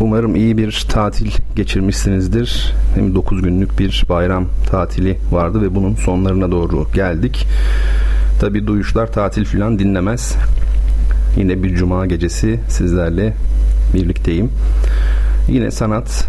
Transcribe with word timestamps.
Umarım 0.00 0.36
iyi 0.36 0.58
bir 0.58 0.86
tatil 0.88 1.30
geçirmişsinizdir. 1.56 2.74
Hem 2.94 3.14
9 3.14 3.42
günlük 3.42 3.78
bir 3.78 4.04
bayram 4.08 4.46
tatili 4.70 5.18
vardı 5.30 5.62
ve 5.62 5.74
bunun 5.74 5.94
sonlarına 5.94 6.50
doğru 6.50 6.86
geldik. 6.94 7.46
Tabi 8.40 8.66
duyuşlar 8.66 9.12
tatil 9.12 9.44
filan 9.44 9.78
dinlemez. 9.78 10.36
Yine 11.36 11.62
bir 11.62 11.76
cuma 11.76 12.06
gecesi 12.06 12.60
sizlerle 12.68 13.34
birlikteyim. 13.94 14.50
Yine 15.48 15.70
sanat, 15.70 16.28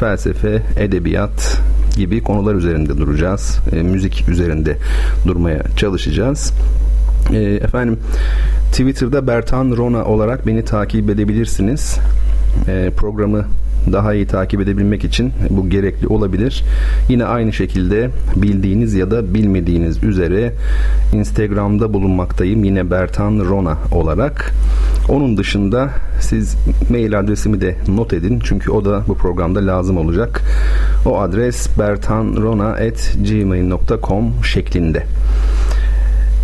felsefe, 0.00 0.62
edebiyat 0.76 1.60
gibi 1.96 2.22
konular 2.22 2.54
üzerinde 2.54 2.98
duracağız. 2.98 3.58
E, 3.72 3.82
müzik 3.82 4.28
üzerinde 4.28 4.76
durmaya 5.26 5.62
çalışacağız. 5.76 6.52
E, 7.32 7.38
efendim 7.38 7.98
Twitter'da 8.70 9.26
Bertan 9.26 9.76
Rona 9.76 10.04
olarak 10.04 10.46
beni 10.46 10.64
takip 10.64 11.10
edebilirsiniz. 11.10 11.98
E, 12.68 12.90
programı 12.96 13.44
daha 13.92 14.14
iyi 14.14 14.26
takip 14.26 14.60
edebilmek 14.60 15.04
için 15.04 15.32
bu 15.50 15.70
gerekli 15.70 16.06
olabilir. 16.06 16.64
Yine 17.08 17.24
aynı 17.24 17.52
şekilde 17.52 18.10
bildiğiniz 18.36 18.94
ya 18.94 19.10
da 19.10 19.34
bilmediğiniz 19.34 20.04
üzere 20.04 20.52
Instagram'da 21.12 21.92
bulunmaktayım. 21.92 22.64
Yine 22.64 22.90
Bertan 22.90 23.38
Rona 23.38 23.78
olarak. 23.92 24.54
Onun 25.08 25.36
dışında 25.36 25.90
siz 26.20 26.56
mail 26.90 27.18
adresimi 27.18 27.60
de 27.60 27.76
not 27.88 28.12
edin. 28.12 28.40
Çünkü 28.44 28.70
o 28.70 28.84
da 28.84 29.02
bu 29.08 29.14
programda 29.14 29.66
lazım 29.66 29.96
olacak. 29.96 30.42
O 31.06 31.20
adres 31.20 31.78
bertanrona.gmail.com 31.78 34.44
şeklinde. 34.44 35.06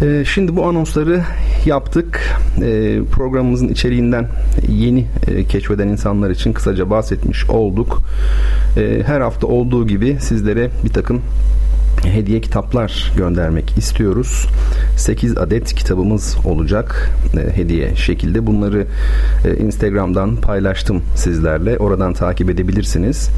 Ee, 0.02 0.24
şimdi 0.24 0.56
bu 0.56 0.64
anonsları 0.66 1.22
yaptık. 1.66 2.20
Ee, 2.62 2.98
programımızın 3.12 3.68
içeriğinden 3.68 4.28
yeni 4.68 5.06
e, 5.26 5.44
keşfeden 5.44 5.88
insanlar 5.88 6.30
için 6.30 6.52
kısaca 6.52 6.90
bahsetmiş 6.90 7.50
olduk. 7.50 8.02
Ee, 8.76 9.02
her 9.06 9.20
hafta 9.20 9.46
olduğu 9.46 9.86
gibi 9.86 10.16
sizlere 10.20 10.70
bir 10.84 10.88
takım 10.88 11.22
hediye 12.04 12.40
kitaplar 12.40 13.12
göndermek 13.16 13.78
istiyoruz. 13.78 14.46
8 14.96 15.38
adet 15.38 15.74
kitabımız 15.74 16.36
olacak 16.44 17.10
e, 17.36 17.56
hediye 17.56 17.96
şekilde. 17.96 18.46
Bunları 18.46 18.86
e, 19.44 19.56
Instagram'dan 19.56 20.36
paylaştım 20.36 21.02
sizlerle. 21.14 21.76
Oradan 21.78 22.12
takip 22.12 22.50
edebilirsiniz. 22.50 23.30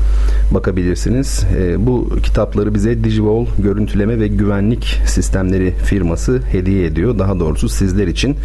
Bakabilirsiniz. 0.55 1.45
E, 1.59 1.87
bu 1.87 2.17
kitapları 2.23 2.75
bize 2.75 3.05
Digivol 3.05 3.47
görüntüleme 3.59 4.21
ve 4.21 4.29
güvenlik 4.29 5.01
sistemleri 5.07 5.75
firması 5.85 6.43
hediye 6.53 6.87
ediyor. 6.87 7.19
Daha 7.19 7.41
doğrusu 7.41 7.69
sizler 7.69 8.07
için 8.07 8.37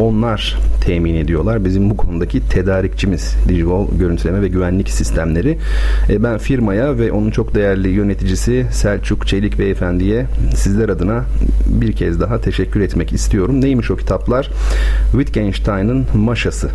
onlar 0.00 0.58
temin 0.84 1.14
ediyorlar. 1.14 1.64
Bizim 1.64 1.90
bu 1.90 1.96
konudaki 1.96 2.48
tedarikçimiz 2.48 3.36
Digivol 3.48 3.88
görüntüleme 3.98 4.42
ve 4.42 4.48
güvenlik 4.48 4.90
sistemleri. 4.90 5.58
E, 6.08 6.22
ben 6.22 6.38
firmaya 6.38 6.98
ve 6.98 7.12
onun 7.12 7.30
çok 7.30 7.54
değerli 7.54 7.88
yöneticisi 7.88 8.66
Selçuk 8.72 9.26
Çelik 9.26 9.51
Beyefendi'ye 9.58 10.26
sizler 10.54 10.88
adına 10.88 11.24
bir 11.66 11.92
kez 11.92 12.20
daha 12.20 12.40
teşekkür 12.40 12.80
etmek 12.80 13.12
istiyorum. 13.12 13.60
Neymiş 13.60 13.90
o 13.90 13.96
kitaplar? 13.96 14.48
Wittgenstein'ın 15.12 16.06
Maşası. 16.14 16.70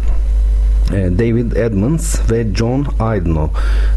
E, 0.94 1.20
David 1.20 1.52
Edmonds 1.52 2.32
ve 2.32 2.48
John 2.56 2.86
Idenhoe. 2.96 3.50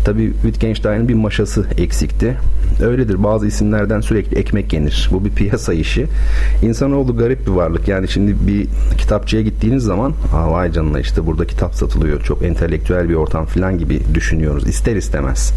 Tabi 0.05 0.33
Wittgenstein'in 0.33 1.09
bir 1.09 1.15
maşası 1.15 1.67
eksikti. 1.79 2.37
Öyledir 2.83 3.23
bazı 3.23 3.47
isimlerden 3.47 4.01
sürekli 4.01 4.39
ekmek 4.39 4.73
yenir. 4.73 5.09
Bu 5.13 5.25
bir 5.25 5.31
piyasa 5.31 5.73
işi. 5.73 6.07
İnsanoğlu 6.63 7.17
garip 7.17 7.47
bir 7.47 7.53
varlık. 7.53 7.89
Yani 7.89 8.09
şimdi 8.09 8.37
bir 8.47 8.67
kitapçıya 8.99 9.43
gittiğiniz 9.43 9.83
zaman 9.85 10.13
vay 10.33 10.73
canına 10.73 11.01
işte 11.01 11.27
burada 11.27 11.47
kitap 11.47 11.75
satılıyor. 11.75 12.23
Çok 12.23 12.43
entelektüel 12.43 13.09
bir 13.09 13.15
ortam 13.15 13.47
falan 13.47 13.79
gibi 13.79 14.01
düşünüyoruz. 14.15 14.69
İster 14.69 14.97
istemez. 14.97 15.53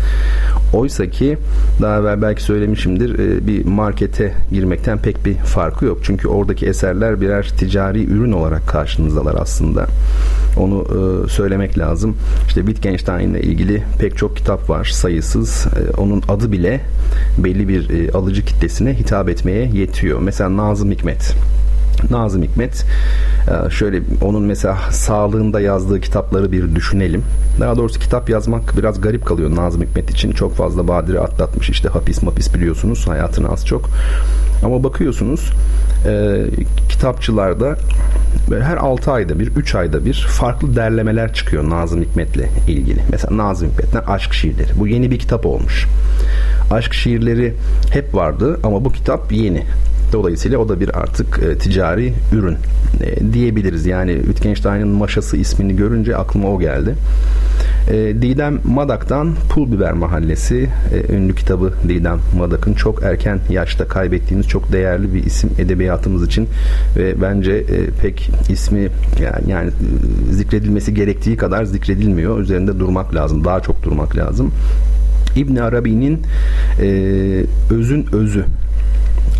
Oysa 0.73 1.05
ki 1.05 1.37
daha 1.81 1.99
evvel 1.99 2.21
belki 2.21 2.43
söylemişimdir 2.43 3.19
e, 3.19 3.47
bir 3.47 3.65
markete 3.65 4.33
girmekten 4.51 4.97
pek 4.97 5.25
bir 5.25 5.35
farkı 5.35 5.85
yok. 5.85 5.97
Çünkü 6.03 6.27
oradaki 6.27 6.65
eserler 6.65 7.21
birer 7.21 7.53
ticari 7.57 8.05
ürün 8.05 8.31
olarak 8.31 8.67
karşınızdalar 8.67 9.35
aslında. 9.39 9.87
Onu 10.57 10.85
e, 10.85 11.29
söylemek 11.29 11.77
lazım. 11.77 12.15
İşte 12.47 12.61
Wittgenstein 12.61 13.29
ile 13.29 13.41
ilgili 13.41 13.83
pek 13.99 14.17
çok 14.17 14.37
kitap 14.37 14.69
var 14.69 14.85
sayısız. 14.85 15.65
E, 15.65 16.01
onun 16.01 16.23
adı 16.27 16.51
bile 16.51 16.81
belli 17.37 17.67
bir 17.67 17.89
e, 17.89 18.11
alıcı 18.11 18.45
kitlesine 18.45 18.93
hitap 18.93 19.29
etmeye 19.29 19.65
yetiyor. 19.73 20.19
Mesela 20.19 20.57
Nazım 20.57 20.91
Hikmet. 20.91 21.35
Nazım 22.09 22.43
Hikmet 22.43 22.85
e, 23.47 23.69
şöyle 23.69 24.01
onun 24.21 24.43
mesela 24.43 24.77
sağlığında 24.91 25.61
yazdığı 25.61 26.01
kitapları 26.01 26.51
bir 26.51 26.75
düşünelim. 26.75 27.23
Daha 27.59 27.77
doğrusu 27.77 27.99
kitap 27.99 28.29
yazmak 28.29 28.77
biraz 28.77 29.01
garip 29.01 29.25
kalıyor 29.25 29.55
Nazım 29.55 29.81
Hikmet 29.81 30.09
için. 30.11 30.31
Çok 30.31 30.55
fazla 30.55 30.87
badire 30.87 31.19
atlatmış 31.19 31.69
işte 31.69 31.89
hapis 31.89 32.23
mapis 32.23 32.53
biliyorsunuz 32.53 33.07
hayatını 33.07 33.49
az 33.49 33.65
çok. 33.65 33.89
Ama 34.65 34.83
bakıyorsunuz 34.83 35.51
e, 36.07 36.43
kitapçılarda 36.89 37.75
her 38.61 38.77
6 38.77 39.11
ayda 39.11 39.39
bir, 39.39 39.47
3 39.47 39.75
ayda 39.75 40.05
bir 40.05 40.27
farklı 40.29 40.75
derlemeler 40.75 41.33
çıkıyor 41.33 41.69
Nazım 41.69 42.01
Hikmet'le 42.01 42.67
ilgili. 42.67 42.99
Mesela 43.11 43.37
Nazım 43.37 43.69
Hikmet'ten 43.69 44.03
aşk 44.07 44.33
şiirleri. 44.33 44.79
Bu 44.79 44.87
yeni 44.87 45.11
bir 45.11 45.19
kitap 45.19 45.45
olmuş. 45.45 45.87
Aşk 46.71 46.93
şiirleri 46.93 47.53
hep 47.91 48.15
vardı 48.15 48.59
ama 48.63 48.85
bu 48.85 48.91
kitap 48.91 49.31
yeni. 49.31 49.63
Dolayısıyla 50.13 50.57
o 50.57 50.69
da 50.69 50.79
bir 50.79 50.97
artık 50.99 51.39
e, 51.43 51.57
ticari 51.57 52.13
ürün 52.33 52.57
e, 53.01 53.33
diyebiliriz. 53.33 53.85
Yani 53.85 54.15
Wittgenstein'in 54.15 54.87
Maşası 54.87 55.37
ismini 55.37 55.75
görünce 55.75 56.17
aklıma 56.17 56.49
o 56.49 56.59
geldi. 56.59 56.95
E, 57.91 57.95
Didem 57.95 58.59
Madak'tan 58.63 59.35
Pul 59.49 59.71
Biber 59.71 59.93
Mahallesi 59.93 60.69
e, 60.93 61.13
ünlü 61.13 61.35
kitabı 61.35 61.73
Didem 61.87 62.19
Madak'ın 62.37 62.73
çok 62.73 63.03
erken 63.03 63.39
yaşta 63.49 63.87
kaybettiğimiz 63.87 64.47
çok 64.47 64.71
değerli 64.71 65.13
bir 65.13 65.23
isim 65.23 65.49
edebiyatımız 65.59 66.27
için 66.27 66.47
ve 66.97 67.21
bence 67.21 67.51
e, 67.51 67.85
pek 68.01 68.29
ismi 68.49 68.89
yani, 69.21 69.51
yani 69.51 69.69
e, 69.69 70.33
zikredilmesi 70.33 70.93
gerektiği 70.93 71.37
kadar 71.37 71.63
zikredilmiyor. 71.63 72.39
Üzerinde 72.39 72.79
durmak 72.79 73.15
lazım. 73.15 73.45
Daha 73.45 73.59
çok 73.59 73.83
durmak 73.83 74.17
lazım. 74.17 74.51
İbn 75.35 75.55
Arabi'nin 75.55 76.21
e, 76.81 76.87
Özün 77.71 78.05
Özü 78.11 78.45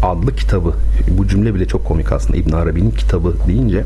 adlı 0.04 0.36
kitabı. 0.36 0.74
Bu 1.18 1.28
cümle 1.28 1.56
bile 1.56 1.66
çok 1.66 1.86
komik 1.86 2.12
aslında 2.12 2.38
İbn 2.38 2.52
Arabi'nin 2.52 2.92
kitabı 2.92 3.34
deyince. 3.48 3.84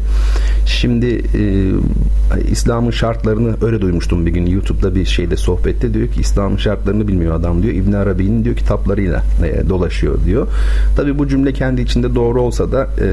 Şimdi 0.66 1.06
e, 1.08 2.42
İslam'ın 2.52 2.92
şartlarını 2.92 3.56
öyle 3.62 3.82
duymuştum 3.82 4.26
bir 4.26 4.32
gün 4.32 4.46
YouTube'da 4.46 4.96
bir 4.96 5.06
şeyde 5.06 5.38
sohbette 5.38 5.94
diyor 5.94 6.08
ki 6.08 6.22
İslam'ın 6.22 6.58
şartlarını 6.58 7.08
bilmiyor 7.08 7.36
adam 7.36 7.64
diyor. 7.64 7.74
İbn 7.74 7.94
Arabi'nin 7.94 8.44
diyor 8.44 8.56
kitaplarıyla 8.56 9.24
e, 9.46 9.70
dolaşıyor 9.70 10.18
diyor. 10.26 10.48
Tabi 10.96 11.20
bu 11.20 11.28
cümle 11.28 11.54
kendi 11.54 11.82
içinde 11.82 12.16
doğru 12.16 12.42
olsa 12.42 12.72
da 12.72 12.84
e, 12.84 13.08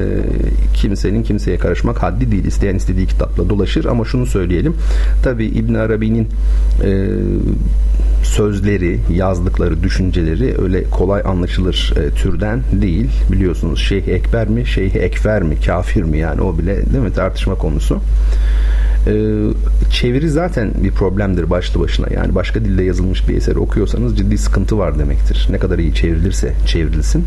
kimsenin 0.73 1.23
kimseye 1.23 1.57
karışmak 1.57 2.03
haddi 2.03 2.31
değil. 2.31 2.45
İsteyen 2.45 2.75
istediği 2.75 3.07
kitapla 3.07 3.49
dolaşır 3.49 3.85
ama 3.85 4.05
şunu 4.05 4.25
söyleyelim. 4.25 4.75
Tabi 5.23 5.45
İbn 5.45 5.73
Arabi'nin 5.73 6.27
e, 6.83 7.09
sözleri, 8.25 8.99
yazdıkları 9.13 9.83
düşünceleri 9.83 10.61
öyle 10.61 10.83
kolay 10.83 11.21
anlaşılır 11.25 11.93
e, 11.97 12.09
türden 12.09 12.61
değil. 12.81 12.94
Biliyorsunuz 13.31 13.79
Şeyh 13.79 14.07
Ekber 14.07 14.47
mi, 14.47 14.65
Şeyh 14.65 14.95
Ekfer 14.95 15.43
mi, 15.43 15.55
kafir 15.65 16.03
mi 16.03 16.17
yani 16.17 16.41
o 16.41 16.57
bile 16.57 16.75
değil 16.75 17.03
mi 17.03 17.13
tartışma 17.13 17.55
konusu. 17.55 18.01
Ee, 19.07 19.11
çeviri 19.91 20.29
zaten 20.29 20.71
bir 20.83 20.91
problemdir 20.91 21.49
başlı 21.49 21.79
başına. 21.79 22.07
Yani 22.13 22.35
başka 22.35 22.59
dilde 22.59 22.83
yazılmış 22.83 23.29
bir 23.29 23.37
eser 23.37 23.55
okuyorsanız 23.55 24.17
ciddi 24.17 24.37
sıkıntı 24.37 24.77
var 24.77 24.99
demektir. 24.99 25.47
Ne 25.51 25.57
kadar 25.57 25.79
iyi 25.79 25.93
çevrilirse 25.93 26.53
çevrilsin. 26.65 27.25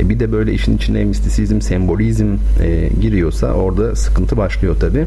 E 0.00 0.08
bir 0.08 0.20
de 0.20 0.32
böyle 0.32 0.52
işin 0.52 0.76
içine 0.76 1.04
mistisizm, 1.04 1.60
sembolizm 1.60 2.36
e, 2.62 2.90
giriyorsa 3.00 3.52
orada 3.52 3.96
sıkıntı 3.96 4.36
başlıyor 4.36 4.76
tabi. 4.80 5.06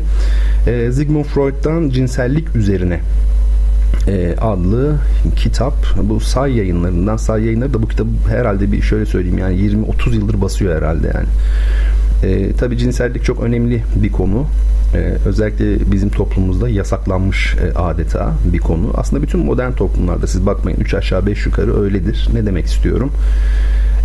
E, 0.68 0.92
Sigmund 0.92 1.26
Freud'dan 1.26 1.90
cinsellik 1.90 2.56
üzerine 2.56 3.00
e, 4.08 4.36
adlı 4.42 4.96
kitap. 5.36 5.74
Bu 6.04 6.20
say 6.20 6.58
yayınlarından 6.58 7.18
say 7.18 7.44
yayınları 7.46 7.74
da 7.74 7.82
bu 7.82 7.88
kitabı 7.88 8.10
herhalde 8.30 8.72
bir 8.72 8.82
şöyle 8.82 9.06
söyleyeyim 9.06 9.38
yani 9.38 9.56
20-30 9.56 10.16
yıldır 10.16 10.42
basıyor 10.42 10.76
herhalde 10.76 11.12
yani. 11.16 11.28
E, 12.34 12.54
tabii 12.54 12.78
cinsellik 12.78 13.24
çok 13.24 13.44
önemli 13.44 13.84
bir 13.96 14.12
konu. 14.12 14.46
Ee, 14.96 15.18
özellikle 15.26 15.92
bizim 15.92 16.10
toplumumuzda 16.10 16.70
yasaklanmış 16.70 17.56
e, 17.56 17.78
adeta 17.78 18.34
bir 18.54 18.60
konu. 18.60 18.92
Aslında 18.98 19.24
bütün 19.24 19.46
modern 19.46 19.72
toplumlarda 19.72 20.28
siz 20.28 20.46
bakmayın 20.46 20.80
3 20.80 20.94
aşağı 20.94 21.26
5 21.26 21.46
yukarı 21.46 21.82
öyledir. 21.82 22.30
Ne 22.34 22.46
demek 22.46 22.66
istiyorum? 22.66 23.12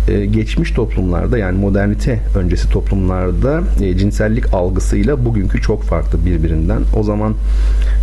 Ee, 0.07 0.25
geçmiş 0.25 0.71
toplumlarda 0.71 1.37
yani 1.37 1.57
modernite 1.57 2.19
öncesi 2.35 2.69
toplumlarda 2.69 3.61
e, 3.81 3.97
cinsellik 3.97 4.53
algısıyla 4.53 5.25
bugünkü 5.25 5.61
çok 5.61 5.83
farklı 5.83 6.25
birbirinden. 6.25 6.81
O 6.95 7.03
zaman 7.03 7.33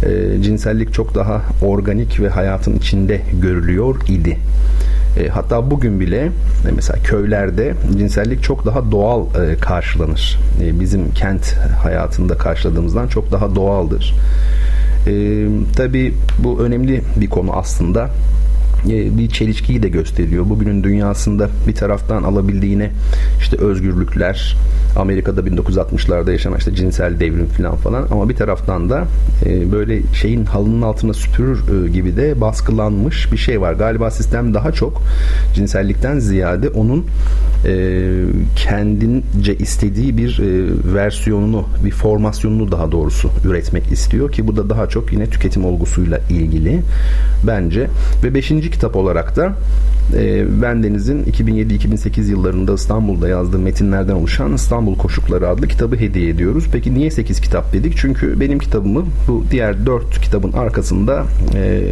e, 0.02 0.42
cinsellik 0.42 0.92
çok 0.92 1.14
daha 1.14 1.42
organik 1.62 2.20
ve 2.20 2.28
hayatın 2.28 2.76
içinde 2.76 3.20
görülüyor 3.42 3.96
idi. 4.08 4.38
E, 5.20 5.28
hatta 5.28 5.70
bugün 5.70 6.00
bile 6.00 6.20
e, 6.68 6.72
mesela 6.76 7.02
köylerde 7.02 7.74
cinsellik 7.98 8.42
çok 8.42 8.66
daha 8.66 8.90
doğal 8.90 9.20
e, 9.20 9.56
karşılanır. 9.56 10.38
E, 10.62 10.80
bizim 10.80 11.10
kent 11.10 11.54
hayatında 11.82 12.38
karşıladığımızdan 12.38 13.08
çok 13.08 13.32
daha 13.32 13.54
doğaldır. 13.54 14.14
E, 15.06 15.46
tabii 15.76 16.14
bu 16.38 16.60
önemli 16.60 17.02
bir 17.16 17.30
konu 17.30 17.52
aslında 17.52 18.04
e, 18.04 18.10
bir 18.88 19.28
çelişkiyi 19.28 19.82
de 19.82 19.88
gösteriyor. 19.88 20.48
Bugünün 20.48 20.84
dünyasında 20.84 21.48
bir 21.68 21.74
taraftan 21.74 22.22
alabildiğine 22.22 22.90
işte 23.40 23.56
özgürlükler, 23.56 24.56
Amerika'da 24.96 25.40
1960'larda 25.40 26.32
yaşanan 26.32 26.58
işte 26.58 26.74
cinsel 26.74 27.20
devrim 27.20 27.46
falan 27.46 27.76
falan 27.76 28.06
ama 28.10 28.28
bir 28.28 28.36
taraftan 28.36 28.90
da 28.90 29.04
e, 29.46 29.72
böyle 29.72 30.00
şeyin 30.14 30.44
halının 30.44 30.82
altına 30.82 31.14
süpürür 31.14 31.58
e, 31.58 31.90
gibi 31.90 32.16
de 32.16 32.40
baskılanmış 32.40 33.32
bir 33.32 33.36
şey 33.36 33.60
var. 33.60 33.72
Galiba 33.72 34.10
sistem 34.10 34.54
daha 34.54 34.72
çok 34.72 35.02
cinsellikten 35.54 36.18
ziyade 36.18 36.68
onun 36.68 37.06
e, 37.66 38.02
kendince 38.56 39.56
istediği 39.58 40.16
bir 40.16 40.38
e, 40.38 40.94
versiyonunu, 40.94 41.64
bir 41.84 41.90
formasyonunu 41.90 42.72
daha 42.72 42.92
doğrusu 42.92 43.30
üretmek 43.44 43.92
istiyor 43.92 44.32
ki 44.32 44.46
bu 44.46 44.56
da 44.56 44.70
daha 44.70 44.88
çok 44.88 45.12
yine 45.12 45.26
tüketim 45.26 45.64
olgusuyla 45.64 46.18
ilgili 46.30 46.80
bence. 47.46 47.88
Ve 48.24 48.34
beşinci 48.34 48.70
kitap 48.76 48.96
olarak 48.96 49.36
da 49.36 49.52
e, 50.14 50.44
ben 50.62 50.82
Deniz'in 50.82 51.24
2007-2008 51.24 52.30
yıllarında 52.30 52.74
İstanbul'da 52.74 53.28
yazdığı 53.28 53.58
metinlerden 53.58 54.12
oluşan 54.12 54.54
İstanbul 54.54 54.96
Koşukları 54.98 55.48
adlı 55.48 55.68
kitabı 55.68 55.96
hediye 55.96 56.28
ediyoruz. 56.28 56.64
Peki 56.72 56.94
niye 56.94 57.10
8 57.10 57.40
kitap 57.40 57.72
dedik? 57.72 57.96
Çünkü 57.96 58.40
benim 58.40 58.58
kitabımı 58.58 59.04
bu 59.28 59.44
diğer 59.50 59.86
4 59.86 60.20
kitabın 60.20 60.52
arkasında 60.52 61.24
e, 61.54 61.82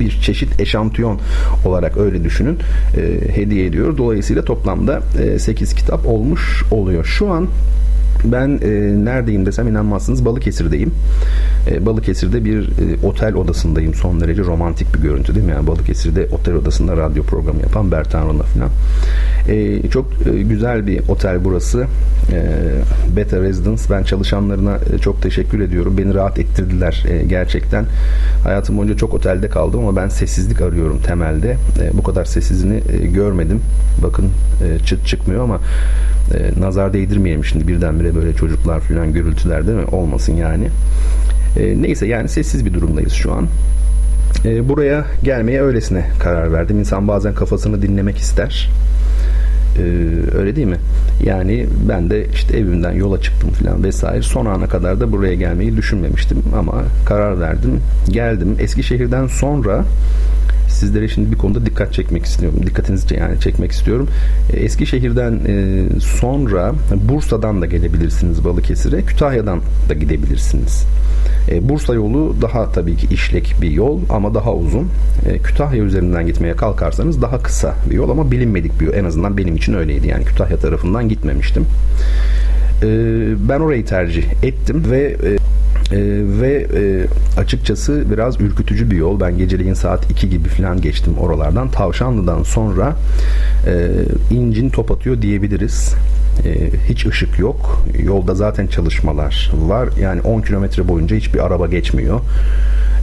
bir 0.00 0.10
çeşit 0.10 0.60
eşantiyon 0.60 1.20
olarak 1.64 1.96
öyle 1.96 2.24
düşünün 2.24 2.58
e, 2.96 3.36
hediye 3.36 3.66
ediyor. 3.66 3.98
Dolayısıyla 3.98 4.44
toplamda 4.44 5.00
e, 5.22 5.38
8 5.38 5.74
kitap 5.74 6.06
olmuş 6.06 6.64
oluyor. 6.70 7.04
Şu 7.04 7.30
an 7.32 7.48
ben 8.24 8.48
e, 8.48 8.68
neredeyim 9.04 9.46
desem 9.46 9.68
inanmazsınız 9.68 10.24
Balıkesir'deyim. 10.24 10.92
E, 11.70 11.86
Balıkesir'de 11.86 12.44
bir 12.44 12.68
e, 12.68 13.06
otel 13.06 13.34
odasındayım. 13.34 13.94
Son 13.94 14.20
derece 14.20 14.42
romantik 14.42 14.94
bir 14.94 15.00
görüntü 15.00 15.34
değil 15.34 15.46
mi? 15.46 15.52
Yani 15.52 15.66
Balıkesir'de 15.66 16.28
otel 16.32 16.54
odasında 16.54 16.96
radyo 16.96 17.22
programı 17.22 17.60
yapan 17.60 17.92
Bertan 17.92 18.28
Rona 18.28 18.42
falan. 18.42 18.70
E, 19.48 19.88
çok 19.88 20.06
e, 20.26 20.42
güzel 20.42 20.86
bir 20.86 21.08
otel 21.08 21.44
burası. 21.44 21.86
E, 22.32 23.16
Beta 23.16 23.40
Residence. 23.40 23.82
Ben 23.90 24.02
çalışanlarına 24.02 24.78
e, 24.94 24.98
çok 24.98 25.22
teşekkür 25.22 25.60
ediyorum. 25.60 25.98
Beni 25.98 26.14
rahat 26.14 26.38
ettirdiler 26.38 27.04
e, 27.08 27.26
gerçekten. 27.26 27.84
Hayatım 28.44 28.76
boyunca 28.76 28.96
çok 28.96 29.14
otelde 29.14 29.48
kaldım 29.48 29.80
ama 29.80 29.96
ben 29.96 30.08
sessizlik 30.08 30.60
arıyorum 30.60 30.98
temelde. 31.06 31.56
E, 31.80 31.98
bu 31.98 32.02
kadar 32.02 32.24
sessizliğini 32.24 32.82
e, 32.92 33.06
görmedim. 33.06 33.60
Bakın 34.02 34.24
e, 34.64 34.84
çıt 34.84 35.06
çıkmıyor 35.06 35.44
ama 35.44 35.60
e, 36.34 36.60
nazar 36.60 36.92
değdirmeyelim 36.92 37.44
şimdi 37.44 37.68
birdenbire 37.68 38.09
böyle 38.14 38.34
çocuklar 38.34 38.80
falan 38.80 39.12
gürültüler 39.12 39.66
değil 39.66 39.78
mi? 39.78 39.84
Olmasın 39.84 40.32
yani. 40.32 40.68
E, 41.56 41.82
neyse 41.82 42.06
yani 42.06 42.28
sessiz 42.28 42.66
bir 42.66 42.74
durumdayız 42.74 43.12
şu 43.12 43.32
an. 43.32 43.46
E, 44.44 44.68
buraya 44.68 45.04
gelmeye 45.22 45.62
öylesine 45.62 46.04
karar 46.20 46.52
verdim. 46.52 46.78
İnsan 46.78 47.08
bazen 47.08 47.34
kafasını 47.34 47.82
dinlemek 47.82 48.18
ister. 48.18 48.70
Ee, 49.78 49.82
öyle 50.38 50.56
değil 50.56 50.66
mi? 50.66 50.78
Yani 51.24 51.66
ben 51.88 52.10
de 52.10 52.26
işte 52.34 52.56
evimden 52.56 52.92
yola 52.92 53.20
çıktım 53.20 53.50
falan 53.50 53.84
vesaire. 53.84 54.22
Son 54.22 54.46
ana 54.46 54.66
kadar 54.66 55.00
da 55.00 55.12
buraya 55.12 55.34
gelmeyi 55.34 55.76
düşünmemiştim 55.76 56.42
ama 56.56 56.74
karar 57.06 57.40
verdim. 57.40 57.80
Geldim. 58.08 58.56
Eskişehir'den 58.60 59.26
sonra 59.26 59.84
sizlere 60.70 61.08
şimdi 61.08 61.32
bir 61.32 61.38
konuda 61.38 61.66
dikkat 61.66 61.92
çekmek 61.92 62.24
istiyorum. 62.24 62.60
Dikkatinizi 62.66 63.14
yani 63.14 63.40
çekmek 63.40 63.72
istiyorum. 63.72 64.08
E, 64.52 64.56
Eskişehir'den 64.56 65.40
e, 65.46 65.84
sonra 66.00 66.72
Bursa'dan 67.08 67.62
da 67.62 67.66
gelebilirsiniz 67.66 68.44
Balıkesir'e. 68.44 69.02
Kütahya'dan 69.02 69.60
da 69.88 69.94
gidebilirsiniz. 69.94 70.84
E, 71.50 71.68
Bursa 71.68 71.94
yolu 71.94 72.36
daha 72.42 72.72
tabii 72.72 72.96
ki 72.96 73.14
işlek 73.14 73.54
bir 73.62 73.70
yol 73.70 74.00
ama 74.10 74.34
daha 74.34 74.54
uzun. 74.54 74.88
Kütahya 75.44 75.82
üzerinden 75.82 76.26
gitmeye 76.26 76.56
kalkarsanız 76.56 77.22
daha 77.22 77.38
kısa 77.38 77.74
bir 77.90 77.94
yol 77.94 78.10
ama 78.10 78.30
bilinmedik 78.30 78.80
bir 78.80 78.86
yol. 78.86 78.94
En 78.94 79.04
azından 79.04 79.36
benim 79.36 79.56
için 79.56 79.74
öyleydi. 79.74 80.08
Yani 80.08 80.24
Kütahya 80.24 80.56
tarafından 80.56 81.08
gitmemiştim. 81.08 81.66
Ben 83.48 83.60
orayı 83.60 83.86
tercih 83.86 84.24
ettim 84.42 84.84
ve 84.90 85.16
e, 85.92 85.96
ve 86.40 86.66
e, 86.74 87.06
açıkçası 87.40 88.04
biraz 88.10 88.40
ürkütücü 88.40 88.90
bir 88.90 88.96
yol. 88.96 89.20
Ben 89.20 89.38
geceleyin 89.38 89.74
saat 89.74 90.10
2 90.10 90.30
gibi 90.30 90.48
falan 90.48 90.80
geçtim 90.80 91.18
oralardan. 91.18 91.70
Tavşanlı'dan 91.70 92.42
sonra 92.42 92.96
e, 93.66 93.90
incin 94.34 94.70
top 94.70 94.90
atıyor 94.90 95.22
diyebiliriz. 95.22 95.94
E, 96.44 96.70
hiç 96.88 97.06
ışık 97.06 97.38
yok. 97.38 97.84
Yolda 98.02 98.34
zaten 98.34 98.66
çalışmalar 98.66 99.52
var. 99.54 99.88
Yani 100.00 100.20
10 100.20 100.40
kilometre 100.40 100.88
boyunca 100.88 101.16
hiçbir 101.16 101.46
araba 101.46 101.66
geçmiyor 101.66 102.20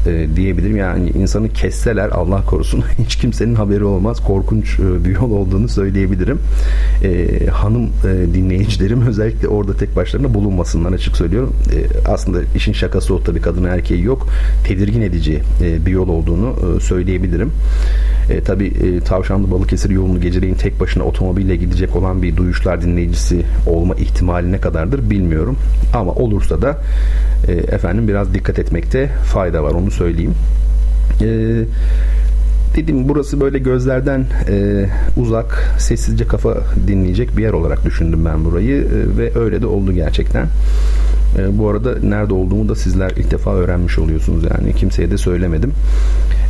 e, 0.08 0.28
diyebilirim. 0.36 0.78
Yani 0.78 1.10
insanı 1.10 1.50
kesseler 1.50 2.10
Allah 2.10 2.46
korusun 2.46 2.84
hiç 3.00 3.16
kimsenin 3.16 3.56
haberi 3.56 3.84
olmaz. 3.84 4.24
Korkunç 4.24 4.80
e, 4.80 5.06
bir 5.06 5.16
yol 5.16 5.32
olduğunu 5.32 5.70
söyleyebilirim. 5.70 6.40
E, 7.04 7.46
hanım 7.46 7.84
e, 7.86 8.34
dinleyicilerim 8.34 9.02
özellikle 9.08 9.48
orada 9.48 9.78
tek 9.78 9.96
başlarına 9.96 10.34
bulunmasınlar 10.34 10.92
açık 10.92 11.18
söylüyorum. 11.18 11.54
E, 11.74 12.10
aslında 12.10 12.40
işin 12.56 12.74
şakası 12.78 13.14
o 13.14 13.24
tabii 13.24 13.42
kadın 13.42 13.64
erkeği 13.64 14.04
yok. 14.04 14.28
Tedirgin 14.64 15.02
edici 15.02 15.42
e, 15.64 15.86
bir 15.86 15.92
yol 15.92 16.08
olduğunu 16.10 16.56
e, 16.78 16.80
söyleyebilirim. 16.80 17.52
E, 18.30 18.42
tabii 18.42 18.68
e, 18.68 19.00
Tavşanlı 19.00 19.52
Balıkesir 19.52 19.90
yolunu 19.90 20.22
geceleyin 20.22 20.56
tek 20.56 20.80
başına 20.80 21.04
otomobille 21.04 21.56
gidecek 21.56 21.96
olan 21.96 22.22
bir 22.22 22.38
duyuşlar 22.38 22.82
dinleyicisi 22.82 23.42
olma 23.68 23.96
ihtimali 23.96 24.52
ne 24.52 24.62
kadardır 24.62 25.10
bilmiyorum. 25.10 25.58
Ama 25.94 26.12
olursa 26.12 26.62
da 26.62 26.82
e, 27.48 27.52
efendim 27.52 28.08
biraz 28.08 28.34
dikkat 28.34 28.60
etmekte 28.60 29.08
fayda 29.08 29.64
var 29.64 29.72
onu 29.72 29.92
söyleyeyim. 29.92 30.34
Eee 31.22 31.66
dedim 32.78 33.10
burası 33.10 33.42
böyle 33.42 33.60
gözlerden 33.60 34.26
e, 34.50 34.86
uzak 35.18 35.76
sessizce 35.80 36.28
kafa 36.28 36.58
dinleyecek 36.88 37.38
bir 37.38 37.44
yer 37.44 37.54
olarak 37.54 37.86
düşündüm 37.86 38.26
ben 38.26 38.46
burayı 38.46 38.76
e, 38.82 39.18
ve 39.18 39.40
öyle 39.40 39.62
de 39.62 39.68
oldu 39.68 39.92
gerçekten. 39.94 40.48
E, 41.40 41.58
bu 41.58 41.70
arada 41.70 42.00
nerede 42.04 42.34
olduğumu 42.34 42.70
da 42.70 42.76
sizler 42.76 43.12
ilk 43.12 43.32
defa 43.32 43.56
öğrenmiş 43.56 44.00
oluyorsunuz 44.00 44.44
yani 44.44 44.74
kimseye 44.76 45.12
de 45.12 45.18
söylemedim. 45.18 45.72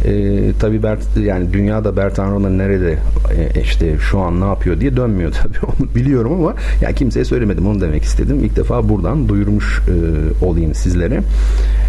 E, 0.05 0.53
tabii 0.59 0.83
Bert, 0.83 1.17
yani 1.17 1.53
dünyada 1.53 1.97
Bertan 1.97 2.57
nerede 2.57 2.97
e, 3.37 3.61
işte 3.61 3.97
şu 3.99 4.19
an 4.19 4.41
ne 4.41 4.45
yapıyor 4.45 4.79
diye 4.79 4.97
dönmüyor 4.97 5.31
tabii 5.31 5.57
onu 5.65 5.95
biliyorum 5.95 6.33
ama 6.33 6.55
ya 6.81 6.91
kimseye 6.91 7.25
söylemedim 7.25 7.67
onu 7.67 7.81
demek 7.81 8.03
istedim. 8.03 8.43
İlk 8.43 8.55
defa 8.55 8.89
buradan 8.89 9.29
duyurmuş 9.29 9.81
e, 9.87 10.45
olayım 10.45 10.73
sizlere. 10.75 11.21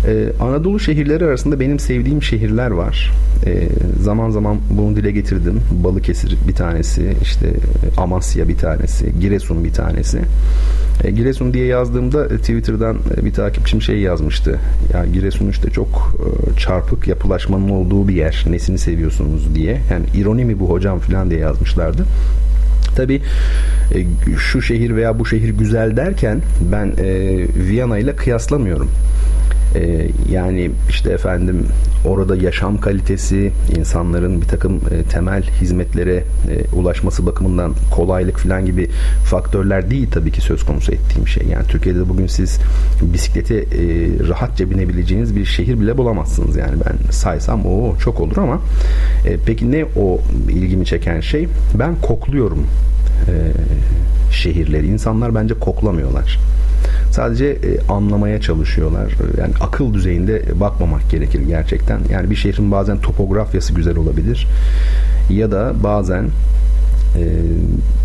E, 0.06 0.32
Anadolu 0.40 0.80
şehirleri 0.80 1.24
arasında 1.24 1.60
benim 1.60 1.78
sevdiğim 1.78 2.22
şehirler 2.22 2.70
var. 2.70 3.12
E, 3.46 3.68
zaman 4.02 4.30
zaman 4.30 4.56
bunu 4.70 4.96
dile 4.96 5.10
getirdim. 5.10 5.60
Balıkesir 5.84 6.36
bir 6.48 6.54
tanesi, 6.54 7.14
işte 7.22 7.50
Amasya 7.96 8.48
bir 8.48 8.58
tanesi, 8.58 9.20
Giresun 9.20 9.64
bir 9.64 9.72
tanesi. 9.72 10.20
E, 11.04 11.10
Giresun 11.10 11.54
diye 11.54 11.66
yazdığımda 11.66 12.26
e, 12.26 12.38
Twitter'dan 12.78 12.98
e, 13.20 13.24
bir 13.24 13.32
takipçim 13.32 13.82
şey 13.82 13.98
yazmıştı. 13.98 14.60
Ya 14.94 15.06
Giresun 15.06 15.48
işte 15.48 15.70
çok 15.70 16.16
e, 16.18 16.58
çarpık 16.58 17.08
yapılaşmanın 17.08 17.68
olduğu 17.68 18.08
bir 18.08 18.14
yer. 18.14 18.44
Nesini 18.50 18.78
seviyorsunuz 18.78 19.54
diye. 19.54 19.80
Yani 19.90 20.06
ironi 20.14 20.44
mi 20.44 20.60
bu 20.60 20.70
hocam 20.70 20.98
falan 20.98 21.30
diye 21.30 21.40
yazmışlardı. 21.40 22.04
Tabi 22.96 23.22
e, 23.94 24.06
şu 24.36 24.62
şehir 24.62 24.96
veya 24.96 25.18
bu 25.18 25.26
şehir 25.26 25.48
güzel 25.48 25.96
derken 25.96 26.42
ben 26.72 26.92
Viyana 27.68 27.98
ile 27.98 28.16
kıyaslamıyorum. 28.16 28.90
E, 29.74 30.08
yani 30.30 30.70
işte 30.88 31.10
efendim 31.10 31.66
orada 32.04 32.36
yaşam 32.36 32.80
kalitesi, 32.80 33.52
insanların 33.78 34.40
bir 34.40 34.46
takım 34.46 34.76
e, 34.76 35.02
temel 35.02 35.42
hizmetlere 35.42 36.16
e, 36.16 36.76
ulaşması 36.76 37.26
bakımından 37.26 37.74
kolaylık 37.90 38.38
falan 38.38 38.66
gibi 38.66 38.90
faktörler 39.24 39.90
değil 39.90 40.10
tabii 40.10 40.30
ki 40.32 40.40
söz 40.40 40.64
konusu 40.64 40.92
ettiğim 40.92 41.28
şey. 41.28 41.46
Yani 41.46 41.66
Türkiye'de 41.66 42.08
bugün 42.08 42.26
siz 42.26 42.58
bisiklete 43.02 43.54
e, 43.54 43.64
rahatça 44.28 44.70
binebileceğiniz 44.70 45.36
bir 45.36 45.44
şehir 45.44 45.80
bile 45.80 45.98
bulamazsınız. 45.98 46.56
Yani 46.56 46.76
ben 46.86 47.10
saysam 47.10 47.66
o 47.66 47.96
çok 47.96 48.20
olur 48.20 48.36
ama 48.36 48.60
e, 49.26 49.36
peki 49.46 49.72
ne 49.72 49.84
o 49.84 50.20
ilgimi 50.50 50.86
çeken 50.86 51.20
şey? 51.20 51.48
Ben 51.74 51.94
kokluyorum 52.02 52.66
e, 53.28 53.34
şehirleri. 54.32 54.86
İnsanlar 54.86 55.34
bence 55.34 55.54
koklamıyorlar. 55.54 56.38
Sadece 57.10 57.46
e, 57.46 57.80
anlamaya 57.88 58.40
çalışıyorlar. 58.40 59.12
Yani 59.40 59.54
akıl 59.60 59.94
düzeyinde 59.94 60.60
bakmamak 60.60 61.10
gerekir 61.10 61.40
gerçekten. 61.40 62.00
Yani 62.10 62.30
bir 62.30 62.36
şehrin 62.36 62.72
bazen 62.72 62.98
topografyası 62.98 63.72
güzel 63.72 63.96
olabilir. 63.96 64.46
Ya 65.30 65.50
da 65.50 65.72
bazen 65.82 66.24
e, 67.16 67.24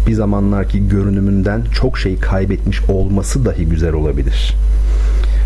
bir 0.07 0.13
zamanlarki 0.13 0.87
görünümünden 0.87 1.61
çok 1.73 1.97
şey 1.97 2.17
kaybetmiş 2.19 2.81
olması 2.89 3.45
dahi 3.45 3.65
güzel 3.65 3.93
olabilir. 3.93 4.55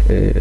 E, 0.10 0.34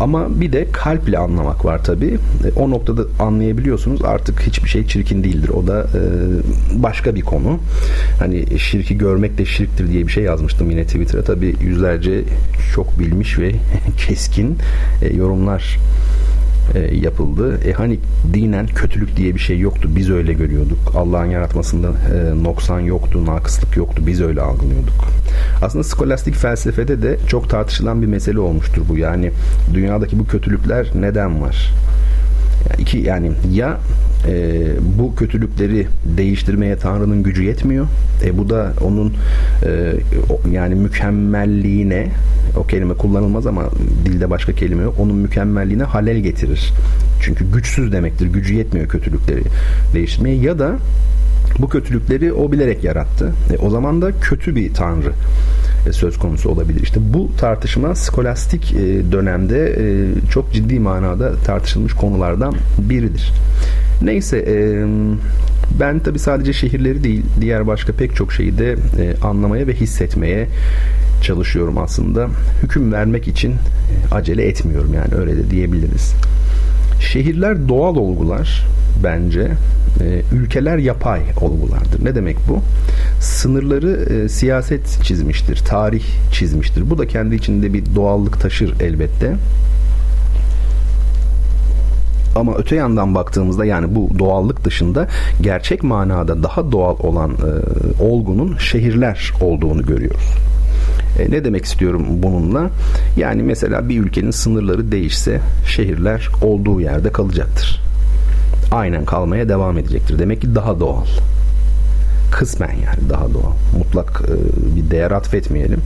ama 0.00 0.40
bir 0.40 0.52
de 0.52 0.66
kalple 0.72 1.18
anlamak 1.18 1.64
var 1.64 1.84
tabi. 1.84 2.06
E, 2.06 2.52
o 2.56 2.70
noktada 2.70 3.02
anlayabiliyorsunuz 3.18 4.02
artık 4.04 4.40
hiçbir 4.40 4.68
şey 4.68 4.86
çirkin 4.86 5.24
değildir. 5.24 5.48
O 5.48 5.66
da 5.66 5.80
e, 5.80 6.02
başka 6.82 7.14
bir 7.14 7.20
konu. 7.20 7.58
Hani 8.18 8.58
şirki 8.58 8.98
görmek 8.98 9.38
de 9.38 9.44
şirktir 9.44 9.92
diye 9.92 10.06
bir 10.06 10.12
şey 10.12 10.24
yazmıştım 10.24 10.70
yine 10.70 10.84
Twitter'a. 10.84 11.22
Tabi 11.22 11.54
yüzlerce 11.60 12.22
çok 12.74 12.98
bilmiş 12.98 13.38
ve 13.38 13.52
keskin 14.06 14.58
e, 15.02 15.14
yorumlar 15.14 15.78
e, 16.74 16.96
yapıldı. 16.96 17.60
E 17.64 17.72
hani 17.72 17.98
dinen 18.34 18.66
kötülük 18.66 19.16
diye 19.16 19.34
bir 19.34 19.40
şey 19.40 19.58
yoktu. 19.58 19.88
Biz 19.96 20.10
öyle 20.10 20.32
görüyorduk. 20.32 20.78
Allah'ın 20.96 21.30
yaratmasında 21.30 21.88
e, 21.88 22.42
noksan 22.42 22.80
yoktu, 22.80 23.26
nakıslık 23.26 23.76
yoktu. 23.76 24.02
Biz 24.06 24.20
öyle 24.20 24.40
algılıyorduk. 24.40 25.04
Aslında 25.62 25.84
skolastik 25.84 26.34
felsefede 26.34 27.02
de 27.02 27.18
çok 27.28 27.50
tartışılan 27.50 28.02
bir 28.02 28.06
mesele 28.06 28.38
olmuştur 28.38 28.82
bu. 28.88 28.98
Yani 28.98 29.30
dünyadaki 29.74 30.18
bu 30.18 30.26
kötülükler 30.26 30.90
neden 30.94 31.42
var? 31.42 31.70
İki 32.78 32.98
yani 32.98 33.32
ya 33.52 33.78
e, 34.28 34.62
bu 34.98 35.14
kötülükleri 35.14 35.86
değiştirmeye 36.04 36.76
Tanrı'nın 36.76 37.22
gücü 37.22 37.42
yetmiyor. 37.42 37.86
E, 38.24 38.38
bu 38.38 38.50
da 38.50 38.72
onun 38.84 39.12
e, 39.66 39.92
o, 40.30 40.40
yani 40.52 40.74
mükemmelliğine 40.74 42.08
o 42.56 42.66
kelime 42.66 42.94
kullanılmaz 42.94 43.46
ama 43.46 43.62
dilde 44.04 44.30
başka 44.30 44.52
kelime 44.52 44.82
yok. 44.82 44.94
Onun 44.98 45.16
mükemmelliğine 45.16 45.84
halel 45.84 46.18
getirir. 46.18 46.72
Çünkü 47.20 47.52
güçsüz 47.52 47.92
demektir. 47.92 48.26
Gücü 48.26 48.54
yetmiyor 48.54 48.88
kötülükleri 48.88 49.42
değiştirmeye 49.94 50.36
ya 50.36 50.58
da 50.58 50.76
bu 51.58 51.68
kötülükleri 51.68 52.32
o 52.32 52.52
bilerek 52.52 52.84
yarattı. 52.84 53.32
E, 53.52 53.58
o 53.58 53.70
zaman 53.70 54.02
da 54.02 54.12
kötü 54.20 54.56
bir 54.56 54.74
tanrı 54.74 55.12
söz 55.92 56.18
konusu 56.18 56.48
olabilir. 56.50 56.82
İşte 56.82 57.00
bu 57.14 57.30
tartışma 57.38 57.94
skolastik 57.94 58.72
e, 58.72 59.12
dönemde 59.12 59.76
e, 59.78 59.84
çok 60.30 60.52
ciddi 60.52 60.80
manada 60.80 61.36
tartışılmış 61.36 61.92
konulardan 61.92 62.54
biridir. 62.78 63.32
Neyse 64.02 64.44
ben 65.80 65.98
tabi 65.98 66.18
sadece 66.18 66.52
şehirleri 66.52 67.04
değil 67.04 67.22
diğer 67.40 67.66
başka 67.66 67.92
pek 67.92 68.16
çok 68.16 68.32
şeyi 68.32 68.58
de 68.58 68.76
anlamaya 69.22 69.66
ve 69.66 69.72
hissetmeye 69.74 70.48
çalışıyorum 71.22 71.78
aslında. 71.78 72.28
Hüküm 72.62 72.92
vermek 72.92 73.28
için 73.28 73.54
acele 74.12 74.46
etmiyorum 74.46 74.94
yani 74.94 75.20
öyle 75.20 75.36
de 75.36 75.50
diyebiliriz. 75.50 76.14
Şehirler 77.12 77.68
doğal 77.68 77.96
olgular 77.96 78.66
bence. 79.04 79.48
ülkeler 80.32 80.78
yapay 80.78 81.20
olgulardır. 81.40 82.04
Ne 82.04 82.14
demek 82.14 82.36
bu? 82.48 82.58
Sınırları 83.20 84.14
e, 84.14 84.28
siyaset 84.28 84.98
çizmiştir, 85.02 85.56
tarih 85.56 86.04
çizmiştir. 86.32 86.90
Bu 86.90 86.98
da 86.98 87.06
kendi 87.06 87.34
içinde 87.34 87.72
bir 87.72 87.84
doğallık 87.94 88.40
taşır 88.40 88.80
elbette. 88.80 89.34
Ama 92.36 92.54
öte 92.56 92.76
yandan 92.76 93.14
baktığımızda 93.14 93.64
yani 93.64 93.94
bu 93.94 94.18
doğallık 94.18 94.64
dışında 94.64 95.08
gerçek 95.40 95.82
manada 95.82 96.42
daha 96.42 96.72
doğal 96.72 96.96
olan 96.98 97.30
e, 97.30 98.02
olgunun 98.02 98.56
şehirler 98.56 99.32
olduğunu 99.40 99.82
görüyoruz. 99.82 100.34
E, 101.18 101.30
ne 101.30 101.44
demek 101.44 101.64
istiyorum 101.64 102.06
bununla? 102.08 102.70
Yani 103.16 103.42
mesela 103.42 103.88
bir 103.88 104.00
ülkenin 104.00 104.30
sınırları 104.30 104.92
değişse 104.92 105.40
şehirler 105.66 106.28
olduğu 106.42 106.80
yerde 106.80 107.12
kalacaktır. 107.12 107.80
Aynen 108.72 109.04
kalmaya 109.04 109.48
devam 109.48 109.78
edecektir. 109.78 110.18
Demek 110.18 110.40
ki 110.40 110.54
daha 110.54 110.80
doğal 110.80 111.04
kısmen 112.34 112.70
yani 112.70 113.10
daha 113.10 113.34
doğal. 113.34 113.52
Mutlak 113.78 114.22
e, 114.28 114.76
bir 114.76 114.90
değer 114.90 115.10
atfetmeyelim. 115.10 115.80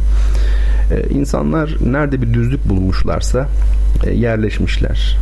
E, 0.90 1.14
insanlar 1.14 1.76
nerede 1.86 2.22
bir 2.22 2.34
düzlük 2.34 2.68
bulmuşlarsa 2.68 3.48
e, 4.06 4.10
yerleşmişler. 4.10 5.18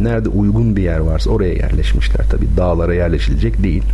Nerede 0.00 0.28
uygun 0.28 0.76
bir 0.76 0.82
yer 0.82 0.98
varsa 0.98 1.30
oraya 1.30 1.54
yerleşmişler. 1.54 2.26
Tabii 2.30 2.46
dağlara 2.56 2.94
yerleşilecek 2.94 3.62
değil. 3.62 3.84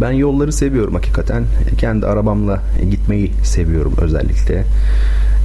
Ben 0.00 0.12
yolları 0.12 0.52
seviyorum 0.52 0.94
hakikaten. 0.94 1.44
Kendi 1.78 2.06
arabamla 2.06 2.62
gitmeyi 2.90 3.32
seviyorum 3.44 3.94
özellikle. 4.00 4.64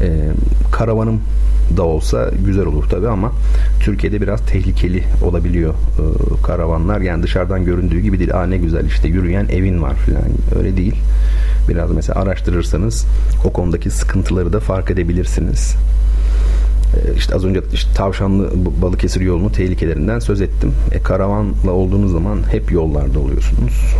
Ee, 0.01 0.31
karavanım 0.71 1.21
da 1.77 1.83
olsa 1.83 2.31
güzel 2.45 2.65
olur 2.65 2.83
tabi 2.83 3.07
ama 3.07 3.31
Türkiye'de 3.79 4.21
biraz 4.21 4.45
tehlikeli 4.45 5.03
olabiliyor 5.23 5.73
e, 5.73 6.43
karavanlar. 6.43 7.01
Yani 7.01 7.23
dışarıdan 7.23 7.65
göründüğü 7.65 7.99
gibi 7.99 8.19
değil. 8.19 8.35
Aa 8.35 8.45
ne 8.45 8.57
güzel 8.57 8.85
işte 8.85 9.07
yürüyen 9.07 9.45
evin 9.45 9.81
var 9.81 9.95
falan. 9.95 10.59
Öyle 10.59 10.77
değil. 10.77 10.95
Biraz 11.69 11.91
mesela 11.91 12.21
araştırırsanız 12.21 13.05
o 13.45 13.53
konudaki 13.53 13.89
sıkıntıları 13.89 14.53
da 14.53 14.59
fark 14.59 14.91
edebilirsiniz. 14.91 15.75
E, 16.95 17.15
işte 17.17 17.35
az 17.35 17.45
önce 17.45 17.61
işte 17.73 17.93
tavşanlı 17.93 18.49
Balıkesir 18.81 19.21
yolunu 19.21 19.51
tehlikelerinden 19.51 20.19
söz 20.19 20.41
ettim. 20.41 20.73
E, 20.91 20.99
karavanla 20.99 21.71
olduğunuz 21.71 22.11
zaman 22.11 22.39
hep 22.51 22.71
yollarda 22.71 23.19
oluyorsunuz 23.19 23.95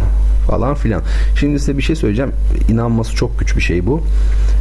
falan 0.48 0.76
filan. 0.76 1.02
Şimdi 1.40 1.60
size 1.60 1.78
bir 1.78 1.82
şey 1.82 1.96
söyleyeceğim. 1.96 2.32
İnanması 2.70 3.16
çok 3.16 3.40
güç 3.40 3.58
bir 3.58 3.62
şey 3.62 3.86
bu. 3.86 4.02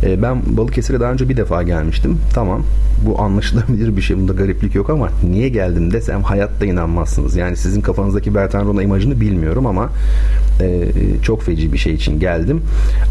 E, 0.03 0.23
ben 0.23 0.57
Balıkesir'e 0.57 1.01
daha 1.01 1.13
önce 1.13 1.29
bir 1.29 1.37
defa 1.37 1.63
gelmiştim. 1.63 2.19
Tamam 2.35 2.63
bu 3.07 3.21
anlaşılabilir 3.21 3.97
bir 3.97 4.03
şey. 4.03 4.17
Bunda 4.17 4.33
gariplik 4.33 4.75
yok 4.75 4.91
ama 4.91 5.09
niye 5.31 5.49
geldim 5.49 5.93
desem 5.93 6.23
hayatta 6.23 6.67
inanmazsınız. 6.67 7.37
Yani 7.37 7.57
sizin 7.57 7.81
kafanızdaki 7.81 8.35
Bertan 8.35 8.67
Rona 8.67 8.83
imajını 8.83 9.21
bilmiyorum 9.21 9.67
ama 9.67 9.91
e, 10.61 10.89
çok 11.23 11.43
feci 11.43 11.73
bir 11.73 11.79
şey 11.79 11.95
için 11.95 12.21
geldim. 12.21 12.63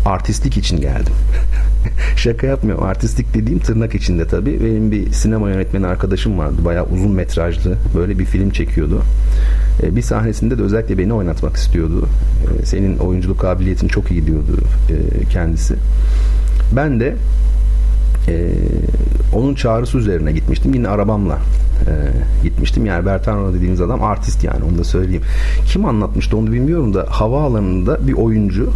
Artistlik 0.05 0.57
için 0.57 0.81
geldim. 0.81 1.13
Şaka 2.15 2.47
yapmıyorum. 2.47 2.83
Artistlik 2.83 3.33
dediğim 3.33 3.59
tırnak 3.59 3.95
içinde 3.95 4.27
tabii. 4.27 4.59
Benim 4.65 4.91
bir 4.91 5.11
sinema 5.11 5.49
yönetmeni 5.49 5.87
arkadaşım 5.87 6.39
vardı. 6.39 6.65
Bayağı 6.65 6.85
uzun 6.85 7.11
metrajlı. 7.11 7.77
Böyle 7.95 8.19
bir 8.19 8.25
film 8.25 8.49
çekiyordu. 8.49 9.01
E, 9.83 9.95
bir 9.95 10.01
sahnesinde 10.01 10.57
de 10.57 10.61
özellikle 10.61 10.97
beni 10.97 11.13
oynatmak 11.13 11.55
istiyordu. 11.55 12.07
Senin 12.63 12.97
oyunculuk 12.97 13.39
kabiliyetin 13.39 13.87
çok 13.87 14.11
iyi 14.11 14.25
diyordu 14.25 14.57
e, 14.89 15.25
kendisi. 15.25 15.75
Ben 16.75 16.99
de 16.99 17.15
onun 19.33 19.55
çağrısı 19.55 19.97
üzerine 19.97 20.31
gitmiştim. 20.31 20.73
Yine 20.73 20.87
arabamla 20.87 21.37
gitmiştim. 22.43 22.85
Yani 22.85 23.05
Bertano 23.05 23.53
dediğimiz 23.53 23.81
adam 23.81 24.03
artist 24.03 24.43
yani 24.43 24.63
onu 24.71 24.77
da 24.77 24.83
söyleyeyim. 24.83 25.23
Kim 25.65 25.85
anlatmıştı 25.85 26.37
onu 26.37 26.51
bilmiyorum 26.51 26.93
da 26.93 27.05
havaalanında 27.09 28.07
bir 28.07 28.13
oyuncu 28.13 28.73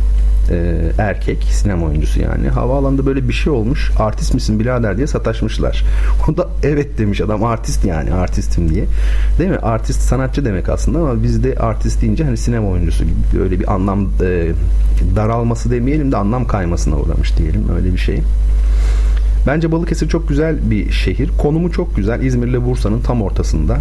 e, 0.49 0.91
erkek 0.97 1.43
sinema 1.43 1.85
oyuncusu 1.85 2.21
yani 2.21 2.49
havaalanında 2.49 3.05
böyle 3.05 3.27
bir 3.27 3.33
şey 3.33 3.53
olmuş 3.53 3.91
artist 3.99 4.33
misin 4.33 4.59
birader 4.59 4.97
diye 4.97 5.07
sataşmışlar 5.07 5.83
o 6.29 6.37
da 6.37 6.47
evet 6.63 6.97
demiş 6.97 7.21
adam 7.21 7.43
artist 7.43 7.85
yani 7.85 8.13
artistim 8.13 8.69
diye 8.69 8.85
değil 9.39 9.49
mi 9.49 9.57
artist 9.57 10.01
sanatçı 10.01 10.45
demek 10.45 10.69
aslında 10.69 10.99
ama 10.99 11.23
bizde 11.23 11.55
artist 11.55 12.01
deyince 12.01 12.23
hani 12.23 12.37
sinema 12.37 12.67
oyuncusu 12.67 13.03
gibi 13.03 13.43
öyle 13.43 13.59
bir 13.59 13.73
anlam 13.73 14.09
e, 14.21 14.51
daralması 15.15 15.71
demeyelim 15.71 16.11
de 16.11 16.17
anlam 16.17 16.47
kaymasına 16.47 16.95
uğramış 16.95 17.37
diyelim 17.37 17.69
öyle 17.75 17.93
bir 17.93 17.97
şey 17.97 18.19
Bence 19.47 19.71
Balıkesir 19.71 20.09
çok 20.09 20.29
güzel 20.29 20.71
bir 20.71 20.91
şehir. 20.91 21.29
Konumu 21.37 21.71
çok 21.71 21.95
güzel. 21.95 22.21
İzmir 22.21 22.47
ile 22.47 22.65
Bursa'nın 22.65 23.01
tam 23.01 23.21
ortasında. 23.21 23.77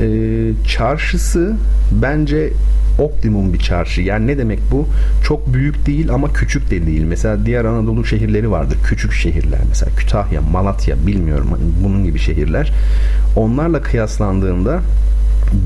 Ee, 0.00 0.52
çarşısı 0.68 1.56
bence 1.92 2.52
optimum 2.98 3.52
bir 3.52 3.58
çarşı. 3.58 4.00
Yani 4.00 4.26
ne 4.26 4.38
demek 4.38 4.58
bu? 4.72 4.86
Çok 5.24 5.54
büyük 5.54 5.86
değil 5.86 6.10
ama 6.10 6.32
küçük 6.32 6.70
de 6.70 6.86
değil. 6.86 7.04
Mesela 7.04 7.46
diğer 7.46 7.64
Anadolu 7.64 8.04
şehirleri 8.04 8.50
vardır. 8.50 8.78
Küçük 8.86 9.12
şehirler. 9.12 9.60
Mesela 9.68 9.92
Kütahya, 9.96 10.40
Malatya 10.40 10.96
bilmiyorum 11.06 11.48
hani 11.50 11.62
bunun 11.84 12.04
gibi 12.04 12.18
şehirler. 12.18 12.72
Onlarla 13.36 13.82
kıyaslandığında 13.82 14.80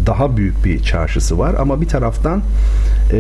daha 0.06 0.36
büyük 0.36 0.64
bir 0.64 0.82
çarşısı 0.82 1.38
var 1.38 1.54
ama 1.58 1.80
bir 1.80 1.88
taraftan 1.88 2.42
e, 3.12 3.18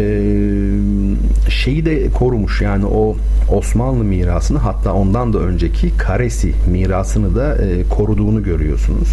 şeyi 1.48 1.86
de 1.86 2.10
korumuş 2.10 2.60
yani 2.60 2.86
o 2.86 3.16
Osmanlı 3.52 4.04
mirasını 4.04 4.58
hatta 4.58 4.92
ondan 4.92 5.32
da 5.32 5.38
önceki 5.38 5.96
Karesi 5.96 6.52
mirasını 6.70 7.36
da 7.36 7.56
e, 7.56 7.88
koruduğunu 7.88 8.42
görüyorsunuz. 8.42 9.08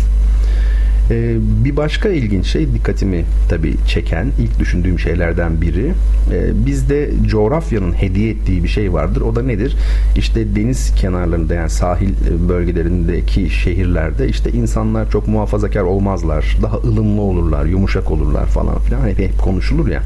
Ee, 1.11 1.35
bir 1.65 1.77
başka 1.77 2.09
ilginç 2.09 2.45
şey 2.45 2.73
dikkatimi 2.73 3.25
tabii 3.49 3.75
çeken 3.87 4.27
ilk 4.39 4.59
düşündüğüm 4.59 4.99
şeylerden 4.99 5.61
biri 5.61 5.93
ee, 6.31 6.65
bizde 6.65 7.11
coğrafyanın 7.27 7.93
hediye 7.93 8.31
ettiği 8.31 8.63
bir 8.63 8.67
şey 8.67 8.93
vardır. 8.93 9.21
O 9.21 9.35
da 9.35 9.41
nedir? 9.41 9.75
İşte 10.15 10.55
deniz 10.55 10.95
kenarlarında 10.95 11.53
yani 11.53 11.69
sahil 11.69 12.09
bölgelerindeki 12.49 13.49
şehirlerde 13.49 14.27
işte 14.27 14.51
insanlar 14.51 15.11
çok 15.11 15.27
muhafazakar 15.27 15.81
olmazlar. 15.81 16.57
Daha 16.61 16.77
ılımlı 16.77 17.21
olurlar, 17.21 17.65
yumuşak 17.65 18.11
olurlar 18.11 18.45
falan 18.45 18.79
filan. 18.79 19.07
Hep, 19.07 19.19
hep 19.19 19.39
konuşulur 19.39 19.87
ya. 19.87 20.01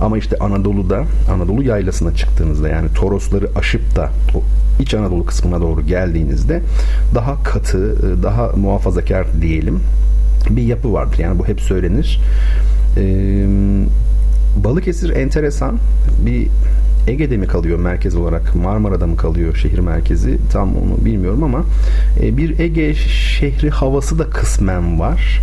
Ama 0.00 0.18
işte 0.18 0.36
Anadolu'da, 0.38 1.04
Anadolu 1.34 1.62
yaylasına 1.62 2.14
çıktığınızda 2.14 2.68
yani 2.68 2.88
Torosları 2.94 3.48
aşıp 3.56 3.96
da 3.96 4.10
o 4.34 4.42
İç 4.80 4.94
Anadolu 4.94 5.26
kısmına 5.26 5.60
doğru 5.60 5.86
geldiğinizde 5.86 6.62
daha 7.14 7.42
katı, 7.42 7.96
daha 8.22 8.48
muhafazakar 8.56 9.26
diyelim 9.42 9.80
bir 10.50 10.62
yapı 10.62 10.92
vardır. 10.92 11.18
Yani 11.18 11.38
bu 11.38 11.48
hep 11.48 11.60
söylenir. 11.60 12.20
Ee, 12.96 13.46
Balıkesir 14.64 15.10
enteresan 15.10 15.78
bir 16.26 16.48
Ege'de 17.08 17.36
mi 17.36 17.46
kalıyor 17.46 17.78
merkez 17.78 18.14
olarak 18.14 18.54
Marmara'da 18.56 19.06
mı 19.06 19.16
kalıyor 19.16 19.56
şehir 19.56 19.78
merkezi 19.78 20.38
tam 20.52 20.76
onu 20.76 21.04
bilmiyorum 21.04 21.42
ama 21.44 21.64
e, 22.22 22.36
bir 22.36 22.58
Ege 22.58 22.94
şehri 22.94 23.70
havası 23.70 24.18
da 24.18 24.30
kısmen 24.30 25.00
var. 25.00 25.40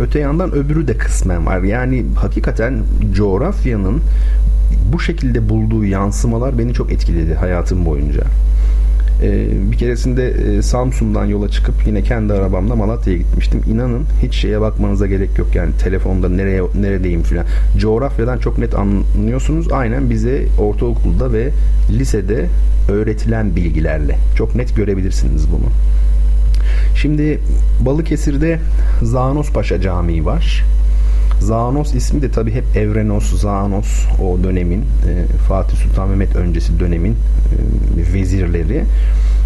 Öte 0.00 0.18
yandan 0.18 0.52
öbürü 0.52 0.88
de 0.88 0.96
kısmen 0.96 1.46
var. 1.46 1.62
Yani 1.62 2.04
hakikaten 2.16 2.82
coğrafyanın 3.12 4.00
bu 4.92 5.00
şekilde 5.00 5.48
bulduğu 5.48 5.84
yansımalar 5.84 6.58
beni 6.58 6.74
çok 6.74 6.92
etkiledi 6.92 7.34
hayatım 7.34 7.86
boyunca. 7.86 8.22
Ee, 9.24 9.46
bir 9.72 9.78
keresinde 9.78 10.28
e, 10.28 10.62
Samsun'dan 10.62 11.24
yola 11.24 11.48
çıkıp 11.48 11.74
yine 11.86 12.02
kendi 12.02 12.32
arabamla 12.32 12.76
Malatya'ya 12.76 13.18
gitmiştim. 13.18 13.60
İnanın 13.72 14.04
hiç 14.22 14.34
şeye 14.34 14.60
bakmanıza 14.60 15.06
gerek 15.06 15.38
yok 15.38 15.54
yani 15.54 15.70
telefonda 15.78 16.28
nereye 16.28 16.62
neredeyim 16.80 17.22
filan. 17.22 17.46
Coğrafyadan 17.78 18.38
çok 18.38 18.58
net 18.58 18.74
anlıyorsunuz. 18.74 19.72
Aynen 19.72 20.10
bize 20.10 20.46
ortaokulda 20.58 21.32
ve 21.32 21.50
lisede 21.90 22.46
öğretilen 22.88 23.56
bilgilerle 23.56 24.18
çok 24.36 24.54
net 24.54 24.76
görebilirsiniz 24.76 25.52
bunu. 25.52 25.70
Şimdi 26.96 27.40
Balıkesir'de 27.80 28.58
Zanos 29.02 29.52
Paşa 29.52 29.80
Camii 29.80 30.24
var. 30.24 30.64
Zanos 31.44 31.94
ismi 31.94 32.22
de 32.22 32.30
tabi 32.30 32.50
hep 32.50 32.64
Evrenos, 32.76 33.40
Zanos 33.40 34.06
o 34.22 34.38
dönemin 34.44 34.80
e, 34.80 35.36
Fatih 35.48 35.76
Sultan 35.76 36.08
Mehmet 36.08 36.36
öncesi 36.36 36.80
dönemin 36.80 37.12
e, 37.12 38.12
vezirleri. 38.12 38.84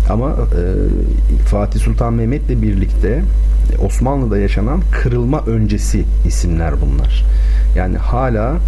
Ama 0.09 0.31
e, 0.31 0.63
Fatih 1.47 1.81
Sultan 1.81 2.13
Mehmet'le 2.13 2.63
birlikte 2.63 3.23
Osmanlı'da 3.87 4.39
yaşanan 4.39 4.83
kırılma 4.91 5.41
öncesi 5.47 6.05
isimler 6.27 6.75
bunlar. 6.81 7.25
Yani 7.77 7.97
hala 7.97 8.59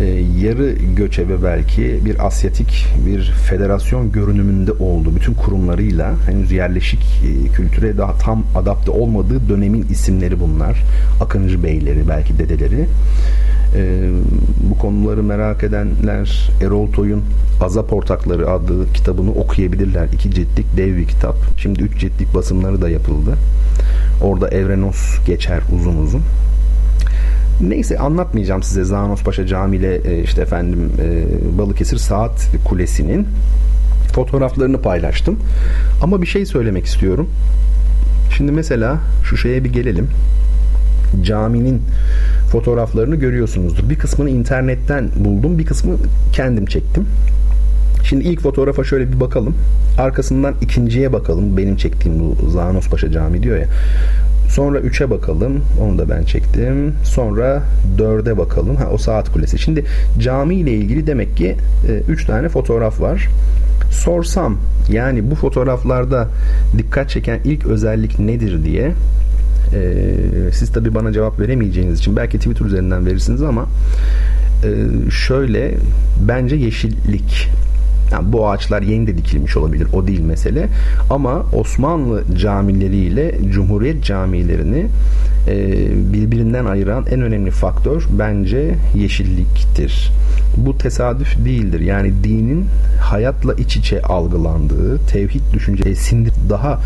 e, 0.00 0.04
yarı 0.40 0.72
göçebe 0.72 1.42
belki 1.44 2.00
bir 2.04 2.26
Asyatik 2.26 2.86
bir 3.06 3.22
federasyon 3.48 4.12
görünümünde 4.12 4.72
oldu. 4.72 5.16
Bütün 5.16 5.34
kurumlarıyla 5.34 6.14
henüz 6.26 6.52
yerleşik 6.52 7.02
e, 7.02 7.48
kültüre 7.48 7.98
daha 7.98 8.18
tam 8.18 8.44
adapte 8.56 8.90
olmadığı 8.90 9.48
dönemin 9.48 9.86
isimleri 9.90 10.40
bunlar. 10.40 10.82
Akıncı 11.20 11.62
beyleri 11.62 12.08
belki 12.08 12.38
dedeleri. 12.38 12.86
E, 13.76 14.10
bu 14.70 14.78
konuları 14.78 15.22
merak 15.22 15.62
edenler 15.64 16.50
Erol 16.62 16.92
Toy'un 16.92 17.22
Azap 17.60 17.92
Ortakları 17.92 18.50
adlı 18.50 18.92
kitabını 18.92 19.30
okuyabilirler. 19.30 20.08
İki 20.12 20.30
ciltlik 20.30 20.76
dev 20.76 20.96
bir 20.96 21.06
kitap. 21.06 21.36
Şimdi 21.56 21.82
üç 21.82 22.00
ciltlik 22.00 22.34
basımları 22.34 22.82
da 22.82 22.88
yapıldı. 22.88 23.34
Orada 24.22 24.48
Evrenos 24.48 25.26
geçer 25.26 25.60
uzun 25.74 25.96
uzun. 25.96 26.22
Neyse 27.60 27.98
anlatmayacağım 27.98 28.62
size 28.62 28.84
Zanos 28.84 29.22
Paşa 29.22 29.46
Camii 29.46 29.76
ile 29.76 29.96
e, 29.96 30.22
işte 30.22 30.42
efendim 30.42 30.92
e, 31.02 31.58
Balıkesir 31.58 31.96
Saat 31.96 32.48
Kulesi'nin 32.64 33.26
fotoğraflarını 34.12 34.82
paylaştım. 34.82 35.38
Ama 36.02 36.22
bir 36.22 36.26
şey 36.26 36.46
söylemek 36.46 36.86
istiyorum. 36.86 37.28
Şimdi 38.36 38.52
mesela 38.52 38.98
şu 39.24 39.36
şeye 39.36 39.64
bir 39.64 39.72
gelelim. 39.72 40.08
Caminin 41.22 41.82
fotoğraflarını 42.52 43.16
görüyorsunuzdur. 43.16 43.90
Bir 43.90 43.98
kısmını 43.98 44.30
internetten 44.30 45.10
buldum, 45.16 45.58
bir 45.58 45.66
kısmı 45.66 45.96
kendim 46.32 46.66
çektim. 46.66 47.06
Şimdi 48.04 48.24
ilk 48.24 48.40
fotoğrafa 48.40 48.84
şöyle 48.84 49.12
bir 49.12 49.20
bakalım. 49.20 49.54
Arkasından 49.98 50.54
ikinciye 50.60 51.12
bakalım. 51.12 51.56
Benim 51.56 51.76
çektiğim 51.76 52.20
bu 52.20 52.50
Zanos 52.50 52.88
Paşa 52.88 53.10
Camii 53.10 53.42
diyor 53.42 53.58
ya. 53.58 53.66
Sonra 54.54 54.78
3'e 54.78 55.10
bakalım. 55.10 55.60
Onu 55.80 55.98
da 55.98 56.08
ben 56.08 56.24
çektim. 56.24 56.94
Sonra 57.04 57.62
4'e 57.98 58.38
bakalım. 58.38 58.76
Ha 58.76 58.88
o 58.92 58.98
saat 58.98 59.32
kulesi. 59.32 59.58
Şimdi 59.58 59.84
cami 60.18 60.54
ile 60.54 60.72
ilgili 60.72 61.06
demek 61.06 61.36
ki 61.36 61.56
3 62.08 62.22
e, 62.22 62.26
tane 62.26 62.48
fotoğraf 62.48 63.00
var. 63.00 63.28
Sorsam 63.90 64.58
yani 64.90 65.30
bu 65.30 65.34
fotoğraflarda 65.34 66.28
dikkat 66.78 67.10
çeken 67.10 67.40
ilk 67.44 67.66
özellik 67.66 68.18
nedir 68.18 68.64
diye 68.64 68.92
e, 69.74 70.52
siz 70.52 70.72
tabi 70.72 70.94
bana 70.94 71.12
cevap 71.12 71.40
veremeyeceğiniz 71.40 71.98
için 71.98 72.16
belki 72.16 72.38
Twitter 72.38 72.66
üzerinden 72.66 73.06
verirsiniz 73.06 73.42
ama 73.42 73.66
e, 74.64 74.70
şöyle 75.10 75.74
bence 76.28 76.56
yeşillik 76.56 77.50
yani 78.14 78.32
bu 78.32 78.48
ağaçlar 78.48 78.82
yeni 78.82 79.06
de 79.06 79.18
dikilmiş 79.18 79.56
olabilir. 79.56 79.88
O 79.92 80.06
değil 80.06 80.20
mesele. 80.20 80.68
Ama 81.10 81.46
Osmanlı 81.52 82.22
camileriyle 82.38 83.38
Cumhuriyet 83.50 84.04
camilerini 84.04 84.86
e, 85.48 85.86
birbirinden 86.12 86.64
ayıran 86.64 87.06
en 87.10 87.20
önemli 87.20 87.50
faktör 87.50 88.04
bence 88.18 88.74
yeşilliktir. 88.94 90.12
Bu 90.56 90.78
tesadüf 90.78 91.44
değildir. 91.44 91.80
Yani 91.80 92.12
dinin 92.24 92.66
hayatla 93.00 93.54
iç 93.54 93.76
içe 93.76 94.02
algılandığı, 94.02 95.06
tevhid 95.06 95.40
düşünce 95.52 95.94
sindir, 95.94 96.32
daha 96.50 96.80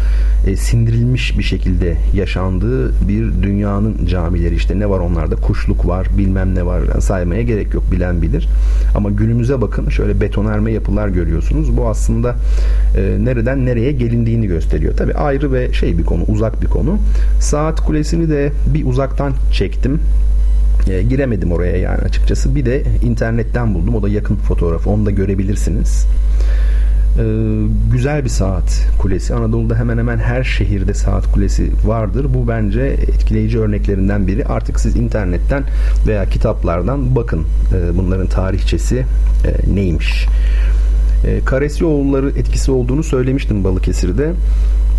e, 0.46 0.56
sindirilmiş 0.56 1.38
bir 1.38 1.42
şekilde 1.42 1.96
yaşandığı 2.14 3.08
bir 3.08 3.42
dünyanın 3.42 4.06
camileri 4.06 4.54
işte 4.54 4.78
ne 4.78 4.90
var 4.90 4.98
onlarda 4.98 5.36
kuşluk 5.36 5.86
var 5.86 6.06
bilmem 6.18 6.54
ne 6.54 6.66
var 6.66 6.82
saymaya 7.00 7.42
gerek 7.42 7.74
yok 7.74 7.84
bilen 7.92 8.22
bilir. 8.22 8.48
Ama 8.96 9.10
günümüze 9.10 9.60
bakın 9.60 9.88
şöyle 9.88 10.20
betonerme 10.20 10.72
yapılar 10.72 11.08
görüyorsunuz. 11.18 11.76
Bu 11.76 11.88
aslında 11.88 12.36
e, 12.96 13.24
nereden 13.24 13.66
nereye 13.66 13.92
gelindiğini 13.92 14.46
gösteriyor. 14.46 14.96
Tabi 14.96 15.14
ayrı 15.14 15.52
ve 15.52 15.72
şey 15.72 15.98
bir 15.98 16.04
konu 16.04 16.22
uzak 16.28 16.62
bir 16.62 16.66
konu. 16.66 16.98
Saat 17.40 17.80
kulesini 17.80 18.30
de 18.30 18.52
bir 18.74 18.86
uzaktan 18.86 19.32
çektim. 19.52 20.00
E, 20.90 21.02
giremedim 21.02 21.52
oraya 21.52 21.76
yani 21.76 21.98
açıkçası. 21.98 22.54
Bir 22.54 22.66
de 22.66 22.82
internetten 23.04 23.74
buldum. 23.74 23.94
O 23.94 24.02
da 24.02 24.08
yakın 24.08 24.36
fotoğrafı. 24.36 24.90
Onu 24.90 25.06
da 25.06 25.10
görebilirsiniz. 25.10 26.06
E, 27.18 27.24
güzel 27.92 28.24
bir 28.24 28.28
saat 28.28 28.86
kulesi. 28.98 29.34
Anadolu'da 29.34 29.76
hemen 29.76 29.98
hemen 29.98 30.18
her 30.18 30.44
şehirde 30.44 30.94
saat 30.94 31.32
kulesi 31.32 31.70
vardır. 31.84 32.26
Bu 32.34 32.48
bence 32.48 32.80
etkileyici 32.82 33.60
örneklerinden 33.60 34.26
biri. 34.26 34.44
Artık 34.44 34.80
siz 34.80 34.96
internetten 34.96 35.62
veya 36.06 36.24
kitaplardan 36.24 37.16
bakın 37.16 37.40
e, 37.74 37.98
bunların 37.98 38.26
tarihçesi 38.26 38.96
e, 38.98 39.74
neymiş. 39.74 40.26
E, 41.24 41.40
Karesyoğulları 41.44 42.30
etkisi 42.30 42.70
olduğunu 42.70 43.02
söylemiştim 43.02 43.64
Balıkesir'de. 43.64 44.32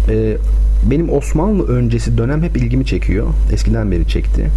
E, 0.09 0.37
benim 0.91 1.13
Osmanlı 1.13 1.67
öncesi 1.67 2.17
dönem 2.17 2.43
hep 2.43 2.57
ilgimi 2.57 2.85
çekiyor. 2.85 3.27
Eskiden 3.53 3.91
beri 3.91 4.07
çekti. 4.07 4.47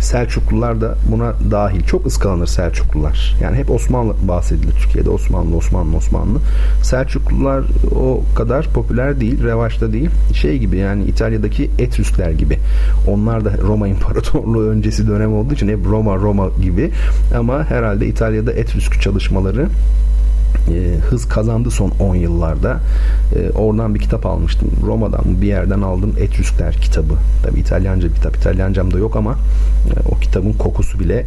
Selçuklular 0.00 0.80
da 0.80 0.94
buna 1.12 1.34
dahil. 1.50 1.82
Çok 1.84 2.06
ıskalanır 2.06 2.46
Selçuklular. 2.46 3.36
Yani 3.42 3.56
hep 3.56 3.70
Osmanlı 3.70 4.14
bahsedilir 4.28 4.72
Türkiye'de. 4.72 5.10
Osmanlı, 5.10 5.56
Osmanlı, 5.56 5.96
Osmanlı. 5.96 6.38
Selçuklular 6.82 7.62
o 7.94 8.22
kadar 8.34 8.68
popüler 8.74 9.20
değil, 9.20 9.44
revaçta 9.44 9.92
değil. 9.92 10.10
Şey 10.34 10.58
gibi 10.58 10.76
yani 10.76 11.04
İtalya'daki 11.04 11.70
Etrüskler 11.78 12.30
gibi. 12.30 12.58
Onlar 13.08 13.44
da 13.44 13.52
Roma 13.62 13.88
İmparatorluğu 13.88 14.68
öncesi 14.68 15.08
dönem 15.08 15.34
olduğu 15.34 15.54
için 15.54 15.68
hep 15.68 15.86
Roma, 15.86 16.16
Roma 16.16 16.48
gibi. 16.62 16.90
Ama 17.38 17.64
herhalde 17.64 18.06
İtalya'da 18.06 18.52
Etrüsk 18.52 19.00
çalışmaları 19.02 19.68
e, 20.68 20.98
hız 21.10 21.28
kazandı 21.28 21.70
son 21.70 21.92
10 22.00 22.14
yıllarda. 22.14 22.80
E, 23.36 23.50
oradan 23.50 23.94
bir 23.94 24.00
kitap 24.00 24.26
almıştım. 24.26 24.70
Roma'dan 24.86 25.24
bir 25.42 25.46
yerden 25.46 25.82
aldım 25.82 26.14
Etrüskler 26.20 26.74
kitabı. 26.74 27.14
Tabi 27.42 27.60
İtalyanca 27.60 28.08
bir 28.08 28.14
kitap. 28.14 28.36
İtalyancam 28.36 28.92
da 28.92 28.98
yok 28.98 29.16
ama 29.16 29.32
e, 29.32 30.08
o 30.14 30.18
kitabın 30.18 30.52
kokusu 30.52 31.00
bile 31.00 31.26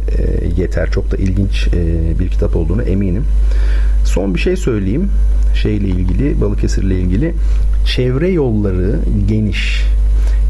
yeter. 0.56 0.90
Çok 0.90 1.10
da 1.10 1.16
ilginç 1.16 1.68
bir 2.20 2.28
kitap 2.28 2.56
olduğunu 2.56 2.82
eminim. 2.82 3.24
Son 4.04 4.34
bir 4.34 4.40
şey 4.40 4.56
söyleyeyim. 4.56 5.10
Şeyle 5.54 5.86
ilgili, 5.86 6.40
Balıkesir'le 6.40 6.90
ilgili. 6.90 7.34
Çevre 7.86 8.28
yolları 8.28 8.98
geniş. 9.28 9.82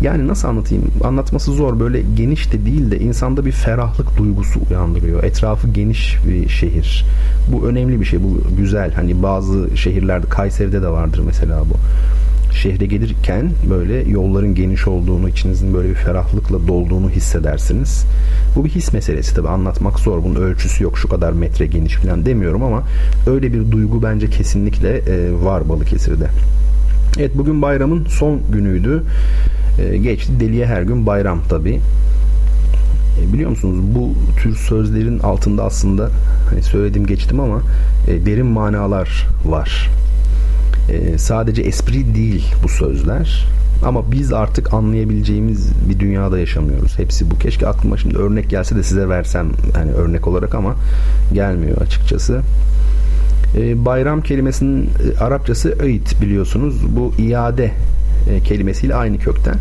Yani 0.03 0.29
nasıl 0.29 0.49
anlatayım? 0.49 0.85
Anlatması 1.05 1.53
zor. 1.53 1.81
Böyle 1.81 2.03
geniş 2.17 2.53
de 2.53 2.67
değil 2.67 2.91
de 2.91 2.99
insanda 2.99 3.47
bir 3.47 3.53
ferahlık 3.53 4.19
duygusu 4.19 4.61
uyandırıyor. 4.71 5.25
Etrafı 5.25 5.69
geniş 5.69 6.17
bir 6.29 6.49
şehir. 6.49 7.05
Bu 7.53 7.67
önemli 7.69 8.01
bir 8.01 8.05
şey. 8.05 8.23
Bu 8.23 8.57
güzel. 8.59 8.93
Hani 8.93 9.23
bazı 9.23 9.77
şehirlerde 9.77 10.27
Kayseri'de 10.27 10.83
de 10.83 10.89
vardır 10.89 11.23
mesela 11.27 11.61
bu 11.61 11.75
şehre 12.57 12.87
gelirken 12.87 13.51
böyle 13.71 14.11
yolların 14.11 14.55
geniş 14.55 14.89
olduğunu, 14.89 15.29
içinizin 15.29 15.75
böyle 15.75 15.89
bir 15.89 15.95
ferahlıkla 15.95 16.69
dolduğunu 16.69 17.11
hissedersiniz. 17.11 18.05
Bu 18.57 18.65
bir 18.65 18.71
his 18.71 18.93
meselesi 18.93 19.35
tabi 19.35 19.49
anlatmak 19.49 19.99
zor. 19.99 20.25
Bunun 20.25 20.35
ölçüsü 20.35 20.85
yok 20.85 20.99
şu 20.99 21.09
kadar 21.09 21.33
metre 21.33 21.67
geniş 21.67 21.95
falan 21.95 22.27
demiyorum 22.27 22.63
ama 22.63 22.83
öyle 23.27 23.53
bir 23.53 23.71
duygu 23.71 24.03
bence 24.03 24.31
kesinlikle 24.31 24.99
e, 24.99 25.45
var 25.45 25.69
Balıkesir'de. 25.69 26.27
Evet 27.19 27.31
bugün 27.35 27.63
bayramın 27.63 28.07
son 28.09 28.41
günüydü. 28.53 29.03
E, 29.79 29.97
geçti 29.97 30.33
deliye 30.41 30.67
her 30.67 30.83
gün 30.83 31.07
bayram 31.07 31.43
tabi. 31.49 31.81
E, 33.21 33.33
biliyor 33.33 33.51
musunuz 33.51 33.85
bu 33.95 34.13
tür 34.41 34.57
sözlerin 34.57 35.19
altında 35.19 35.65
aslında 35.65 36.11
hani 36.51 36.63
söyledim 36.63 37.07
geçtim 37.07 37.41
ama 37.41 37.61
e, 38.09 38.27
derin 38.27 38.47
manalar 38.47 39.27
var. 39.45 39.91
E, 40.89 41.19
sadece 41.19 41.63
espri 41.63 42.15
değil 42.15 42.55
bu 42.63 42.69
sözler. 42.69 43.47
Ama 43.85 44.13
biz 44.13 44.33
artık 44.33 44.75
anlayabileceğimiz 44.75 45.73
bir 45.89 45.99
dünyada 45.99 46.39
yaşamıyoruz. 46.39 46.99
Hepsi 46.99 47.31
bu. 47.31 47.39
Keşke 47.39 47.69
aklıma 47.69 47.97
şimdi 47.97 48.17
örnek 48.17 48.51
gelse 48.51 48.77
de 48.77 48.83
size 48.83 49.09
versem 49.09 49.49
hani 49.75 49.93
örnek 49.93 50.27
olarak 50.27 50.55
ama 50.55 50.75
gelmiyor 51.33 51.77
açıkçası. 51.81 52.41
E, 53.57 53.85
bayram 53.85 54.21
kelimesinin 54.21 54.85
e, 54.85 55.19
Arapçası 55.19 55.77
öğüt 55.81 56.23
biliyorsunuz. 56.23 56.97
Bu 56.97 57.23
iade 57.23 57.73
e, 58.31 58.41
kelimesiyle 58.41 58.95
aynı 58.95 59.19
kökten. 59.19 59.57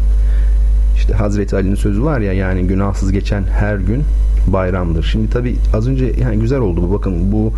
İşte 0.96 1.14
Hazreti 1.14 1.56
Ali'nin 1.56 1.76
sözü 1.76 2.04
var 2.04 2.20
ya 2.20 2.34
yani 2.34 2.68
günahsız 2.68 3.12
geçen 3.12 3.44
her 3.44 3.76
gün 3.76 4.04
bayramdır. 4.48 5.04
Şimdi 5.04 5.30
tabi 5.30 5.56
az 5.74 5.88
önce 5.88 6.14
yani 6.22 6.40
güzel 6.40 6.60
oldu 6.60 6.82
bu 6.90 6.94
bakın 6.94 7.32
bu 7.32 7.54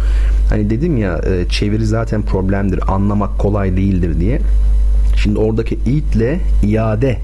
hani 0.50 0.70
dedim 0.70 0.98
ya 0.98 1.22
e, 1.26 1.50
çeviri 1.50 1.86
zaten 1.86 2.22
problemdir 2.22 2.94
anlamak 2.94 3.40
kolay 3.40 3.78
değildir 3.78 4.20
diye. 4.20 4.42
Şimdi 5.18 5.40
oradaki 5.40 5.76
itle 5.76 6.40
iade 6.64 7.18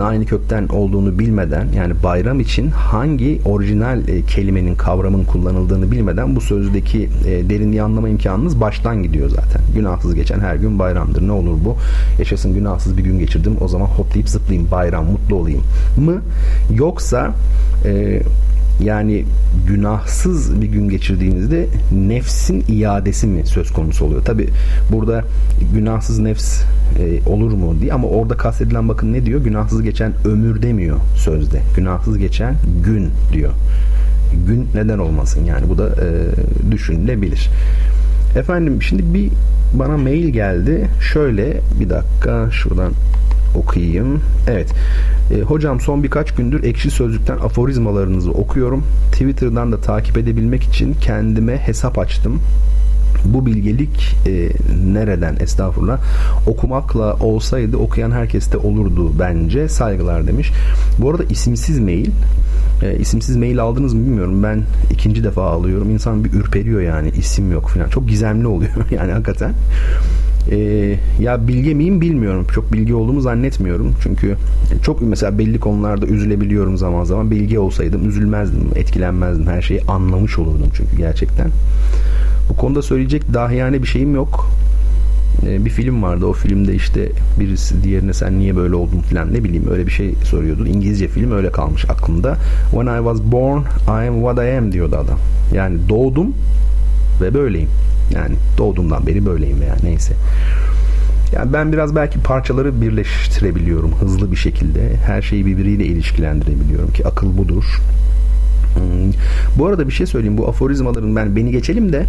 aynı 0.00 0.26
kökten 0.26 0.68
olduğunu 0.68 1.18
bilmeden 1.18 1.68
yani 1.76 1.94
bayram 2.02 2.40
için 2.40 2.70
hangi 2.70 3.40
orijinal 3.44 4.08
e, 4.08 4.22
kelimenin 4.22 4.74
kavramın 4.74 5.24
kullanıldığını 5.24 5.90
bilmeden 5.90 6.36
bu 6.36 6.40
sözdeki 6.40 7.08
e, 7.26 7.50
derinliği 7.50 7.82
anlama 7.82 8.08
imkanınız 8.08 8.60
baştan 8.60 9.02
gidiyor 9.02 9.28
zaten. 9.28 9.62
Günahsız 9.74 10.14
geçen 10.14 10.40
her 10.40 10.54
gün 10.56 10.78
bayramdır. 10.78 11.28
Ne 11.28 11.32
olur 11.32 11.56
bu? 11.64 11.76
Yaşasın 12.18 12.54
günahsız 12.54 12.98
bir 12.98 13.02
gün 13.02 13.18
geçirdim. 13.18 13.56
O 13.60 13.68
zaman 13.68 13.86
hoplayıp 13.86 14.28
zıplayayım 14.28 14.70
bayram 14.70 15.04
mutlu 15.04 15.36
olayım 15.36 15.62
mı? 15.96 16.22
Yoksa 16.74 17.34
e, 17.84 18.22
yani 18.80 19.24
günahsız 19.66 20.62
bir 20.62 20.66
gün 20.66 20.88
geçirdiğinizde 20.88 21.66
nefsin 21.92 22.64
iadesi 22.68 23.26
mi 23.26 23.46
söz 23.46 23.72
konusu 23.72 24.04
oluyor? 24.04 24.24
Tabi 24.24 24.48
burada 24.92 25.24
günahsız 25.74 26.18
nefs 26.18 26.62
e, 26.98 27.28
olur 27.30 27.52
mu 27.52 27.74
diye 27.80 27.92
ama 27.92 28.08
orada 28.08 28.36
kastedilen 28.36 28.88
bakın 28.88 29.12
ne 29.12 29.26
diyor? 29.26 29.40
Günahsız 29.40 29.82
geçen 29.82 30.12
ömür 30.24 30.62
demiyor 30.62 30.96
sözde. 31.16 31.60
Günahsız 31.76 32.18
geçen 32.18 32.54
gün 32.84 33.10
diyor. 33.32 33.52
Gün 34.46 34.68
neden 34.74 34.98
olmasın 34.98 35.44
yani 35.44 35.68
bu 35.68 35.78
da 35.78 35.88
e, 35.88 36.08
düşünülebilir. 36.72 37.50
Efendim 38.36 38.82
şimdi 38.82 39.14
bir 39.14 39.30
bana 39.74 39.96
mail 39.96 40.28
geldi. 40.28 40.88
Şöyle 41.12 41.60
bir 41.80 41.90
dakika 41.90 42.50
şuradan 42.50 42.92
okuyayım. 43.54 44.22
Evet. 44.46 44.72
E, 45.30 45.40
hocam 45.40 45.80
son 45.80 46.02
birkaç 46.02 46.34
gündür 46.34 46.64
ekşi 46.64 46.90
sözlükten 46.90 47.36
aforizmalarınızı 47.36 48.30
okuyorum. 48.30 48.84
Twitter'dan 49.12 49.72
da 49.72 49.80
takip 49.80 50.18
edebilmek 50.18 50.62
için 50.62 50.94
kendime 51.00 51.56
hesap 51.56 51.98
açtım 51.98 52.40
bu 53.24 53.46
bilgelik 53.46 54.16
e, 54.26 54.50
nereden 54.92 55.36
estağfurullah 55.40 55.98
okumakla 56.46 57.14
olsaydı 57.14 57.76
okuyan 57.76 58.10
herkeste 58.10 58.56
olurdu 58.56 59.12
bence 59.18 59.68
saygılar 59.68 60.26
demiş. 60.26 60.52
Bu 60.98 61.10
arada 61.10 61.24
isimsiz 61.24 61.78
mail 61.80 62.10
e, 62.82 62.98
isimsiz 62.98 63.36
mail 63.36 63.58
aldınız 63.58 63.94
mı 63.94 64.00
bilmiyorum. 64.00 64.42
Ben 64.42 64.62
ikinci 64.90 65.24
defa 65.24 65.50
alıyorum. 65.50 65.90
İnsan 65.90 66.24
bir 66.24 66.32
ürperiyor 66.32 66.80
yani 66.80 67.08
isim 67.08 67.52
yok 67.52 67.68
falan. 67.68 67.88
Çok 67.88 68.08
gizemli 68.08 68.46
oluyor 68.46 68.72
yani 68.90 69.12
hakikaten. 69.12 69.52
E, 70.50 70.56
ya 71.20 71.48
bilge 71.48 71.74
miyim 71.74 72.00
bilmiyorum. 72.00 72.46
Çok 72.54 72.72
bilgi 72.72 72.94
olduğumu 72.94 73.20
zannetmiyorum. 73.20 73.92
Çünkü 74.02 74.36
çok 74.82 75.02
mesela 75.02 75.38
belli 75.38 75.60
konularda 75.60 76.06
üzülebiliyorum 76.06 76.76
zaman 76.76 77.04
zaman. 77.04 77.30
Bilgi 77.30 77.58
olsaydım 77.58 78.08
üzülmezdim, 78.08 78.68
etkilenmezdim. 78.74 79.46
Her 79.46 79.62
şeyi 79.62 79.82
anlamış 79.82 80.38
olurdum 80.38 80.68
çünkü 80.76 80.96
gerçekten. 80.96 81.50
Bu 82.48 82.56
konuda 82.56 82.82
söyleyecek 82.82 83.34
dahiyane 83.34 83.82
bir 83.82 83.86
şeyim 83.86 84.14
yok. 84.14 84.50
Ee, 85.46 85.64
bir 85.64 85.70
film 85.70 86.02
vardı. 86.02 86.26
O 86.26 86.32
filmde 86.32 86.74
işte 86.74 87.08
birisi 87.40 87.84
diğerine 87.84 88.12
sen 88.12 88.38
niye 88.38 88.56
böyle 88.56 88.74
oldun 88.74 89.00
falan 89.00 89.34
ne 89.34 89.44
bileyim 89.44 89.70
öyle 89.70 89.86
bir 89.86 89.92
şey 89.92 90.14
soruyordu. 90.24 90.66
İngilizce 90.66 91.08
film 91.08 91.32
öyle 91.32 91.52
kalmış 91.52 91.84
aklımda. 91.84 92.36
When 92.70 92.86
I 92.86 92.96
was 92.96 93.22
born 93.32 93.60
I 93.88 94.08
am 94.08 94.14
what 94.14 94.38
I 94.38 94.58
am 94.58 94.72
diyordu 94.72 94.96
adam. 94.96 95.18
Yani 95.54 95.78
doğdum 95.88 96.34
ve 97.20 97.34
böyleyim. 97.34 97.68
Yani 98.10 98.34
doğduğumdan 98.58 99.06
beri 99.06 99.26
böyleyim 99.26 99.60
veya 99.60 99.76
neyse. 99.82 100.14
Yani 101.32 101.52
ben 101.52 101.72
biraz 101.72 101.96
belki 101.96 102.20
parçaları 102.20 102.80
birleştirebiliyorum 102.80 103.94
hızlı 103.94 104.30
bir 104.32 104.36
şekilde. 104.36 104.96
Her 105.06 105.22
şeyi 105.22 105.46
birbiriyle 105.46 105.84
ilişkilendirebiliyorum 105.84 106.92
ki 106.92 107.06
akıl 107.06 107.38
budur. 107.38 107.64
Hmm. 108.74 109.12
Bu 109.58 109.66
arada 109.66 109.88
bir 109.88 109.92
şey 109.92 110.06
söyleyeyim. 110.06 110.38
Bu 110.38 110.48
aforizmaların 110.48 111.16
ben 111.16 111.36
beni 111.36 111.50
geçelim 111.50 111.92
de 111.92 112.06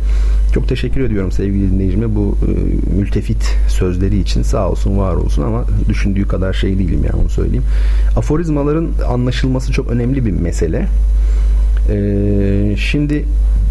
çok 0.54 0.70
teşekkür 0.70 1.02
ediyorum 1.02 1.32
sevgili 1.32 1.72
dinleyicime 1.72 2.16
bu 2.16 2.38
e, 2.42 2.52
mültefit 3.00 3.56
sözleri 3.68 4.20
için. 4.20 4.42
Sağ 4.42 4.70
olsun 4.70 4.98
var 4.98 5.16
olsun 5.16 5.44
ama 5.44 5.66
düşündüğü 5.90 6.28
kadar 6.28 6.54
şey 6.54 6.80
değilim 6.80 7.02
yani 7.06 7.22
onu 7.22 7.30
söyleyeyim. 7.30 7.64
Aforizmaların 8.18 8.88
anlaşılması 9.08 9.72
çok 9.72 9.92
önemli 9.92 10.26
bir 10.26 10.32
mesele. 10.32 10.88
Ee, 11.90 12.76
şimdi 12.78 13.26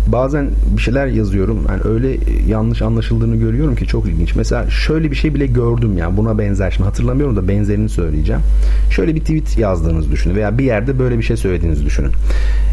bazen 0.07 0.51
bir 0.77 0.83
şeyler 0.83 1.07
yazıyorum. 1.07 1.59
Yani 1.69 1.81
öyle 1.85 2.17
yanlış 2.49 2.83
anlaşıldığını 2.83 3.37
görüyorum 3.37 3.77
ki 3.77 3.87
çok 3.87 4.07
ilginç. 4.07 4.37
Mesela 4.37 4.71
şöyle 4.71 5.11
bir 5.11 5.17
şey 5.17 5.35
bile 5.35 5.47
gördüm 5.47 5.99
yani 5.99 6.17
buna 6.17 6.39
benzer. 6.39 6.71
Şimdi 6.71 6.85
hatırlamıyorum 6.85 7.37
da 7.37 7.49
benzerini 7.49 7.89
söyleyeceğim. 7.89 8.43
Şöyle 8.91 9.15
bir 9.15 9.21
tweet 9.21 9.59
yazdığınızı 9.59 10.11
düşünün 10.11 10.35
veya 10.35 10.59
bir 10.59 10.65
yerde 10.65 10.99
böyle 10.99 11.19
bir 11.19 11.23
şey 11.23 11.37
söylediğinizi 11.37 11.85
düşünün. 11.85 12.13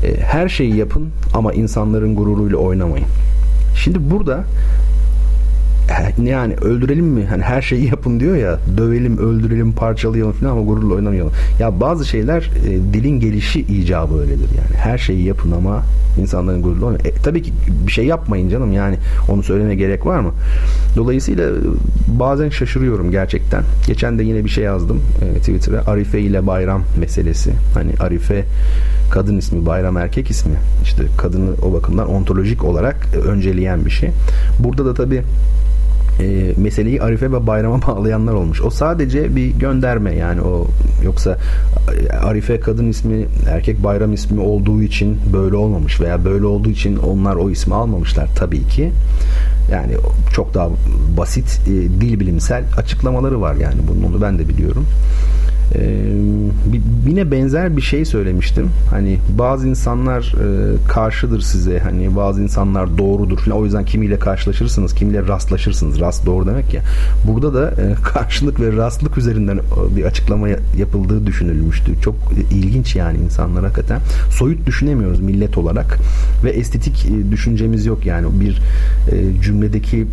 E, 0.04 0.21
her 0.21 0.49
şeyi 0.49 0.75
yapın 0.75 1.10
ama 1.34 1.54
insanların 1.54 2.15
gururuyla 2.15 2.58
oynamayın. 2.58 3.08
Şimdi 3.75 4.12
burada 4.12 4.43
yani 6.23 6.54
öldürelim 6.54 7.06
mi? 7.06 7.25
Hani 7.25 7.43
her 7.43 7.62
şeyi 7.62 7.88
yapın 7.88 8.19
diyor 8.19 8.36
ya. 8.36 8.60
Dövelim, 8.77 9.17
öldürelim, 9.17 9.71
parçalayalım 9.71 10.32
falan 10.32 10.51
ama 10.51 10.62
gururla 10.62 10.93
oynamayalım. 10.93 11.32
Ya 11.60 11.80
bazı 11.80 12.06
şeyler 12.06 12.51
e, 12.67 12.93
dilin 12.93 13.19
gelişi 13.19 13.60
icabı 13.60 14.19
öyledir 14.19 14.49
yani. 14.58 14.77
Her 14.77 14.97
şeyi 14.97 15.23
yapın 15.23 15.51
ama 15.51 15.84
insanların 16.17 16.62
gururla 16.62 16.86
oynamayın. 16.86 17.15
E, 17.15 17.21
tabii 17.23 17.41
ki 17.41 17.54
bir 17.88 17.91
şey 17.91 18.06
yapmayın 18.06 18.49
canım 18.49 18.71
yani. 18.71 18.97
Onu 19.30 19.43
söylemeye 19.43 19.75
gerek 19.75 20.06
var 20.06 20.19
mı? 20.19 20.32
Dolayısıyla 20.95 21.49
e, 21.49 21.54
bazen 22.08 22.49
şaşırıyorum 22.49 23.12
gerçekten. 23.12 23.63
Geçen 23.88 24.19
de 24.19 24.23
yine 24.23 24.45
bir 24.45 24.49
şey 24.49 24.63
yazdım 24.63 25.01
e, 25.21 25.39
Twitter'a. 25.39 25.91
Arife 25.91 26.19
ile 26.19 26.47
bayram 26.47 26.84
meselesi. 26.99 27.51
Hani 27.73 27.91
Arife 27.99 28.45
kadın 29.12 29.38
ismi, 29.38 29.65
bayram 29.65 29.97
erkek 29.97 30.30
ismi. 30.30 30.56
İşte 30.84 31.04
kadını 31.17 31.49
o 31.62 31.73
bakımdan 31.73 32.10
ontolojik 32.10 32.63
olarak 32.63 33.08
önceleyen 33.27 33.86
bir 33.86 33.91
şey. 33.91 34.10
Burada 34.60 34.86
da 34.86 34.93
tabii 34.93 35.21
e, 36.22 36.54
meseleyi 36.58 37.02
Arife 37.02 37.32
ve 37.32 37.48
bayrama 37.48 37.82
bağlayanlar 37.88 38.34
olmuş. 38.34 38.62
O 38.62 38.70
sadece 38.70 39.36
bir 39.36 39.48
gönderme 39.48 40.16
yani 40.16 40.42
o 40.42 40.68
yoksa 41.04 41.38
e, 41.98 42.14
Arife 42.14 42.60
kadın 42.60 42.88
ismi 42.88 43.26
erkek 43.50 43.84
bayram 43.84 44.14
ismi 44.14 44.42
olduğu 44.42 44.82
için 44.82 45.18
böyle 45.34 45.56
olmamış 45.56 46.02
veya 46.02 46.26
böyle 46.26 46.46
olduğu 46.46 46.70
için 46.70 46.98
onlar 46.98 47.36
o 47.36 47.50
ismi 47.50 47.76
almamışlar 47.76 48.30
tabii 48.36 48.68
ki. 48.68 48.92
Yani 49.72 49.94
çok 50.34 50.54
daha 50.54 50.70
basit 51.18 51.62
e, 51.68 51.72
dil 51.72 52.20
bilimsel 52.20 52.64
açıklamaları 52.78 53.42
var 53.42 53.56
yani 53.56 53.82
bunun 53.88 54.04
onu 54.04 54.22
ben 54.22 54.40
de 54.40 54.50
biliyorum. 54.50 54.86
Ee, 55.76 56.12
yine 57.08 57.32
benzer 57.32 57.78
bir 57.78 57.82
şey 57.82 58.06
söylemiştim. 58.06 58.70
Hani 58.90 59.18
bazı 59.38 59.68
insanlar 59.68 60.22
e, 60.22 60.88
karşıdır 60.88 61.42
size. 61.42 61.80
Hani 61.80 62.16
bazı 62.16 62.42
insanlar 62.42 62.98
doğrudur 62.98 63.40
falan. 63.40 63.58
O 63.58 63.66
yüzden 63.66 63.86
kimiyle 63.86 64.20
karşılaşırsınız, 64.20 64.96
kimiyle 64.96 65.28
rastlaşırsınız. 65.28 66.00
Rast 66.00 66.26
doğru 66.26 66.48
demek 66.48 66.74
ya. 66.74 66.82
Burada 67.28 67.54
da 67.54 67.70
e, 67.70 67.94
karşılık 68.04 68.60
ve 68.60 68.78
rastlık 68.78 69.18
üzerinden 69.18 69.60
bir 69.96 70.04
açıklama 70.04 70.48
yapıldığı 70.78 71.28
düşünülmüştü. 71.28 72.02
Çok 72.02 72.16
ilginç 72.52 72.96
yani 72.96 73.18
insanlar 73.18 73.64
hakikaten. 73.64 74.00
Soyut 74.30 74.66
düşünemiyoruz 74.66 75.20
millet 75.20 75.58
olarak 75.58 75.98
ve 76.44 76.50
estetik 76.50 77.06
e, 77.06 77.32
düşüncemiz 77.32 77.86
yok 77.86 78.06
yani 78.06 78.28
bir 78.42 78.62
e, 79.12 79.42
cümledeki 79.42 80.08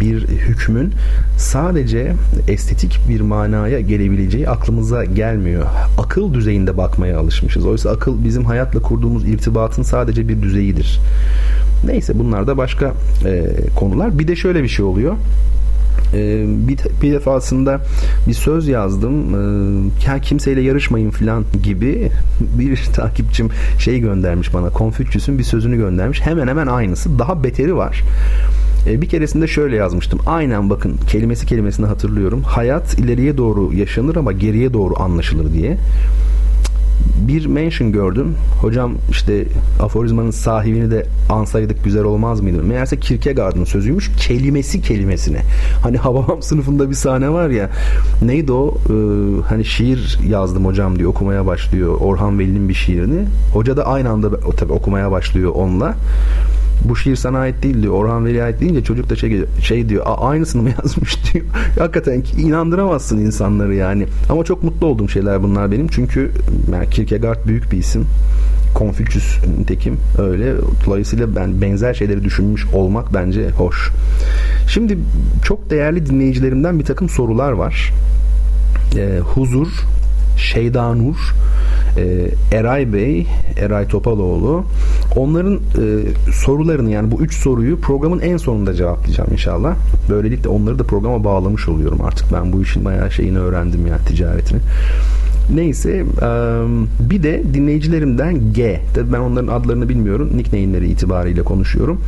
bir 0.00 0.28
hükmün 0.28 0.92
sadece 1.38 2.12
estetik 2.48 3.00
bir 3.08 3.20
manaya 3.20 3.80
gelebileceği 3.80 4.48
aklımıza 4.48 4.99
gelmiyor. 5.04 5.66
Akıl 5.98 6.34
düzeyinde 6.34 6.76
bakmaya 6.76 7.18
alışmışız. 7.18 7.66
Oysa 7.66 7.90
akıl 7.90 8.24
bizim 8.24 8.44
hayatla 8.44 8.82
kurduğumuz 8.82 9.28
irtibatın 9.28 9.82
sadece 9.82 10.28
bir 10.28 10.42
düzeyidir. 10.42 11.00
Neyse 11.84 12.18
bunlar 12.18 12.46
da 12.46 12.56
başka 12.56 12.92
e, 13.24 13.46
konular. 13.76 14.18
Bir 14.18 14.28
de 14.28 14.36
şöyle 14.36 14.62
bir 14.62 14.68
şey 14.68 14.84
oluyor. 14.84 15.16
Ee, 16.14 16.44
bir, 16.46 16.78
bir 17.02 17.12
defasında 17.12 17.80
bir 18.28 18.34
söz 18.34 18.68
yazdım 18.68 19.34
ee, 20.14 20.20
kimseyle 20.20 20.60
yarışmayın 20.60 21.10
falan 21.10 21.44
gibi 21.62 22.10
bir 22.58 22.84
takipçim 22.94 23.48
şey 23.78 24.00
göndermiş 24.00 24.54
bana 24.54 24.70
Konfüçyüs'ün 24.70 25.38
bir 25.38 25.44
sözünü 25.44 25.76
göndermiş 25.76 26.20
hemen 26.20 26.48
hemen 26.48 26.66
aynısı 26.66 27.18
daha 27.18 27.44
beteri 27.44 27.76
var 27.76 28.02
ee, 28.86 29.02
bir 29.02 29.08
keresinde 29.08 29.46
şöyle 29.46 29.76
yazmıştım. 29.76 30.20
Aynen 30.26 30.70
bakın 30.70 30.96
kelimesi 31.08 31.46
kelimesini 31.46 31.86
hatırlıyorum. 31.86 32.42
Hayat 32.42 32.98
ileriye 32.98 33.36
doğru 33.36 33.74
yaşanır 33.74 34.16
ama 34.16 34.32
geriye 34.32 34.72
doğru 34.72 35.02
anlaşılır 35.02 35.52
diye 35.52 35.76
bir 37.28 37.46
mention 37.46 37.92
gördüm. 37.92 38.34
Hocam 38.60 38.94
işte 39.10 39.44
aforizmanın 39.80 40.30
sahibini 40.30 40.90
de 40.90 41.06
ansaydık 41.30 41.84
güzel 41.84 42.04
olmaz 42.04 42.40
mıydı? 42.40 42.62
Meğerse 42.62 43.00
Kierkegaard'ın 43.00 43.64
sözüymüş 43.64 44.10
kelimesi 44.18 44.82
kelimesine. 44.82 45.42
Hani 45.82 45.96
Hababam 45.96 46.42
sınıfında 46.42 46.90
bir 46.90 46.94
sahne 46.94 47.30
var 47.30 47.48
ya 47.48 47.70
neydi 48.22 48.52
o? 48.52 48.74
Ee, 48.74 48.92
hani 49.48 49.64
şiir 49.64 50.18
yazdım 50.28 50.64
hocam 50.64 50.98
diyor 50.98 51.10
okumaya 51.10 51.46
başlıyor. 51.46 51.98
Orhan 52.00 52.38
Veli'nin 52.38 52.68
bir 52.68 52.74
şiirini. 52.74 53.24
Hoca 53.52 53.76
da 53.76 53.86
aynı 53.86 54.10
anda 54.10 54.40
tabii 54.40 54.72
okumaya 54.72 55.10
başlıyor 55.10 55.52
onunla 55.54 55.94
bu 56.84 56.96
şiir 56.96 57.16
sana 57.16 57.38
ait 57.38 57.62
değil 57.62 57.82
diyor. 57.82 57.94
Orhan 57.94 58.26
Veli'ye 58.26 58.42
ait 58.42 58.60
deyince 58.60 58.84
çocuk 58.84 59.10
da 59.10 59.16
şey, 59.16 59.44
şey 59.62 59.88
diyor 59.88 60.04
aynısını 60.18 60.62
mı 60.62 60.70
yazmış 60.82 61.32
diyor. 61.32 61.44
Hakikaten 61.78 62.22
inandıramazsın 62.38 63.18
insanları 63.18 63.74
yani. 63.74 64.06
Ama 64.28 64.44
çok 64.44 64.64
mutlu 64.64 64.86
olduğum 64.86 65.08
şeyler 65.08 65.42
bunlar 65.42 65.72
benim. 65.72 65.88
Çünkü 65.88 66.30
yani 66.72 66.90
Kierkegaard 66.90 67.46
büyük 67.46 67.72
bir 67.72 67.78
isim. 67.78 68.06
Confucius 68.78 69.38
nitekim 69.58 69.96
öyle. 70.18 70.54
Dolayısıyla 70.86 71.36
ben 71.36 71.60
benzer 71.60 71.94
şeyleri 71.94 72.24
düşünmüş 72.24 72.66
olmak 72.66 73.14
bence 73.14 73.50
hoş. 73.50 73.90
Şimdi 74.68 74.98
çok 75.44 75.70
değerli 75.70 76.06
dinleyicilerimden 76.06 76.78
bir 76.78 76.84
takım 76.84 77.08
sorular 77.08 77.52
var. 77.52 77.92
Ee, 78.96 79.18
huzur, 79.34 79.68
Şeydanur, 80.36 81.34
e, 81.96 82.30
Eray 82.52 82.92
Bey, 82.92 83.26
Eray 83.56 83.88
Topaloğlu 83.88 84.64
onların 85.16 85.54
e, 85.54 85.60
sorularını 86.32 86.90
yani 86.90 87.10
bu 87.10 87.20
üç 87.20 87.34
soruyu 87.34 87.80
programın 87.80 88.20
en 88.20 88.36
sonunda 88.36 88.74
cevaplayacağım 88.74 89.32
inşallah. 89.32 89.74
Böylelikle 90.08 90.48
onları 90.48 90.78
da 90.78 90.84
programa 90.84 91.24
bağlamış 91.24 91.68
oluyorum. 91.68 92.00
Artık 92.04 92.32
ben 92.32 92.52
bu 92.52 92.62
işin 92.62 92.84
bayağı 92.84 93.10
şeyini 93.10 93.38
öğrendim 93.38 93.86
yani 93.86 94.04
ticaretini. 94.04 94.60
Neyse 95.54 96.04
bir 97.00 97.22
de 97.22 97.42
dinleyicilerimden 97.54 98.52
G. 98.52 98.80
Tabii 98.94 99.12
ben 99.12 99.18
onların 99.18 99.48
adlarını 99.48 99.88
bilmiyorum. 99.88 100.30
Nickname'leri 100.34 100.88
itibariyle 100.88 101.42
konuşuyorum. 101.42 102.00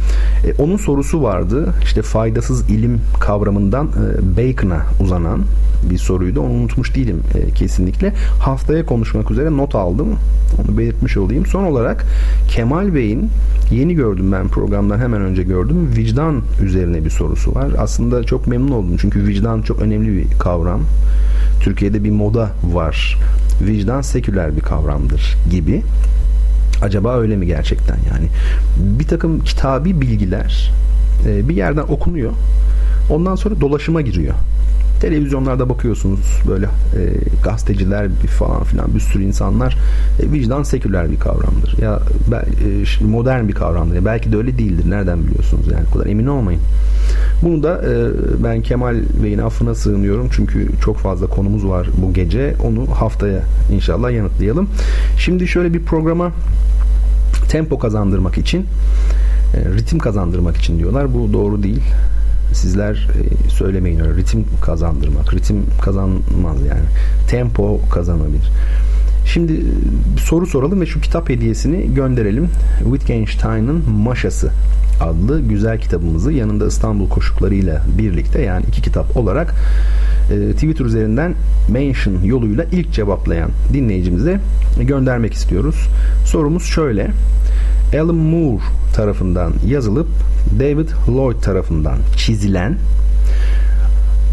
E, 0.47 0.63
onun 0.63 0.77
sorusu 0.77 1.23
vardı. 1.23 1.75
İşte 1.83 2.03
faydasız 2.03 2.71
ilim 2.71 3.01
kavramından 3.21 3.89
Bacon'a 4.37 4.87
uzanan 5.01 5.43
bir 5.91 5.99
soruydu. 5.99 6.41
Onu 6.41 6.51
unutmuş 6.51 6.97
değilim 6.97 7.21
kesinlikle. 7.55 8.13
Haftaya 8.41 8.87
konuşmak 8.87 9.31
üzere 9.31 9.57
not 9.57 9.75
aldım. 9.75 10.17
Onu 10.63 10.79
belirtmiş 10.79 11.17
olayım. 11.17 11.47
Son 11.47 11.65
olarak 11.65 12.05
Kemal 12.49 12.95
Bey'in 12.95 13.29
yeni 13.71 13.95
gördüm 13.95 14.33
ben 14.33 14.49
programdan 14.49 14.99
hemen 14.99 15.23
önce 15.23 15.43
gördüm. 15.43 15.91
Vicdan 15.97 16.41
üzerine 16.63 17.05
bir 17.05 17.11
sorusu 17.11 17.55
var. 17.55 17.69
Aslında 17.79 18.25
çok 18.25 18.47
memnun 18.47 18.73
oldum. 18.73 18.97
Çünkü 19.01 19.27
vicdan 19.27 19.63
çok 19.63 19.83
önemli 19.83 20.17
bir 20.17 20.39
kavram. 20.39 20.81
Türkiye'de 21.63 22.05
bir 22.05 22.11
moda 22.11 22.51
var. 22.73 23.19
Vicdan 23.61 24.01
seküler 24.01 24.57
bir 24.57 24.61
kavramdır 24.61 25.37
gibi. 25.51 25.83
Acaba 26.83 27.19
öyle 27.19 27.37
mi 27.37 27.47
gerçekten 27.47 27.97
yani? 28.13 28.29
Bir 28.77 29.07
takım 29.07 29.45
kitabi 29.45 30.01
bilgiler 30.01 30.73
e, 31.27 31.49
bir 31.49 31.57
yerden 31.57 31.83
okunuyor. 31.83 32.33
Ondan 33.13 33.35
sonra 33.35 33.61
dolaşıma 33.61 34.01
giriyor 34.01 34.35
televizyonlarda 35.03 35.69
bakıyorsunuz 35.69 36.21
böyle 36.49 36.67
e, 36.67 37.01
gazeteciler 37.45 38.09
falan 38.39 38.65
filan 38.65 38.95
bir 38.95 39.01
sürü 39.01 39.23
insanlar 39.25 39.77
e, 40.23 40.33
vicdan 40.33 40.63
seküler 40.63 41.11
bir 41.11 41.19
kavramdır. 41.19 41.79
Ya 41.83 42.01
e, 43.01 43.05
modern 43.05 43.49
bir 43.49 43.53
kavramdır. 43.53 43.95
Ya, 43.95 44.05
belki 44.05 44.33
de 44.33 44.37
öyle 44.37 44.59
değildir. 44.59 44.91
Nereden 44.91 45.27
biliyorsunuz 45.27 45.67
yani? 45.73 45.85
O 45.91 45.95
kadar 45.95 46.07
emin 46.07 46.27
olmayın. 46.27 46.61
Bunu 47.43 47.63
da 47.63 47.83
e, 47.83 47.93
ben 48.45 48.63
Kemal 48.63 48.97
Bey'in 49.23 49.39
affına 49.39 49.75
sığınıyorum. 49.75 50.29
Çünkü 50.33 50.69
çok 50.85 50.97
fazla 50.97 51.27
konumuz 51.27 51.69
var 51.69 51.89
bu 52.03 52.13
gece. 52.13 52.55
Onu 52.65 52.87
haftaya 52.91 53.43
inşallah 53.73 54.11
yanıtlayalım. 54.11 54.69
Şimdi 55.19 55.49
şöyle 55.49 55.75
bir 55.75 55.83
programa 55.83 56.33
tempo 57.49 57.79
kazandırmak 57.79 58.39
için 58.39 58.67
e, 59.55 59.75
ritim 59.75 59.99
kazandırmak 59.99 60.57
için 60.57 60.79
diyorlar. 60.79 61.15
Bu 61.15 61.33
doğru 61.33 61.63
değil 61.63 61.83
sizler 62.55 63.09
e, 63.47 63.51
söylemeyin 63.51 64.01
öyle 64.01 64.17
ritim 64.17 64.45
kazandırmak. 64.61 65.35
Ritim 65.35 65.67
kazanmaz 65.83 66.63
yani. 66.69 66.87
Tempo 67.29 67.81
kazanabilir. 67.91 68.51
Şimdi 69.33 69.53
bir 70.17 70.21
soru 70.21 70.47
soralım 70.47 70.81
ve 70.81 70.87
şu 70.87 71.01
kitap 71.01 71.29
hediyesini 71.29 71.95
gönderelim. 71.95 72.49
Wittgenstein'ın 72.85 73.91
Maşası 73.91 74.51
adlı 75.01 75.41
güzel 75.41 75.81
kitabımızı 75.81 76.33
yanında 76.33 76.67
İstanbul 76.67 77.09
koşuklarıyla 77.09 77.83
birlikte 77.99 78.43
yani 78.43 78.65
iki 78.69 78.83
kitap 78.83 79.17
olarak 79.17 79.55
e, 80.33 80.53
Twitter 80.53 80.85
üzerinden 80.85 81.35
mention 81.69 82.23
yoluyla 82.25 82.65
ilk 82.65 82.93
cevaplayan 82.93 83.51
dinleyicimize 83.73 84.41
göndermek 84.81 85.33
istiyoruz. 85.33 85.89
Sorumuz 86.27 86.65
şöyle. 86.65 87.11
Alan 87.95 88.15
Moore 88.15 88.63
tarafından 88.95 89.53
yazılıp 89.67 90.09
David 90.61 90.89
Lloyd 91.09 91.41
tarafından 91.43 91.99
çizilen 92.17 92.77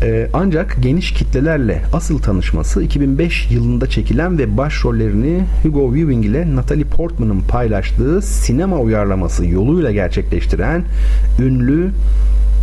ee, 0.02 0.30
ancak 0.34 0.78
geniş 0.82 1.12
kitlelerle 1.12 1.82
asıl 1.94 2.20
tanışması 2.20 2.84
2005 2.84 3.52
yılında 3.52 3.88
çekilen 3.88 4.38
ve 4.38 4.58
başrollerini 4.58 5.44
Hugo 5.64 5.94
Weaving 5.94 6.26
ile 6.26 6.56
Natalie 6.56 6.84
Portman'ın 6.84 7.40
paylaştığı 7.40 8.22
sinema 8.22 8.80
uyarlaması 8.80 9.46
yoluyla 9.46 9.92
gerçekleştiren 9.92 10.84
ünlü 11.40 11.92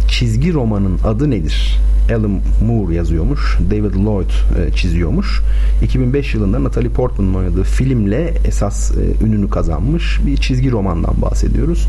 çizgi 0.09 0.53
romanın 0.53 0.99
adı 1.05 1.31
nedir? 1.31 1.79
Alan 2.11 2.41
Moore 2.67 2.95
yazıyormuş. 2.95 3.59
David 3.71 3.95
Lloyd 3.95 4.31
e, 4.59 4.73
çiziyormuş. 4.73 5.41
2005 5.83 6.35
yılında 6.35 6.65
Natalie 6.65 6.89
Portman'ın 6.89 7.35
oynadığı 7.35 7.63
filmle 7.63 8.35
esas 8.45 8.93
e, 8.97 9.25
ününü 9.27 9.51
kazanmış 9.51 10.21
bir 10.27 10.37
çizgi 10.37 10.71
romandan 10.71 11.23
bahsediyoruz. 11.23 11.89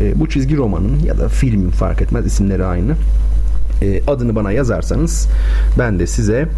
E, 0.00 0.20
bu 0.20 0.28
çizgi 0.28 0.56
romanın 0.56 0.98
ya 1.06 1.18
da 1.18 1.28
filmin 1.28 1.70
fark 1.70 2.02
etmez 2.02 2.26
isimleri 2.26 2.64
aynı. 2.64 2.94
E, 3.82 4.02
adını 4.06 4.34
bana 4.34 4.52
yazarsanız 4.52 5.28
ben 5.78 5.98
de 5.98 6.06
size 6.06 6.48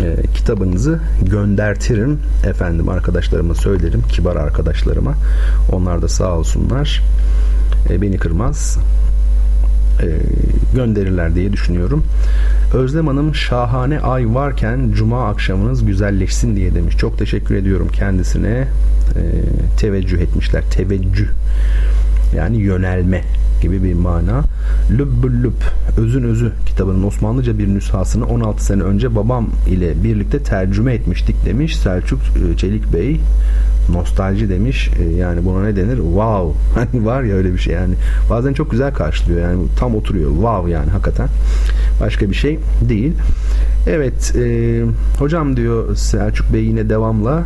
e, 0.00 0.16
kitabınızı 0.34 1.00
göndertirim. 1.22 2.20
Efendim 2.46 2.88
arkadaşlarıma 2.88 3.54
söylerim. 3.54 4.02
Kibar 4.08 4.36
arkadaşlarıma. 4.36 5.14
Onlar 5.72 6.02
da 6.02 6.08
sağ 6.08 6.32
olsunlar. 6.32 7.02
E, 7.90 8.02
beni 8.02 8.18
kırmaz 8.18 8.78
e, 10.02 10.06
gönderirler 10.74 11.34
diye 11.34 11.52
düşünüyorum. 11.52 12.04
Özlem 12.74 13.06
Hanım 13.06 13.34
şahane 13.34 14.00
ay 14.00 14.34
varken 14.34 14.92
cuma 14.94 15.28
akşamınız 15.28 15.84
güzelleşsin 15.84 16.56
diye 16.56 16.74
demiş. 16.74 16.96
Çok 16.96 17.18
teşekkür 17.18 17.54
ediyorum 17.54 17.88
kendisine. 17.92 18.68
E, 19.16 19.22
teveccüh 19.78 20.20
etmişler. 20.20 20.62
Teveccüh 20.70 21.28
yani 22.36 22.56
yönelme 22.56 23.24
gibi 23.62 23.84
bir 23.84 23.94
mana. 23.94 24.42
Lübbül 24.90 25.42
lüb, 25.42 25.60
özün 25.96 26.22
özü 26.22 26.52
kitabının 26.66 27.02
Osmanlıca 27.02 27.58
bir 27.58 27.68
nüshasını 27.68 28.26
16 28.26 28.64
sene 28.64 28.82
önce 28.82 29.14
babam 29.14 29.50
ile 29.68 30.04
birlikte 30.04 30.42
tercüme 30.42 30.94
etmiştik 30.94 31.44
demiş 31.44 31.76
Selçuk 31.76 32.20
e, 32.20 32.56
Çelik 32.56 32.92
Bey 32.92 33.20
nostalji 33.88 34.48
demiş. 34.48 34.90
E, 34.98 35.16
yani 35.16 35.44
buna 35.44 35.62
ne 35.62 35.76
denir? 35.76 35.96
Wow. 35.96 36.58
Hani 36.74 37.06
var 37.06 37.22
ya 37.22 37.36
öyle 37.36 37.52
bir 37.52 37.58
şey 37.58 37.74
yani. 37.74 37.94
Bazen 38.30 38.52
çok 38.52 38.70
güzel 38.70 38.94
karşılıyor 38.94 39.40
yani 39.40 39.62
tam 39.78 39.94
oturuyor. 39.94 40.30
Wow 40.30 40.70
yani 40.70 40.90
hakikaten. 40.90 41.28
Başka 42.00 42.30
bir 42.30 42.34
şey 42.34 42.58
değil. 42.88 43.12
Evet 43.86 44.36
e, 44.36 44.82
hocam 45.18 45.56
diyor 45.56 45.96
Selçuk 45.96 46.52
Bey 46.52 46.64
yine 46.64 46.88
devamla 46.88 47.44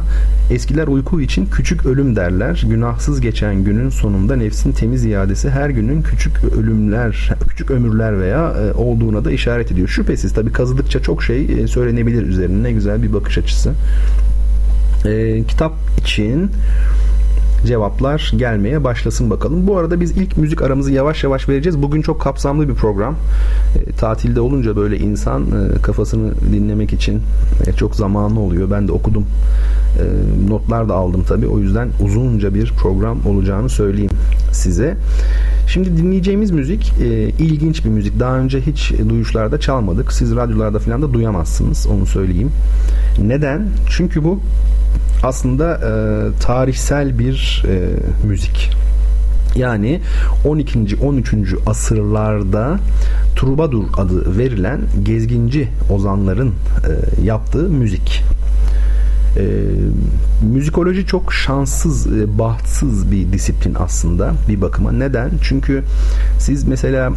eskiler 0.51 0.87
uyku 0.87 1.20
için 1.20 1.46
küçük 1.46 1.87
ölüm 1.87 2.16
derler. 2.16 2.64
Günahsız 2.68 3.20
geçen 3.20 3.64
günün 3.64 3.90
sonunda 3.90 4.37
nefsin 4.37 4.72
temiz 4.72 5.05
iadesi 5.05 5.51
her 5.51 5.70
günün 5.70 6.03
küçük 6.03 6.44
ölümler, 6.44 7.31
küçük 7.49 7.70
ömürler 7.70 8.20
veya 8.20 8.53
e, 8.53 8.72
olduğuna 8.72 9.25
da 9.25 9.31
işaret 9.31 9.72
ediyor. 9.72 9.88
Şüphesiz 9.88 10.33
tabi 10.33 10.53
kazıdıkça 10.53 11.03
çok 11.03 11.22
şey 11.22 11.44
e, 11.44 11.66
söylenebilir 11.66 12.27
üzerine. 12.27 12.62
Ne 12.62 12.72
güzel 12.72 13.03
bir 13.03 13.12
bakış 13.12 13.38
açısı. 13.38 13.72
E, 15.07 15.45
kitap 15.49 15.73
için 16.01 16.51
cevaplar 17.66 18.33
gelmeye 18.37 18.85
başlasın 18.85 19.31
bakalım. 19.31 19.66
Bu 19.66 19.79
arada 19.79 20.01
biz 20.01 20.11
ilk 20.11 20.37
müzik 20.37 20.62
aramızı 20.62 20.92
yavaş 20.92 21.25
yavaş 21.25 21.49
vereceğiz. 21.49 21.83
Bugün 21.83 22.03
çok 22.03 22.21
kapsamlı 22.21 22.69
bir 22.69 22.75
program. 22.75 23.16
E, 23.77 23.92
tatilde 23.92 24.40
olunca 24.40 24.77
böyle 24.77 24.99
insan 24.99 25.42
e, 25.42 25.83
kafasını 25.83 26.35
dinlemek 26.53 26.92
için 26.92 27.21
e, 27.66 27.73
çok 27.73 27.97
zamanlı 27.97 28.40
oluyor. 28.40 28.71
Ben 28.71 28.88
de 28.88 28.92
okudum. 28.92 29.27
E, 30.01 30.05
notlar 30.51 30.88
da 30.88 30.95
aldım 30.95 31.25
tabii. 31.29 31.47
O 31.49 31.59
yüzden 31.59 31.88
uzunca 32.05 32.55
bir 32.55 32.73
program 32.73 33.27
olacağını 33.27 33.69
söyleyeyim 33.69 34.12
size. 34.53 34.97
Şimdi 35.66 35.96
dinleyeceğimiz 35.96 36.50
müzik 36.50 36.92
e, 37.02 37.29
ilginç 37.29 37.85
bir 37.85 37.90
müzik. 37.90 38.20
Daha 38.20 38.38
önce 38.38 38.61
hiç 38.61 38.92
duyuşlarda 39.09 39.61
çalmadık. 39.61 40.12
Siz 40.12 40.37
radyolarda 40.37 40.79
falan 40.79 41.02
da 41.02 41.12
duyamazsınız. 41.12 41.87
Onu 41.87 42.07
söyleyeyim. 42.07 42.50
Neden? 43.18 43.68
Çünkü 43.90 44.24
bu 44.24 44.40
aslında 45.22 45.74
e, 45.74 45.90
tarihsel 46.40 47.18
bir 47.18 47.64
e, 47.68 47.88
müzik. 48.26 48.70
Yani 49.57 50.00
12. 50.44 50.96
13. 50.96 51.35
asırlarda 51.66 52.79
Trubadur 53.37 53.85
adı 53.96 54.38
verilen 54.38 54.81
gezginci 55.02 55.68
ozanların 55.90 56.48
e, 56.48 57.24
yaptığı 57.24 57.68
müzik. 57.68 58.22
E, 59.37 59.44
müzikoloji 60.53 61.07
çok 61.07 61.33
şanssız, 61.33 62.07
e, 62.07 62.38
bahtsız 62.38 63.11
bir 63.11 63.33
disiplin 63.33 63.75
aslında 63.79 64.35
bir 64.49 64.61
bakıma. 64.61 64.92
Neden? 64.92 65.31
Çünkü 65.42 65.83
siz 66.38 66.64
mesela 66.64 67.12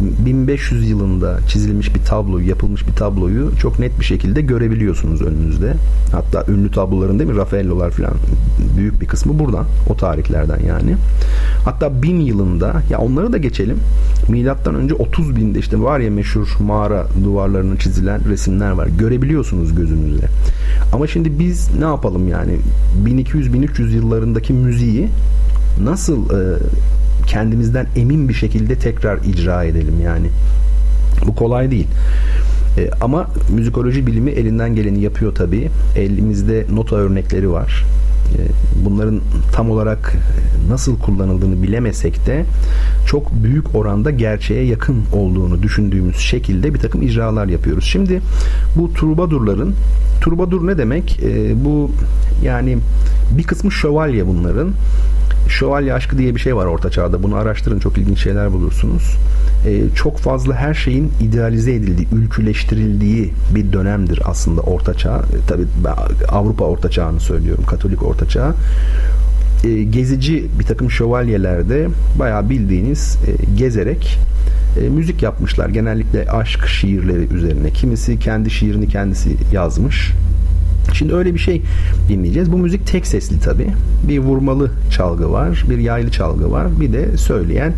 1500 0.00 0.90
yılında 0.90 1.38
çizilmiş 1.48 1.94
bir 1.94 2.00
tabloyu, 2.00 2.48
yapılmış 2.48 2.86
bir 2.88 2.92
tabloyu 2.92 3.50
çok 3.58 3.78
net 3.78 4.00
bir 4.00 4.04
şekilde 4.04 4.40
görebiliyorsunuz 4.40 5.22
önünüzde. 5.22 5.74
Hatta 6.12 6.52
ünlü 6.52 6.70
tabloların 6.70 7.18
değil 7.18 7.30
mi? 7.30 7.36
Raffaello'lar 7.36 7.90
falan 7.90 8.12
büyük 8.76 9.00
bir 9.00 9.06
kısmı 9.06 9.38
buradan. 9.38 9.64
O 9.88 9.96
tarihlerden 9.96 10.60
yani. 10.60 10.96
Hatta 11.64 12.02
1000 12.02 12.20
yılında 12.20 12.82
ya 12.90 12.98
onları 12.98 13.32
da 13.32 13.38
geçelim. 13.38 13.78
Milattan 14.28 14.74
önce 14.74 14.94
30 14.94 15.36
binde 15.36 15.58
işte 15.58 15.80
var 15.80 16.00
ya 16.00 16.10
meşhur 16.10 16.48
mağara 16.60 17.06
duvarlarına 17.24 17.78
çizilen 17.78 18.28
resimler 18.28 18.70
var. 18.70 18.86
Görebiliyorsunuz 18.98 19.74
gözünüzle. 19.74 20.26
Ama 20.92 21.06
şimdi 21.06 21.38
biz 21.38 21.70
ne 21.78 21.84
yapalım 21.84 22.28
yani 22.28 22.56
1200-1300 23.04 23.90
yıllarındaki 23.90 24.52
müziği 24.52 25.08
nasıl 25.84 26.30
e, 26.30 26.58
kendimizden 27.26 27.86
emin 27.96 28.28
bir 28.28 28.34
şekilde 28.34 28.74
tekrar 28.74 29.18
icra 29.18 29.64
edelim 29.64 30.00
yani. 30.04 30.26
Bu 31.26 31.34
kolay 31.34 31.70
değil. 31.70 31.86
E, 32.78 32.90
ama 33.00 33.30
müzikoloji 33.54 34.06
bilimi 34.06 34.30
elinden 34.30 34.74
geleni 34.74 35.00
yapıyor 35.00 35.34
tabii. 35.34 35.70
Elimizde 35.96 36.66
nota 36.72 36.96
örnekleri 36.96 37.50
var. 37.50 37.84
E, 38.34 38.40
bunların 38.84 39.20
tam 39.52 39.70
olarak 39.70 40.16
nasıl 40.68 40.98
kullanıldığını 40.98 41.62
bilemesek 41.62 42.26
de 42.26 42.44
çok 43.06 43.32
büyük 43.32 43.74
oranda 43.74 44.10
gerçeğe 44.10 44.64
yakın 44.64 45.04
olduğunu 45.12 45.62
düşündüğümüz 45.62 46.16
şekilde 46.16 46.74
bir 46.74 46.78
takım 46.78 47.02
icralar 47.02 47.46
yapıyoruz. 47.46 47.84
Şimdi 47.84 48.20
bu 48.76 48.92
turbadurların 48.92 49.74
turbadur 50.20 50.66
ne 50.66 50.78
demek? 50.78 51.20
E, 51.22 51.64
bu 51.64 51.90
yani 52.44 52.78
bir 53.38 53.42
kısmı 53.42 53.72
şövalye 53.72 54.26
bunların 54.26 54.70
şövalye 55.48 55.94
aşkı 55.94 56.18
diye 56.18 56.34
bir 56.34 56.40
şey 56.40 56.56
var 56.56 56.66
orta 56.66 56.90
çağda. 56.90 57.22
Bunu 57.22 57.34
araştırın 57.34 57.78
çok 57.78 57.98
ilginç 57.98 58.22
şeyler 58.22 58.52
bulursunuz. 58.52 59.16
Ee, 59.66 59.82
çok 59.94 60.18
fazla 60.18 60.54
her 60.54 60.74
şeyin 60.74 61.12
idealize 61.20 61.74
edildiği, 61.74 62.08
ülküleştirildiği 62.12 63.32
bir 63.54 63.72
dönemdir 63.72 64.22
aslında 64.24 64.60
orta 64.60 64.94
çağ. 64.94 65.16
E, 65.16 65.36
tabii 65.48 65.64
Avrupa 66.28 66.64
orta 66.64 66.90
çağını 66.90 67.20
söylüyorum. 67.20 67.64
Katolik 67.66 68.02
orta 68.02 68.28
çağ. 68.28 68.54
Ee, 69.64 69.82
gezici 69.82 70.46
bir 70.58 70.64
takım 70.64 70.90
şövalyelerde 70.90 71.88
bayağı 72.18 72.50
bildiğiniz 72.50 73.18
e, 73.26 73.56
gezerek 73.56 74.18
e, 74.80 74.88
müzik 74.88 75.22
yapmışlar. 75.22 75.68
Genellikle 75.68 76.30
aşk 76.30 76.66
şiirleri 76.66 77.34
üzerine. 77.34 77.70
Kimisi 77.70 78.18
kendi 78.18 78.50
şiirini 78.50 78.88
kendisi 78.88 79.36
yazmış. 79.52 80.12
Şimdi 80.92 81.14
öyle 81.14 81.34
bir 81.34 81.38
şey 81.38 81.62
dinleyeceğiz. 82.08 82.52
Bu 82.52 82.58
müzik 82.58 82.86
tek 82.86 83.06
sesli 83.06 83.40
tabi. 83.40 83.66
Bir 84.08 84.18
vurmalı 84.18 84.70
çalgı 84.90 85.32
var, 85.32 85.64
bir 85.70 85.78
yaylı 85.78 86.10
çalgı 86.10 86.50
var, 86.50 86.80
bir 86.80 86.92
de 86.92 87.16
söyleyen 87.16 87.72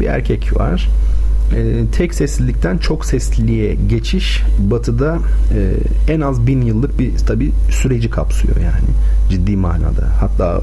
bir 0.00 0.06
erkek 0.06 0.56
var. 0.56 0.88
Ee, 1.52 1.84
tek 1.92 2.14
seslilikten 2.14 2.78
çok 2.78 3.06
sesliliğe 3.06 3.74
geçiş 3.74 4.42
batıda 4.58 5.18
e, 5.54 6.12
en 6.12 6.20
az 6.20 6.46
bin 6.46 6.62
yıllık 6.62 6.98
bir 6.98 7.18
tabi 7.18 7.50
süreci 7.70 8.10
kapsıyor 8.10 8.56
yani 8.56 8.86
ciddi 9.30 9.56
manada. 9.56 10.08
Hatta 10.20 10.62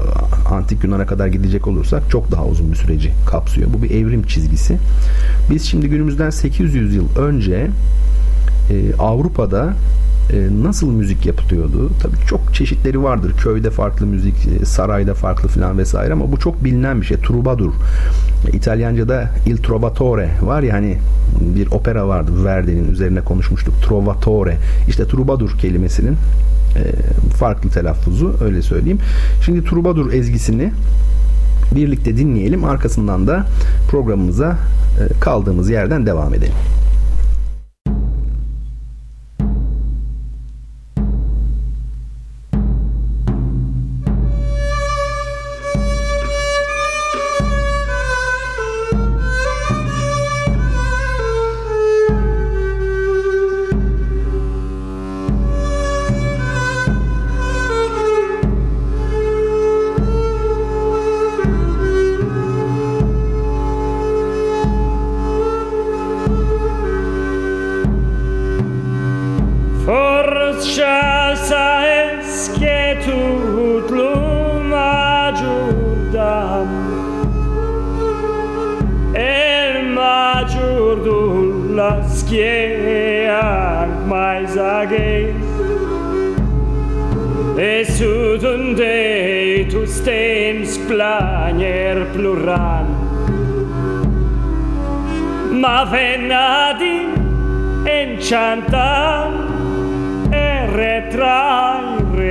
antik 0.50 0.84
Yunan'a 0.84 1.06
kadar 1.06 1.26
gidecek 1.26 1.66
olursak 1.66 2.02
çok 2.10 2.32
daha 2.32 2.46
uzun 2.46 2.72
bir 2.72 2.76
süreci 2.76 3.12
kapsıyor. 3.26 3.68
Bu 3.74 3.82
bir 3.82 3.90
evrim 3.90 4.22
çizgisi. 4.22 4.78
Biz 5.50 5.64
şimdi 5.64 5.88
günümüzden 5.88 6.30
800 6.30 6.94
yıl 6.94 7.16
önce 7.18 7.70
e, 8.70 8.94
Avrupa'da 8.98 9.74
nasıl 10.62 10.92
müzik 10.92 11.26
yapılıyordu? 11.26 11.90
Tabii 12.02 12.16
çok 12.28 12.54
çeşitleri 12.54 13.02
vardır. 13.02 13.32
Köyde 13.36 13.70
farklı 13.70 14.06
müzik, 14.06 14.34
e, 14.60 14.64
sarayda 14.64 15.14
farklı 15.14 15.48
falan 15.48 15.78
vesaire 15.78 16.12
ama 16.12 16.32
bu 16.32 16.38
çok 16.38 16.64
bilinen 16.64 17.00
bir 17.00 17.06
şey. 17.06 17.16
Trubadur. 17.16 17.72
İtalyanca'da 18.52 19.30
Il 19.46 19.56
Trovatore 19.56 20.30
var 20.42 20.62
ya 20.62 20.74
hani 20.74 20.98
bir 21.40 21.66
opera 21.66 22.08
vardı 22.08 22.44
Verdi'nin 22.44 22.92
üzerine 22.92 23.20
konuşmuştuk. 23.20 23.74
Trovatore. 23.82 24.56
İşte 24.88 25.06
Trubadur 25.06 25.58
kelimesinin 25.58 26.16
e, 26.76 26.82
farklı 27.36 27.70
telaffuzu 27.70 28.36
öyle 28.44 28.62
söyleyeyim. 28.62 28.98
Şimdi 29.44 29.64
Trubadur 29.64 30.12
ezgisini 30.12 30.72
birlikte 31.74 32.16
dinleyelim. 32.16 32.64
Arkasından 32.64 33.26
da 33.26 33.46
programımıza 33.90 34.58
kaldığımız 35.20 35.70
yerden 35.70 36.06
devam 36.06 36.34
edelim. 36.34 36.54
chantam 98.32 99.30
e 100.32 100.66
retraire 100.74 102.30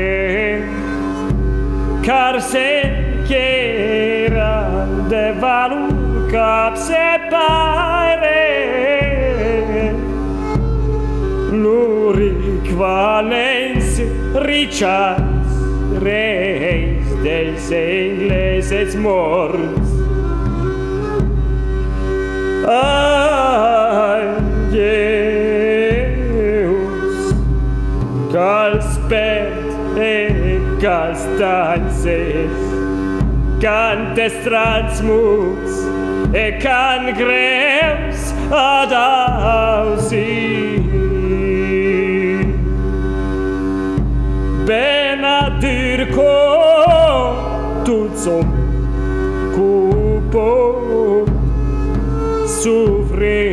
car 2.02 2.42
se 2.42 3.22
che 3.28 4.26
era 4.26 4.88
de 5.08 5.32
valu 5.34 6.28
cap 6.32 6.76
se 6.76 7.08
pare 7.30 8.48
luric 11.52 12.66
valens 12.82 14.02
richas 14.50 15.50
reis 16.02 17.06
del 17.22 17.56
seiles 17.60 18.72
et 18.72 18.96
mors 18.96 19.88
ah, 22.66 23.21
stanze 31.22 32.50
cante 33.62 34.30
transmus 34.44 35.72
e 36.34 36.58
can 36.60 37.14
greus 37.14 38.34
ad 38.50 38.92
ausi. 38.92 40.30
Benadirco 44.66 46.34
tuzum 47.86 48.50
cupo 49.56 51.26
sufrir 52.48 53.51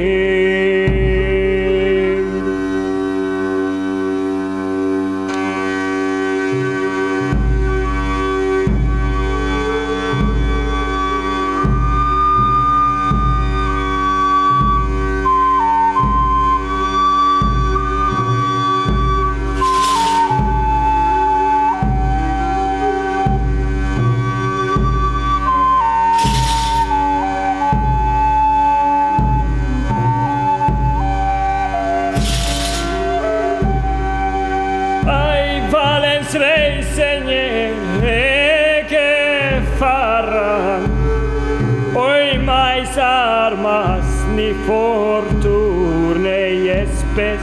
fortune 44.68 46.28
espes. 46.68 47.40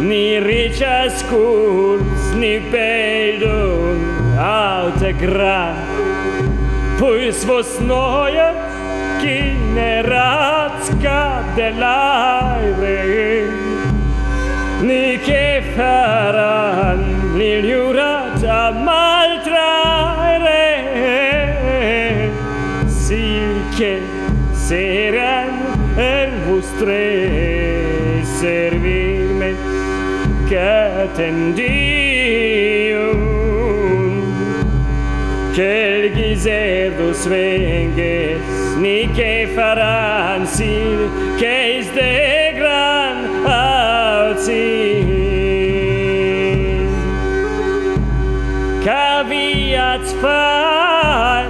Ni 0.00 0.40
ricas 0.40 1.20
curs, 1.28 2.32
ni 2.40 2.56
peldum 2.72 4.00
aute 4.38 5.12
gra. 5.20 5.74
Puis 6.98 7.44
vos 7.44 7.80
noia 7.80 8.54
kineratska 9.20 11.20
de 11.56 11.70
laive 11.82 12.94
Ni 14.82 15.18
che 15.18 15.62
faran, 15.76 17.00
ni 17.38 17.62
liurat 17.62 18.44
a 18.44 18.70
maltraire. 18.86 20.64
Silke, 22.86 23.94
se 24.52 25.03
oltre 26.84 28.22
servirme 28.22 29.54
che 30.46 30.58
attendiun 30.58 31.62
che 35.52 36.02
il 36.02 36.12
ghiserdo 36.12 37.12
svenge 37.12 38.38
ni 38.76 39.10
che 39.12 39.50
faran 39.54 40.46
sin 40.46 41.10
che 41.36 41.78
is 41.78 41.90
de 41.92 42.52
gran 42.54 43.46
alzin 43.46 45.08
caviat 48.84 50.04
fai 50.20 51.46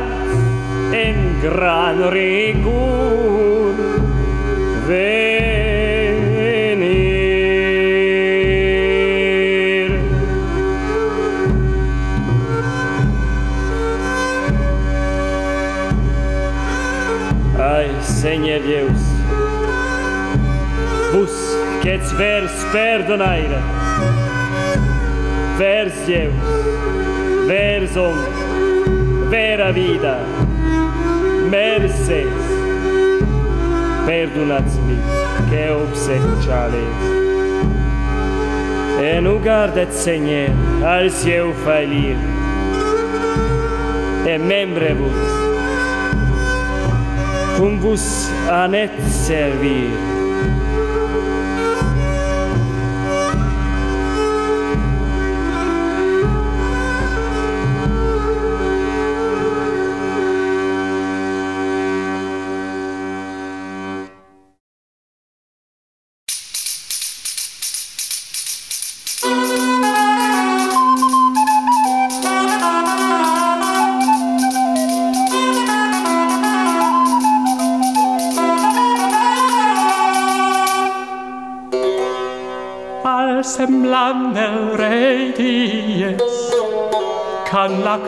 in 0.92 1.40
gran 1.40 2.10
rigur 2.10 3.03
ets 22.04 22.12
vers 22.12 22.64
perdonaire, 22.72 23.58
vers 25.58 25.92
Deus, 26.06 26.34
vers 27.46 27.96
homem, 27.96 29.30
vera 29.30 29.72
vida, 29.72 30.18
merces, 31.50 32.28
perdonats-me, 34.06 34.98
que 35.48 35.70
obsequiales. 35.70 37.14
E 39.00 39.20
nu 39.20 39.38
gardet, 39.38 39.92
Senhor, 39.92 40.50
al 40.84 41.10
seu 41.10 41.52
falir, 41.64 42.16
e 44.26 44.38
membre-vos, 44.38 45.12
cum 47.58 47.78
vos 47.78 48.30
anet 48.50 48.92
servir. 49.10 50.13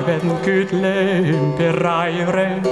avvenkytle 0.07 1.57
bereire. 1.59 2.63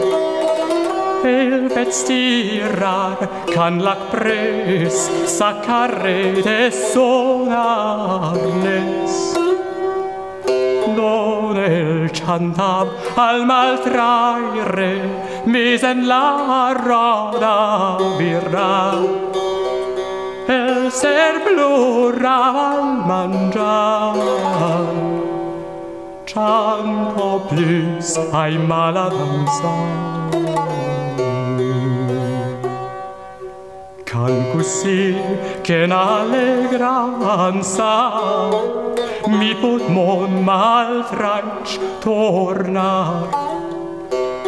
El 1.25 1.71
stirar 1.91 3.19
kan 3.55 3.79
lak 3.83 4.11
pres 4.11 5.11
sacare 5.27 6.43
de 6.45 6.71
sonarnes 6.71 7.95
Non 10.97 11.57
el 11.57 12.11
cantab 12.13 12.89
al 13.17 13.47
maltraire 13.47 14.95
misen 15.47 16.07
la 16.07 16.75
roda 16.75 17.99
birra. 18.19 18.93
El 20.47 20.93
ser 20.93 21.35
plural 21.47 22.85
mangiar 23.09 25.04
chanto 26.35 27.47
plus 27.49 28.17
ai 28.33 28.59
maladanza 28.59 29.71
Calcusi 34.03 35.17
che 35.63 35.87
n'allegranza 35.87 37.31
mi 39.27 39.55
put 39.55 39.87
mon 39.89 40.43
mal 40.43 41.05
franc 41.05 41.79
tornar 42.01 43.29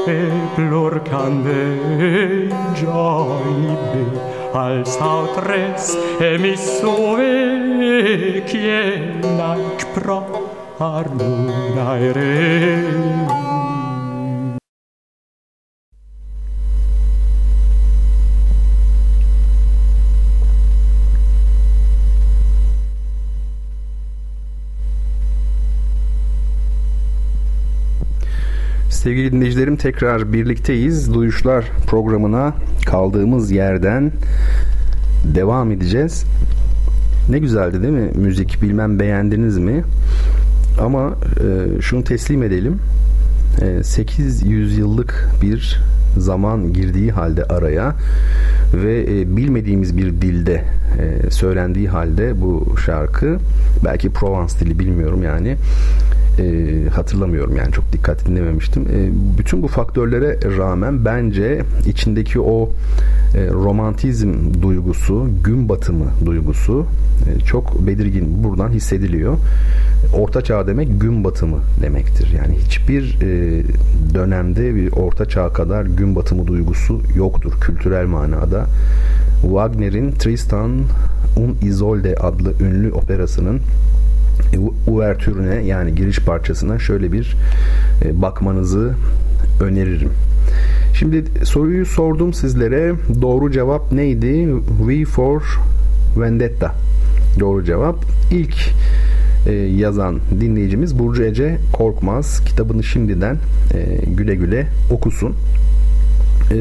e 0.06 0.30
plur 0.56 1.00
cande 1.02 2.48
gioibe 2.74 4.04
al 4.52 4.84
sautres 4.84 5.96
e 6.18 6.36
mi 6.38 6.56
sove 6.56 8.42
chienac 8.44 9.86
prop 9.94 10.35
pro 10.78 11.04
Sevgili 28.90 29.32
dinleyicilerim 29.32 29.76
tekrar 29.76 30.32
birlikteyiz. 30.32 31.14
Duyuşlar 31.14 31.64
programına 31.86 32.54
kaldığımız 32.86 33.50
yerden 33.50 34.12
devam 35.24 35.72
edeceğiz. 35.72 36.24
Ne 37.28 37.38
güzeldi 37.38 37.82
değil 37.82 37.92
mi 37.92 38.10
müzik? 38.14 38.62
Bilmem 38.62 38.98
beğendiniz 38.98 39.58
mi? 39.58 39.84
Ama 40.80 41.14
e, 41.40 41.80
şunu 41.80 42.04
teslim 42.04 42.42
edelim. 42.42 42.78
E, 43.62 43.82
800 43.82 44.78
yıllık 44.78 45.28
bir 45.42 45.80
zaman 46.16 46.72
girdiği 46.72 47.12
halde 47.12 47.44
araya 47.44 47.94
ve 48.74 49.02
e, 49.02 49.36
bilmediğimiz 49.36 49.96
bir 49.96 50.06
dilde 50.06 50.64
e, 50.98 51.30
söylendiği 51.30 51.88
halde 51.88 52.40
bu 52.40 52.76
şarkı 52.86 53.38
belki 53.84 54.10
Provence 54.10 54.54
dili 54.60 54.78
bilmiyorum 54.78 55.22
yani 55.22 55.56
E, 56.38 56.88
hatırlamıyorum 56.88 57.56
yani 57.56 57.72
çok 57.72 57.92
dikkat 57.92 58.26
dinlememiştim. 58.26 58.82
E, 58.82 59.10
bütün 59.38 59.62
bu 59.62 59.68
faktörlere 59.68 60.38
rağmen 60.58 61.04
bence 61.04 61.62
içindeki 61.86 62.40
o 62.40 62.70
e, 63.34 63.50
romantizm 63.50 64.34
duygusu, 64.62 65.28
gün 65.44 65.68
batımı 65.68 66.04
duygusu 66.26 66.86
e, 67.26 67.40
çok 67.40 67.86
belirgin 67.86 68.44
buradan 68.44 68.68
hissediliyor. 68.68 69.36
Orta 70.14 70.42
çağ 70.42 70.66
demek 70.66 71.00
gün 71.00 71.24
batımı 71.24 71.58
demektir. 71.82 72.34
Yani 72.36 72.56
hiçbir 72.58 73.18
e, 73.22 73.62
dönemde 74.14 74.74
bir 74.74 74.92
orta 74.92 75.24
çağ 75.24 75.52
kadar 75.52 75.84
gün 75.84 76.16
batımı 76.16 76.46
duygusu 76.46 77.00
yoktur 77.16 77.52
kültürel 77.60 78.06
manada. 78.06 78.66
Wagner'in 79.42 80.12
Tristan 80.12 80.70
und 81.36 81.62
Isolde 81.62 82.14
adlı 82.14 82.52
ünlü 82.60 82.92
operasının 82.92 83.60
uvertürüne 84.86 85.54
yani 85.54 85.94
giriş 85.94 86.18
parçasına 86.18 86.78
şöyle 86.78 87.12
bir 87.12 87.36
e, 88.04 88.22
bakmanızı 88.22 88.94
öneririm. 89.60 90.10
Şimdi 90.94 91.24
soruyu 91.44 91.86
sordum 91.86 92.34
sizlere. 92.34 92.94
Doğru 93.22 93.50
cevap 93.50 93.92
neydi? 93.92 94.48
V 94.88 95.04
for 95.04 95.60
Vendetta. 96.16 96.74
Doğru 97.40 97.64
cevap. 97.64 98.04
İlk 98.30 98.54
e, 99.46 99.52
yazan 99.52 100.18
dinleyicimiz 100.40 100.98
Burcu 100.98 101.24
Ece 101.24 101.58
Korkmaz. 101.72 102.44
Kitabını 102.44 102.84
şimdiden 102.84 103.36
e, 103.74 103.98
güle 104.06 104.34
güle 104.34 104.66
okusun. 104.90 105.34
E, 106.52 106.56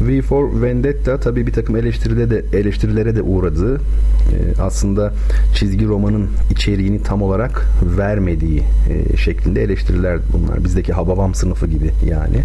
V 0.00 0.22
for 0.22 0.62
Vendetta 0.62 1.20
tabi 1.20 1.46
bir 1.46 1.52
takım 1.52 1.76
eleştirilere 1.76 2.30
de, 2.30 2.58
eleştirilere 2.58 3.16
de 3.16 3.22
uğradı. 3.22 3.76
Ee, 3.76 4.62
aslında 4.62 5.12
çizgi 5.54 5.86
romanın 5.86 6.28
içeriğini 6.50 7.02
tam 7.02 7.22
olarak 7.22 7.66
vermediği 7.82 8.62
e, 8.90 9.16
şeklinde 9.16 9.62
eleştiriler 9.62 10.18
bunlar. 10.32 10.64
Bizdeki 10.64 10.92
Hababam 10.92 11.34
sınıfı 11.34 11.66
gibi 11.66 11.90
yani. 12.08 12.42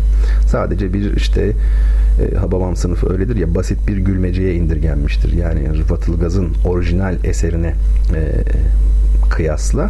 Sadece 0.48 0.94
bir 0.94 1.16
işte 1.16 1.52
e, 2.22 2.36
Hababam 2.36 2.76
sınıfı 2.76 3.14
öyledir 3.14 3.36
ya 3.36 3.56
basit 3.56 3.88
bir 3.88 3.98
gülmeceye 3.98 4.56
indirgenmiştir. 4.56 5.34
Yani 5.34 5.78
Rıfat 5.78 6.08
Ilgaz'ın 6.08 6.48
orijinal 6.66 7.16
eserine 7.24 7.74
e, 8.16 8.44
kıyasla 9.30 9.84
e, 9.84 9.90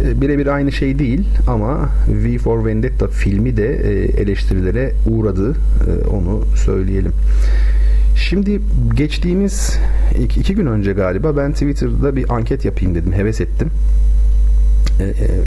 birebir 0.00 0.46
aynı 0.46 0.72
şey 0.72 0.98
değil 0.98 1.24
ama 1.46 1.88
V 2.08 2.38
for 2.38 2.64
Vendetta 2.64 3.08
filmi 3.08 3.56
de 3.56 3.66
e, 3.74 4.22
eleştirilere 4.22 4.92
uğradı 5.06 5.50
e, 5.50 6.08
onu 6.08 6.44
söyleyelim. 6.56 7.12
Şimdi 8.16 8.60
geçtiğimiz 8.94 9.78
iki, 10.38 10.54
gün 10.54 10.66
önce 10.66 10.92
galiba 10.92 11.36
ben 11.36 11.52
Twitter'da 11.52 12.16
bir 12.16 12.34
anket 12.34 12.64
yapayım 12.64 12.94
dedim. 12.94 13.12
Heves 13.12 13.40
ettim. 13.40 13.70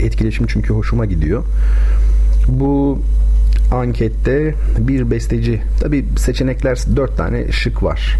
Etkileşim 0.00 0.46
çünkü 0.46 0.72
hoşuma 0.72 1.06
gidiyor. 1.06 1.44
Bu 2.48 2.98
ankette 3.72 4.54
bir 4.78 5.10
besteci 5.10 5.62
tabi 5.80 6.04
seçenekler 6.16 6.78
dört 6.96 7.16
tane 7.16 7.52
şık 7.52 7.82
var. 7.82 8.16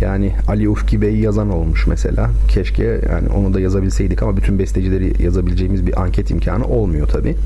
Yani 0.00 0.32
Ali 0.48 0.68
Ufki 0.68 1.00
Bey 1.00 1.16
yazan 1.16 1.50
olmuş 1.50 1.86
mesela. 1.86 2.30
Keşke 2.48 2.84
yani 2.84 3.28
onu 3.36 3.54
da 3.54 3.60
yazabilseydik 3.60 4.22
ama 4.22 4.36
bütün 4.36 4.58
bestecileri 4.58 5.22
yazabileceğimiz 5.22 5.86
bir 5.86 6.02
anket 6.02 6.30
imkanı 6.30 6.64
olmuyor 6.64 7.08
tabi. 7.08 7.36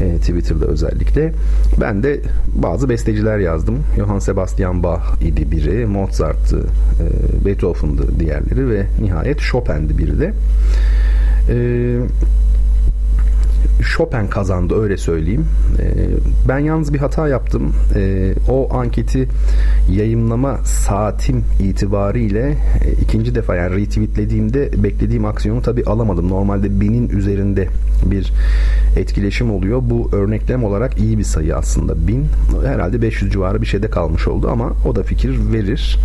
E, 0.00 0.16
Twitter'da 0.16 0.66
özellikle. 0.66 1.32
Ben 1.80 2.02
de 2.02 2.20
bazı 2.54 2.88
besteciler 2.88 3.38
yazdım. 3.38 3.78
Johann 3.96 4.18
Sebastian 4.18 4.82
Bach 4.82 5.22
idi 5.22 5.50
biri, 5.50 5.86
Mozart'tı, 5.86 6.58
e, 6.60 7.44
Beethoven'dı 7.44 8.20
diğerleri 8.20 8.70
ve 8.70 8.86
nihayet 9.00 9.38
Chopin'di 9.38 9.98
biri 9.98 10.20
de. 10.20 10.32
Eee 11.48 12.00
Chopin 13.96 14.26
kazandı 14.26 14.82
öyle 14.82 14.96
söyleyeyim. 14.96 15.46
E, 15.78 15.84
ben 16.48 16.58
yalnız 16.58 16.94
bir 16.94 16.98
hata 16.98 17.28
yaptım. 17.28 17.72
E, 17.94 18.34
o 18.48 18.74
anketi 18.74 19.28
yayınlama 19.90 20.56
saatim 20.64 21.44
itibariyle 21.60 22.56
e, 22.84 22.92
ikinci 23.02 23.34
defa 23.34 23.56
yani 23.56 23.76
retweetlediğimde 23.76 24.70
beklediğim 24.82 25.24
aksiyonu 25.24 25.62
tabi 25.62 25.84
alamadım. 25.84 26.30
Normalde 26.30 26.80
binin 26.80 27.08
üzerinde 27.08 27.68
bir 28.06 28.32
etkileşim 28.96 29.50
oluyor. 29.50 29.82
Bu 29.82 30.10
örneklem 30.12 30.64
olarak 30.64 30.98
iyi 30.98 31.18
bir 31.18 31.24
sayı 31.24 31.56
aslında. 31.56 32.08
Bin 32.08 32.26
herhalde 32.66 33.02
500 33.02 33.32
civarı 33.32 33.62
bir 33.62 33.66
şeyde 33.66 33.90
kalmış 33.90 34.28
oldu 34.28 34.48
ama 34.50 34.72
o 34.86 34.96
da 34.96 35.02
fikir 35.02 35.52
verir. 35.52 35.98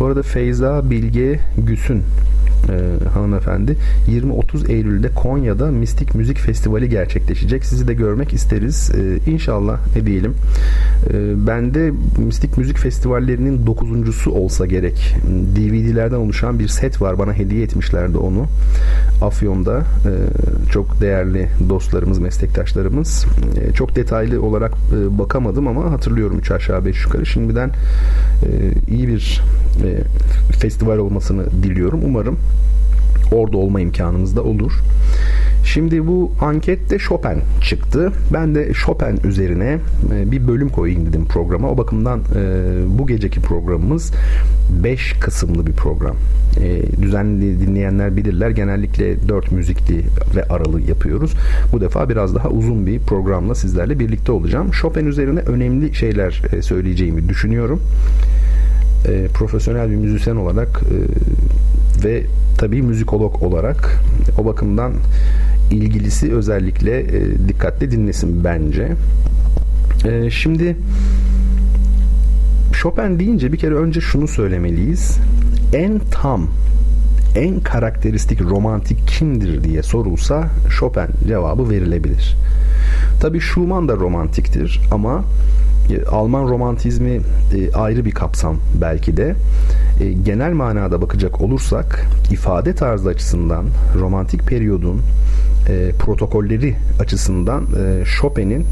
Bu 0.00 0.06
arada 0.06 0.22
Feyza 0.22 0.90
Bilge 0.90 1.40
Güsün 1.58 2.02
e, 2.68 3.08
hanımefendi 3.14 3.76
20-30 4.08 4.72
Eylül'de 4.72 5.08
Konya'da 5.08 5.66
Mistik 5.66 6.14
Müzik 6.14 6.38
Festivali 6.38 6.77
gerçekleşecek. 6.86 7.64
Sizi 7.64 7.88
de 7.88 7.94
görmek 7.94 8.32
isteriz. 8.32 8.90
E, 8.90 9.30
inşallah 9.30 9.78
ne 9.96 10.06
diyelim. 10.06 10.34
E, 11.10 11.46
bende 11.46 11.92
Mistik 12.18 12.58
Müzik 12.58 12.78
Festivallerinin 12.78 13.66
dokuzuncusu 13.66 14.30
olsa 14.30 14.66
gerek. 14.66 15.16
DVD'lerden 15.56 16.16
oluşan 16.16 16.58
bir 16.58 16.68
set 16.68 17.02
var. 17.02 17.18
Bana 17.18 17.32
hediye 17.32 17.62
etmişlerdi 17.62 18.18
onu. 18.18 18.46
Afyon'da 19.22 19.78
e, 19.78 20.12
çok 20.72 21.00
değerli 21.00 21.48
dostlarımız, 21.68 22.18
meslektaşlarımız. 22.18 23.26
E, 23.60 23.72
çok 23.72 23.96
detaylı 23.96 24.42
olarak 24.42 24.72
e, 24.72 25.18
bakamadım 25.18 25.68
ama 25.68 25.90
hatırlıyorum 25.90 26.38
3 26.38 26.50
aşağı 26.50 26.84
5 26.86 27.04
yukarı. 27.04 27.26
Şimdiden 27.26 27.68
e, 27.68 28.50
iyi 28.94 29.08
bir 29.08 29.42
e, 29.84 29.88
festival 30.52 30.98
olmasını 30.98 31.46
diliyorum. 31.62 32.00
Umarım 32.04 32.38
orada 33.32 33.56
olma 33.56 33.80
imkanımız 33.80 34.36
da 34.36 34.42
olur. 34.42 34.72
Şimdi 35.64 36.06
bu 36.06 36.32
ankette 36.40 36.98
Chopin 36.98 37.42
çıktı. 37.62 38.12
Ben 38.32 38.54
de 38.54 38.72
Chopin 38.72 39.28
üzerine 39.28 39.78
e, 40.14 40.30
bir 40.30 40.48
bölüm 40.48 40.68
koyayım 40.68 41.06
dedim 41.06 41.26
programa. 41.26 41.70
O 41.70 41.78
bakımdan 41.78 42.20
e, 42.20 42.42
bu 42.98 43.06
geceki 43.06 43.40
programımız 43.40 44.12
5 44.84 45.12
kısımlı 45.12 45.66
bir 45.66 45.72
program. 45.72 46.16
E, 46.60 46.82
düzenli 47.02 47.60
dinleyenler 47.60 48.16
bilirler. 48.16 48.50
Genellikle 48.50 49.28
4 49.28 49.52
müzikli 49.52 50.02
ve 50.36 50.44
aralı 50.44 50.80
yapıyoruz. 50.80 51.32
Bu 51.72 51.80
defa 51.80 52.08
biraz 52.08 52.34
daha 52.34 52.48
uzun 52.48 52.86
bir 52.86 52.98
programla 52.98 53.54
sizlerle 53.54 53.98
birlikte 53.98 54.32
olacağım. 54.32 54.70
Chopin 54.70 55.06
üzerine 55.06 55.40
önemli 55.40 55.94
şeyler 55.94 56.42
söyleyeceğimi 56.60 57.28
düşünüyorum. 57.28 57.80
Profesyonel 59.34 59.90
bir 59.90 59.96
müzisyen 59.96 60.36
olarak 60.36 60.80
ve 62.04 62.22
tabii 62.58 62.82
müzikolog 62.82 63.42
olarak 63.42 64.02
o 64.38 64.44
bakımdan 64.44 64.92
ilgilisi 65.70 66.34
özellikle 66.34 67.00
e, 67.00 67.48
dikkatli 67.48 67.90
dinlesin 67.90 68.44
bence. 68.44 68.92
E, 70.04 70.30
şimdi 70.30 70.76
Chopin 72.72 73.18
deyince 73.18 73.52
bir 73.52 73.58
kere 73.58 73.74
önce 73.74 74.00
şunu 74.00 74.28
söylemeliyiz. 74.28 75.18
En 75.74 76.00
tam, 76.10 76.46
en 77.36 77.60
karakteristik 77.60 78.40
romantik 78.40 79.08
kimdir 79.08 79.64
diye 79.64 79.82
sorulsa 79.82 80.50
Chopin 80.78 81.26
cevabı 81.28 81.70
verilebilir. 81.70 82.36
Tabii 83.20 83.40
Schumann 83.40 83.88
da 83.88 83.96
romantiktir 83.96 84.80
ama 84.90 85.18
e, 85.18 85.77
Alman 86.10 86.48
romantizmi 86.48 87.20
e, 87.54 87.72
ayrı 87.72 88.04
bir 88.04 88.10
kapsam 88.10 88.56
belki 88.80 89.16
de. 89.16 89.34
E, 90.00 90.12
genel 90.12 90.52
manada 90.52 91.02
bakacak 91.02 91.40
olursak 91.40 92.06
ifade 92.30 92.74
tarzı 92.74 93.08
açısından 93.08 93.64
romantik 93.98 94.42
periyodun 94.42 95.02
e, 95.68 95.92
protokolleri 95.98 96.76
açısından 97.00 97.62
e, 97.62 98.04
Chopin'in 98.04 98.60
e, 98.60 98.66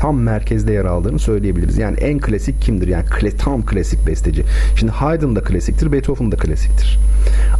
tam 0.00 0.20
merkezde 0.20 0.72
yer 0.72 0.84
aldığını 0.84 1.18
söyleyebiliriz. 1.18 1.78
Yani 1.78 1.96
en 1.96 2.18
klasik 2.18 2.62
kimdir? 2.62 2.88
Yani 2.88 3.04
kle, 3.04 3.36
tam 3.36 3.66
klasik 3.66 4.06
besteci. 4.06 4.44
Şimdi 4.76 4.92
Haydn 4.92 5.36
da 5.36 5.42
klasiktir, 5.42 5.92
Beethoven 5.92 6.32
da 6.32 6.36
klasiktir. 6.36 6.98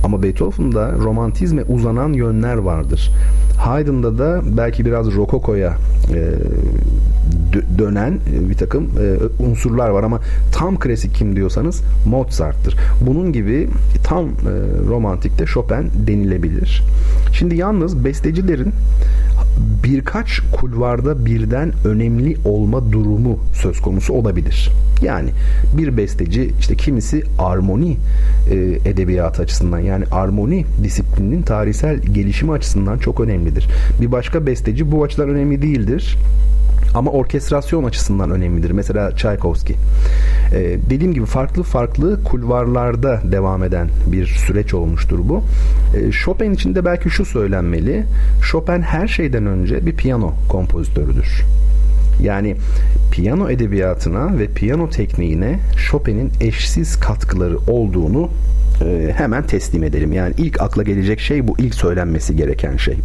Ama 0.05 0.23
Beethoven'da 0.23 0.93
romantizme 0.93 1.63
uzanan 1.63 2.13
yönler 2.13 2.57
vardır. 2.57 3.11
Haydn'da 3.63 4.19
da 4.19 4.43
belki 4.57 4.85
biraz 4.87 5.15
rokokoya 5.15 5.77
e, 6.15 6.33
dönen 7.79 8.13
e, 8.13 8.51
bir 8.51 8.55
takım 8.55 8.85
e, 8.85 9.45
unsurlar 9.45 9.89
var 9.89 10.03
ama 10.03 10.21
tam 10.53 10.79
klasik 10.79 11.15
kim 11.15 11.37
diyorsanız 11.37 11.83
Mozart'tır. 12.07 12.77
Bunun 13.07 13.33
gibi 13.33 13.69
tam 14.05 14.25
e, 14.25 14.31
romantikte 14.89 15.47
Chopin 15.47 15.91
denilebilir. 16.07 16.83
Şimdi 17.33 17.57
yalnız 17.57 18.05
bestecilerin 18.05 18.73
birkaç 19.85 20.41
kulvarda 20.53 21.27
birden 21.27 21.73
önemli 21.85 22.37
olma 22.45 22.93
durumu 22.93 23.39
söz 23.55 23.81
konusu 23.81 24.13
olabilir. 24.13 24.71
Yani 25.03 25.31
bir 25.77 25.97
besteci 25.97 26.53
işte 26.61 26.77
kimisi 26.77 27.23
armoni 27.39 27.97
e, 28.51 28.57
edebiyatı 28.91 29.43
açısından 29.43 29.79
yani 29.79 30.05
armoni 30.11 30.65
disiplininin 30.83 31.43
tarihsel 31.43 31.99
gelişimi 31.99 32.53
açısından 32.53 32.99
çok 32.99 33.21
önemlidir. 33.53 33.69
Bir 34.01 34.13
başka 34.13 34.47
besteci 34.47 34.93
bu 34.93 35.05
açıdan 35.05 35.29
önemli 35.29 35.63
değildir 35.63 36.17
Ama 36.95 37.11
orkestrasyon 37.11 37.85
açısından 37.85 38.31
önemlidir. 38.31 38.71
Mesela 38.71 39.11
Tchaikovsky. 39.11 39.79
Ee, 40.55 40.79
dediğim 40.91 41.15
gibi 41.15 41.27
farklı 41.27 41.63
farklı 41.63 42.25
kulvarlarda 42.25 43.21
devam 43.33 43.65
eden 43.65 43.89
bir 44.07 44.27
süreç 44.27 44.75
olmuştur 44.75 45.19
bu. 45.23 45.43
Ee, 45.97 46.13
Chopin 46.13 46.55
için 46.55 46.75
de 46.75 46.85
belki 46.85 47.11
şu 47.11 47.25
söylenmeli. 47.25 48.05
Chopin 48.51 48.83
her 48.83 49.09
şeyden 49.09 49.47
önce 49.47 49.87
bir 49.87 49.97
piyano 49.97 50.33
kompozitörüdür. 50.49 51.43
Yani 52.21 52.57
piyano 53.11 53.51
edebiyatına 53.51 54.39
ve 54.39 54.47
piyano 54.47 54.91
tekniğine 54.91 55.59
Chopin'in 55.91 56.33
eşsiz 56.41 57.01
katkıları 57.01 57.59
olduğunu 57.59 58.31
e, 58.85 59.13
hemen 59.17 59.47
teslim 59.47 59.85
edelim. 59.85 60.13
Yani 60.13 60.35
ilk 60.39 60.63
akla 60.63 60.83
gelecek 60.83 61.21
şey 61.21 61.49
bu 61.49 61.55
ilk 61.59 61.75
söylenmesi 61.75 62.37
gereken 62.37 62.77
şey. 62.77 62.99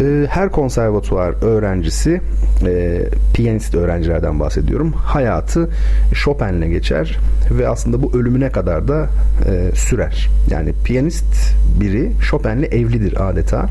E, 0.00 0.26
her 0.28 0.50
konservatuvar 0.50 1.34
öğrencisi 1.42 2.20
e, 2.66 3.02
piyanist 3.34 3.74
öğrencilerden 3.74 4.40
bahsediyorum. 4.40 4.92
Hayatı 4.92 5.70
Chopin'le 6.14 6.70
geçer 6.70 7.18
ve 7.50 7.68
aslında 7.68 8.02
bu 8.02 8.18
ölümüne 8.18 8.50
kadar 8.50 8.88
da 8.88 9.08
e, 9.46 9.76
sürer. 9.76 10.28
Yani 10.50 10.72
piyanist 10.84 11.54
biri 11.80 12.12
Chopin'le 12.30 12.62
evlidir 12.62 13.30
adeta. 13.30 13.68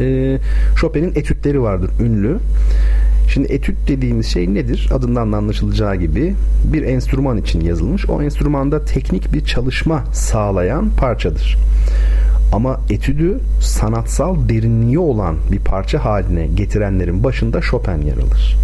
E, 0.00 0.38
Chopin'in 0.76 1.10
etütleri 1.10 1.62
vardır 1.62 1.90
ünlü. 2.00 2.38
Şimdi 3.32 3.52
etüt 3.52 3.76
dediğimiz 3.88 4.26
şey 4.26 4.54
nedir? 4.54 4.88
Adından 4.94 5.32
da 5.32 5.36
anlaşılacağı 5.36 5.96
gibi 5.96 6.34
bir 6.64 6.82
enstrüman 6.82 7.36
için 7.38 7.60
yazılmış. 7.60 8.10
O 8.10 8.22
enstrümanda 8.22 8.84
teknik 8.84 9.32
bir 9.32 9.44
çalışma 9.44 10.04
sağlayan 10.12 10.90
parçadır. 10.96 11.56
Ama 12.52 12.80
etüdü 12.90 13.40
sanatsal 13.60 14.48
derinliği 14.48 14.98
olan 14.98 15.36
bir 15.52 15.58
parça 15.58 16.04
haline 16.04 16.46
getirenlerin 16.46 17.24
başında 17.24 17.60
Chopin 17.60 18.06
yer 18.06 18.16
alır. 18.16 18.56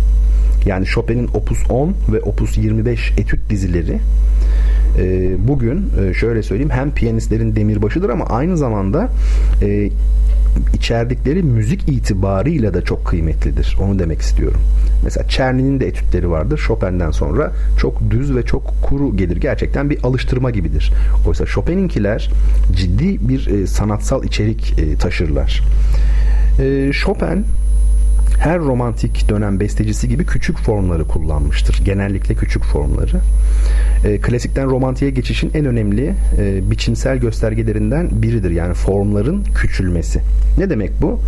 Yani 0.66 0.86
Chopin'in 0.86 1.28
Opus 1.34 1.70
10 1.70 1.94
ve 2.12 2.20
Opus 2.20 2.58
25 2.58 3.12
etüt 3.18 3.50
dizileri 3.50 3.98
e, 4.98 5.34
bugün 5.48 5.90
e, 6.00 6.14
şöyle 6.14 6.42
söyleyeyim 6.42 6.70
hem 6.70 6.90
piyanistlerin 6.90 7.56
demirbaşıdır 7.56 8.08
ama 8.08 8.24
aynı 8.24 8.56
zamanda 8.56 9.08
e, 9.62 9.90
içerdikleri 10.74 11.42
müzik 11.42 11.88
itibarıyla 11.88 12.74
da 12.74 12.82
çok 12.82 13.04
kıymetlidir. 13.04 13.76
Onu 13.80 13.98
demek 13.98 14.20
istiyorum. 14.20 14.60
Mesela 15.04 15.28
Czerny'nin 15.28 15.80
de 15.80 15.86
etütleri 15.86 16.30
vardır. 16.30 16.60
Chopin'den 16.66 17.10
sonra 17.10 17.52
çok 17.78 18.10
düz 18.10 18.36
ve 18.36 18.42
çok 18.42 18.82
kuru 18.82 19.16
gelir. 19.16 19.36
Gerçekten 19.36 19.90
bir 19.90 20.04
alıştırma 20.04 20.50
gibidir. 20.50 20.92
Oysa 21.28 21.46
Chopin'inkiler 21.46 22.30
ciddi 22.76 23.28
bir 23.28 23.46
e, 23.46 23.66
sanatsal 23.66 24.24
içerik 24.24 24.78
e, 24.78 24.96
taşırlar. 24.96 25.62
E, 26.58 26.92
Chopin 26.92 27.44
her 28.38 28.58
romantik 28.58 29.28
dönem 29.28 29.60
bestecisi 29.60 30.08
gibi 30.08 30.26
küçük 30.26 30.58
formları 30.58 31.04
kullanmıştır. 31.04 31.84
Genellikle 31.84 32.34
küçük 32.34 32.64
formları. 32.64 33.20
E, 34.04 34.20
klasikten 34.20 34.70
romantiğe 34.70 35.10
geçişin 35.10 35.50
en 35.54 35.64
önemli 35.64 36.14
e, 36.38 36.70
biçimsel 36.70 37.18
göstergelerinden 37.18 38.08
biridir. 38.12 38.50
Yani 38.50 38.74
formların 38.74 39.44
küçülmesi. 39.44 40.20
Ne 40.58 40.70
demek 40.70 40.90
bu? 41.02 41.20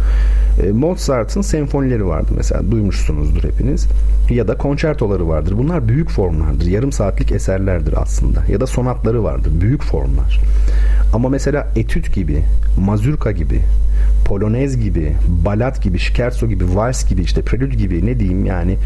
E, 0.67 0.73
Mozart'ın 0.73 1.43
senfonileri 1.43 2.07
vardı 2.07 2.33
mesela 2.37 2.71
duymuşsunuzdur 2.71 3.45
hepiniz. 3.45 3.87
Ya 4.31 4.49
da 4.49 4.57
konçertoları 4.57 5.29
vardır. 5.29 5.55
Bunlar 5.59 5.89
büyük 5.89 6.11
formlardır. 6.11 6.67
Yarım 6.67 6.93
saatlik 6.93 7.33
eserlerdir 7.33 7.95
aslında. 8.03 8.45
Ya 8.49 8.61
da 8.61 8.67
sonatları 8.67 9.25
vardır. 9.25 9.53
Büyük 9.61 9.83
formlar. 9.83 10.41
Ama 11.15 11.29
mesela 11.29 11.69
etüt 11.77 12.15
gibi, 12.15 12.43
mazurka 12.81 13.33
gibi, 13.33 13.61
polonez 14.25 14.81
gibi, 14.81 15.13
balat 15.45 15.83
gibi, 15.83 15.99
scherzo 15.99 16.47
gibi, 16.47 16.65
vals 16.75 16.98
gibi, 17.05 17.23
işte 17.23 17.43
prelüt 17.43 17.79
gibi 17.79 18.07
ne 18.07 18.21
diyeyim 18.21 18.47
yani 18.47 18.77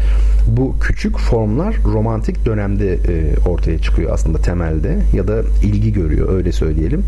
bu 0.47 0.75
küçük 0.81 1.17
formlar 1.17 1.75
romantik 1.85 2.45
dönemde 2.45 2.93
e, 2.93 3.37
ortaya 3.49 3.79
çıkıyor 3.79 4.13
aslında 4.13 4.37
temelde 4.37 4.99
ya 5.13 5.27
da 5.27 5.41
ilgi 5.63 5.93
görüyor 5.93 6.33
öyle 6.33 6.51
söyleyelim. 6.51 7.03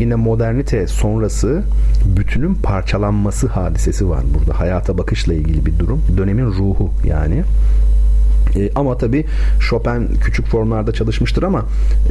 Yine 0.00 0.14
modernite 0.14 0.86
sonrası 0.86 1.62
bütünün 2.16 2.54
parçalanması 2.54 3.46
hadisesi 3.46 4.08
var 4.08 4.22
burada. 4.38 4.60
Hayata 4.60 4.98
bakışla 4.98 5.34
ilgili 5.34 5.66
bir 5.66 5.78
durum. 5.78 6.02
Dönemin 6.16 6.46
ruhu 6.46 6.90
yani. 7.06 7.42
E, 8.56 8.70
ama 8.74 8.98
tabii 8.98 9.24
Chopin 9.60 10.08
küçük 10.24 10.46
formlarda 10.46 10.92
çalışmıştır 10.92 11.42
ama 11.42 11.64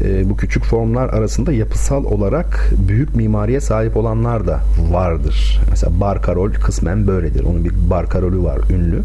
e, 0.04 0.30
bu 0.30 0.38
küçük 0.38 0.64
formlar 0.64 1.10
arasında 1.10 1.54
yapısal 1.54 2.06
olarak 2.06 2.72
büyük 2.88 3.16
mimariye 3.16 3.60
sahip 3.60 3.98
olanlar 3.98 4.48
da 4.48 4.60
vardır. 4.92 5.62
Mesela 5.70 6.00
Barkarol 6.00 6.52
kısmen 6.52 7.08
böyledir. 7.08 7.44
Onun 7.44 7.64
bir 7.64 7.72
Barkarolü 7.90 8.44
var 8.44 8.60
ünlü 8.70 9.04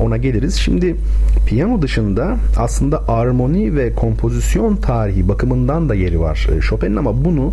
ona 0.00 0.16
geliriz. 0.16 0.54
Şimdi 0.54 0.96
piyano 1.46 1.82
dışında 1.82 2.36
aslında 2.56 3.08
armoni 3.08 3.76
ve 3.76 3.94
kompozisyon 3.94 4.76
tarihi 4.76 5.28
bakımından 5.28 5.88
da 5.88 5.94
yeri 5.94 6.20
var 6.20 6.48
e, 6.56 6.60
Chopin'in 6.60 6.96
ama 6.96 7.24
bunu 7.24 7.52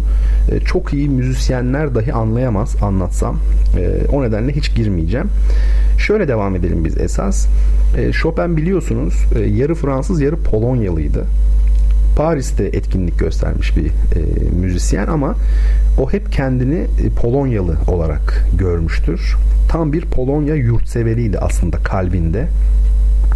e, 0.51 0.59
çok 0.59 0.93
iyi 0.93 1.09
müzisyenler 1.09 1.95
dahi 1.95 2.13
anlayamaz 2.13 2.75
anlatsam. 2.81 3.39
E, 3.77 4.07
o 4.11 4.23
nedenle 4.23 4.55
hiç 4.55 4.75
girmeyeceğim. 4.75 5.27
Şöyle 5.99 6.27
devam 6.27 6.55
edelim 6.55 6.85
biz 6.85 6.97
esas. 6.97 7.47
Chopin 8.11 8.57
biliyorsunuz 8.67 9.13
yarı 9.55 9.75
Fransız 9.75 10.21
yarı 10.21 10.35
Polonyalıydı. 10.35 11.25
Paris'te 12.15 12.63
etkinlik 12.63 13.19
göstermiş 13.19 13.77
bir 13.77 13.85
e, 13.85 13.91
müzisyen 14.61 15.07
ama 15.07 15.35
o 15.99 16.11
hep 16.11 16.31
kendini 16.31 16.75
e, 16.75 17.09
Polonyalı 17.21 17.77
olarak 17.87 18.45
görmüştür. 18.59 19.35
Tam 19.69 19.93
bir 19.93 20.05
Polonya 20.05 20.55
yurtseveriydi 20.55 21.39
aslında 21.39 21.77
kalbinde. 21.77 22.47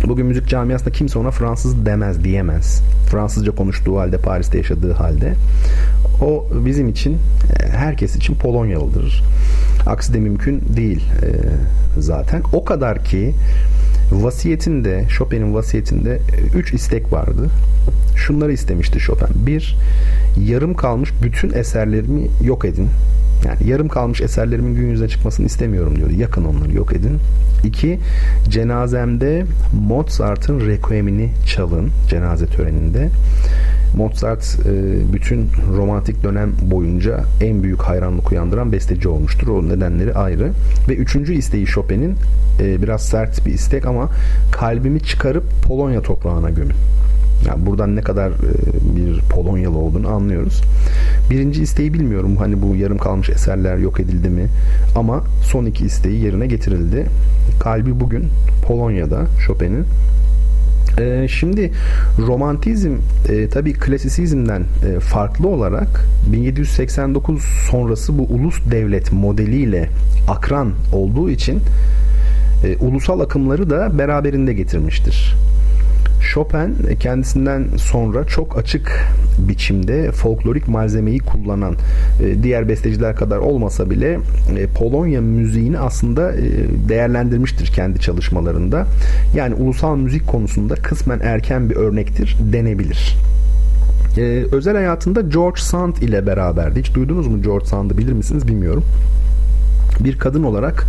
Bugün 0.08 0.26
müzik 0.26 0.48
camiasında 0.48 0.90
kimse 0.90 1.20
ona 1.20 1.32
Fransız 1.32 1.86
demez, 1.86 2.24
diyemez. 2.24 2.82
Fransızca 3.12 3.56
konuştuğu 3.56 4.00
halde, 4.00 4.18
Paris'te 4.18 4.58
yaşadığı 4.58 4.94
halde. 4.94 5.34
O 6.22 6.46
bizim 6.66 6.90
için, 6.90 7.14
e, 7.14 7.70
herkes 7.70 8.16
için 8.16 8.36
Polonyalıdır. 8.36 9.24
Aksi 9.86 10.14
de 10.14 10.20
mümkün 10.20 10.64
değil 10.76 11.06
e, 11.24 11.30
zaten. 12.02 12.42
O 12.54 12.66
kadar 12.66 13.04
ki 13.04 13.34
vasiyetinde, 14.12 15.06
Chopin'in 15.18 15.54
vasiyetinde 15.54 16.20
3 16.56 16.74
istek 16.74 17.12
vardı. 17.12 17.50
Şunları 18.16 18.54
istemişti 18.54 19.00
Chopin. 19.00 19.46
Bir, 19.46 19.78
yarım 20.48 20.74
kalmış 20.74 21.12
bütün 21.24 21.54
eserlerimi 21.54 22.28
yok 22.44 22.66
edin. 22.66 22.90
Yani 23.46 23.70
yarım 23.70 23.88
kalmış 23.88 24.22
eserlerimin 24.22 24.76
gün 24.76 24.90
yüzüne 24.90 25.08
çıkmasını 25.08 25.46
istemiyorum 25.46 25.96
diyordu. 25.96 26.14
Yakın 26.18 26.46
onları 26.46 26.74
yok 26.74 26.94
edin. 26.94 27.18
İki, 27.64 28.00
cenazemde 28.50 29.46
Mozart'ın 29.88 30.60
Requiem'ini 30.60 31.30
çalın 31.46 31.90
cenaze 32.10 32.46
töreninde. 32.46 33.10
Mozart 33.96 34.58
e, 34.66 34.74
bütün 35.14 35.48
romantik 35.78 36.24
dönem 36.24 36.52
boyunca 36.62 37.24
en 37.42 37.64
büyük 37.64 37.82
hayranlık 37.82 38.32
uyandıran 38.32 38.72
besteci 38.72 39.08
olmuştur. 39.08 39.48
O 39.48 39.70
nedenleri 39.70 40.14
ayrı. 40.14 40.52
Ve 40.90 40.96
üçüncü 40.96 41.34
isteği 41.34 41.66
Chopin'in 41.66 42.16
e, 42.60 42.82
biraz 42.82 43.02
sert 43.02 43.46
bir 43.46 43.54
istek 43.54 43.86
ama 43.86 44.10
kalbimi 44.52 45.00
çıkarıp 45.00 45.44
Polonya 45.68 46.02
toprağına 46.02 46.50
gömün. 46.50 46.76
Yani 47.48 47.66
buradan 47.66 47.96
ne 47.96 48.02
kadar 48.02 48.30
e, 48.30 48.52
bir 48.96 49.20
Polonyalı 49.20 49.78
olduğunu 49.78 50.08
anlıyoruz. 50.10 50.62
Birinci 51.30 51.62
isteği 51.62 51.94
bilmiyorum. 51.94 52.38
Hani 52.38 52.62
bu 52.62 52.76
yarım 52.76 52.98
kalmış 52.98 53.30
eserler 53.30 53.78
yok 53.78 54.00
edildi 54.00 54.30
mi? 54.30 54.48
Ama 54.96 55.24
son 55.44 55.66
iki 55.66 55.86
isteği 55.86 56.24
yerine 56.24 56.48
getirildi. 56.48 57.06
Kalbi 57.60 58.00
bugün 58.00 58.28
Polonya'da 58.68 59.26
Chopin'in. 59.48 59.86
Ee, 61.00 61.28
şimdi 61.30 61.72
romantizm 62.20 62.92
e, 63.30 63.50
tabii 63.50 63.74
klasisizmden 63.74 64.62
e, 64.62 65.00
farklı 65.00 65.48
olarak 65.48 66.06
1789 66.32 67.44
sonrası 67.72 68.18
bu 68.18 68.24
ulus 68.24 68.56
devlet 68.72 69.12
modeliyle 69.12 69.90
akran 70.28 70.72
olduğu 70.94 71.30
için 71.30 71.60
e, 72.64 72.78
ulusal 72.78 73.20
akımları 73.20 73.70
da 73.70 73.98
beraberinde 73.98 74.54
getirmiştir. 74.54 75.36
Chopin 76.22 76.96
kendisinden 77.00 77.68
sonra 77.78 78.26
çok 78.26 78.58
açık 78.58 79.08
biçimde 79.40 80.12
folklorik 80.12 80.68
malzemeyi 80.68 81.20
kullanan 81.20 81.76
e, 82.24 82.44
diğer 82.44 82.70
besteciler 82.70 83.16
kadar 83.16 83.38
olmasa 83.38 83.90
bile 83.90 84.20
e, 84.58 84.68
Polonya 84.68 85.22
müziğini 85.22 85.80
aslında 85.80 86.32
e, 86.34 86.42
değerlendirmiştir 86.90 87.68
kendi 87.68 88.00
çalışmalarında. 88.00 88.88
Yani 89.36 89.56
ulusal 89.56 89.98
müzik 89.98 90.28
konusunda 90.28 90.76
kısmen 90.76 91.20
erken 91.20 91.70
bir 91.70 91.76
örnektir 91.76 92.38
denebilir. 92.54 93.18
Özel 94.52 94.76
hayatında 94.76 95.22
George 95.22 95.62
Sand 95.62 95.96
ile 95.96 96.28
beraberdi. 96.28 96.80
Hiç 96.80 96.94
duydunuz 96.94 97.28
mu 97.28 97.42
George 97.42 97.66
Sand'ı 97.66 97.98
bilir 97.98 98.14
misiniz 98.14 98.48
bilmiyorum. 98.48 98.84
Bir 100.00 100.20
kadın 100.20 100.44
olarak 100.44 100.86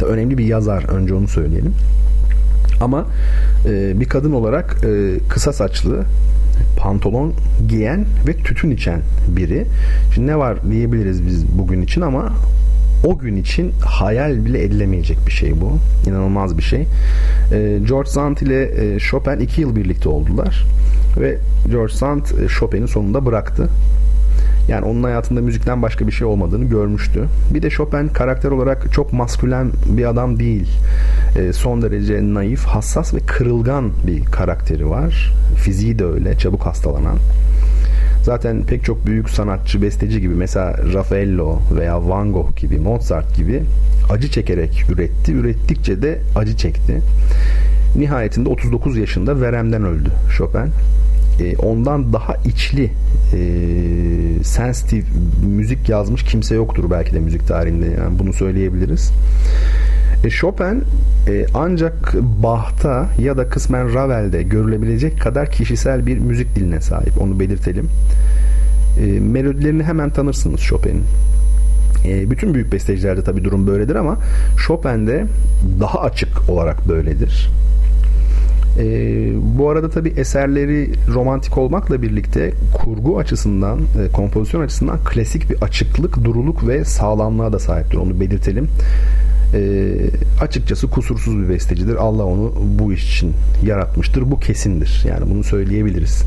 da 0.00 0.06
önemli 0.06 0.38
bir 0.38 0.44
yazar 0.44 0.84
önce 0.88 1.14
onu 1.14 1.28
söyleyelim. 1.28 1.74
Ama 2.84 3.06
e, 3.66 4.00
bir 4.00 4.04
kadın 4.04 4.32
olarak 4.32 4.76
e, 4.84 5.18
kısa 5.28 5.52
saçlı 5.52 6.04
pantolon 6.76 7.32
giyen 7.68 8.04
ve 8.26 8.36
tütün 8.36 8.70
içen 8.70 9.00
biri. 9.28 9.66
Şimdi 10.14 10.26
ne 10.26 10.38
var 10.38 10.70
diyebiliriz 10.70 11.26
biz 11.26 11.46
bugün 11.58 11.82
için 11.82 12.00
ama 12.00 12.32
o 13.04 13.18
gün 13.18 13.36
için 13.36 13.72
hayal 13.84 14.44
bile 14.44 14.64
edilemeyecek 14.64 15.18
bir 15.26 15.32
şey 15.32 15.60
bu. 15.60 15.78
İnanılmaz 16.08 16.58
bir 16.58 16.62
şey. 16.62 16.80
E, 17.52 17.78
George 17.88 18.10
Sand 18.10 18.36
ile 18.36 18.94
e, 18.94 18.98
Chopin 18.98 19.38
iki 19.38 19.60
yıl 19.60 19.76
birlikte 19.76 20.08
oldular 20.08 20.64
ve 21.20 21.38
George 21.70 21.92
Sand 21.92 22.26
e, 22.44 22.48
Chopin'i 22.48 22.88
sonunda 22.88 23.26
bıraktı. 23.26 23.68
Yani 24.68 24.84
onun 24.84 25.02
hayatında 25.02 25.40
müzikten 25.40 25.82
başka 25.82 26.06
bir 26.06 26.12
şey 26.12 26.26
olmadığını 26.26 26.64
görmüştü. 26.64 27.24
Bir 27.54 27.62
de 27.62 27.70
Chopin 27.70 28.08
karakter 28.08 28.50
olarak 28.50 28.92
çok 28.92 29.12
maskülen 29.12 29.70
bir 29.86 30.04
adam 30.04 30.38
değil. 30.38 30.68
E, 31.38 31.52
son 31.52 31.82
derece 31.82 32.20
naif, 32.34 32.64
hassas 32.64 33.14
ve 33.14 33.18
kırılgan 33.18 33.90
bir 34.06 34.24
karakteri 34.24 34.90
var. 34.90 35.32
Fiziği 35.56 35.98
de 35.98 36.04
öyle, 36.04 36.38
çabuk 36.38 36.66
hastalanan. 36.66 37.16
Zaten 38.22 38.62
pek 38.66 38.84
çok 38.84 39.06
büyük 39.06 39.30
sanatçı, 39.30 39.82
besteci 39.82 40.20
gibi 40.20 40.34
mesela 40.34 40.78
Raffaello 40.92 41.58
veya 41.76 42.08
Van 42.08 42.32
Gogh 42.32 42.56
gibi, 42.56 42.78
Mozart 42.78 43.36
gibi 43.36 43.62
acı 44.10 44.30
çekerek 44.30 44.84
üretti. 44.90 45.32
Ürettikçe 45.32 46.02
de 46.02 46.18
acı 46.36 46.56
çekti. 46.56 47.00
Nihayetinde 47.96 48.48
39 48.48 48.96
yaşında 48.96 49.40
veremden 49.40 49.84
öldü 49.84 50.10
Chopin. 50.36 50.70
E, 51.40 51.56
ondan 51.56 52.12
daha 52.12 52.34
içli 52.44 52.90
e, 53.32 53.40
sensitive 54.44 55.04
müzik 55.46 55.88
yazmış 55.88 56.22
kimse 56.22 56.54
yoktur 56.54 56.90
belki 56.90 57.14
de 57.14 57.20
müzik 57.20 57.48
tarihinde 57.48 57.86
yani 57.86 58.18
bunu 58.18 58.32
söyleyebiliriz. 58.32 59.12
E, 60.24 60.30
Chopin 60.30 60.84
e, 61.28 61.46
ancak 61.54 62.14
Bach'ta 62.42 63.08
ya 63.18 63.36
da 63.36 63.48
kısmen 63.48 63.94
Ravel'de 63.94 64.42
görülebilecek 64.42 65.20
kadar 65.20 65.50
kişisel 65.50 66.06
bir 66.06 66.18
müzik 66.18 66.56
diline 66.56 66.80
sahip. 66.80 67.22
Onu 67.22 67.40
belirtelim. 67.40 67.88
E, 69.00 69.20
melodilerini 69.20 69.82
hemen 69.82 70.10
tanırsınız 70.10 70.60
Chopin'in. 70.60 71.04
E, 72.04 72.30
bütün 72.30 72.54
büyük 72.54 72.72
bestecilerde 72.72 73.24
tabi 73.24 73.44
durum 73.44 73.66
böyledir 73.66 73.94
ama 73.94 74.18
Chopin'de 74.66 75.26
daha 75.80 76.00
açık 76.00 76.48
olarak 76.48 76.88
böyledir. 76.88 77.50
E, 78.78 78.86
bu 79.58 79.70
arada 79.70 79.90
tabi 79.90 80.08
eserleri 80.08 80.90
romantik 81.14 81.58
olmakla 81.58 82.02
birlikte 82.02 82.52
kurgu 82.74 83.18
açısından, 83.18 83.78
e, 83.78 84.12
kompozisyon 84.12 84.60
açısından 84.60 84.98
klasik 85.04 85.50
bir 85.50 85.62
açıklık, 85.62 86.24
duruluk 86.24 86.68
ve 86.68 86.84
sağlamlığa 86.84 87.52
da 87.52 87.58
sahiptir. 87.58 87.96
Onu 87.96 88.20
belirtelim. 88.20 88.68
E, 89.54 89.92
açıkçası 90.40 90.90
kusursuz 90.90 91.38
bir 91.38 91.48
bestecidir. 91.48 91.96
Allah 91.96 92.24
onu 92.24 92.52
bu 92.78 92.92
iş 92.92 93.16
için 93.16 93.32
yaratmıştır. 93.64 94.30
Bu 94.30 94.40
kesindir. 94.40 95.04
Yani 95.08 95.30
bunu 95.30 95.44
söyleyebiliriz. 95.44 96.24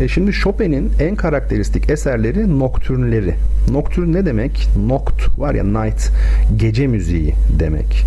E 0.00 0.08
şimdi 0.08 0.32
Chopin'in 0.32 0.90
en 1.00 1.16
karakteristik 1.16 1.90
eserleri 1.90 2.58
noktürnleri. 2.58 3.34
Noktürn 3.70 4.12
ne 4.12 4.26
demek? 4.26 4.68
Nokt 4.86 5.38
var 5.38 5.54
ya 5.54 5.64
night, 5.64 6.10
gece 6.56 6.86
müziği 6.86 7.34
demek. 7.58 8.04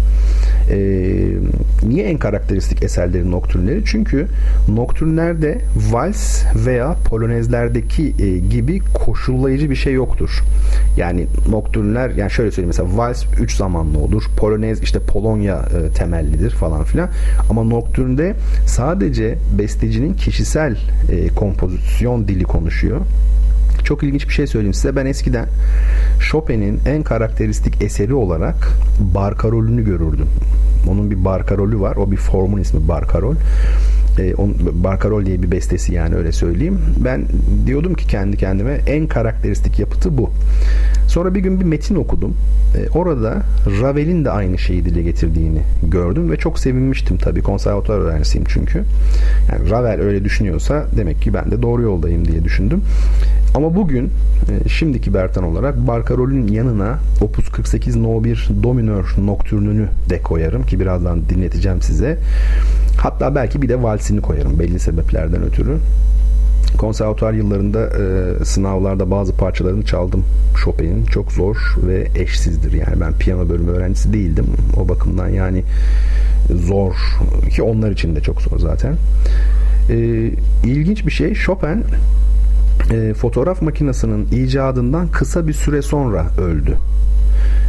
E, 0.69 0.77
niye 1.83 2.05
en 2.05 2.17
karakteristik 2.17 2.83
eserleri 2.83 3.31
noktürnleri? 3.31 3.83
Çünkü 3.85 4.27
noktürnlerde 4.67 5.61
vals 5.91 6.43
veya 6.65 6.95
polonezlerdeki 7.09 8.13
e, 8.19 8.37
gibi 8.37 8.79
koşullayıcı 8.79 9.69
bir 9.69 9.75
şey 9.75 9.93
yoktur. 9.93 10.43
Yani 10.97 11.27
noktürnler 11.49 12.09
yani 12.09 12.31
şöyle 12.31 12.51
söyleyeyim 12.51 12.73
mesela 12.77 12.97
vals 12.97 13.23
3 13.41 13.55
zamanlı 13.55 13.99
olur. 13.99 14.23
Polonez 14.37 14.81
işte 14.81 14.99
Polonya 14.99 15.55
e, 15.55 15.93
temellidir 15.93 16.51
falan 16.51 16.83
filan. 16.83 17.09
Ama 17.49 17.63
noktürnde 17.63 18.33
sadece 18.67 19.37
bestecinin 19.57 20.13
kişisel 20.13 20.77
e, 21.11 21.27
kompozisyon 21.27 22.27
dili 22.27 22.43
konuşuyor. 22.43 23.01
Çok 23.85 24.03
ilginç 24.03 24.27
bir 24.27 24.33
şey 24.33 24.47
söyleyeyim 24.47 24.73
size. 24.73 24.95
Ben 24.95 25.05
eskiden 25.05 25.45
Chopin'in 26.29 26.79
en 26.85 27.03
karakteristik 27.03 27.81
eseri 27.81 28.13
olarak 28.13 28.67
barkarolünü 28.99 29.85
görürdüm. 29.85 30.27
Onun 30.89 31.11
bir 31.11 31.25
barkarolü 31.25 31.79
var. 31.79 31.95
O 31.95 32.11
bir 32.11 32.17
formun 32.17 32.59
ismi 32.59 32.87
barkarol. 32.87 33.35
E, 34.19 34.35
on, 34.35 34.55
Barkarol 34.73 35.25
diye 35.25 35.43
bir 35.43 35.51
bestesi 35.51 35.93
yani 35.93 36.15
öyle 36.15 36.31
söyleyeyim. 36.31 36.79
Ben 37.05 37.25
diyordum 37.65 37.93
ki 37.93 38.07
kendi 38.07 38.37
kendime 38.37 38.79
en 38.87 39.07
karakteristik 39.07 39.79
yapıtı 39.79 40.17
bu. 40.17 40.29
Sonra 41.07 41.35
bir 41.35 41.39
gün 41.39 41.59
bir 41.59 41.65
metin 41.65 41.95
okudum. 41.95 42.33
E, 42.77 42.89
orada 42.89 43.41
Ravel'in 43.81 44.25
de 44.25 44.31
aynı 44.31 44.57
şeyi 44.57 44.85
dile 44.85 45.01
getirdiğini 45.01 45.61
gördüm 45.83 46.31
ve 46.31 46.37
çok 46.37 46.59
sevinmiştim 46.59 47.17
tabii. 47.17 47.41
Konservatuvar 47.41 47.97
öğrencisiyim 47.97 48.47
çünkü. 48.49 48.83
Yani 49.51 49.69
Ravel 49.69 50.01
öyle 50.01 50.23
düşünüyorsa 50.23 50.85
demek 50.97 51.21
ki 51.21 51.33
ben 51.33 51.51
de 51.51 51.61
doğru 51.61 51.81
yoldayım 51.81 52.27
diye 52.27 52.43
düşündüm. 52.43 52.81
Ama 53.55 53.75
bugün 53.75 54.11
e, 54.49 54.69
şimdiki 54.69 55.13
Bertan 55.13 55.43
olarak 55.43 55.87
Barkarol'ün 55.87 56.47
yanına 56.47 56.99
Opus 57.21 57.49
48 57.49 57.95
No 57.95 58.23
1 58.23 58.49
Dominör 58.63 59.15
Noktürnünü 59.17 59.87
de 60.09 60.21
koyarım 60.21 60.63
ki 60.65 60.79
birazdan 60.79 61.29
dinleteceğim 61.29 61.81
size. 61.81 62.17
Hatta 62.97 63.35
belki 63.35 63.61
bir 63.61 63.69
de 63.69 63.83
valsini 63.83 64.21
koyarım 64.21 64.59
belli 64.59 64.79
sebeplerden 64.79 65.43
ötürü. 65.43 65.77
Konservatuar 66.77 67.33
yıllarında 67.33 67.87
e, 67.87 68.45
sınavlarda 68.45 69.11
bazı 69.11 69.33
parçalarını 69.37 69.85
çaldım 69.85 70.25
Chopin'in. 70.63 71.05
Çok 71.05 71.31
zor 71.31 71.57
ve 71.87 72.07
eşsizdir. 72.15 72.73
Yani 72.73 73.01
ben 73.01 73.13
piyano 73.13 73.49
bölümü 73.49 73.71
öğrencisi 73.71 74.13
değildim. 74.13 74.45
O 74.77 74.89
bakımdan 74.89 75.27
yani 75.27 75.63
zor 76.53 76.93
ki 77.55 77.63
onlar 77.63 77.91
için 77.91 78.15
de 78.15 78.21
çok 78.21 78.41
zor 78.41 78.59
zaten. 78.59 78.95
E, 79.89 79.95
ilginç 80.63 81.05
bir 81.05 81.11
şey 81.11 81.33
Chopin 81.33 81.83
e, 82.91 83.13
fotoğraf 83.13 83.61
makinesinin 83.61 84.27
icadından 84.31 85.07
kısa 85.07 85.47
bir 85.47 85.53
süre 85.53 85.81
sonra 85.81 86.25
öldü. 86.41 86.77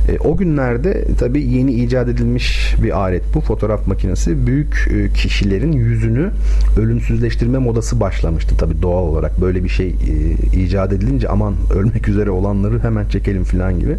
E, 0.08 0.18
o 0.18 0.36
günlerde 0.36 1.04
tabii 1.18 1.42
yeni 1.42 1.72
icat 1.72 2.08
edilmiş 2.08 2.74
bir 2.82 2.98
alet 2.98 3.22
bu 3.34 3.40
fotoğraf 3.40 3.86
makinesi. 3.86 4.46
Büyük 4.46 4.88
e, 4.90 5.12
kişilerin 5.12 5.72
yüzünü 5.72 6.30
ölümsüzleştirme 6.76 7.58
modası 7.58 8.00
başlamıştı 8.00 8.54
tabii 8.58 8.82
doğal 8.82 9.02
olarak. 9.02 9.40
Böyle 9.40 9.64
bir 9.64 9.68
şey 9.68 9.88
e, 9.88 10.56
icat 10.56 10.92
edilince 10.92 11.28
aman 11.28 11.54
ölmek 11.74 12.08
üzere 12.16 12.30
olanları 12.30 12.82
hemen 12.82 13.08
çekelim 13.08 13.44
falan 13.44 13.80
gibi. 13.80 13.96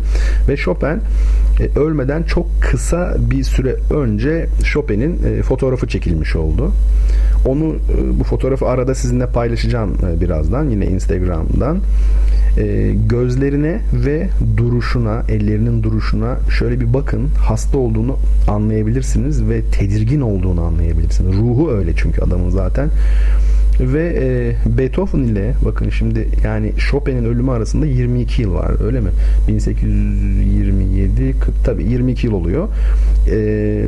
Ve 0.50 0.58
Chopin 0.58 0.88
e, 1.60 1.80
ölmeden 1.80 2.24
çok 2.24 2.48
kısa 2.62 3.16
bir 3.32 3.44
süre 3.44 3.76
önce 3.94 4.48
Chopin'in 4.64 5.20
e, 5.24 5.42
fotoğrafı 5.42 5.88
çekilmiş 5.88 6.36
oldu. 6.36 6.72
Onu 7.46 7.76
e, 7.76 8.20
bu 8.20 8.24
fotoğrafı 8.24 8.66
arada 8.66 8.96
sizinle 8.96 9.26
paylaşacağım 9.26 9.98
e, 10.06 10.22
birazdan 10.22 10.70
yine 10.70 10.86
Instagram'dan. 11.08 11.80
E, 12.58 12.94
gözlerine 13.10 13.80
ve 13.94 14.30
duruşuna, 14.58 15.24
ellerinin 15.30 15.84
duruşuna 15.84 16.38
şöyle 16.60 16.80
bir 16.80 16.94
bakın. 16.94 17.28
Hasta 17.48 17.78
olduğunu 17.78 18.18
anlayabilirsiniz 18.48 19.50
ve 19.50 19.62
tedirgin 19.62 20.22
olduğunu 20.22 20.62
anlayabilirsiniz. 20.62 21.38
Ruhu 21.38 21.72
öyle 21.72 21.92
çünkü 21.96 22.22
adamın 22.22 22.50
zaten. 22.50 22.90
Ve 23.80 24.16
e, 24.22 24.78
Beethoven 24.78 25.24
ile 25.24 25.54
bakın 25.66 25.90
şimdi 25.90 26.28
yani 26.44 26.74
Chopin'in 26.90 27.26
ölümü 27.26 27.52
arasında 27.52 27.86
22 27.86 28.42
yıl 28.42 28.54
var 28.54 28.86
öyle 28.86 29.00
mi? 29.00 29.10
1827 29.48 31.40
40 31.40 31.66
tabii 31.66 31.84
22 31.84 32.28
yıl 32.28 32.34
oluyor. 32.34 32.68
Eee 33.28 33.86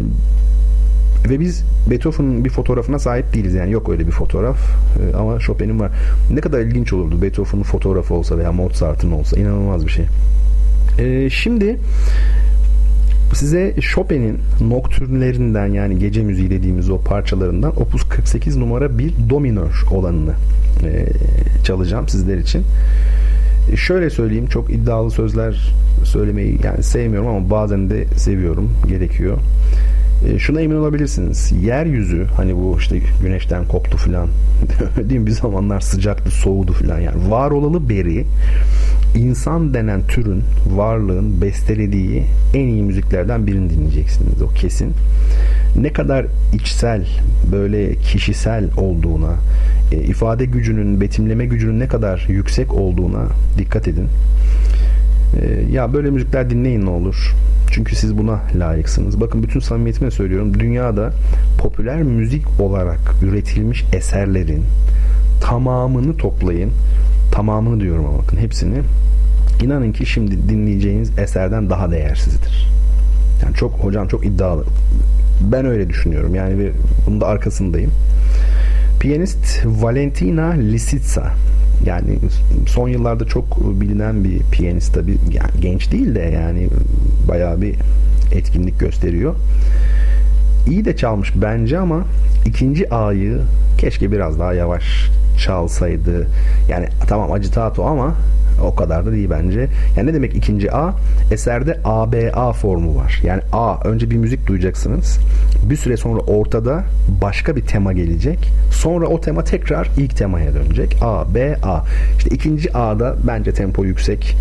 ve 1.30 1.40
biz 1.40 1.64
Beethoven'ın 1.90 2.46
bir 2.46 2.50
fotoğrafına 2.50 3.00
sahip 3.00 3.34
değiliz 3.34 3.54
yani 3.54 3.72
yok 3.72 3.90
öyle 3.90 4.08
bir 4.08 4.12
fotoğraf 4.12 4.58
ee, 4.58 5.16
ama 5.16 5.40
Chopin'in 5.40 5.80
var. 5.80 5.92
Ne 6.32 6.42
kadar 6.42 6.60
ilginç 6.60 6.94
olurdu 6.94 7.22
Beethoven'ın 7.22 7.64
fotoğrafı 7.64 8.14
olsa 8.14 8.38
veya 8.38 8.52
Mozart'ın 8.52 9.12
olsa 9.12 9.40
inanılmaz 9.40 9.86
bir 9.86 9.92
şey. 9.92 10.06
Ee, 11.00 11.30
şimdi 11.30 11.80
size 13.34 13.76
Chopin'in 13.80 14.38
noktürnlerinden 14.70 15.68
yani 15.68 16.00
gece 16.00 16.24
müziği 16.24 16.50
dediğimiz 16.50 16.90
o 16.90 17.02
parçalarından 17.02 17.82
Opus 17.82 18.10
48 18.10 18.58
numara 18.58 18.98
bir 18.98 19.14
do 19.30 19.40
minör 19.40 19.84
olanını 19.92 20.34
e, 20.84 21.06
çalacağım 21.64 22.08
sizler 22.08 22.38
için. 22.38 22.64
E, 23.72 23.76
şöyle 23.76 24.10
söyleyeyim 24.10 24.48
çok 24.48 24.70
iddialı 24.70 25.12
sözler 25.12 25.74
söylemeyi 26.04 26.60
yani 26.64 26.84
sevmiyorum 26.84 27.30
ama 27.30 27.50
bazen 27.50 27.90
de 27.90 28.06
seviyorum 28.06 28.72
gerekiyor. 28.88 29.38
E, 30.28 30.40
şuna 30.40 30.62
emin 30.62 30.76
olabilirsiniz. 30.76 31.52
Yeryüzü 31.64 32.28
hani 32.38 32.56
bu 32.56 32.78
işte 32.80 33.02
güneşten 33.22 33.68
koptu 33.68 33.98
filan 33.98 34.28
değil? 35.10 35.26
Bir 35.26 35.32
zamanlar 35.32 35.80
sıcaktı, 35.80 36.32
soğudu 36.32 36.74
filan 36.74 37.00
yani. 37.00 37.32
Var 37.32 37.52
olalı 37.52 37.90
beri 37.90 38.26
insan 39.16 39.74
denen 39.74 40.02
türün, 40.08 40.44
varlığın 40.76 41.42
bestelediği 41.42 42.24
en 42.54 42.68
iyi 42.68 42.84
müziklerden 42.84 43.48
birini 43.48 43.70
dinleyeceksiniz. 43.70 44.42
O 44.42 44.48
kesin. 44.48 44.94
Ne 45.76 45.94
kadar 45.94 46.26
içsel, 46.54 47.08
böyle 47.52 47.96
kişisel 47.96 48.70
olduğuna, 48.78 49.36
e, 49.92 49.96
ifade 49.96 50.46
gücünün, 50.46 51.02
betimleme 51.02 51.46
gücünün 51.46 51.80
ne 51.80 51.88
kadar 51.88 52.26
yüksek 52.30 52.74
olduğuna 52.74 53.26
dikkat 53.58 53.88
edin. 53.88 54.08
E, 55.42 55.72
ya 55.72 55.94
böyle 55.94 56.10
müzikler 56.10 56.50
dinleyin 56.50 56.86
ne 56.86 56.90
olur. 56.90 57.36
Çünkü 57.72 57.96
siz 57.96 58.18
buna 58.18 58.40
layıksınız. 58.56 59.22
Bakın 59.22 59.44
bütün 59.44 59.60
samimiyetime 59.60 60.12
söylüyorum. 60.12 60.60
Dünyada 60.60 61.14
popüler 61.58 62.04
müzik 62.04 62.60
olarak 62.60 63.00
üretilmiş 63.24 63.86
eserlerin 63.94 64.64
tamamını 65.42 66.18
toplayın. 66.18 66.72
Tamamını 67.32 67.82
diyorum 67.82 68.06
ama 68.06 68.18
bakın 68.18 68.38
hepsini 68.38 68.82
inanın 69.64 69.92
ki 69.92 70.06
şimdi 70.06 70.50
dinleyeceğiniz 70.50 71.20
eserden 71.20 71.70
daha 71.70 71.92
değersizdir. 71.92 72.70
Yani 73.44 73.56
çok 73.56 73.72
hocam 73.72 74.08
çok 74.08 74.26
iddialı. 74.26 74.64
Ben 75.52 75.66
öyle 75.66 75.90
düşünüyorum. 75.90 76.36
Yani 76.36 76.60
bir, 76.60 76.72
bunun 77.08 77.22
da 77.22 77.28
arkasındayım. 77.28 77.92
Piyanist 79.00 79.66
Valentina 79.66 80.50
Lisitsa 80.50 81.32
yani 81.86 82.20
son 82.68 82.88
yıllarda 82.90 83.26
çok 83.26 83.60
bilinen 83.82 84.24
bir 84.24 84.40
piyanist 84.52 84.94
tabi 84.94 85.12
yani 85.12 85.62
genç 85.62 85.92
değil 85.92 86.16
de 86.16 86.20
yani 86.20 86.68
bayağı 87.28 87.62
bir 87.62 87.76
etkinlik 88.32 88.80
gösteriyor. 88.80 89.36
İyi 90.70 90.86
de 90.86 90.96
çalmış 90.96 91.34
bence 91.36 91.80
ama 91.80 92.04
ikinci 92.46 92.94
A'yı 92.94 93.42
keşke 93.78 94.12
biraz 94.12 94.40
daha 94.40 94.54
yavaş 94.54 94.84
çalsaydı. 95.40 96.28
Yani 96.70 96.88
tamam 97.08 97.32
acitato 97.32 97.86
ama 97.86 98.16
o 98.64 98.76
kadar 98.76 99.06
da 99.06 99.12
değil 99.12 99.30
bence. 99.30 99.68
Yani 99.98 100.10
ne 100.10 100.14
demek 100.14 100.36
ikinci 100.36 100.74
A? 100.74 100.94
Eserde 101.32 101.80
ABA 101.84 102.54
formu 102.54 102.96
var. 102.96 103.22
Yani 103.24 103.42
A 103.54 103.84
önce 103.84 104.10
bir 104.10 104.18
müzik 104.18 104.48
duyacaksınız. 104.48 105.20
Bir 105.70 105.76
süre 105.76 105.98
sonra 105.98 106.20
ortada 106.20 106.84
başka 107.22 107.56
bir 107.56 107.62
tema 107.62 107.94
gelecek. 107.94 108.52
Sonra 108.72 109.08
o 109.08 109.22
tema 109.22 109.44
tekrar 109.44 109.90
ilk 109.98 110.18
temaya 110.18 110.54
dönecek. 110.54 110.98
A, 111.02 111.36
B, 111.36 111.56
A. 111.64 111.82
İşte 112.18 112.30
ikinci 112.30 112.78
A'da 112.78 113.16
bence 113.28 113.54
tempo 113.54 113.86
yüksek. 113.86 114.38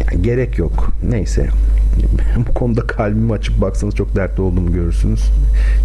Yani 0.00 0.22
gerek 0.22 0.58
yok. 0.58 0.92
Neyse. 1.10 1.46
Bu 2.48 2.54
konuda 2.54 2.80
kalbimi 2.80 3.32
açıp 3.32 3.60
baksanız 3.60 3.94
çok 3.94 4.16
dertli 4.16 4.42
olduğumu 4.42 4.72
görürsünüz. 4.72 5.30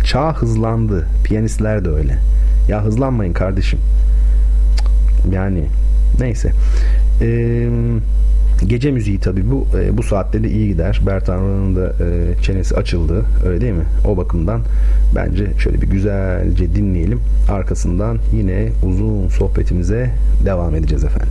Çağ 0.06 0.34
hızlandı. 0.34 1.08
Piyanistler 1.24 1.86
de 1.86 1.90
öyle. 1.90 2.18
Ya 2.70 2.84
hızlanmayın 2.84 3.34
kardeşim. 3.34 3.80
Yani 5.32 5.64
neyse. 6.20 6.52
Ee, 7.22 7.70
gece 8.68 8.92
müziği 8.92 9.20
tabi 9.20 9.52
bu 9.52 9.68
e, 9.78 9.98
bu 9.98 10.04
saatte 10.04 10.44
de 10.44 10.50
iyi 10.50 10.68
gider. 10.68 11.02
Bertan 11.06 11.76
da 11.76 11.94
e, 12.04 12.42
çenesi 12.42 12.76
açıldı. 12.76 13.26
Öyle 13.46 13.62
değil 13.62 13.74
mi? 13.74 13.86
O 14.08 14.18
bakımdan 14.18 14.62
bence 15.16 15.48
şöyle 15.58 15.82
bir 15.82 15.88
güzelce 15.88 16.76
dinleyelim. 16.76 17.20
Arkasından 17.50 18.18
yine 18.34 18.70
uzun 18.84 19.28
sohbetimize 19.28 20.10
devam 20.46 20.76
edeceğiz 20.76 21.04
efendim. 21.04 21.30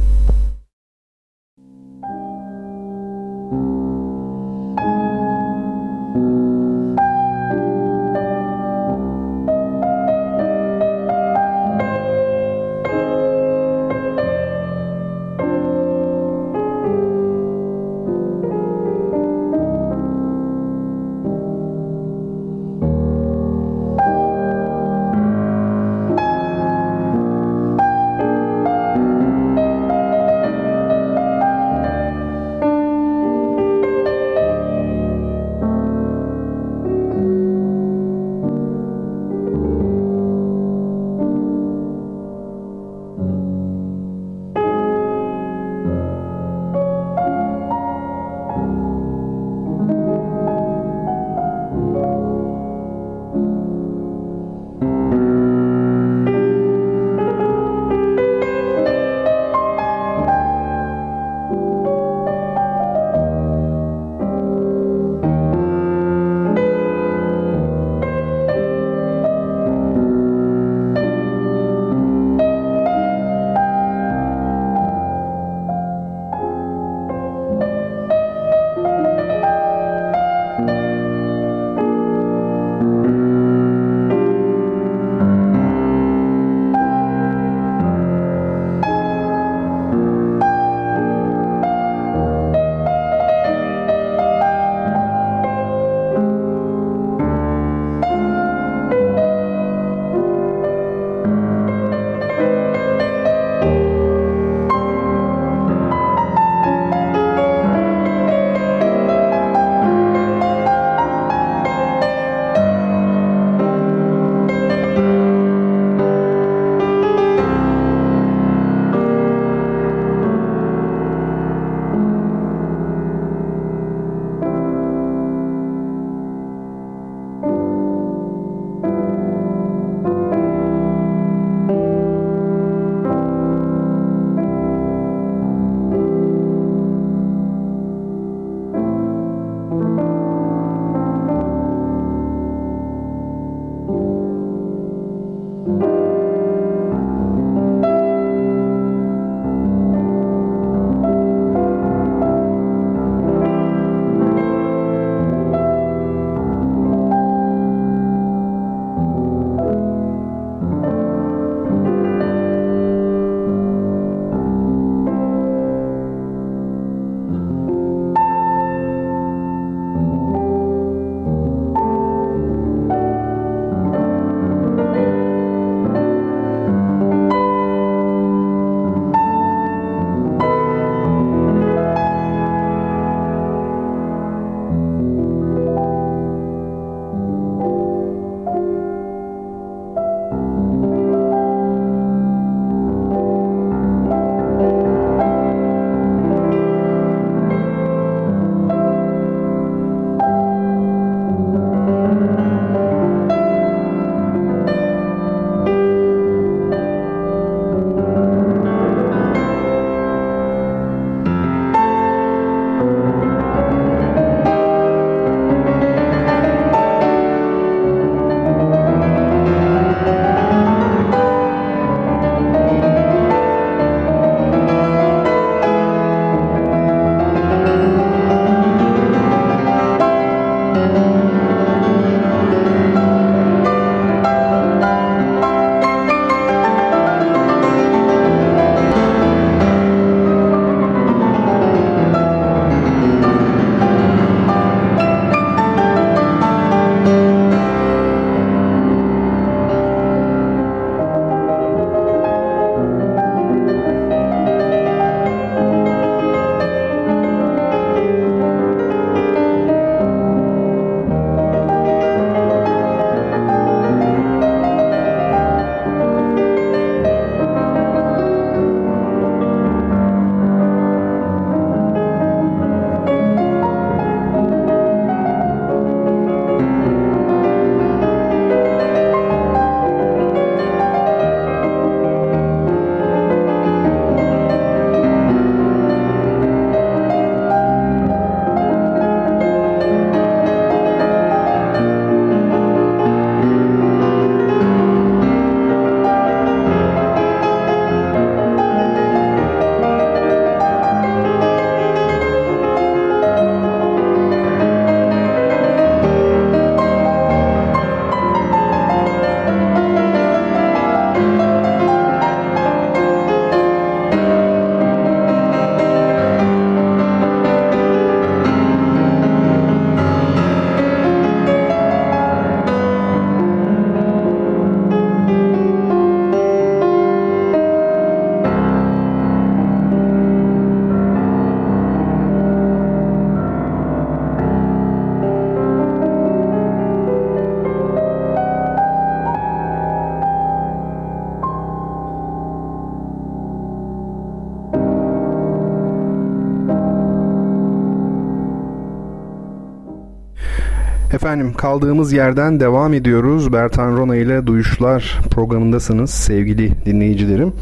Efendim 351.28 351.52
kaldığımız 351.52 352.12
yerden 352.12 352.60
devam 352.60 352.94
ediyoruz. 352.94 353.52
Bertan 353.52 353.96
Rona 353.96 354.16
ile 354.16 354.46
Duyuşlar 354.46 355.18
programındasınız 355.30 356.10
sevgili 356.10 356.72
dinleyicilerim. 356.86 357.52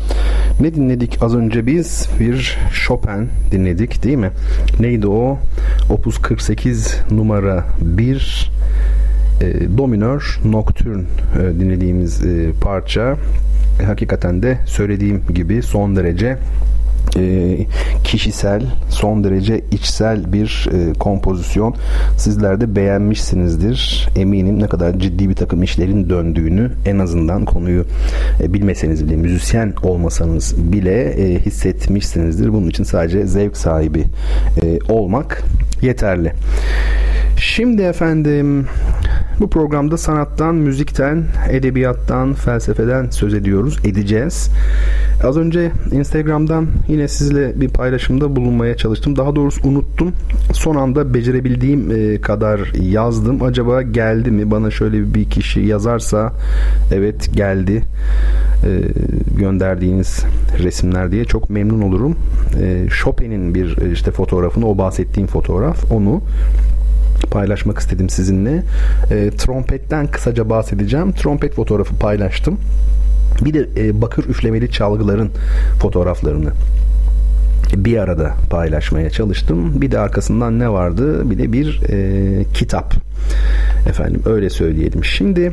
Ne 0.61 0.75
dinledik 0.75 1.19
az 1.21 1.35
önce 1.35 1.67
biz? 1.67 2.09
Bir 2.21 2.59
Chopin 2.73 3.29
dinledik 3.53 4.03
değil 4.03 4.17
mi? 4.17 4.31
Neydi 4.81 5.07
o? 5.07 5.39
Opus 5.91 6.19
48 6.19 7.01
numara 7.11 7.64
1 7.81 8.53
e, 9.41 9.79
Dominör 9.79 10.41
Nocturne 10.45 11.03
e, 11.39 11.61
dinlediğimiz 11.61 12.25
e, 12.25 12.53
parça. 12.61 13.17
E, 13.83 13.85
hakikaten 13.85 14.43
de 14.43 14.59
söylediğim 14.67 15.23
gibi 15.35 15.62
son 15.62 15.97
derece 15.97 16.39
e, 17.17 17.57
kişisel, 18.05 18.62
son 18.89 19.25
derece 19.25 19.61
içsel 19.71 20.33
bir 20.33 20.69
e, 20.73 20.93
kompozisyon. 20.93 21.75
Sizler 22.17 22.61
de 22.61 22.77
beğenmişsinizdir. 22.77 24.09
Eminim 24.17 24.61
ne 24.61 24.67
kadar 24.67 24.99
ciddi 24.99 25.29
bir 25.29 25.35
takım 25.35 25.62
işlerin 25.62 26.11
döndüğünü 26.11 26.71
en 26.87 26.99
azından 26.99 27.45
konuyu 27.45 27.85
e, 28.43 28.55
bilmeseniz 28.55 29.07
bile, 29.07 29.17
müzisyen 29.17 29.73
olmasanız 29.83 30.55
bile 30.73 31.17
hissetmişsinizdir. 31.41 32.53
Bunun 32.53 32.69
için 32.69 32.85
sadece 32.85 33.27
zevk 33.27 33.57
sahibi 33.57 34.05
olmak 34.89 35.43
yeterli. 35.83 36.33
Şimdi 37.39 37.83
efendim 37.83 38.67
bu 39.41 39.51
programda 39.51 39.99
sanattan, 39.99 40.55
müzikten, 40.55 41.25
edebiyattan, 41.51 42.35
felsefeden 42.35 43.11
söz 43.11 43.35
ediyoruz, 43.35 43.79
edeceğiz. 43.85 44.51
Az 45.25 45.37
önce 45.37 45.73
Instagram'dan 45.93 46.67
yine 46.89 47.09
sizle 47.09 47.61
bir 47.61 47.69
paylaşımda 47.69 48.37
bulunmaya 48.37 48.77
çalıştım. 48.77 49.17
Daha 49.17 49.37
doğrusu 49.37 49.69
unuttum. 49.69 50.12
Son 50.53 50.77
anda 50.77 51.14
becerebildiğim 51.14 51.91
e, 51.91 52.21
kadar 52.21 52.73
yazdım. 52.83 53.43
Acaba 53.43 53.83
geldi 53.83 54.31
mi? 54.31 54.51
Bana 54.51 54.71
şöyle 54.71 55.14
bir 55.14 55.31
kişi 55.31 55.61
yazarsa 55.61 56.33
evet 56.93 57.35
geldi 57.35 57.83
e, 58.64 58.81
gönderdiğiniz 59.39 60.25
resimler 60.62 61.12
diye 61.12 61.25
çok 61.25 61.51
memnun 61.51 61.83
olurum. 61.83 62.17
E, 62.62 62.87
Chopin'in 63.03 63.55
bir 63.55 63.93
işte 63.93 64.11
fotoğrafını, 64.11 64.69
o 64.69 64.79
bahsettiğim 64.79 65.27
fotoğraf. 65.27 65.93
Onu 65.93 66.23
paylaşmak 67.31 67.79
istedim 67.79 68.09
sizinle. 68.09 68.62
E, 69.11 69.31
trompetten 69.31 70.07
kısaca 70.07 70.51
bahsedeceğim. 70.51 71.12
Trompet 71.12 71.55
fotoğrafı 71.55 71.97
paylaştım. 71.97 72.59
Bir 73.45 73.55
de 73.55 73.68
e, 73.77 74.03
bakır 74.03 74.24
üflemeli 74.24 74.70
çalgıların 74.70 75.31
fotoğraflarını 75.81 76.53
bir 77.77 77.99
arada 77.99 78.35
paylaşmaya 78.51 79.11
çalıştım. 79.11 79.81
Bir 79.81 79.91
de 79.91 79.99
arkasından 79.99 80.59
ne 80.59 80.70
vardı? 80.70 81.31
Bir 81.31 81.39
de 81.39 81.53
bir 81.53 81.81
e, 81.89 82.45
kitap. 82.55 82.95
Efendim 83.89 84.22
öyle 84.27 84.51
söyleyelim. 84.51 85.05
Şimdi 85.05 85.53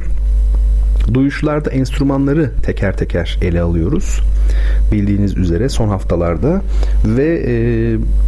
duyuşlarda 1.13 1.69
enstrümanları 1.69 2.51
teker 2.63 2.97
teker 2.97 3.37
ele 3.41 3.61
alıyoruz. 3.61 4.19
Bildiğiniz 4.91 5.37
üzere 5.37 5.69
son 5.69 5.87
haftalarda 5.87 6.61
ve 7.05 7.43
e, 7.47 7.53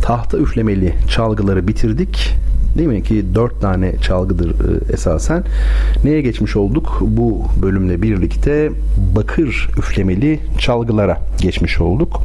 tahta 0.01 0.37
üflemeli 0.37 0.93
çalgıları 1.09 1.67
bitirdik 1.67 2.35
değil 2.77 2.89
mi 2.89 3.03
ki 3.03 3.25
dört 3.35 3.61
tane 3.61 3.97
çalgıdır 4.01 4.49
e, 4.49 4.93
esasen. 4.93 5.43
Neye 6.03 6.21
geçmiş 6.21 6.55
olduk? 6.55 6.97
Bu 7.01 7.41
bölümle 7.61 8.01
birlikte 8.01 8.71
bakır 9.15 9.69
üflemeli 9.77 10.39
çalgılara 10.59 11.21
geçmiş 11.41 11.81
olduk. 11.81 12.21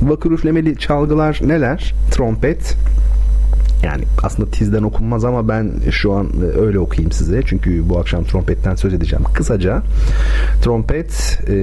Bakır 0.00 0.30
üflemeli 0.30 0.78
çalgılar 0.78 1.40
neler? 1.44 1.94
Trompet, 2.10 2.76
yani 3.82 4.04
aslında 4.22 4.50
tizden 4.50 4.82
okunmaz 4.82 5.24
ama 5.24 5.48
ben 5.48 5.72
şu 5.90 6.12
an 6.12 6.26
e, 6.26 6.60
öyle 6.60 6.78
okuyayım 6.78 7.12
size. 7.12 7.42
Çünkü 7.46 7.88
bu 7.88 7.98
akşam 7.98 8.24
trompetten 8.24 8.74
söz 8.74 8.94
edeceğim. 8.94 9.24
Kısaca 9.34 9.82
trompet, 10.62 11.38
e, 11.48 11.54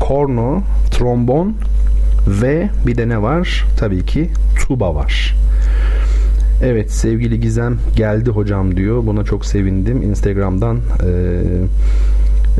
korno, 0.00 0.62
trombon 0.90 1.54
ve 2.28 2.68
bir 2.86 2.96
de 2.96 3.08
ne 3.08 3.22
var? 3.22 3.64
Tabii 3.78 4.06
ki 4.06 4.30
tuba 4.60 4.94
var. 4.94 5.34
Evet 6.62 6.90
sevgili 6.90 7.40
Gizem 7.40 7.78
geldi 7.96 8.30
hocam 8.30 8.76
diyor. 8.76 9.06
Buna 9.06 9.24
çok 9.24 9.46
sevindim. 9.46 10.02
Instagram'dan 10.02 10.76
e, 10.76 11.10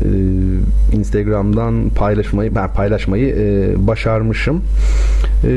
e, 0.01 0.97
Instagram'dan 0.97 1.89
paylaşmayı 1.89 2.55
ben 2.55 2.73
paylaşmayı 2.73 3.35
e, 3.35 3.87
başarmışım. 3.87 4.63
E, 5.43 5.51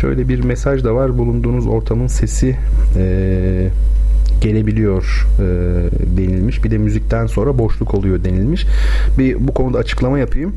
şöyle 0.00 0.28
bir 0.28 0.44
mesaj 0.44 0.84
da 0.84 0.94
var. 0.94 1.18
Bulunduğunuz 1.18 1.66
ortamın 1.66 2.06
sesi 2.06 2.56
e, 2.96 3.68
gelebiliyor 4.40 5.26
e, 5.38 5.44
denilmiş. 6.16 6.64
Bir 6.64 6.70
de 6.70 6.78
müzikten 6.78 7.26
sonra 7.26 7.58
boşluk 7.58 7.94
oluyor 7.94 8.24
denilmiş. 8.24 8.66
Bir 9.18 9.48
bu 9.48 9.54
konuda 9.54 9.78
açıklama 9.78 10.18
yapayım. 10.18 10.54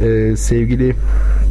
E, 0.00 0.36
sevgili 0.36 0.94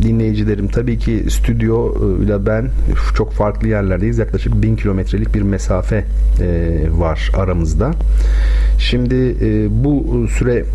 dinleyicilerim 0.01 0.67
tabii 0.67 0.99
ki 0.99 1.25
stüdyo 1.29 1.93
e, 1.93 2.23
ile 2.23 2.45
ben 2.45 2.69
çok 3.15 3.31
farklı 3.31 3.67
yerlerdeyiz. 3.67 4.17
Yaklaşık 4.17 4.61
bin 4.61 4.75
kilometrelik 4.75 5.35
bir 5.35 5.41
mesafe 5.41 6.05
e, 6.41 6.79
var 6.91 7.31
aramızda. 7.37 7.91
Şimdi 8.77 9.35
e, 9.41 9.67
bu 9.83 10.25
süre 10.27 10.65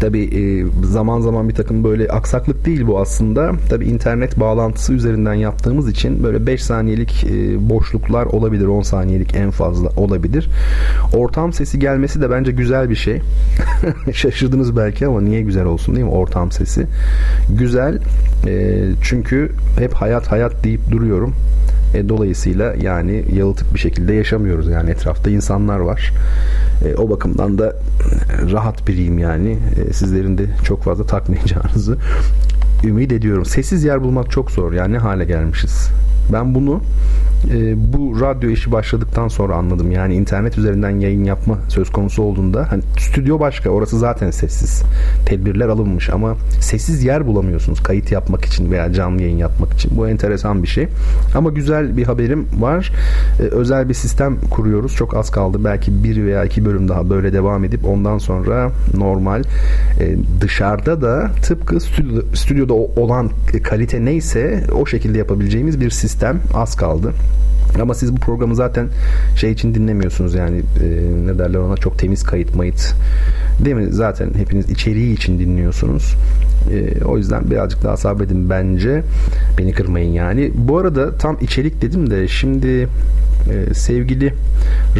Tabi 0.00 0.22
e, 0.22 0.66
zaman 0.86 1.20
zaman 1.20 1.48
bir 1.48 1.54
takım 1.54 1.84
böyle 1.84 2.08
aksaklık 2.08 2.66
değil 2.66 2.86
bu 2.86 3.00
aslında. 3.00 3.52
Tabi 3.68 3.84
internet 3.84 4.40
bağlantısı 4.40 4.92
üzerinden 4.92 5.34
yaptığımız 5.34 5.88
için 5.88 6.22
böyle 6.22 6.46
5 6.46 6.64
saniyelik 6.64 7.24
e, 7.24 7.68
boşluklar 7.70 8.26
olabilir. 8.26 8.66
10 8.66 8.82
saniyelik 8.82 9.36
en 9.36 9.50
fazla 9.50 9.88
olabilir. 9.96 10.50
Ortam 11.14 11.52
sesi 11.52 11.78
gelmesi 11.78 12.20
de 12.20 12.30
bence 12.30 12.52
güzel 12.52 12.90
bir 12.90 12.94
şey. 12.94 13.20
Şaşırdınız 14.12 14.76
belki 14.76 15.06
ama 15.06 15.20
niye 15.20 15.42
güzel 15.42 15.64
olsun 15.64 15.96
değil 15.96 16.06
mi 16.06 16.12
ortam 16.12 16.50
sesi? 16.50 16.86
Güzel 17.58 17.98
e, 18.46 18.84
çünkü 19.02 19.52
hep 19.78 19.94
hayat 19.94 20.26
hayat 20.32 20.64
deyip 20.64 20.90
duruyorum. 20.90 21.34
E, 21.94 22.08
dolayısıyla 22.08 22.74
yani 22.82 23.24
yalıtık 23.32 23.74
bir 23.74 23.78
şekilde 23.78 24.14
yaşamıyoruz. 24.14 24.68
Yani 24.68 24.90
etrafta 24.90 25.30
insanlar 25.30 25.78
var. 25.78 26.12
E, 26.84 26.94
o 26.94 27.10
bakımdan 27.10 27.58
da 27.58 27.76
rahat 28.52 28.88
biriyim 28.88 29.18
yani. 29.18 29.58
E, 29.76 29.92
sizlerin 29.92 30.38
de 30.38 30.46
çok 30.64 30.82
fazla 30.82 31.06
takmayacağınızı 31.06 31.98
ümit 32.84 33.12
ediyorum. 33.12 33.44
Sessiz 33.44 33.84
yer 33.84 34.02
bulmak 34.02 34.30
çok 34.30 34.50
zor. 34.50 34.72
Yani 34.72 34.92
ne 34.92 34.98
hale 34.98 35.24
gelmişiz. 35.24 35.90
Ben 36.32 36.54
bunu 36.54 36.80
e, 37.50 37.74
bu 37.92 38.20
radyo 38.20 38.50
işi 38.50 38.72
başladıktan 38.72 39.28
sonra 39.28 39.54
anladım. 39.54 39.92
Yani 39.92 40.14
internet 40.14 40.58
üzerinden 40.58 40.90
yayın 40.90 41.24
yapma 41.24 41.58
söz 41.68 41.90
konusu 41.90 42.22
olduğunda 42.22 42.66
hani 42.70 42.82
stüdyo 42.98 43.40
başka 43.40 43.70
orası 43.70 43.98
zaten 43.98 44.30
sessiz. 44.30 44.82
Tedbirler 45.26 45.68
alınmış 45.68 46.10
ama 46.10 46.36
sessiz 46.60 47.04
yer 47.04 47.26
bulamıyorsunuz 47.26 47.82
kayıt 47.82 48.12
yapmak 48.12 48.44
için 48.44 48.70
veya 48.70 48.92
canlı 48.92 49.22
yayın 49.22 49.36
yapmak 49.36 49.72
için. 49.72 49.96
Bu 49.96 50.08
enteresan 50.08 50.62
bir 50.62 50.68
şey. 50.68 50.88
Ama 51.34 51.50
güzel 51.50 51.96
bir 51.96 52.04
haberim 52.04 52.46
var. 52.58 52.92
E, 53.40 53.42
özel 53.42 53.88
bir 53.88 53.94
sistem 53.94 54.36
kuruyoruz. 54.50 54.94
Çok 54.94 55.16
az 55.16 55.30
kaldı. 55.30 55.64
Belki 55.64 56.04
bir 56.04 56.24
veya 56.26 56.44
iki 56.44 56.64
bölüm 56.64 56.88
daha 56.88 57.10
böyle 57.10 57.32
devam 57.32 57.64
edip 57.64 57.84
ondan 57.84 58.18
sonra 58.18 58.70
normal 58.96 59.42
e, 60.00 60.16
dışarıda 60.40 61.02
da 61.02 61.30
tıpkı 61.42 61.80
stüdyo, 61.80 62.22
stüdyoda 62.34 62.74
olan 62.74 63.30
kalite 63.62 64.04
neyse 64.04 64.64
o 64.80 64.86
şekilde 64.86 65.18
yapabileceğimiz 65.18 65.80
bir 65.80 65.90
sistem 65.90 66.15
az 66.54 66.76
kaldı. 66.76 67.12
Ama 67.82 67.94
siz 67.94 68.16
bu 68.16 68.20
programı 68.20 68.56
zaten 68.56 68.88
şey 69.36 69.52
için 69.52 69.74
dinlemiyorsunuz 69.74 70.34
yani 70.34 70.58
e, 70.58 70.86
ne 71.26 71.38
derler 71.38 71.58
ona 71.58 71.76
çok 71.76 71.98
temiz 71.98 72.22
kayıt 72.22 72.54
mayıt 72.54 72.94
değil 73.64 73.76
mi? 73.76 73.86
Zaten 73.90 74.30
hepiniz 74.36 74.70
içeriği 74.70 75.14
için 75.14 75.38
dinliyorsunuz. 75.38 76.14
E, 76.72 77.04
o 77.04 77.18
yüzden 77.18 77.50
birazcık 77.50 77.82
daha 77.82 77.96
sabredin 77.96 78.50
bence. 78.50 79.02
Beni 79.58 79.72
kırmayın 79.72 80.12
yani. 80.12 80.52
Bu 80.54 80.78
arada 80.78 81.16
tam 81.18 81.36
içerik 81.40 81.82
dedim 81.82 82.10
de 82.10 82.28
şimdi 82.28 82.88
e, 83.50 83.74
sevgili 83.74 84.34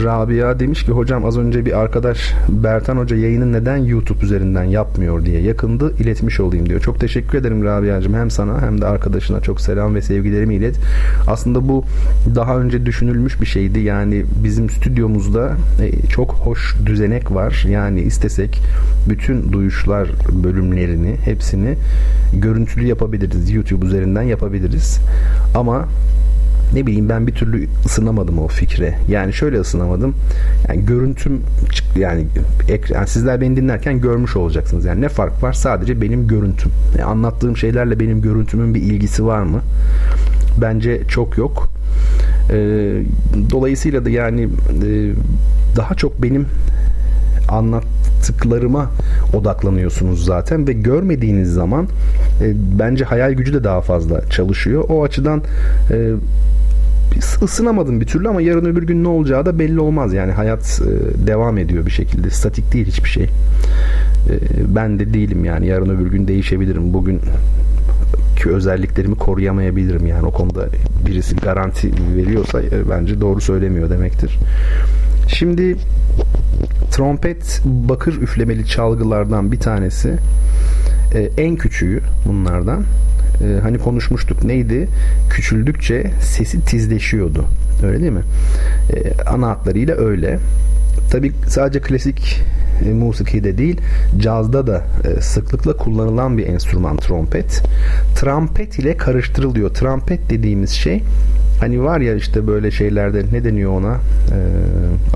Rabia 0.04 0.60
demiş 0.60 0.84
ki 0.84 0.92
hocam 0.92 1.24
az 1.24 1.38
önce 1.38 1.66
bir 1.66 1.78
arkadaş 1.78 2.34
Bertan 2.48 2.96
Hoca 2.96 3.16
yayını 3.16 3.52
neden 3.52 3.76
YouTube 3.76 4.24
üzerinden 4.24 4.64
yapmıyor 4.64 5.24
diye 5.24 5.40
yakındı 5.40 5.94
iletmiş 6.00 6.40
olayım 6.40 6.68
diyor. 6.68 6.80
Çok 6.80 7.00
teşekkür 7.00 7.38
ederim 7.38 7.64
Rabia'cığım 7.64 8.14
hem 8.14 8.30
sana 8.30 8.62
hem 8.62 8.80
de 8.80 8.86
arkadaşına 8.86 9.40
çok 9.40 9.60
selam 9.60 9.94
ve 9.94 10.02
sevgilerimi 10.02 10.54
ilet. 10.54 10.76
Aslında 11.26 11.68
bu 11.68 11.84
daha 12.34 12.58
önce 12.58 12.86
düşünülmüş 12.86 13.40
bir 13.40 13.46
şeydi. 13.46 13.80
Yani 13.80 14.24
bizim 14.44 14.70
stüdyomuzda 14.70 15.56
e, 15.82 16.06
çok 16.06 16.32
hoş 16.32 16.76
düzenek 16.86 17.34
var. 17.34 17.64
Yani 17.68 18.00
istesek 18.00 18.62
bütün 19.08 19.52
duyuşlar 19.52 20.08
bölümlerini 20.44 21.16
hepsini 21.24 21.74
görüntülü 22.32 22.86
yapabiliriz. 22.86 23.50
YouTube 23.50 23.86
üzerinden 23.86 24.22
yapabiliriz. 24.22 25.00
Ama 25.54 25.88
ne 26.74 26.86
bileyim 26.86 27.08
ben 27.08 27.26
bir 27.26 27.34
türlü 27.34 27.68
ısınamadım 27.86 28.38
o 28.38 28.48
fikre. 28.48 28.98
Yani 29.08 29.32
şöyle 29.32 29.60
ısınamadım. 29.60 30.14
Yani 30.68 30.86
görüntüm 30.86 31.40
yani, 31.98 32.26
yani 32.88 33.08
sizler 33.08 33.40
beni 33.40 33.56
dinlerken 33.56 34.00
görmüş 34.00 34.36
olacaksınız. 34.36 34.84
Yani 34.84 35.00
ne 35.00 35.08
fark 35.08 35.42
var? 35.42 35.52
Sadece 35.52 36.00
benim 36.00 36.28
görüntüm. 36.28 36.72
Yani 36.98 37.04
anlattığım 37.04 37.56
şeylerle 37.56 38.00
benim 38.00 38.22
görüntümün 38.22 38.74
bir 38.74 38.82
ilgisi 38.82 39.26
var 39.26 39.42
mı? 39.42 39.60
Bence 40.60 41.02
çok 41.08 41.38
yok. 41.38 41.68
E, 42.50 42.56
dolayısıyla 43.50 44.04
da 44.04 44.10
yani 44.10 44.48
e, 44.86 45.12
daha 45.76 45.94
çok 45.94 46.22
benim 46.22 46.46
anlattıklarıma 47.48 48.90
odaklanıyorsunuz 49.32 50.24
zaten 50.24 50.66
ve 50.66 50.72
görmediğiniz 50.72 51.52
zaman 51.52 51.86
e, 52.42 52.52
bence 52.78 53.04
hayal 53.04 53.32
gücü 53.32 53.54
de 53.54 53.64
daha 53.64 53.80
fazla 53.80 54.28
çalışıyor. 54.30 54.84
O 54.88 55.04
açıdan 55.04 55.42
e, 55.90 56.12
ısınamadım 57.42 58.00
bir 58.00 58.06
türlü 58.06 58.28
ama 58.28 58.42
yarın 58.42 58.64
öbür 58.64 58.82
gün 58.82 59.04
ne 59.04 59.08
olacağı 59.08 59.46
da 59.46 59.58
belli 59.58 59.80
olmaz. 59.80 60.14
Yani 60.14 60.32
hayat 60.32 60.82
e, 60.82 61.26
devam 61.26 61.58
ediyor 61.58 61.86
bir 61.86 61.90
şekilde. 61.90 62.30
Statik 62.30 62.72
değil 62.72 62.86
hiçbir 62.86 63.08
şey. 63.08 63.24
E, 63.24 63.30
ben 64.74 64.98
de 64.98 65.14
değilim 65.14 65.44
yani 65.44 65.66
yarın 65.66 65.88
öbür 65.88 66.10
gün 66.10 66.28
değişebilirim. 66.28 66.94
Bugün 66.94 67.20
ki 68.36 68.50
özelliklerimi 68.50 69.14
koruyamayabilirim 69.14 70.06
yani 70.06 70.26
o 70.26 70.30
konuda 70.30 70.66
birisi 71.06 71.36
garanti 71.36 71.90
veriyorsa 72.16 72.62
e, 72.62 72.90
bence 72.90 73.20
doğru 73.20 73.40
söylemiyor 73.40 73.90
demektir. 73.90 74.38
Şimdi 75.28 75.76
trompet 76.90 77.62
bakır 77.64 78.22
üflemeli 78.22 78.66
çalgılardan 78.66 79.52
bir 79.52 79.60
tanesi. 79.60 80.16
Ee, 81.14 81.30
en 81.38 81.56
küçüğü 81.56 82.00
bunlardan. 82.26 82.84
Ee, 83.42 83.60
hani 83.62 83.78
konuşmuştuk 83.78 84.44
neydi? 84.44 84.88
Küçüldükçe 85.30 86.10
sesi 86.20 86.64
tizleşiyordu. 86.64 87.44
Öyle 87.84 88.00
değil 88.00 88.12
mi? 88.12 88.22
Ee, 88.92 89.22
ana 89.22 89.48
hatlarıyla 89.48 89.94
öyle. 89.96 90.38
Tabi 91.10 91.32
sadece 91.48 91.80
klasik 91.80 92.42
e, 92.84 92.92
musikide 92.92 93.58
değil 93.58 93.80
cazda 94.18 94.66
da 94.66 94.84
e, 95.04 95.20
sıklıkla 95.20 95.76
kullanılan 95.76 96.38
bir 96.38 96.46
enstrüman 96.46 96.96
trompet. 96.96 97.62
Trampet 98.16 98.78
ile 98.78 98.96
karıştırılıyor. 98.96 99.70
Trampet 99.70 100.30
dediğimiz 100.30 100.70
şey 100.70 101.02
Hani 101.60 101.82
var 101.82 102.00
ya 102.00 102.14
işte 102.14 102.46
böyle 102.46 102.70
şeylerde 102.70 103.24
ne 103.32 103.44
deniyor 103.44 103.72
ona? 103.72 103.94
Ee, 103.94 103.98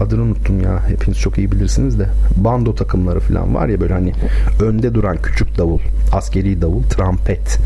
adını 0.00 0.22
unuttum 0.22 0.60
ya. 0.60 0.88
Hepiniz 0.88 1.18
çok 1.18 1.38
iyi 1.38 1.52
bilirsiniz 1.52 1.98
de. 1.98 2.06
Bando 2.36 2.74
takımları 2.74 3.20
falan 3.20 3.54
var 3.54 3.68
ya 3.68 3.80
böyle 3.80 3.94
hani 3.94 4.12
önde 4.60 4.94
duran 4.94 5.16
küçük 5.22 5.58
davul, 5.58 5.80
askeri 6.12 6.62
davul, 6.62 6.82
trompet. 6.82 7.58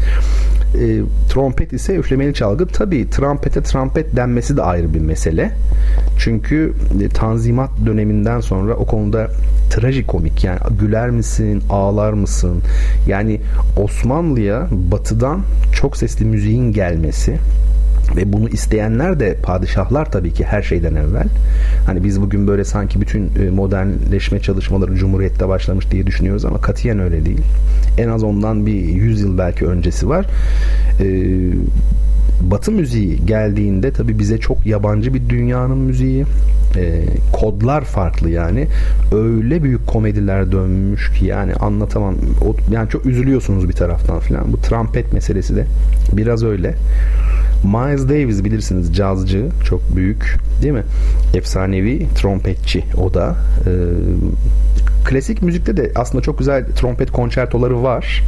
E, 0.81 1.01
trompet 1.29 1.73
ise 1.73 1.95
üflemeli 1.95 2.35
çalgı. 2.35 2.67
Tabii 2.67 3.11
trompete 3.11 3.63
trompet 3.63 4.17
denmesi 4.17 4.57
de 4.57 4.63
ayrı 4.63 4.95
bir 4.95 5.01
mesele. 5.01 5.53
Çünkü 6.19 6.75
e, 7.05 7.09
Tanzimat 7.09 7.71
döneminden 7.87 8.41
sonra 8.41 8.75
o 8.75 8.87
konuda 8.87 9.31
trajikomik 9.71 10.45
yani 10.45 10.59
güler 10.81 11.11
misin, 11.11 11.63
ağlar 11.71 12.13
mısın? 12.13 12.63
Yani 13.09 13.41
Osmanlı'ya 13.77 14.69
batıdan 14.71 15.41
çok 15.73 15.97
sesli 15.97 16.25
müziğin 16.25 16.73
gelmesi 16.73 17.39
ve 18.17 18.33
bunu 18.33 18.49
isteyenler 18.49 19.21
de 19.21 19.37
padişahlar 19.43 20.13
tabii 20.13 20.33
ki 20.33 20.45
her 20.45 20.63
şeyden 20.63 20.95
evvel. 20.95 21.29
Hani 21.87 22.05
biz 22.05 22.21
bugün 22.21 22.47
böyle 22.47 22.65
sanki 22.65 23.01
bütün 23.01 23.31
e, 23.43 23.51
modernleşme 23.51 24.41
çalışmaları 24.41 24.95
Cumhuriyet'te 24.95 25.49
başlamış 25.49 25.91
diye 25.91 26.07
düşünüyoruz 26.07 26.45
ama 26.45 26.61
katiyen 26.61 26.99
öyle 26.99 27.27
değil. 27.27 27.43
En 27.99 28.09
az 28.09 28.23
ondan 28.23 28.67
bir 28.67 28.73
100 28.73 29.21
yıl 29.21 29.39
belki 29.39 29.67
öncesi 29.67 30.09
var. 30.09 30.27
Ee, 31.01 31.05
Batı 32.41 32.73
müziği 32.73 33.27
geldiğinde 33.27 33.93
tabii 33.93 34.19
bize 34.19 34.39
çok 34.39 34.67
yabancı 34.67 35.15
bir 35.15 35.29
dünyanın 35.29 35.79
müziği. 35.79 36.25
E, 36.77 37.05
kodlar 37.33 37.85
farklı 37.85 38.31
yani. 38.31 38.67
Öyle 39.13 39.63
büyük 39.63 39.87
komediler 39.87 40.53
dönmüş 40.53 41.11
ki 41.11 41.27
yani 41.27 41.55
anlatamam. 41.55 42.15
O, 42.47 42.57
yani 42.73 42.89
çok 42.89 43.07
üzülüyorsunuz 43.07 43.69
bir 43.69 43.73
taraftan 43.73 44.21
filan. 44.21 44.53
Bu 44.53 44.57
trompet 44.57 45.13
meselesi 45.13 45.57
de 45.57 45.67
biraz 46.13 46.45
öyle. 46.45 46.75
Miles 47.65 48.09
Davis 48.09 48.45
bilirsiniz 48.45 48.97
cazcı 48.97 49.49
çok 49.65 49.97
büyük 49.97 50.37
değil 50.63 50.75
mi? 50.75 50.85
Efsanevi 51.35 52.07
trompetçi 52.15 52.85
o 52.97 53.15
da. 53.15 53.37
Ee, 53.67 53.71
klasik 55.05 55.43
müzikte 55.43 55.77
de 55.77 55.93
aslında 55.95 56.23
çok 56.23 56.39
güzel 56.39 56.67
trompet 56.77 57.11
konçertoları 57.11 57.83
var. 57.83 58.25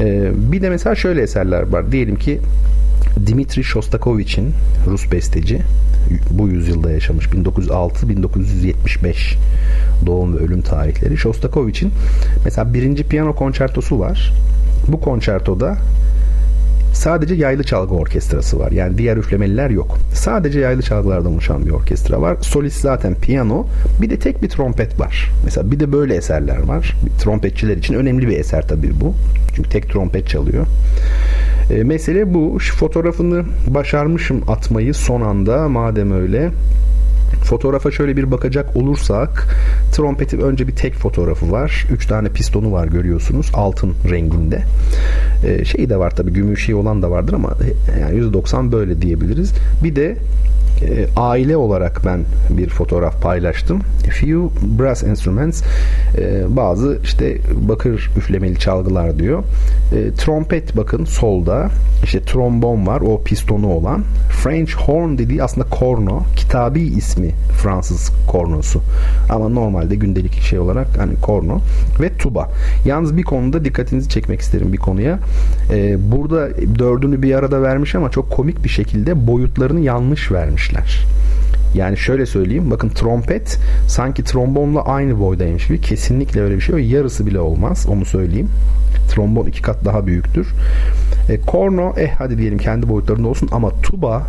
Ee, 0.00 0.30
bir 0.52 0.62
de 0.62 0.70
mesela 0.70 0.94
şöyle 0.94 1.22
eserler 1.22 1.62
var. 1.62 1.92
Diyelim 1.92 2.16
ki 2.16 2.40
Dimitri 3.26 3.64
Shostakovich'in 3.64 4.52
Rus 4.86 5.12
besteci 5.12 5.60
bu 6.30 6.48
yüzyılda 6.48 6.90
yaşamış 6.90 7.26
1906-1975 7.26 9.36
doğum 10.06 10.36
ve 10.36 10.38
ölüm 10.38 10.62
tarihleri 10.62 11.16
Shostakovich'in 11.16 11.92
mesela 12.44 12.74
birinci 12.74 13.04
piyano 13.04 13.34
konçertosu 13.34 13.98
var. 13.98 14.32
Bu 14.88 15.00
konçertoda 15.00 15.78
Sadece 17.04 17.34
yaylı 17.34 17.64
çalgı 17.64 17.94
orkestrası 17.94 18.58
var. 18.58 18.70
Yani 18.72 18.98
diğer 18.98 19.16
üflemeliler 19.16 19.70
yok. 19.70 19.98
Sadece 20.14 20.60
yaylı 20.60 20.82
çalgılardan 20.82 21.32
oluşan 21.32 21.66
bir 21.66 21.70
orkestra 21.70 22.20
var. 22.20 22.36
Solist 22.40 22.80
zaten 22.80 23.14
piyano. 23.14 23.66
Bir 24.02 24.10
de 24.10 24.18
tek 24.18 24.42
bir 24.42 24.48
trompet 24.48 25.00
var. 25.00 25.30
Mesela 25.44 25.70
bir 25.70 25.80
de 25.80 25.92
böyle 25.92 26.14
eserler 26.14 26.62
var. 26.62 26.96
Trompetçiler 27.22 27.76
için 27.76 27.94
önemli 27.94 28.28
bir 28.28 28.38
eser 28.38 28.68
tabii 28.68 29.00
bu. 29.00 29.14
Çünkü 29.56 29.70
tek 29.70 29.90
trompet 29.90 30.28
çalıyor. 30.28 30.66
E, 31.70 31.84
mesele 31.84 32.34
bu. 32.34 32.60
Şu 32.60 32.76
fotoğrafını 32.76 33.42
başarmışım 33.66 34.42
atmayı 34.48 34.94
son 34.94 35.20
anda 35.20 35.68
madem 35.68 36.12
öyle. 36.12 36.50
Fotoğrafa 37.44 37.90
şöyle 37.90 38.16
bir 38.16 38.30
bakacak 38.30 38.76
olursak 38.76 39.56
trompetin 39.92 40.40
önce 40.40 40.68
bir 40.68 40.76
tek 40.76 40.94
fotoğrafı 40.94 41.52
var. 41.52 41.86
Üç 41.90 42.06
tane 42.06 42.28
pistonu 42.28 42.72
var 42.72 42.86
görüyorsunuz 42.86 43.50
altın 43.54 43.94
renginde. 44.10 44.62
Ee, 45.44 45.64
şey 45.64 45.90
de 45.90 45.96
var 45.96 46.10
tabi 46.10 46.32
gümüşü 46.32 46.74
olan 46.74 47.02
da 47.02 47.10
vardır 47.10 47.32
ama 47.32 47.56
yani 48.00 48.20
%90 48.20 48.72
böyle 48.72 49.02
diyebiliriz. 49.02 49.52
Bir 49.84 49.96
de 49.96 50.16
e, 50.82 51.06
aile 51.16 51.56
olarak 51.56 52.00
ben 52.04 52.20
bir 52.50 52.68
fotoğraf 52.68 53.22
paylaştım. 53.22 53.80
Few 54.02 54.36
brass 54.78 55.02
instruments 55.02 55.62
e, 56.18 56.56
bazı 56.56 56.98
işte 57.02 57.38
bakır 57.68 58.10
üflemeli 58.16 58.58
çalgılar 58.58 59.18
diyor. 59.18 59.42
E, 59.92 60.14
trompet 60.14 60.76
bakın 60.76 61.04
solda 61.04 61.68
işte 62.04 62.22
trombon 62.22 62.86
var 62.86 63.00
o 63.00 63.22
pistonu 63.22 63.72
olan. 63.72 64.02
French 64.42 64.72
horn 64.72 65.18
dediği 65.18 65.42
aslında 65.42 65.68
korno. 65.68 66.22
Kitabi 66.36 66.80
ismi 66.80 67.30
Fransız 67.62 68.12
kornosu. 68.28 68.80
Ama 69.30 69.48
normalde 69.48 69.94
gündelik 69.94 70.40
şey 70.40 70.58
olarak 70.58 70.86
hani 70.98 71.14
korno 71.20 71.60
ve 72.00 72.16
tuba. 72.16 72.50
Yalnız 72.84 73.16
bir 73.16 73.22
konuda 73.22 73.64
dikkatinizi 73.64 74.08
çekmek 74.08 74.40
isterim 74.40 74.72
bir 74.72 74.78
konuya. 74.78 75.18
Burada 75.98 76.48
dördünü 76.78 77.22
bir 77.22 77.34
arada 77.34 77.62
vermiş 77.62 77.94
ama 77.94 78.10
çok 78.10 78.30
komik 78.30 78.64
bir 78.64 78.68
şekilde 78.68 79.26
boyutlarını 79.26 79.80
yanlış 79.80 80.32
vermişler. 80.64 81.06
Yani 81.74 81.96
şöyle 81.96 82.26
söyleyeyim. 82.26 82.70
Bakın 82.70 82.88
trompet 82.88 83.58
sanki 83.88 84.24
trombonla 84.24 84.84
aynı 84.84 85.20
boydaymış 85.20 85.66
gibi. 85.66 85.80
Kesinlikle 85.80 86.40
öyle 86.40 86.56
bir 86.56 86.60
şey 86.60 86.78
yok. 86.78 86.92
Yarısı 86.92 87.26
bile 87.26 87.40
olmaz. 87.40 87.86
Onu 87.88 88.04
söyleyeyim. 88.04 88.48
Trombon 89.10 89.46
iki 89.46 89.62
kat 89.62 89.84
daha 89.84 90.06
büyüktür. 90.06 90.46
E, 91.28 91.40
korno 91.40 91.94
eh 91.96 92.10
hadi 92.18 92.38
diyelim 92.38 92.58
kendi 92.58 92.88
boyutlarında 92.88 93.28
olsun 93.28 93.48
ama 93.52 93.70
tuba 93.82 94.26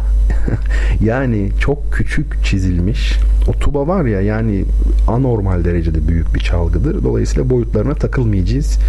yani 1.04 1.50
çok 1.60 1.94
küçük 1.94 2.44
çizilmiş. 2.44 3.20
O 3.48 3.52
tuba 3.52 3.88
var 3.88 4.06
ya 4.06 4.22
yani 4.22 4.66
anormal 5.08 5.64
derecede 5.66 6.08
büyük 6.08 6.36
bir 6.36 6.40
çalgıdır. 6.40 7.04
Dolayısıyla 7.04 7.50
boyutlarına 7.50 7.94
takılmayacağız. 7.94 8.80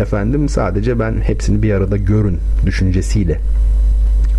Efendim 0.00 0.48
sadece 0.48 0.98
ben 0.98 1.14
hepsini 1.20 1.62
bir 1.62 1.72
arada 1.72 1.96
görün 1.96 2.38
düşüncesiyle 2.66 3.40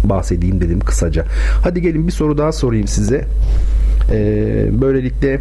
bahsedeyim 0.04 0.62
dedim 0.62 0.80
kısaca. 0.80 1.26
Hadi 1.64 1.82
gelin 1.82 2.08
bir 2.08 2.12
soru 2.12 2.38
daha 2.38 2.52
sorayım 2.52 2.88
size. 2.88 3.26
Ee, 4.12 4.68
böylelikle 4.82 5.40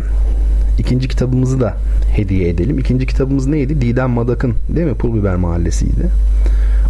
ikinci 0.78 1.09
kitabımızı 1.09 1.60
da 1.60 1.76
hediye 2.16 2.48
edelim. 2.48 2.78
İkinci 2.78 3.06
kitabımız 3.06 3.47
neydi? 3.47 3.81
Didem 3.81 4.10
Madak'ın 4.10 4.55
değil 4.68 4.86
mi? 4.86 4.94
Pul 4.94 5.14
Biber 5.14 5.36
Mahallesi'ydi. 5.36 6.09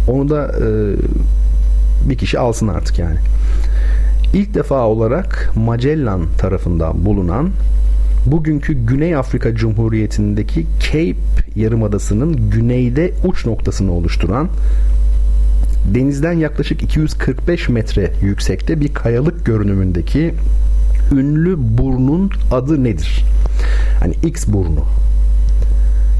Onu 0.07 0.29
da 0.29 0.51
e, 0.59 0.65
bir 2.09 2.17
kişi 2.17 2.39
alsın 2.39 2.67
artık 2.67 2.99
yani. 2.99 3.17
İlk 4.33 4.53
defa 4.53 4.87
olarak 4.87 5.51
Magellan 5.55 6.21
tarafından 6.37 7.05
bulunan 7.05 7.49
bugünkü 8.25 8.73
Güney 8.73 9.15
Afrika 9.15 9.55
Cumhuriyeti'ndeki 9.55 10.65
Cape 10.79 11.15
Yarımadası'nın 11.55 12.49
güneyde 12.49 13.11
uç 13.25 13.45
noktasını 13.45 13.91
oluşturan 13.91 14.49
denizden 15.93 16.33
yaklaşık 16.33 16.83
245 16.83 17.69
metre 17.69 18.11
yüksekte 18.21 18.79
bir 18.79 18.93
kayalık 18.93 19.45
görünümündeki 19.45 20.33
ünlü 21.11 21.55
burnun 21.57 22.31
adı 22.51 22.83
nedir? 22.83 23.25
Hani 23.99 24.13
X 24.23 24.47
burnu. 24.47 24.85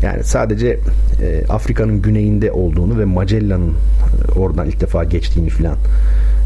Yani 0.04 0.24
sadece 0.24 0.80
e, 1.22 1.46
Afrika'nın 1.50 2.02
güneyinde 2.02 2.52
olduğunu 2.52 3.00
ve 3.00 3.06
Magellan'ın 3.06 3.70
e, 3.72 4.40
oradan 4.40 4.68
ilk 4.68 4.82
defa 4.82 5.04
geçtiğini 5.04 5.50
filan 5.50 5.78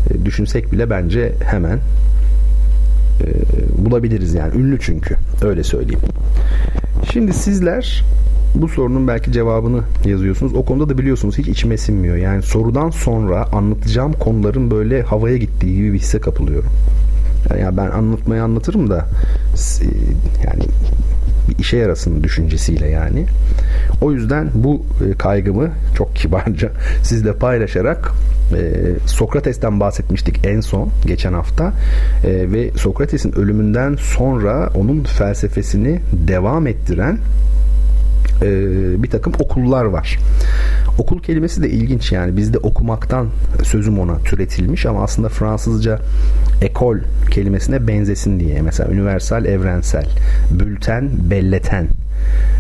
e, 0.10 0.26
düşünsek 0.26 0.72
bile 0.72 0.90
bence 0.90 1.34
hemen 1.44 1.78
e, 1.78 3.28
bulabiliriz 3.86 4.34
yani. 4.34 4.56
Ünlü 4.56 4.80
çünkü. 4.82 5.16
Öyle 5.42 5.64
söyleyeyim. 5.64 6.00
Şimdi 7.12 7.34
sizler 7.34 8.04
bu 8.56 8.68
sorunun 8.68 9.08
belki 9.08 9.32
cevabını 9.32 9.82
yazıyorsunuz. 10.06 10.54
O 10.56 10.66
konuda 10.66 10.90
da 10.90 10.98
biliyorsunuz 10.98 11.38
hiç 11.38 11.48
içime 11.48 11.78
sinmiyor. 11.78 12.16
Yani 12.16 12.42
sorudan 12.42 12.90
sonra 12.90 13.48
anlatacağım 13.52 14.14
konuların 14.14 14.72
böyle 14.72 15.02
havaya 15.02 15.38
gittiği 15.38 15.76
gibi 15.76 15.94
bir 15.94 16.00
hisse 16.00 16.20
kapılıyorum. 16.20 16.72
Yani 17.60 17.78
ben 17.78 17.92
anlatmayı 17.92 18.44
anlatırım 18.44 18.90
da 18.90 19.06
yani 20.46 20.64
bir 21.50 21.60
işe 21.60 21.78
yarasın 21.78 22.24
düşüncesiyle 22.24 22.88
yani. 22.88 23.26
O 24.02 24.12
yüzden 24.12 24.50
bu 24.54 24.86
e, 25.10 25.18
kaygımı 25.18 25.70
çok 25.98 26.16
kibarca 26.16 26.72
sizle 27.04 27.34
paylaşarak 27.34 28.12
e, 28.54 28.72
Sokrates'ten 29.06 29.80
bahsetmiştik 29.80 30.46
en 30.46 30.62
son 30.62 30.90
geçen 31.06 31.34
hafta 31.34 31.74
e, 32.24 32.52
ve 32.52 32.72
Sokrates'in 32.76 33.32
ölümünden 33.32 33.96
sonra 33.96 34.70
onun 34.76 35.04
felsefesini 35.04 36.00
devam 36.28 36.68
ettiren 36.68 37.18
e, 38.42 39.04
bir 39.04 39.10
takım 39.10 39.34
okullar 39.40 39.86
var. 39.86 40.20
Okul 40.98 41.22
kelimesi 41.22 41.64
de 41.64 41.70
ilginç 41.70 42.12
yani 42.12 42.38
bizde 42.38 42.58
okumaktan 42.58 43.28
sözüm 43.64 44.00
ona 44.00 44.18
türetilmiş 44.18 44.86
ama 44.86 45.04
aslında 45.04 45.30
Fransızca 45.30 46.00
ekol 46.62 46.98
kelimesine 47.32 47.88
benzesin 47.88 48.40
diye 48.40 48.62
mesela 48.62 48.90
universal 48.92 49.46
evrensel, 49.46 50.08
bülten 50.52 51.10
belleten, 51.30 51.88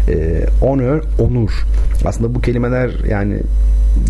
e, 0.08 0.46
honor 0.60 1.02
onur. 1.20 1.52
Aslında 2.06 2.36
bu 2.36 2.42
kelimeler 2.42 2.92
yani 3.10 3.40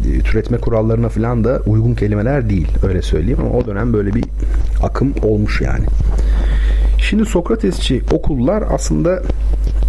e, 0.05 0.19
türetme 0.19 0.57
kurallarına 0.57 1.09
falan 1.09 1.43
da 1.43 1.61
uygun 1.65 1.95
kelimeler 1.95 2.49
değil 2.49 2.67
öyle 2.83 3.01
söyleyeyim 3.01 3.39
ama 3.41 3.49
o 3.49 3.65
dönem 3.65 3.93
böyle 3.93 4.13
bir 4.13 4.23
akım 4.83 5.13
olmuş 5.23 5.61
yani. 5.61 5.85
Şimdi 6.97 7.25
Sokratesçi 7.25 8.01
okullar 8.11 8.63
aslında 8.71 9.21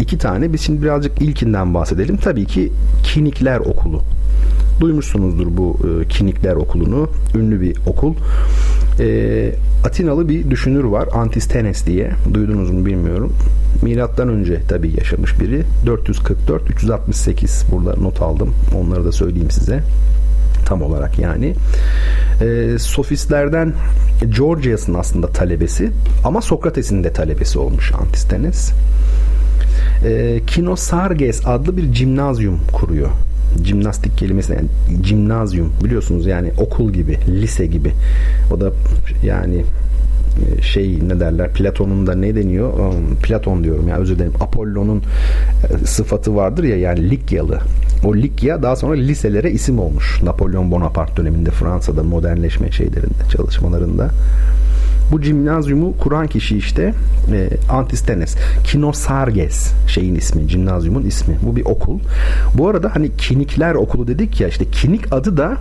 iki 0.01 0.17
tane. 0.17 0.53
Biz 0.53 0.61
şimdi 0.61 0.81
birazcık 0.81 1.21
ilkinden 1.21 1.73
bahsedelim. 1.73 2.17
Tabii 2.17 2.45
ki 2.45 2.71
Kinikler 3.03 3.59
Okulu. 3.59 4.01
Duymuşsunuzdur 4.79 5.47
bu 5.57 5.77
e, 5.83 6.07
Kinikler 6.07 6.55
Okulu'nu. 6.55 7.09
Ünlü 7.35 7.61
bir 7.61 7.77
okul. 7.85 8.13
E, 8.99 9.55
Atinalı 9.85 10.29
bir 10.29 10.49
düşünür 10.49 10.83
var. 10.83 11.09
Antistenes 11.13 11.85
diye. 11.85 12.11
Duydunuz 12.33 12.71
mu 12.71 12.85
bilmiyorum. 12.85 13.33
Milattan 13.81 14.29
önce 14.29 14.61
tabii 14.67 14.91
yaşamış 14.97 15.39
biri. 15.39 15.63
444-368 15.85 17.71
burada 17.71 18.01
not 18.01 18.21
aldım. 18.21 18.53
Onları 18.75 19.05
da 19.05 19.11
söyleyeyim 19.11 19.51
size 19.51 19.83
tam 20.65 20.81
olarak 20.81 21.19
yani. 21.19 21.55
E, 22.41 22.79
sofistlerden 22.79 23.73
Georgias'ın 24.37 24.93
aslında 24.93 25.27
talebesi 25.27 25.89
ama 26.25 26.41
Sokrates'in 26.41 27.03
de 27.03 27.13
talebesi 27.13 27.59
olmuş 27.59 27.91
Antistenes. 28.01 28.71
E, 30.03 30.41
Kinosarges 30.47 31.47
adlı 31.47 31.77
bir 31.77 31.93
cimnazyum 31.93 32.59
kuruyor. 32.73 33.09
Cimnastik 33.61 34.17
kelimesi 34.17 34.53
yani 34.53 34.67
cimnazyum 35.01 35.73
biliyorsunuz 35.83 36.25
yani 36.25 36.51
okul 36.57 36.93
gibi, 36.93 37.17
lise 37.27 37.65
gibi. 37.65 37.91
O 38.51 38.61
da 38.61 38.71
yani 39.23 39.65
e, 40.37 40.61
şey 40.61 40.99
ne 41.07 41.19
derler 41.19 41.53
Platon'un 41.53 42.07
da 42.07 42.15
ne 42.15 42.35
deniyor? 42.35 42.79
Um, 42.79 43.15
Platon 43.23 43.63
diyorum 43.63 43.87
ya 43.87 43.97
özür 43.97 44.15
dilerim. 44.15 44.33
Apollon'un 44.39 45.03
e, 45.69 45.85
sıfatı 45.85 46.35
vardır 46.35 46.63
ya 46.63 46.77
yani 46.77 47.09
Likyalı. 47.09 47.59
O 48.05 48.15
Likya 48.15 48.63
daha 48.63 48.75
sonra 48.75 48.93
liselere 48.95 49.51
isim 49.51 49.79
olmuş. 49.79 50.23
Napolyon 50.23 50.71
Bonaparte 50.71 51.17
döneminde 51.17 51.51
Fransa'da 51.51 52.03
modernleşme 52.03 52.71
şeylerinde 52.71 53.29
çalışmalarında 53.31 54.09
bu 55.11 55.21
cimnazyumu 55.21 55.97
kuran 55.97 56.27
kişi 56.27 56.57
işte 56.57 56.93
e, 57.31 57.49
Antistenes. 57.69 58.35
Kinosarges 58.63 59.71
şeyin 59.87 60.15
ismi, 60.15 60.47
cimnazyumun 60.47 61.03
ismi. 61.03 61.35
Bu 61.41 61.55
bir 61.55 61.65
okul. 61.65 61.99
Bu 62.57 62.69
arada 62.69 62.95
hani 62.95 63.15
kinikler 63.17 63.75
okulu 63.75 64.07
dedik 64.07 64.41
ya 64.41 64.47
işte 64.47 64.65
kinik 64.71 65.13
adı 65.13 65.37
da 65.37 65.57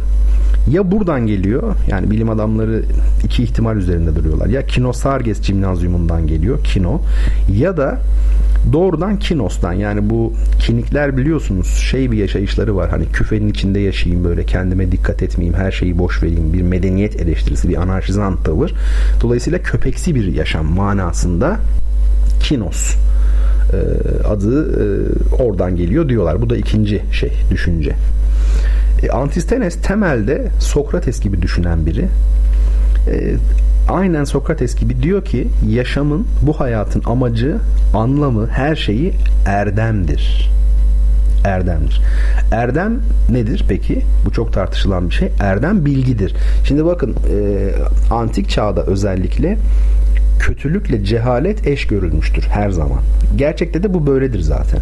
ya 0.70 0.90
buradan 0.90 1.26
geliyor 1.26 1.74
yani 1.88 2.10
bilim 2.10 2.30
adamları 2.30 2.82
iki 3.24 3.42
ihtimal 3.42 3.76
üzerinde 3.76 4.16
duruyorlar. 4.16 4.46
Ya 4.46 4.66
Kinosarges 4.66 5.42
Cimnazyumundan 5.42 6.26
geliyor 6.26 6.64
Kino 6.64 7.00
ya 7.52 7.76
da 7.76 7.98
doğrudan 8.72 9.18
Kinos'tan 9.18 9.72
yani 9.72 10.10
bu 10.10 10.32
kinikler 10.58 11.16
biliyorsunuz 11.16 11.66
şey 11.66 12.12
bir 12.12 12.18
yaşayışları 12.18 12.76
var 12.76 12.90
hani 12.90 13.04
küfenin 13.12 13.48
içinde 13.48 13.80
yaşayayım 13.80 14.24
böyle 14.24 14.44
kendime 14.44 14.92
dikkat 14.92 15.22
etmeyeyim 15.22 15.58
her 15.58 15.72
şeyi 15.72 15.98
boş 15.98 16.22
vereyim 16.22 16.52
bir 16.52 16.62
medeniyet 16.62 17.20
eleştirisi 17.20 17.68
bir 17.68 17.76
anarşizan 17.82 18.36
tavır 18.36 18.74
dolayısıyla 19.20 19.39
köpeksi 19.62 20.14
bir 20.14 20.34
yaşam 20.34 20.66
manasında 20.66 21.56
Kinos 22.40 22.94
e, 23.72 23.78
adı 24.24 24.72
e, 24.72 24.84
oradan 25.42 25.76
geliyor 25.76 26.08
diyorlar 26.08 26.42
bu 26.42 26.50
da 26.50 26.56
ikinci 26.56 27.02
şey 27.12 27.32
düşünce 27.50 27.92
e, 29.02 29.10
Antistenes 29.10 29.82
temelde 29.82 30.48
Sokrates 30.60 31.20
gibi 31.20 31.42
düşünen 31.42 31.86
biri 31.86 32.08
aynen 33.88 34.24
Sokrates 34.24 34.76
gibi 34.76 35.02
diyor 35.02 35.24
ki 35.24 35.48
yaşamın 35.68 36.26
bu 36.42 36.60
hayatın 36.60 37.02
amacı, 37.06 37.56
anlamı, 37.94 38.48
her 38.48 38.76
şeyi 38.76 39.12
erdemdir. 39.46 40.50
Erdemdir. 41.44 42.00
Erdem 42.52 43.00
nedir 43.30 43.64
peki? 43.68 44.02
Bu 44.24 44.30
çok 44.30 44.52
tartışılan 44.52 45.10
bir 45.10 45.14
şey. 45.14 45.28
Erdem 45.40 45.84
bilgidir. 45.84 46.34
Şimdi 46.64 46.84
bakın 46.84 47.10
e, 47.10 47.68
antik 48.14 48.48
çağda 48.48 48.82
özellikle 48.82 49.58
kötülükle 50.38 51.04
cehalet 51.04 51.66
eş 51.66 51.86
görülmüştür 51.86 52.42
her 52.42 52.70
zaman. 52.70 53.00
Gerçekte 53.36 53.82
de 53.82 53.94
bu 53.94 54.06
böyledir 54.06 54.40
zaten. 54.40 54.80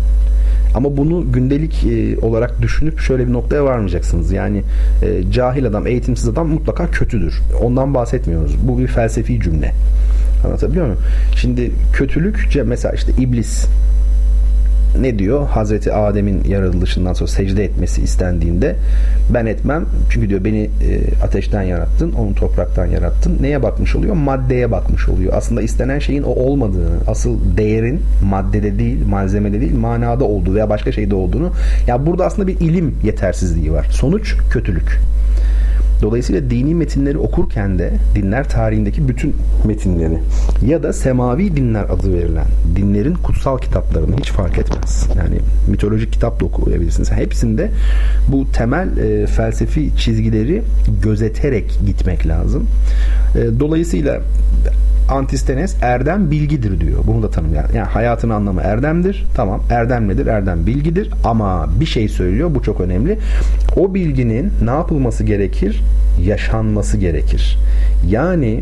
Ama 0.75 0.97
bunu 0.97 1.33
gündelik 1.33 1.85
e, 1.85 2.19
olarak 2.27 2.63
düşünüp 2.63 3.01
şöyle 3.01 3.27
bir 3.27 3.33
noktaya 3.33 3.65
varmayacaksınız. 3.65 4.33
Yani 4.33 4.63
e, 5.03 5.33
cahil 5.33 5.67
adam, 5.67 5.87
eğitimsiz 5.87 6.29
adam 6.29 6.49
mutlaka 6.49 6.91
kötüdür. 6.91 7.41
Ondan 7.63 7.95
bahsetmiyoruz. 7.95 8.57
Bu 8.69 8.79
bir 8.79 8.87
felsefi 8.87 9.41
cümle. 9.41 9.75
Anlatabiliyor 10.47 10.87
muyum? 10.87 11.01
Şimdi 11.37 11.71
kötülük 11.93 12.49
mesela 12.65 12.95
işte 12.95 13.13
iblis 13.19 13.67
ne 15.01 15.19
diyor? 15.19 15.49
Hazreti 15.49 15.93
Adem'in 15.93 16.45
yaratılışından 16.45 17.13
sonra 17.13 17.31
secde 17.31 17.65
etmesi 17.65 18.03
istendiğinde 18.03 18.77
ben 19.31 19.47
etmem. 19.47 19.85
Çünkü 20.11 20.29
diyor 20.29 20.45
beni 20.45 20.63
e, 20.63 21.25
ateşten 21.25 21.63
yarattın, 21.63 22.13
onu 22.13 22.35
topraktan 22.35 22.87
yarattın. 22.87 23.39
Neye 23.41 23.63
bakmış 23.63 23.97
oluyor? 23.97 24.15
Maddeye 24.15 24.71
bakmış 24.71 25.09
oluyor. 25.09 25.33
Aslında 25.37 25.63
istenen 25.63 25.99
şeyin 25.99 26.23
o 26.23 26.31
olmadığını, 26.31 26.97
asıl 27.07 27.39
değerin 27.57 28.01
maddede 28.25 28.79
değil, 28.79 29.07
malzemede 29.07 29.61
değil, 29.61 29.75
manada 29.75 30.25
olduğu 30.25 30.55
veya 30.55 30.71
başka 30.71 30.93
şeyde 30.93 31.15
olduğunu. 31.15 31.53
Ya 31.87 32.07
burada 32.07 32.27
aslında 32.27 32.49
bir 32.49 32.61
ilim 32.61 32.95
yetersizliği 33.05 33.73
var. 33.73 33.87
Sonuç 33.91 34.37
kötülük. 34.51 35.01
Dolayısıyla 36.03 36.51
dini 36.51 36.75
metinleri 36.75 37.19
okurken 37.19 37.79
de 37.79 37.93
dinler 38.15 38.49
tarihindeki 38.49 39.09
bütün 39.09 39.37
metinleri 39.65 40.19
ya 40.67 40.83
da 40.83 40.93
semavi 40.93 41.57
dinler 41.57 41.85
adı 41.85 42.15
verilen 42.15 42.47
dinlerin 42.77 43.15
kutsal 43.15 43.59
kitaplarını 43.59 44.17
hiç 44.17 44.31
fark 44.31 44.59
etmez. 44.59 45.09
Yani 45.17 45.39
mitolojik 45.69 46.13
kitap 46.13 46.41
da 46.41 46.45
okuyabilirsiniz. 46.45 47.13
Hepsinde 47.13 47.71
bu 48.29 48.53
temel 48.53 48.97
e, 48.97 49.27
felsefi 49.27 49.97
çizgileri 49.97 50.63
gözeterek 51.03 51.79
gitmek 51.87 52.27
lazım. 52.27 52.67
E, 53.35 53.61
dolayısıyla 53.61 54.21
Antistenes 55.09 55.77
erdem 55.83 56.31
bilgidir 56.31 56.81
diyor. 56.81 57.01
Bunu 57.07 57.23
da 57.23 57.31
tanım 57.31 57.55
yani 57.55 57.79
hayatın 57.79 58.31
anlamı 58.31 58.61
erdemdir. 58.61 59.27
Tamam 59.35 59.61
erdem 59.71 60.09
nedir? 60.09 60.27
Erdem 60.27 60.67
bilgidir 60.67 61.11
ama 61.25 61.69
bir 61.81 61.87
şey 61.87 62.09
söylüyor 62.09 62.51
bu 62.55 62.63
çok 62.63 62.81
önemli. 62.81 63.19
O 63.77 63.95
bilginin 63.95 64.53
ne 64.65 64.71
yapılması 64.71 65.25
gerekir? 65.25 65.81
Yaşanması 66.23 66.97
gerekir. 66.97 67.59
Yani 68.09 68.61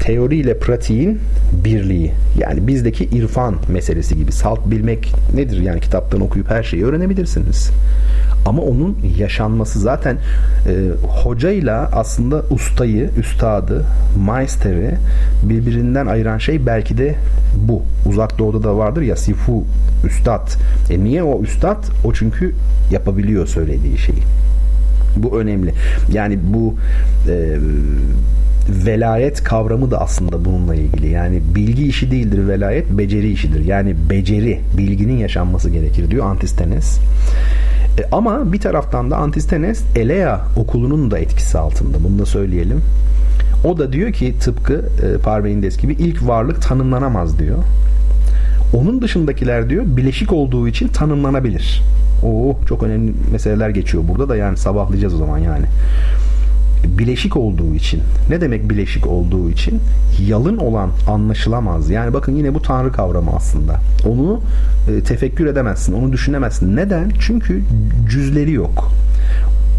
teori 0.00 0.36
ile 0.36 0.58
pratiğin 0.58 1.20
birliği. 1.64 2.12
Yani 2.38 2.66
bizdeki 2.66 3.04
irfan 3.04 3.54
meselesi 3.68 4.16
gibi. 4.16 4.32
Salt 4.32 4.60
bilmek 4.66 5.14
nedir? 5.34 5.60
Yani 5.60 5.80
kitaptan 5.80 6.20
okuyup 6.20 6.50
her 6.50 6.62
şeyi 6.62 6.84
öğrenebilirsiniz. 6.84 7.70
Ama 8.46 8.62
onun 8.62 8.98
yaşanması 9.18 9.80
zaten 9.80 10.16
e, 10.68 10.72
hocayla 11.08 11.90
aslında 11.92 12.42
ustayı, 12.50 13.10
üstadı, 13.18 13.84
maesteri 14.18 14.94
birbirinden 15.42 16.06
ayıran 16.06 16.38
şey 16.38 16.66
belki 16.66 16.98
de 16.98 17.14
bu. 17.56 17.82
Uzak 18.06 18.38
doğuda 18.38 18.62
da 18.62 18.76
vardır 18.76 19.02
ya 19.02 19.16
sifu, 19.16 19.64
üstad. 20.04 20.50
E 20.90 21.04
niye 21.04 21.22
o 21.22 21.42
üstad? 21.42 21.84
O 22.04 22.12
çünkü 22.12 22.54
yapabiliyor 22.90 23.46
söylediği 23.46 23.98
şeyi. 23.98 24.22
Bu 25.16 25.40
önemli. 25.40 25.74
Yani 26.12 26.38
bu 26.42 26.74
e, 27.28 27.58
velayet 28.68 29.44
kavramı 29.44 29.90
da 29.90 30.00
aslında 30.00 30.44
bununla 30.44 30.74
ilgili. 30.74 31.08
Yani 31.08 31.42
bilgi 31.54 31.88
işi 31.88 32.10
değildir 32.10 32.48
velayet, 32.48 32.90
beceri 32.90 33.30
işidir. 33.32 33.64
Yani 33.64 33.96
beceri, 34.10 34.60
bilginin 34.78 35.16
yaşanması 35.18 35.70
gerekir 35.70 36.10
diyor 36.10 36.26
Antistenes. 36.26 36.98
E, 37.98 38.04
ama 38.12 38.52
bir 38.52 38.60
taraftan 38.60 39.10
da 39.10 39.16
Antistenes 39.16 39.82
Elea 39.96 40.40
okulunun 40.56 41.10
da 41.10 41.18
etkisi 41.18 41.58
altında. 41.58 42.04
Bunu 42.04 42.18
da 42.18 42.26
söyleyelim. 42.26 42.82
O 43.64 43.78
da 43.78 43.92
diyor 43.92 44.12
ki 44.12 44.34
tıpkı 44.40 44.74
e, 44.74 45.18
Parmenides 45.18 45.78
gibi 45.78 45.92
ilk 45.92 46.26
varlık 46.26 46.62
tanımlanamaz 46.62 47.38
diyor. 47.38 47.58
Onun 48.74 49.02
dışındakiler 49.02 49.70
diyor 49.70 49.84
bileşik 49.86 50.32
olduğu 50.32 50.68
için 50.68 50.88
tanımlanabilir. 50.88 51.82
Oo 52.24 52.56
çok 52.68 52.82
önemli 52.82 53.12
meseleler 53.32 53.68
geçiyor 53.70 54.04
burada 54.08 54.28
da 54.28 54.36
yani 54.36 54.56
sabahlayacağız 54.56 55.14
o 55.14 55.18
zaman 55.18 55.38
yani. 55.38 55.66
Bileşik 56.84 57.36
olduğu 57.36 57.74
için. 57.74 58.00
Ne 58.30 58.40
demek 58.40 58.70
bileşik 58.70 59.06
olduğu 59.06 59.50
için? 59.50 59.80
Yalın 60.26 60.56
olan 60.56 60.90
anlaşılamaz. 61.08 61.90
Yani 61.90 62.14
bakın 62.14 62.36
yine 62.36 62.54
bu 62.54 62.62
tanrı 62.62 62.92
kavramı 62.92 63.30
aslında. 63.36 63.80
Onu 64.08 64.40
e, 64.90 65.02
tefekkür 65.02 65.46
edemezsin, 65.46 65.92
onu 65.92 66.12
düşünemezsin. 66.12 66.76
Neden? 66.76 67.12
Çünkü 67.20 67.62
cüzleri 68.08 68.52
yok 68.52 68.92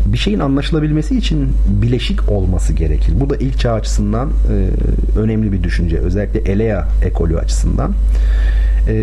bir 0.05 0.17
şeyin 0.17 0.39
anlaşılabilmesi 0.39 1.17
için 1.17 1.47
bileşik 1.67 2.31
olması 2.31 2.73
gerekir. 2.73 3.13
Bu 3.19 3.29
da 3.29 3.35
ilk 3.37 3.59
çağ 3.59 3.73
açısından 3.73 4.29
e, 4.29 4.69
önemli 5.19 5.51
bir 5.51 5.63
düşünce. 5.63 5.97
Özellikle 5.97 6.51
Elea 6.51 6.87
ekolü 7.05 7.37
açısından. 7.37 7.93
E, 8.87 8.95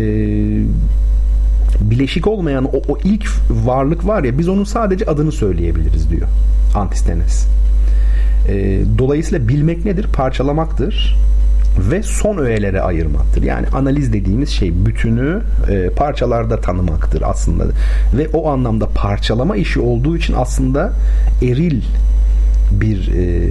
bileşik 1.81 2.27
olmayan 2.27 2.65
o, 2.65 2.77
o 2.87 2.97
ilk 3.03 3.27
varlık 3.49 4.07
var 4.07 4.23
ya 4.23 4.39
biz 4.39 4.49
onun 4.49 4.63
sadece 4.63 5.05
adını 5.05 5.31
söyleyebiliriz 5.31 6.11
diyor 6.11 6.27
Antistenes. 6.75 7.47
E, 8.49 8.79
dolayısıyla 8.97 9.47
bilmek 9.47 9.85
nedir? 9.85 10.07
Parçalamaktır 10.13 11.17
ve 11.79 12.03
son 12.03 12.37
öğelere 12.37 12.81
ayırmaktır. 12.81 13.43
Yani 13.43 13.67
analiz 13.67 14.13
dediğimiz 14.13 14.49
şey 14.49 14.85
bütünü 14.85 15.41
e, 15.69 15.89
parçalarda 15.89 16.61
tanımaktır 16.61 17.23
aslında. 17.25 17.63
Ve 18.13 18.27
o 18.33 18.49
anlamda 18.49 18.89
parçalama 18.89 19.55
işi 19.55 19.79
olduğu 19.79 20.17
için 20.17 20.33
aslında 20.37 20.93
eril 21.41 21.81
bir 22.71 23.11
e, 23.13 23.47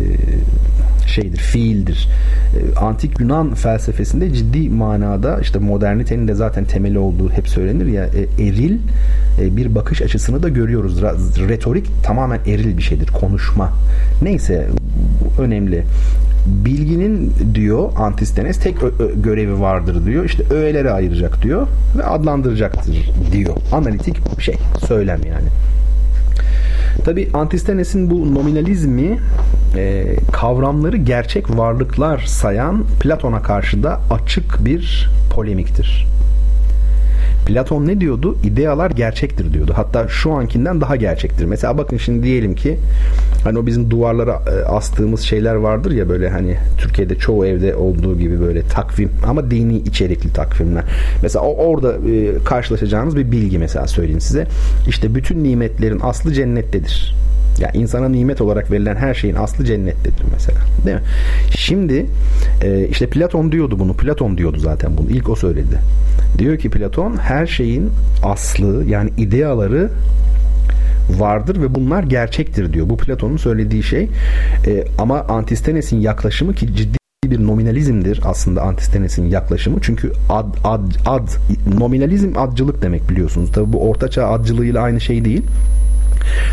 şeydir, 1.17 1.39
fiildir. 1.39 2.09
E, 2.57 2.79
antik 2.79 3.21
Yunan 3.21 3.55
felsefesinde 3.55 4.35
ciddi 4.35 4.69
manada 4.69 5.41
işte 5.41 5.59
modernitenin 5.59 6.29
de 6.29 6.35
zaten 6.35 6.65
temeli 6.65 6.99
olduğu 6.99 7.31
hep 7.31 7.49
söylenir 7.49 7.87
ya 7.87 8.05
e, 8.05 8.43
eril 8.43 8.79
e, 9.41 9.57
bir 9.57 9.75
bakış 9.75 10.03
açısını 10.03 10.43
da 10.43 10.49
görüyoruz. 10.49 11.03
Retorik 11.49 11.87
tamamen 12.03 12.41
eril 12.47 12.77
bir 12.77 12.83
şeydir. 12.83 13.07
Konuşma. 13.07 13.73
Neyse 14.23 14.67
önemli 15.39 15.85
bilginin 16.47 17.33
diyor 17.55 17.93
Antistenes 17.97 18.59
tek 18.59 18.77
görevi 19.17 19.61
vardır 19.61 20.07
diyor. 20.07 20.25
İşte 20.25 20.45
öğeleri 20.51 20.91
ayıracak 20.91 21.43
diyor 21.43 21.67
ve 21.99 22.05
adlandıracaktır 22.05 23.13
diyor. 23.33 23.57
Analitik 23.73 24.41
şey, 24.41 24.55
söylem 24.87 25.21
yani. 25.29 25.49
Tabi 27.05 27.29
Antistenes'in 27.35 28.11
bu 28.11 28.35
nominalizmi 28.35 29.19
e, 29.77 30.17
kavramları 30.33 30.97
gerçek 30.97 31.57
varlıklar 31.57 32.19
sayan 32.19 32.85
Platon'a 33.01 33.43
karşı 33.43 33.83
da 33.83 34.01
açık 34.11 34.65
bir 34.65 35.11
polemiktir. 35.31 36.07
Platon 37.47 37.87
ne 37.87 38.01
diyordu? 38.01 38.37
İdealar 38.45 38.91
gerçektir 38.91 39.53
diyordu. 39.53 39.73
Hatta 39.77 40.09
şu 40.09 40.33
ankinden 40.33 40.81
daha 40.81 40.97
gerçektir. 40.97 41.45
Mesela 41.45 41.79
bakın 41.79 41.97
şimdi 41.97 42.23
diyelim 42.23 42.55
ki 42.55 42.79
hani 43.45 43.59
o 43.59 43.67
bizim 43.67 43.91
duvarlara 43.91 44.33
e, 44.33 44.65
astığımız 44.65 45.21
şeyler 45.21 45.55
vardır 45.55 45.91
ya 45.91 46.09
böyle 46.09 46.29
hani 46.29 46.57
Türkiye'de 46.79 47.19
çoğu 47.19 47.47
evde 47.47 47.77
olduğu 47.77 48.19
gibi 48.19 48.41
böyle 48.41 48.63
takvim 48.63 49.11
ama 49.27 49.51
dini 49.51 49.77
içerikli 49.77 50.33
takvimler. 50.33 50.85
Mesela 51.23 51.45
orada 51.45 51.93
e, 51.93 52.45
karşılaşacağınız 52.45 53.17
bir 53.17 53.31
bilgi 53.31 53.59
mesela 53.59 53.87
söyleyeyim 53.87 54.21
size. 54.21 54.47
İşte 54.89 55.15
bütün 55.15 55.45
nimetlerin 55.45 56.01
aslı 56.03 56.33
cennettedir. 56.33 57.15
Ya 57.59 57.71
insana 57.75 58.09
nimet 58.09 58.41
olarak 58.41 58.71
verilen 58.71 58.97
her 58.97 59.15
şeyin 59.15 59.35
aslı 59.35 59.65
cennettedir 59.65 60.25
mesela. 60.33 60.59
Değil 60.87 60.97
mi? 60.97 61.03
Şimdi 61.57 62.07
e, 62.63 62.89
işte 62.89 63.07
Platon 63.07 63.53
diyordu 63.53 63.79
bunu. 63.79 63.95
Platon 63.95 64.39
diyordu 64.39 64.59
zaten 64.59 64.97
bunu. 64.97 65.11
İlk 65.11 65.29
o 65.29 65.37
söyledi. 65.37 65.79
Diyor 66.39 66.59
ki 66.59 66.71
Platon 66.71 67.17
her 67.17 67.47
şeyin 67.47 67.91
aslı 68.23 68.85
yani 68.89 69.11
ideaları 69.19 69.91
vardır 71.11 71.63
ve 71.63 71.75
bunlar 71.75 72.03
gerçektir 72.03 72.73
diyor. 72.73 72.89
Bu 72.89 72.97
Platon'un 72.97 73.37
söylediği 73.37 73.83
şey. 73.83 74.09
E, 74.67 74.85
ama 74.99 75.21
Antistenes'in 75.21 76.01
yaklaşımı 76.01 76.55
ki 76.55 76.77
ciddi 76.77 76.99
bir 77.31 77.47
nominalizmdir 77.47 78.21
aslında 78.25 78.63
Antistenes'in 78.63 79.27
yaklaşımı. 79.27 79.79
Çünkü 79.83 80.13
ad, 80.31 80.55
ad, 80.65 80.81
ad 81.07 81.29
nominalizm 81.79 82.33
adcılık 82.37 82.83
demek 82.83 83.11
biliyorsunuz. 83.11 83.53
Tabi 83.53 83.73
bu 83.73 83.89
ortaçağ 83.89 84.29
adcılığıyla 84.29 84.83
aynı 84.83 85.01
şey 85.01 85.25
değil. 85.25 85.43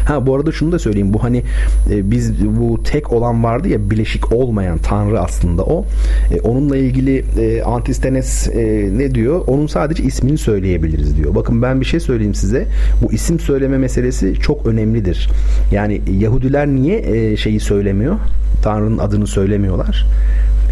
Ha 0.05 0.25
bu 0.25 0.35
arada 0.35 0.51
şunu 0.51 0.71
da 0.71 0.79
söyleyeyim. 0.79 1.13
Bu 1.13 1.23
hani 1.23 1.43
e, 1.91 2.11
biz 2.11 2.45
bu 2.45 2.83
tek 2.83 3.13
olan 3.13 3.43
vardı 3.43 3.67
ya 3.69 3.89
bileşik 3.89 4.33
olmayan 4.33 4.77
tanrı 4.77 5.19
aslında 5.21 5.63
o. 5.63 5.85
E, 6.31 6.41
onunla 6.41 6.77
ilgili 6.77 7.25
e, 7.39 7.61
Antistenes 7.63 8.47
e, 8.47 8.89
ne 8.97 9.15
diyor? 9.15 9.43
Onun 9.47 9.67
sadece 9.67 10.03
ismini 10.03 10.37
söyleyebiliriz 10.37 11.17
diyor. 11.17 11.35
Bakın 11.35 11.61
ben 11.61 11.81
bir 11.81 11.85
şey 11.85 11.99
söyleyeyim 11.99 12.35
size. 12.35 12.67
Bu 13.01 13.13
isim 13.13 13.39
söyleme 13.39 13.77
meselesi 13.77 14.33
çok 14.35 14.65
önemlidir. 14.65 15.29
Yani 15.71 16.01
Yahudiler 16.19 16.67
niye 16.67 16.99
e, 16.99 17.37
şeyi 17.37 17.59
söylemiyor? 17.59 18.15
Tanrı'nın 18.63 18.97
adını 18.97 19.27
söylemiyorlar. 19.27 20.05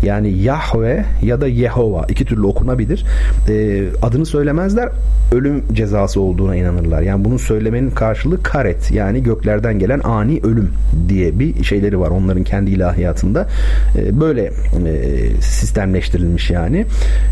Yani 0.04 0.30
Yahve 0.30 1.06
ya 1.24 1.42
da 1.42 1.48
Yehova 1.48 2.06
iki 2.10 2.26
türlü 2.26 2.46
okunabilir. 2.46 3.06
E, 3.50 3.84
adını 4.02 4.26
söylemezler. 4.26 4.90
Ölüm 5.32 5.64
cezası 5.74 6.22
olduğuna 6.22 6.56
inanırlar. 6.56 7.02
Yani 7.02 7.26
bunu 7.26 7.40
söylemenin 7.40 7.90
karşılığı 7.90 8.44
karet 8.44 8.92
yani 8.92 9.24
göklerden 9.24 9.80
gelen 9.80 10.00
ani 10.00 10.40
ölüm 10.44 10.70
diye 11.10 11.40
bir 11.40 11.64
şeyleri 11.64 12.00
var 12.00 12.10
onların 12.10 12.44
kendi 12.44 12.72
ilahiyatında. 12.72 13.48
E, 13.98 14.20
böyle 14.20 14.44
e, 14.44 14.52
sistemleştirilmiş 15.42 16.50
yani. 16.50 16.86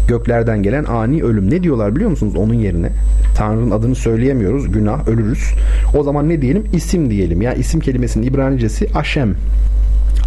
Göklerden 0.07 0.63
gelen 0.63 0.83
ani 0.83 1.23
ölüm. 1.23 1.51
Ne 1.51 1.63
diyorlar 1.63 1.95
biliyor 1.95 2.09
musunuz 2.09 2.35
onun 2.35 2.53
yerine? 2.53 2.89
Tanrı'nın 3.35 3.71
adını 3.71 3.95
söyleyemiyoruz. 3.95 4.71
Günah, 4.71 5.07
ölürüz. 5.07 5.53
O 5.97 6.03
zaman 6.03 6.29
ne 6.29 6.41
diyelim? 6.41 6.63
İsim 6.73 7.11
diyelim. 7.11 7.41
Ya 7.41 7.49
yani 7.49 7.59
isim 7.59 7.79
kelimesinin 7.79 8.27
İbranicesi 8.27 8.87
Aşem 8.95 9.35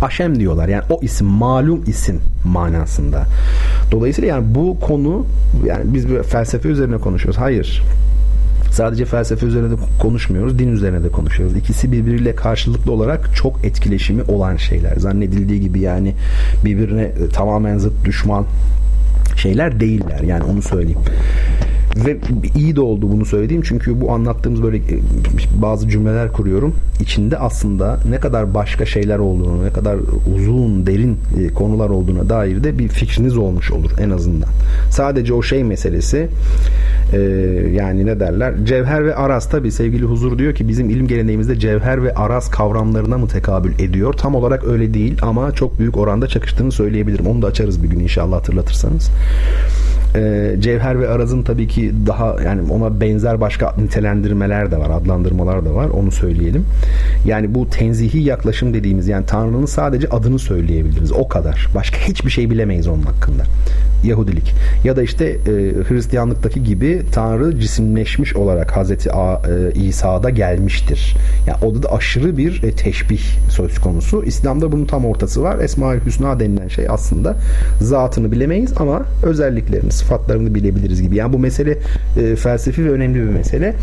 Haşem 0.02 0.38
diyorlar. 0.38 0.68
Yani 0.68 0.82
o 0.90 1.00
isim 1.02 1.26
malum 1.26 1.84
isim 1.86 2.20
manasında. 2.44 3.24
Dolayısıyla 3.90 4.28
yani 4.28 4.54
bu 4.54 4.80
konu 4.80 5.26
yani 5.66 5.94
biz 5.94 6.08
bir 6.08 6.22
felsefe 6.22 6.68
üzerine 6.68 6.98
konuşuyoruz. 6.98 7.40
Hayır. 7.40 7.82
Sadece 8.72 9.04
felsefe 9.04 9.46
üzerine 9.46 9.70
de 9.70 9.74
konuşmuyoruz, 10.00 10.58
din 10.58 10.68
üzerine 10.68 11.04
de 11.04 11.08
konuşuyoruz. 11.08 11.56
İkisi 11.56 11.92
birbiriyle 11.92 12.34
karşılıklı 12.34 12.92
olarak 12.92 13.36
çok 13.36 13.64
etkileşimi 13.64 14.22
olan 14.22 14.56
şeyler. 14.56 14.96
Zannedildiği 14.96 15.60
gibi 15.60 15.80
yani 15.80 16.14
birbirine 16.64 17.12
tamamen 17.32 17.78
zıt 17.78 18.04
düşman 18.04 18.46
şeyler 19.36 19.80
değiller. 19.80 20.20
Yani 20.20 20.44
onu 20.44 20.62
söyleyeyim. 20.62 21.00
Ve 21.96 22.16
iyi 22.56 22.76
de 22.76 22.80
oldu 22.80 23.10
bunu 23.12 23.24
söylediğim 23.24 23.62
çünkü 23.62 24.00
bu 24.00 24.12
anlattığımız 24.12 24.62
böyle 24.62 24.76
e, 24.76 25.00
bazı 25.62 25.88
cümleler 25.88 26.32
kuruyorum. 26.32 26.74
İçinde 27.00 27.38
aslında 27.38 28.00
ne 28.10 28.20
kadar 28.20 28.54
başka 28.54 28.86
şeyler 28.86 29.18
olduğunu, 29.18 29.64
ne 29.64 29.70
kadar 29.70 29.96
uzun, 30.36 30.86
derin 30.86 31.18
e, 31.40 31.48
konular 31.48 31.90
olduğuna 31.90 32.28
dair 32.28 32.64
de 32.64 32.78
bir 32.78 32.88
fikriniz 32.88 33.36
olmuş 33.36 33.70
olur 33.70 33.90
en 34.00 34.10
azından. 34.10 34.48
Sadece 34.90 35.34
o 35.34 35.42
şey 35.42 35.64
meselesi 35.64 36.28
e, 37.12 37.18
yani 37.74 38.06
ne 38.06 38.20
derler? 38.20 38.54
Cevher 38.64 39.06
ve 39.06 39.14
aras 39.14 39.50
tabi 39.50 39.72
sevgili 39.72 40.04
huzur 40.04 40.38
diyor 40.38 40.54
ki 40.54 40.68
bizim 40.68 40.90
ilim 40.90 41.06
geleneğimizde 41.06 41.58
cevher 41.58 42.04
ve 42.04 42.14
aras 42.14 42.50
kavramlarına 42.50 43.18
mı 43.18 43.28
tekabül 43.28 43.72
ediyor? 43.78 44.12
Tam 44.12 44.34
olarak 44.34 44.64
öyle 44.64 44.94
değil 44.94 45.18
ama 45.22 45.52
çok 45.52 45.78
büyük 45.78 45.96
oranda 45.96 46.26
çakıştığını 46.26 46.72
söyleyebilirim. 46.72 47.26
Onu 47.26 47.42
da 47.42 47.46
açarız 47.46 47.82
bir 47.82 47.88
gün 47.88 48.00
inşallah 48.00 48.36
hatırlatırsanız. 48.36 49.10
E, 50.14 50.54
Cevher 50.60 51.00
ve 51.00 51.08
Araz'ın 51.08 51.42
tabii 51.42 51.68
ki 51.68 51.92
daha 52.06 52.36
yani 52.44 52.72
ona 52.72 53.00
benzer 53.00 53.40
başka 53.40 53.74
nitelendirmeler 53.78 54.70
de 54.70 54.78
var, 54.78 54.90
adlandırmalar 54.90 55.64
da 55.64 55.74
var. 55.74 55.88
Onu 55.88 56.10
söyleyelim. 56.10 56.64
Yani 57.26 57.54
bu 57.54 57.70
tenzihi 57.70 58.18
yaklaşım 58.22 58.74
dediğimiz 58.74 59.08
yani 59.08 59.26
Tanrı'nın 59.26 59.66
sadece 59.66 60.08
adını 60.08 60.38
söyleyebiliriz. 60.38 61.12
O 61.12 61.28
kadar. 61.28 61.68
Başka 61.74 61.98
hiçbir 61.98 62.30
şey 62.30 62.50
bilemeyiz 62.50 62.88
onun 62.88 63.02
hakkında. 63.02 63.42
Yahudilik. 64.04 64.54
Ya 64.84 64.96
da 64.96 65.02
işte 65.02 65.24
e, 65.24 65.38
Hristiyanlıktaki 65.88 66.64
gibi 66.64 67.02
Tanrı 67.12 67.60
cisimleşmiş 67.60 68.36
olarak 68.36 68.76
Hazreti 68.76 69.12
A, 69.12 69.34
e, 69.34 69.72
İsa'da 69.74 70.30
gelmiştir. 70.30 71.16
Yani 71.46 71.58
o 71.64 71.82
da 71.82 71.92
aşırı 71.92 72.36
bir 72.36 72.62
e, 72.62 72.72
teşbih 72.72 73.20
söz 73.50 73.78
konusu. 73.78 74.24
İslam'da 74.24 74.72
bunun 74.72 74.84
tam 74.84 75.04
ortası 75.04 75.42
var. 75.42 75.58
Esma-ül 75.58 76.06
Hüsna 76.06 76.40
denilen 76.40 76.68
şey 76.68 76.86
aslında 76.88 77.36
zatını 77.80 78.32
bilemeyiz 78.32 78.72
ama 78.76 79.02
özelliklerini, 79.22 79.92
sıfatlarını 80.02 80.54
bilebiliriz 80.54 81.02
gibi. 81.02 81.16
Yani 81.16 81.32
bu 81.32 81.38
mesele 81.38 81.78
e, 82.16 82.36
felsefi 82.36 82.84
ve 82.84 82.90
önemli 82.90 83.14
bir 83.14 83.28
mesele. 83.28 83.74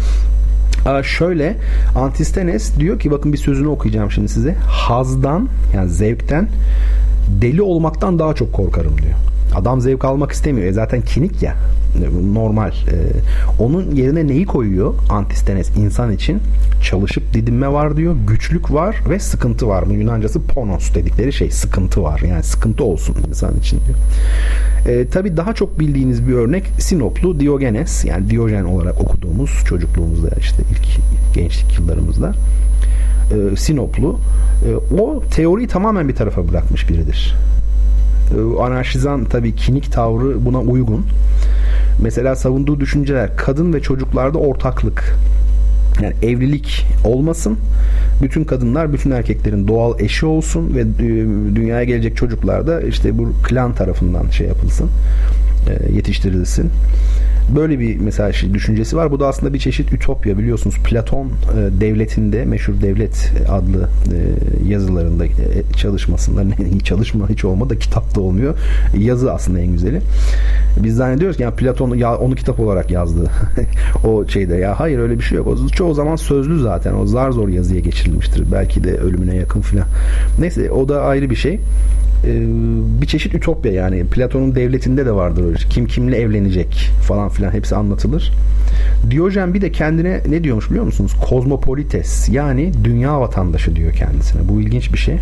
Aa, 0.86 1.04
şöyle 1.04 1.56
Antistenes 1.96 2.78
diyor 2.80 3.00
ki 3.00 3.12
bakın 3.12 3.34
bir 3.34 3.38
sözünü 3.38 3.68
okuyacağım 3.68 4.12
şimdi 4.12 4.30
size. 4.30 4.54
Hazdan 4.68 5.50
yani 5.74 5.90
zevkten 5.90 6.48
deli 7.42 7.62
olmaktan 7.62 8.20
daha 8.20 8.34
çok 8.36 8.54
korkarım 8.54 8.98
diyor. 8.98 9.29
Adam 9.56 9.82
zevk 9.82 10.06
almak 10.06 10.32
istemiyor. 10.32 10.68
E 10.68 10.74
zaten 10.74 11.02
kinik 11.02 11.44
ya. 11.44 11.56
Normal. 12.34 12.72
E, 12.72 12.96
onun 13.60 13.96
yerine 13.96 14.28
neyi 14.28 14.46
koyuyor 14.46 14.94
Antistenes 15.10 15.70
insan 15.78 16.12
için? 16.12 16.40
Çalışıp 16.84 17.34
didinme 17.34 17.72
var 17.72 17.98
diyor. 17.98 18.16
Güçlük 18.28 18.74
var 18.74 18.96
ve 19.10 19.20
sıkıntı 19.20 19.68
var. 19.68 19.90
Bu 19.90 19.94
Yunancası 19.94 20.42
ponos 20.42 20.94
dedikleri 20.96 21.34
şey. 21.34 21.52
Sıkıntı 21.52 22.04
var. 22.04 22.20
Yani 22.30 22.44
sıkıntı 22.44 22.84
olsun 22.84 23.16
insan 23.28 23.58
için 23.58 23.80
diyor. 23.88 23.98
E, 24.98 25.08
tabii 25.08 25.38
daha 25.38 25.54
çok 25.54 25.80
bildiğiniz 25.80 26.28
bir 26.28 26.34
örnek 26.34 26.64
Sinoplu 26.80 27.40
Diogenes. 27.40 28.06
Yani 28.06 28.30
Diyojen 28.30 28.64
olarak 28.64 29.02
okuduğumuz 29.02 29.52
çocukluğumuzda 29.66 30.30
işte 30.40 30.64
ilk 30.72 31.00
gençlik 31.36 31.80
yıllarımızda. 31.80 32.34
e, 33.32 33.56
Sinoplu. 33.56 34.20
E, 34.66 34.96
o 35.02 35.24
teoriyi 35.36 35.68
tamamen 35.68 36.10
bir 36.10 36.16
tarafa 36.16 36.50
bırakmış 36.50 36.90
biridir. 36.90 37.36
E, 38.36 38.62
anarşizan 38.62 39.26
tabii 39.26 39.56
kinik 39.56 39.92
tavrı 39.92 40.46
buna 40.46 40.60
uygun. 40.60 41.06
Mesela 42.02 42.36
savunduğu 42.36 42.80
düşünceler 42.80 43.38
kadın 43.38 43.74
ve 43.74 43.82
çocuklarda 43.82 44.38
ortaklık. 44.38 45.16
Yani 46.02 46.14
evlilik 46.22 46.86
olmasın. 47.04 47.58
Bütün 48.22 48.44
kadınlar 48.44 48.94
bütün 48.94 49.12
erkeklerin 49.12 49.68
doğal 49.68 50.00
eşi 50.00 50.26
olsun 50.26 50.76
ve 50.76 50.82
e, 50.82 51.08
dünyaya 51.56 51.84
gelecek 51.84 52.18
çocuklar 52.18 52.68
da 52.68 52.82
işte 52.82 53.18
bu 53.18 53.34
klan 53.44 53.74
tarafından 53.74 54.30
şey 54.30 54.48
yapılsın. 54.48 54.90
E, 55.70 55.94
yetiştirilsin. 55.96 56.72
Böyle 57.56 57.80
bir 57.80 58.00
mesela 58.00 58.34
şey, 58.34 58.54
düşüncesi 58.54 58.98
var. 58.98 59.12
Bu 59.12 59.20
da 59.20 59.28
aslında 59.28 59.54
bir 59.54 59.60
çeşit 59.60 59.94
ütopya 59.94 60.38
biliyorsunuz. 60.38 60.76
Platon 60.84 61.28
e, 61.28 61.32
devletinde 61.82 62.46
meşhur 62.46 62.74
devlet 62.82 63.32
adlı 63.50 63.90
e, 64.14 64.70
yazılarında 64.70 65.26
e, 65.26 65.30
çalışmasında 65.78 66.44
çalışma 66.84 67.30
hiç 67.30 67.46
olmadı 67.46 67.80
kitapta 67.80 68.22
olmuyor. 68.22 68.58
Yazı 68.98 69.34
aslında 69.34 69.60
en 69.60 69.72
güzeli. 69.72 70.02
Biz 70.84 70.96
zannediyoruz 70.96 71.38
ki 71.38 71.44
yani 71.44 71.56
Platon 71.56 71.96
ya 71.96 72.18
onu 72.18 72.36
kitap 72.36 72.60
olarak 72.60 72.92
yazdı. 72.92 73.32
o 74.04 74.28
şeyde 74.28 74.56
ya 74.56 74.80
hayır 74.80 75.00
öyle 75.00 75.18
bir 75.18 75.24
şey 75.24 75.38
yok. 75.38 75.48
O 75.48 75.68
çoğu 75.68 75.94
zaman 75.94 76.16
sözlü 76.16 76.60
zaten. 76.60 76.94
O 76.94 77.06
zar 77.08 77.32
zor 77.32 77.50
yazıya 77.50 77.80
geçirilmiştir. 77.80 78.52
Belki 78.52 78.84
de 78.84 78.98
ölümüne 78.98 79.36
yakın 79.36 79.62
filan. 79.62 79.88
Neyse 80.40 80.72
o 80.72 80.90
da 80.90 81.02
ayrı 81.02 81.30
bir 81.30 81.36
şey. 81.36 81.60
Ee, 82.26 82.42
bir 83.02 83.08
çeşit 83.08 83.36
ütopya 83.36 83.72
yani 83.72 84.06
Platon'un 84.06 84.56
devletinde 84.56 85.06
de 85.06 85.12
vardır 85.12 85.46
öyle. 85.46 85.58
Kim 85.70 85.86
kimle 85.86 86.18
evlenecek 86.18 86.90
falan 87.08 87.30
filan 87.30 87.52
hepsi 87.52 87.76
anlatılır. 87.76 88.32
Diyojen 89.10 89.54
bir 89.54 89.62
de 89.62 89.72
kendine 89.72 90.22
ne 90.30 90.44
diyormuş 90.44 90.70
biliyor 90.70 90.86
musunuz? 90.86 91.12
Kozmopolites 91.30 92.30
yani 92.30 92.72
dünya 92.84 93.22
vatandaşı 93.22 93.76
diyor 93.76 93.94
kendisine. 93.94 94.42
Bu 94.50 94.62
ilginç 94.62 94.94
bir 94.94 94.98
şey. 94.98 95.18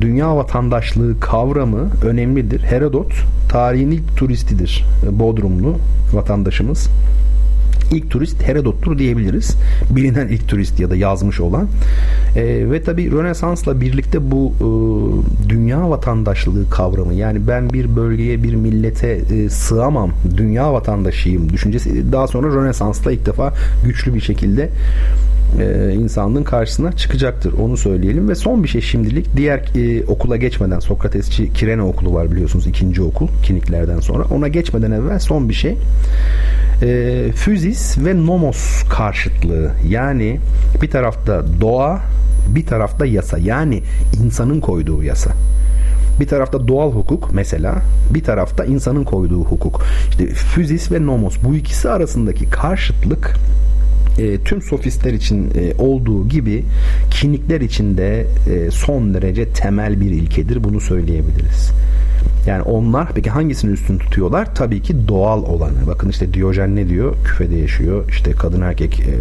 Dünya 0.00 0.36
vatandaşlığı 0.36 1.20
kavramı 1.20 1.90
önemlidir. 2.04 2.60
Herodot 2.62 3.12
tarihin 3.48 3.90
ilk 3.90 4.16
turistidir. 4.16 4.84
Bodrumlu 5.10 5.76
vatandaşımız 6.12 6.88
ilk 7.92 8.10
turist 8.10 8.42
Herodot'tur 8.42 8.98
diyebiliriz. 8.98 9.56
Bilinen 9.90 10.28
ilk 10.28 10.48
turist 10.48 10.80
ya 10.80 10.90
da 10.90 10.96
yazmış 10.96 11.40
olan. 11.40 11.68
E, 12.36 12.70
ve 12.70 12.82
tabi 12.82 13.12
Rönesans'la 13.12 13.80
birlikte 13.80 14.30
bu 14.30 14.52
e, 14.60 14.66
dünya 15.48 15.90
vatandaşlığı 15.90 16.70
kavramı 16.70 17.14
yani 17.14 17.46
ben 17.48 17.70
bir 17.70 17.96
bölgeye 17.96 18.42
bir 18.42 18.54
millete 18.54 19.08
e, 19.08 19.48
sığamam 19.48 20.10
dünya 20.36 20.72
vatandaşıyım 20.72 21.52
düşüncesi 21.52 22.12
daha 22.12 22.26
sonra 22.26 22.48
Rönesans'la 22.48 23.12
ilk 23.12 23.26
defa 23.26 23.54
güçlü 23.84 24.14
bir 24.14 24.20
şekilde 24.20 24.70
e, 25.60 25.94
insanlığın 25.94 26.44
karşısına 26.44 26.92
çıkacaktır. 26.92 27.52
Onu 27.52 27.76
söyleyelim 27.76 28.28
ve 28.28 28.34
son 28.34 28.62
bir 28.64 28.68
şey 28.68 28.80
şimdilik 28.80 29.36
diğer 29.36 29.58
e, 29.58 30.04
okula 30.04 30.36
geçmeden 30.36 30.78
Sokratesçi 30.78 31.52
Kirene 31.52 31.82
okulu 31.82 32.14
var 32.14 32.32
biliyorsunuz 32.32 32.66
ikinci 32.66 33.02
okul 33.02 33.28
kiniklerden 33.42 34.00
sonra. 34.00 34.24
Ona 34.24 34.48
geçmeden 34.48 34.90
evvel 34.90 35.18
son 35.18 35.48
bir 35.48 35.54
şey. 35.54 35.78
E, 36.82 37.32
füzis 37.34 37.98
ve 37.98 38.26
nomos 38.26 38.82
karşıtlığı 38.90 39.70
yani 39.88 40.40
bir 40.82 40.90
tarafta 40.90 41.44
doğa 41.60 42.00
bir 42.48 42.66
tarafta 42.66 43.06
yasa 43.06 43.38
yani 43.38 43.82
insanın 44.24 44.60
koyduğu 44.60 45.02
yasa. 45.02 45.30
Bir 46.20 46.26
tarafta 46.26 46.68
doğal 46.68 46.92
hukuk 46.92 47.30
mesela, 47.32 47.74
bir 48.10 48.24
tarafta 48.24 48.64
insanın 48.64 49.04
koyduğu 49.04 49.44
hukuk. 49.44 49.82
İşte 50.10 50.26
füzis 50.26 50.92
ve 50.92 51.06
nomos 51.06 51.36
bu 51.44 51.54
ikisi 51.54 51.90
arasındaki 51.90 52.50
karşıtlık 52.50 53.34
e, 54.18 54.38
tüm 54.38 54.62
sofistler 54.62 55.12
için 55.12 55.50
e, 55.54 55.74
olduğu 55.78 56.28
gibi 56.28 56.64
kinikler 57.10 57.60
için 57.60 57.96
de 57.96 58.26
e, 58.50 58.70
son 58.70 59.14
derece 59.14 59.48
temel 59.48 60.00
bir 60.00 60.10
ilkedir. 60.10 60.64
Bunu 60.64 60.80
söyleyebiliriz. 60.80 61.72
Yani 62.46 62.62
onlar 62.62 63.08
peki 63.14 63.30
hangisini 63.30 63.72
üstün 63.72 63.98
tutuyorlar? 63.98 64.54
Tabii 64.54 64.82
ki 64.82 65.08
doğal 65.08 65.42
olanı. 65.42 65.86
Bakın 65.86 66.08
işte 66.08 66.34
Diyojen 66.34 66.76
ne 66.76 66.88
diyor? 66.88 67.14
Küfede 67.24 67.56
yaşıyor. 67.56 68.08
İşte 68.08 68.32
kadın 68.32 68.60
erkek 68.60 69.00
e, 69.00 69.12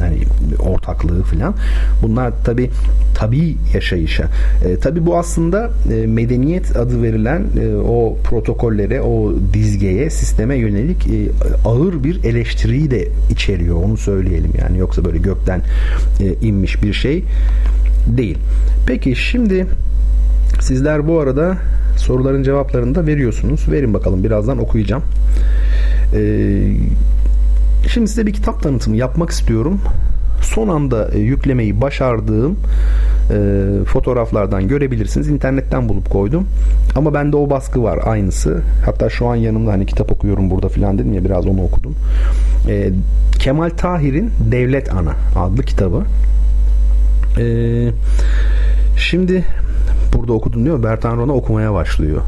hani 0.00 0.18
ortaklığı 0.58 1.22
falan. 1.22 1.54
Bunlar 2.02 2.32
tabii 2.44 2.70
tabii 3.14 3.56
yaşayışa. 3.74 4.24
E, 4.64 4.76
tabii 4.76 5.06
bu 5.06 5.18
aslında 5.18 5.70
e, 5.92 6.06
medeniyet 6.06 6.76
adı 6.76 7.02
verilen 7.02 7.44
e, 7.62 7.76
o 7.76 8.16
protokollere, 8.24 9.00
o 9.00 9.32
dizgeye, 9.52 10.10
sisteme 10.10 10.56
yönelik 10.56 11.06
e, 11.06 11.28
ağır 11.64 12.04
bir 12.04 12.24
eleştiriyi 12.24 12.90
de 12.90 13.08
içeriyor. 13.30 13.82
Onu 13.84 13.96
söyleyelim 13.96 14.52
yani. 14.58 14.78
Yoksa 14.78 15.04
böyle 15.04 15.18
gökten 15.18 15.60
e, 16.20 16.46
inmiş 16.46 16.82
bir 16.82 16.92
şey 16.92 17.24
değil. 18.06 18.38
Peki 18.86 19.16
şimdi 19.16 19.66
sizler 20.60 21.08
bu 21.08 21.20
arada 21.20 21.58
soruların 21.96 22.42
cevaplarını 22.42 22.94
da 22.94 23.06
veriyorsunuz. 23.06 23.68
Verin 23.70 23.94
bakalım 23.94 24.24
birazdan 24.24 24.58
okuyacağım. 24.58 25.02
Ee, 26.14 26.76
şimdi 27.88 28.08
size 28.08 28.26
bir 28.26 28.32
kitap 28.32 28.62
tanıtımı 28.62 28.96
yapmak 28.96 29.30
istiyorum. 29.30 29.80
Son 30.42 30.68
anda 30.68 31.10
e, 31.14 31.18
yüklemeyi 31.18 31.80
başardığım 31.80 32.56
e, 33.30 33.34
fotoğraflardan 33.84 34.68
görebilirsiniz. 34.68 35.28
İnternetten 35.28 35.88
bulup 35.88 36.10
koydum. 36.10 36.46
Ama 36.96 37.14
bende 37.14 37.36
o 37.36 37.50
baskı 37.50 37.82
var 37.82 37.98
aynısı. 38.04 38.62
Hatta 38.84 39.10
şu 39.10 39.26
an 39.26 39.36
yanımda 39.36 39.72
hani 39.72 39.86
kitap 39.86 40.12
okuyorum 40.12 40.50
burada 40.50 40.68
filan 40.68 40.98
dedim 40.98 41.12
ya 41.12 41.24
biraz 41.24 41.46
onu 41.46 41.62
okudum. 41.62 41.94
E, 42.68 42.90
Kemal 43.38 43.70
Tahir'in 43.70 44.30
Devlet 44.50 44.94
Ana 44.94 45.14
adlı 45.36 45.62
kitabı. 45.62 46.02
E, 47.38 47.44
şimdi 48.96 49.44
burada 50.14 50.32
okudun 50.32 50.64
diyor. 50.64 50.82
Bertan 50.82 51.16
Rona 51.16 51.32
okumaya 51.32 51.74
başlıyor. 51.74 52.22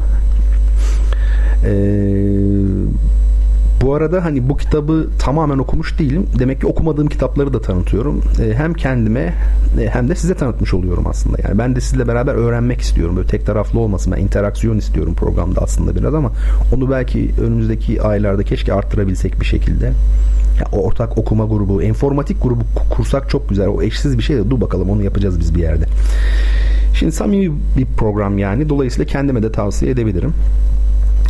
Eee 1.65 2.27
bu 3.81 3.95
arada 3.95 4.25
hani 4.25 4.49
bu 4.49 4.57
kitabı 4.57 5.07
tamamen 5.19 5.57
okumuş 5.57 5.99
değilim. 5.99 6.27
Demek 6.39 6.61
ki 6.61 6.67
okumadığım 6.67 7.07
kitapları 7.07 7.53
da 7.53 7.61
tanıtıyorum. 7.61 8.21
E, 8.41 8.53
hem 8.53 8.73
kendime 8.73 9.33
e, 9.81 9.89
hem 9.89 10.09
de 10.09 10.15
size 10.15 10.33
tanıtmış 10.33 10.73
oluyorum 10.73 11.07
aslında. 11.07 11.37
Yani 11.43 11.57
ben 11.57 11.75
de 11.75 11.81
sizle 11.81 12.07
beraber 12.07 12.35
öğrenmek 12.35 12.81
istiyorum. 12.81 13.15
Böyle 13.15 13.27
tek 13.27 13.45
taraflı 13.45 13.79
olmasın. 13.79 14.13
Ben 14.15 14.21
interaksiyon 14.21 14.77
istiyorum 14.77 15.15
programda 15.15 15.61
aslında 15.61 15.95
biraz 15.95 16.13
ama 16.13 16.31
onu 16.75 16.91
belki 16.91 17.31
önümüzdeki 17.41 18.01
aylarda 18.01 18.43
keşke 18.43 18.73
arttırabilsek 18.73 19.39
bir 19.39 19.45
şekilde. 19.45 19.85
Ya, 20.59 20.65
ortak 20.71 21.17
okuma 21.17 21.45
grubu, 21.45 21.83
informatik 21.83 22.43
grubu 22.43 22.63
kursak 22.89 23.29
çok 23.29 23.49
güzel. 23.49 23.67
O 23.67 23.81
eşsiz 23.81 24.17
bir 24.17 24.23
şey 24.23 24.37
de 24.37 24.49
dur 24.49 24.61
bakalım 24.61 24.89
onu 24.89 25.03
yapacağız 25.03 25.39
biz 25.39 25.55
bir 25.55 25.61
yerde. 25.61 25.85
Şimdi 26.93 27.11
samimi 27.11 27.55
bir 27.77 27.85
program 27.85 28.37
yani. 28.37 28.69
Dolayısıyla 28.69 29.05
kendime 29.05 29.43
de 29.43 29.51
tavsiye 29.51 29.91
edebilirim. 29.91 30.33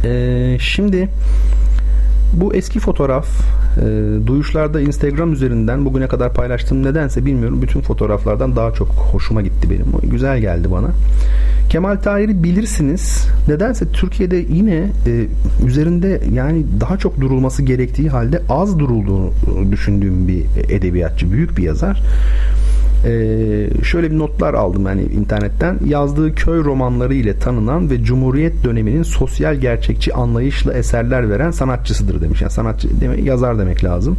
Ee, 0.06 0.58
şimdi 0.60 1.10
bu 2.34 2.54
eski 2.54 2.80
fotoğraf 2.80 3.28
e, 3.78 3.84
duyuşlarda 4.28 4.82
Instagram 4.82 5.34
üzerinden 5.34 5.86
bugüne 5.86 6.08
kadar 6.08 6.34
paylaştığım 6.34 6.84
nedense 6.84 7.26
bilmiyorum. 7.26 7.62
Bütün 7.62 7.82
fotoğraflardan 7.82 8.56
daha 8.56 8.72
çok 8.72 8.88
hoşuma 8.88 9.42
gitti 9.42 9.70
benim. 9.70 9.86
O 9.94 10.10
güzel 10.12 10.40
geldi 10.40 10.72
bana. 10.72 10.88
Kemal 11.70 11.96
Tahir'i 11.96 12.44
bilirsiniz. 12.44 13.28
Nedense 13.48 13.86
Türkiye'de 13.92 14.36
yine 14.36 14.76
e, 14.76 15.26
üzerinde 15.66 16.22
yani 16.34 16.66
daha 16.80 16.98
çok 16.98 17.22
durulması 17.22 17.64
gerektiği 17.64 18.10
halde 18.10 18.42
az 18.50 18.80
durulduğunu 18.80 19.32
düşündüğüm 19.72 20.28
bir 20.28 20.46
edebiyatçı, 20.70 21.32
büyük 21.32 21.58
bir 21.58 21.64
yazar. 21.64 22.04
Ee, 23.06 23.70
şöyle 23.84 24.12
bir 24.12 24.18
notlar 24.18 24.54
aldım 24.54 24.86
yani 24.86 25.02
internetten. 25.02 25.80
Yazdığı 25.86 26.36
köy 26.36 26.64
romanları 26.64 27.14
ile 27.14 27.40
tanınan 27.40 27.90
ve 27.90 28.04
Cumhuriyet 28.04 28.64
döneminin 28.64 29.04
sosyal 29.04 29.56
gerçekçi 29.56 30.14
anlayışla 30.14 30.74
eserler 30.74 31.30
veren 31.30 31.52
sanatçısıdır 31.52 32.22
demiş. 32.22 32.42
Yani 32.42 32.52
sanatçı 32.52 33.02
demek 33.02 33.26
yazar 33.26 33.60
demek 33.60 33.84
lazım 33.84 34.18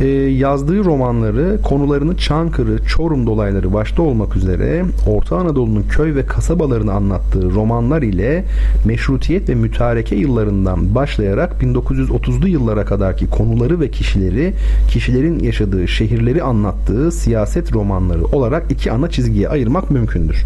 e, 0.00 0.06
yazdığı 0.30 0.84
romanları 0.84 1.58
konularını 1.62 2.16
Çankırı, 2.16 2.84
Çorum 2.86 3.26
dolayları 3.26 3.72
başta 3.72 4.02
olmak 4.02 4.36
üzere 4.36 4.84
Orta 5.06 5.36
Anadolu'nun 5.36 5.82
köy 5.82 6.14
ve 6.14 6.26
kasabalarını 6.26 6.92
anlattığı 6.92 7.50
romanlar 7.50 8.02
ile 8.02 8.44
meşrutiyet 8.84 9.48
ve 9.48 9.54
mütareke 9.54 10.16
yıllarından 10.16 10.94
başlayarak 10.94 11.62
1930'lu 11.62 12.48
yıllara 12.48 12.84
kadarki 12.84 13.30
konuları 13.30 13.80
ve 13.80 13.90
kişileri, 13.90 14.54
kişilerin 14.88 15.38
yaşadığı 15.38 15.88
şehirleri 15.88 16.42
anlattığı 16.42 17.12
siyaset 17.12 17.72
romanları 17.72 18.24
olarak 18.24 18.72
iki 18.72 18.92
ana 18.92 19.10
çizgiye 19.10 19.48
ayırmak 19.48 19.90
mümkündür. 19.90 20.44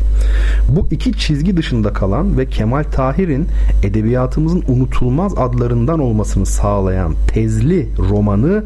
Bu 0.68 0.86
iki 0.90 1.12
çizgi 1.12 1.56
dışında 1.56 1.92
kalan 1.92 2.38
ve 2.38 2.46
Kemal 2.46 2.82
Tahir'in 2.82 3.46
edebiyatımızın 3.82 4.64
unutulmaz 4.68 5.32
adlarından 5.38 6.00
olmasını 6.00 6.46
sağlayan 6.46 7.14
tezli 7.28 7.88
romanı 7.98 8.64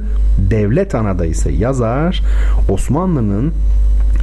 Devlet 0.50 0.75
Devlet 0.76 0.94
Ana'da 0.94 1.26
ise 1.26 1.52
yazar 1.52 2.22
Osmanlı'nın 2.68 3.52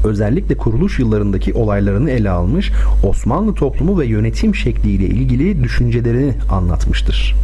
özellikle 0.03 0.57
kuruluş 0.57 0.99
yıllarındaki 0.99 1.53
olaylarını 1.53 2.11
ele 2.11 2.30
almış, 2.30 2.71
Osmanlı 3.03 3.53
toplumu 3.53 3.99
ve 3.99 4.05
yönetim 4.05 4.55
şekliyle 4.55 5.05
ilgili 5.05 5.63
düşüncelerini 5.63 6.34
anlatmıştır. 6.51 7.35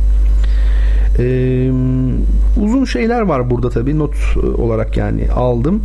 Ee, 1.19 1.71
uzun 2.61 2.85
şeyler 2.85 3.21
var 3.21 3.49
burada 3.49 3.69
tabii 3.69 3.99
not 3.99 4.15
olarak 4.57 4.97
yani 4.97 5.31
aldım. 5.31 5.81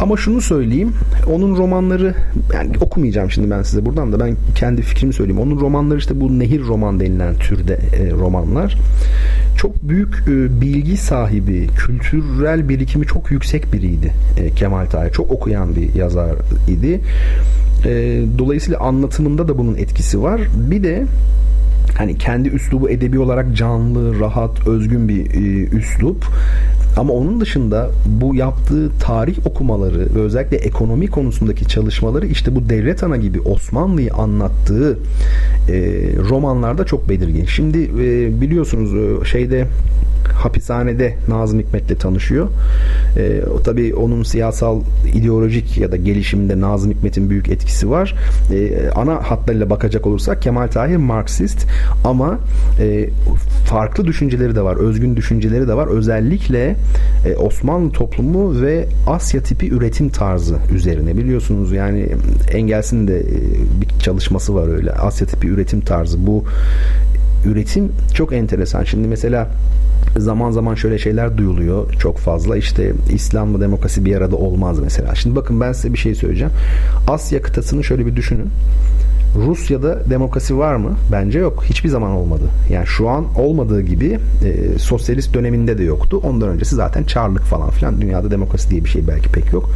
ama 0.00 0.16
şunu 0.16 0.40
söyleyeyim. 0.40 0.92
Onun 1.32 1.56
romanları 1.56 2.14
yani 2.54 2.72
okumayacağım 2.80 3.30
şimdi 3.30 3.50
ben 3.50 3.62
size 3.62 3.86
buradan 3.86 4.12
da 4.12 4.20
ben 4.20 4.36
kendi 4.54 4.82
fikrimi 4.82 5.12
söyleyeyim. 5.12 5.40
Onun 5.40 5.60
romanları 5.60 5.98
işte 5.98 6.20
bu 6.20 6.38
nehir 6.38 6.62
roman 6.62 7.00
denilen 7.00 7.34
türde 7.34 7.74
e, 7.74 8.10
romanlar. 8.10 8.76
Çok 9.62 9.82
büyük 9.82 10.14
e, 10.28 10.60
bilgi 10.60 10.96
sahibi, 10.96 11.66
kültürel 11.76 12.68
birikimi 12.68 13.06
çok 13.06 13.30
yüksek 13.30 13.72
biriydi 13.72 14.12
e, 14.36 14.50
Kemal 14.50 14.86
Tahir. 14.86 15.12
Çok 15.12 15.30
okuyan 15.30 15.76
bir 15.76 15.94
yazar 15.94 16.34
idi. 16.68 17.00
E, 17.84 18.22
dolayısıyla 18.38 18.80
anlatımında 18.80 19.48
da 19.48 19.58
bunun 19.58 19.74
etkisi 19.74 20.22
var. 20.22 20.40
Bir 20.70 20.82
de 20.82 21.04
hani 21.98 22.18
kendi 22.18 22.48
üslubu 22.48 22.90
edebi 22.90 23.18
olarak 23.18 23.56
canlı, 23.56 24.20
rahat, 24.20 24.68
özgün 24.68 25.08
bir 25.08 25.34
e, 25.34 25.64
üslup. 25.76 26.26
Ama 26.96 27.12
onun 27.12 27.40
dışında 27.40 27.90
bu 28.06 28.34
yaptığı 28.34 28.90
tarih 29.00 29.46
okumaları 29.46 30.14
ve 30.14 30.20
özellikle 30.20 30.56
ekonomi 30.56 31.06
konusundaki 31.06 31.68
çalışmaları 31.68 32.26
işte 32.26 32.54
bu 32.54 32.68
devlet 32.68 33.02
ana 33.02 33.16
gibi 33.16 33.40
Osmanlı'yı 33.40 34.14
anlattığı 34.14 34.98
e, 35.68 35.74
romanlarda 36.28 36.84
çok 36.84 37.08
belirgin. 37.08 37.46
Şimdi 37.46 37.78
e, 37.78 38.40
biliyorsunuz 38.40 38.94
e, 38.94 39.24
şeyde 39.24 39.66
hapishanede 40.42 41.14
Nazım 41.28 41.60
Hikmet'le 41.60 42.00
tanışıyor. 42.00 42.48
E, 43.18 43.42
o 43.46 43.62
tabii 43.62 43.94
onun 43.94 44.22
siyasal 44.22 44.80
ideolojik 45.14 45.78
ya 45.78 45.92
da 45.92 45.96
gelişiminde 45.96 46.60
Nazım 46.60 46.90
Hikmet'in 46.90 47.30
büyük 47.30 47.48
etkisi 47.48 47.90
var. 47.90 48.14
E, 48.52 48.90
ana 48.94 49.30
hatlarıyla 49.30 49.70
bakacak 49.70 50.06
olursak 50.06 50.42
Kemal 50.42 50.66
Tahir 50.66 50.96
Marksist 50.96 51.66
ama 52.04 52.38
e, 52.80 53.08
farklı 53.66 54.06
düşünceleri 54.06 54.56
de 54.56 54.62
var. 54.62 54.76
Özgün 54.76 55.16
düşünceleri 55.16 55.68
de 55.68 55.74
var. 55.74 55.86
Özellikle 55.86 56.76
e, 57.26 57.36
Osmanlı 57.36 57.92
toplumu 57.92 58.62
ve 58.62 58.86
Asya 59.06 59.42
tipi 59.42 59.68
üretim 59.68 60.08
tarzı 60.08 60.56
üzerine 60.74 61.16
biliyorsunuz 61.16 61.72
yani 61.72 62.08
Engels'in 62.52 63.08
de 63.08 63.20
e, 63.20 63.24
bir 63.80 63.98
çalışması 64.02 64.54
var 64.54 64.68
öyle. 64.68 64.92
Asya 64.92 65.26
tipi 65.26 65.48
üretim 65.48 65.80
tarzı. 65.80 66.26
Bu 66.26 66.44
üretim 67.46 67.92
çok 68.14 68.32
enteresan. 68.32 68.84
Şimdi 68.84 69.08
mesela 69.08 69.48
zaman 70.18 70.50
zaman 70.50 70.74
şöyle 70.74 70.98
şeyler 70.98 71.38
duyuluyor 71.38 71.92
çok 71.92 72.18
fazla. 72.18 72.56
İşte 72.56 72.92
İslam'la 73.12 73.60
demokrasi 73.60 74.04
bir 74.04 74.16
arada 74.16 74.36
olmaz 74.36 74.78
mesela. 74.78 75.14
Şimdi 75.14 75.36
bakın 75.36 75.60
ben 75.60 75.72
size 75.72 75.92
bir 75.92 75.98
şey 75.98 76.14
söyleyeceğim. 76.14 76.52
Asya 77.08 77.42
kıtasını 77.42 77.84
şöyle 77.84 78.06
bir 78.06 78.16
düşünün. 78.16 78.48
Rusya'da 79.36 80.10
demokrasi 80.10 80.58
var 80.58 80.74
mı? 80.76 80.96
Bence 81.12 81.38
yok. 81.38 81.64
Hiçbir 81.64 81.88
zaman 81.88 82.10
olmadı. 82.10 82.42
Yani 82.70 82.86
şu 82.86 83.08
an 83.08 83.24
olmadığı 83.38 83.80
gibi 83.80 84.18
e, 84.44 84.78
sosyalist 84.78 85.34
döneminde 85.34 85.78
de 85.78 85.82
yoktu. 85.82 86.20
Ondan 86.24 86.48
öncesi 86.48 86.74
zaten 86.74 87.04
çarlık 87.04 87.42
falan 87.42 87.70
filan. 87.70 88.00
Dünyada 88.00 88.30
demokrasi 88.30 88.70
diye 88.70 88.84
bir 88.84 88.88
şey 88.88 89.08
belki 89.08 89.28
pek 89.32 89.52
yok. 89.52 89.70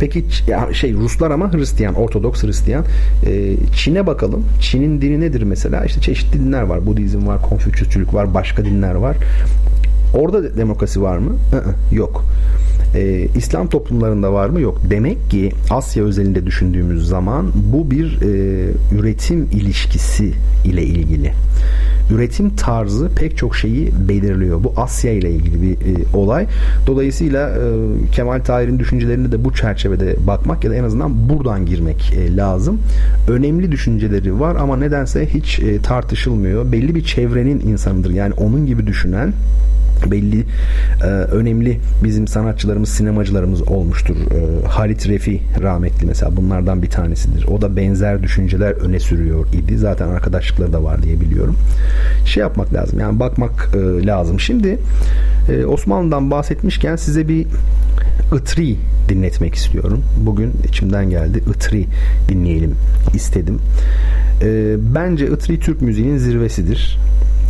Peki 0.00 0.24
ya 0.48 0.68
şey 0.72 0.94
Ruslar 0.94 1.30
ama 1.30 1.52
Hristiyan, 1.52 1.94
Ortodoks 1.94 2.42
Hristiyan. 2.42 2.84
E, 3.26 3.56
Çin'e 3.76 4.06
bakalım. 4.06 4.44
Çin'in 4.60 5.00
dini 5.00 5.20
nedir 5.20 5.42
mesela? 5.42 5.84
İşte 5.84 6.00
çeşitli 6.00 6.40
dinler 6.40 6.62
var. 6.62 6.86
Budizm 6.86 7.26
var, 7.26 7.42
Konfüçyüsçülük 7.42 8.14
var, 8.14 8.34
başka 8.34 8.64
dinler 8.64 8.94
var. 8.94 9.16
Orada 10.14 10.56
demokrasi 10.56 11.02
var 11.02 11.18
mı? 11.18 11.36
Yok. 11.92 12.24
Ee, 12.94 13.28
İslam 13.36 13.68
toplumlarında 13.68 14.32
var 14.32 14.48
mı? 14.48 14.60
Yok. 14.60 14.80
Demek 14.90 15.30
ki 15.30 15.52
Asya 15.70 16.04
özelinde 16.04 16.46
düşündüğümüz 16.46 17.08
zaman 17.08 17.46
bu 17.72 17.90
bir 17.90 18.18
e, 18.22 18.70
üretim 18.98 19.48
ilişkisi 19.52 20.32
ile 20.64 20.82
ilgili. 20.82 21.32
Üretim 22.14 22.56
tarzı 22.56 23.10
pek 23.16 23.36
çok 23.36 23.56
şeyi 23.56 23.92
belirliyor. 24.08 24.64
Bu 24.64 24.72
Asya 24.76 25.12
ile 25.12 25.30
ilgili 25.30 25.62
bir 25.62 25.72
e, 25.72 26.16
olay. 26.16 26.46
Dolayısıyla 26.86 27.48
e, 27.48 27.60
Kemal 28.12 28.40
Tahir'in 28.40 28.78
düşüncelerine 28.78 29.32
de 29.32 29.44
bu 29.44 29.54
çerçevede 29.54 30.16
bakmak 30.26 30.64
ya 30.64 30.70
da 30.70 30.74
en 30.74 30.84
azından 30.84 31.28
buradan 31.28 31.66
girmek 31.66 32.12
e, 32.12 32.36
lazım. 32.36 32.80
Önemli 33.28 33.72
düşünceleri 33.72 34.40
var 34.40 34.56
ama 34.56 34.76
nedense 34.76 35.26
hiç 35.34 35.60
e, 35.60 35.78
tartışılmıyor. 35.78 36.72
Belli 36.72 36.94
bir 36.94 37.04
çevrenin 37.04 37.60
insanıdır. 37.60 38.10
Yani 38.10 38.34
onun 38.34 38.66
gibi 38.66 38.86
düşünen 38.86 39.32
belli 40.10 40.44
e, 41.02 41.06
önemli 41.06 41.80
bizim 42.04 42.26
sanatçılarımız, 42.26 42.88
sinemacılarımız 42.88 43.62
olmuştur. 43.62 44.16
E, 44.16 44.66
Halit 44.66 45.08
Refi 45.08 45.40
rahmetli 45.62 46.06
mesela 46.06 46.36
bunlardan 46.36 46.82
bir 46.82 46.90
tanesidir. 46.90 47.46
O 47.46 47.60
da 47.60 47.76
benzer 47.76 48.22
düşünceler 48.22 48.72
öne 48.72 49.00
sürüyor 49.00 49.46
idi. 49.52 49.78
Zaten 49.78 50.08
arkadaşlıkları 50.08 50.72
da 50.72 50.84
var 50.84 51.02
diye 51.02 51.20
biliyorum. 51.20 51.56
Şey 52.26 52.40
yapmak 52.40 52.74
lazım. 52.74 53.00
Yani 53.00 53.20
bakmak 53.20 53.68
e, 53.74 54.06
lazım. 54.06 54.40
Şimdi 54.40 54.78
Osmanlı'dan 55.68 56.30
bahsetmişken 56.30 56.96
size 56.96 57.28
bir 57.28 57.46
Itri 58.36 58.76
dinletmek 59.08 59.54
istiyorum. 59.54 60.02
Bugün 60.26 60.52
içimden 60.68 61.10
geldi. 61.10 61.42
Itri 61.56 61.86
dinleyelim 62.28 62.74
istedim. 63.14 63.58
Bence 64.94 65.26
Itri 65.26 65.60
Türk 65.60 65.82
müziğinin 65.82 66.18
zirvesidir. 66.18 66.98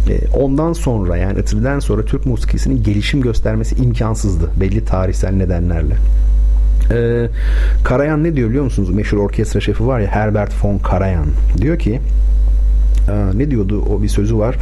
E, 0.09 0.39
ondan 0.39 0.73
sonra 0.73 1.17
yani 1.17 1.41
Itri'den 1.41 1.79
sonra 1.79 2.05
Türk 2.05 2.27
musikisinin 2.27 2.83
gelişim 2.83 3.21
göstermesi 3.21 3.75
imkansızdı 3.77 4.51
belli 4.61 4.85
tarihsel 4.85 5.33
nedenlerle. 5.33 5.95
Ee, 6.91 7.29
Karayan 7.85 8.25
ne 8.25 8.37
diyor 8.37 8.49
biliyor 8.49 8.65
musunuz? 8.65 8.91
Meşhur 8.91 9.19
orkestra 9.19 9.61
şefi 9.61 9.87
var 9.87 10.01
ya 10.01 10.09
Herbert 10.09 10.65
von 10.65 10.79
Karajan. 10.79 11.27
Diyor 11.59 11.79
ki 11.79 12.01
Aa, 13.09 13.33
ne 13.35 13.51
diyordu 13.51 13.85
o 13.91 14.03
bir 14.03 14.09
sözü 14.09 14.39
var. 14.39 14.57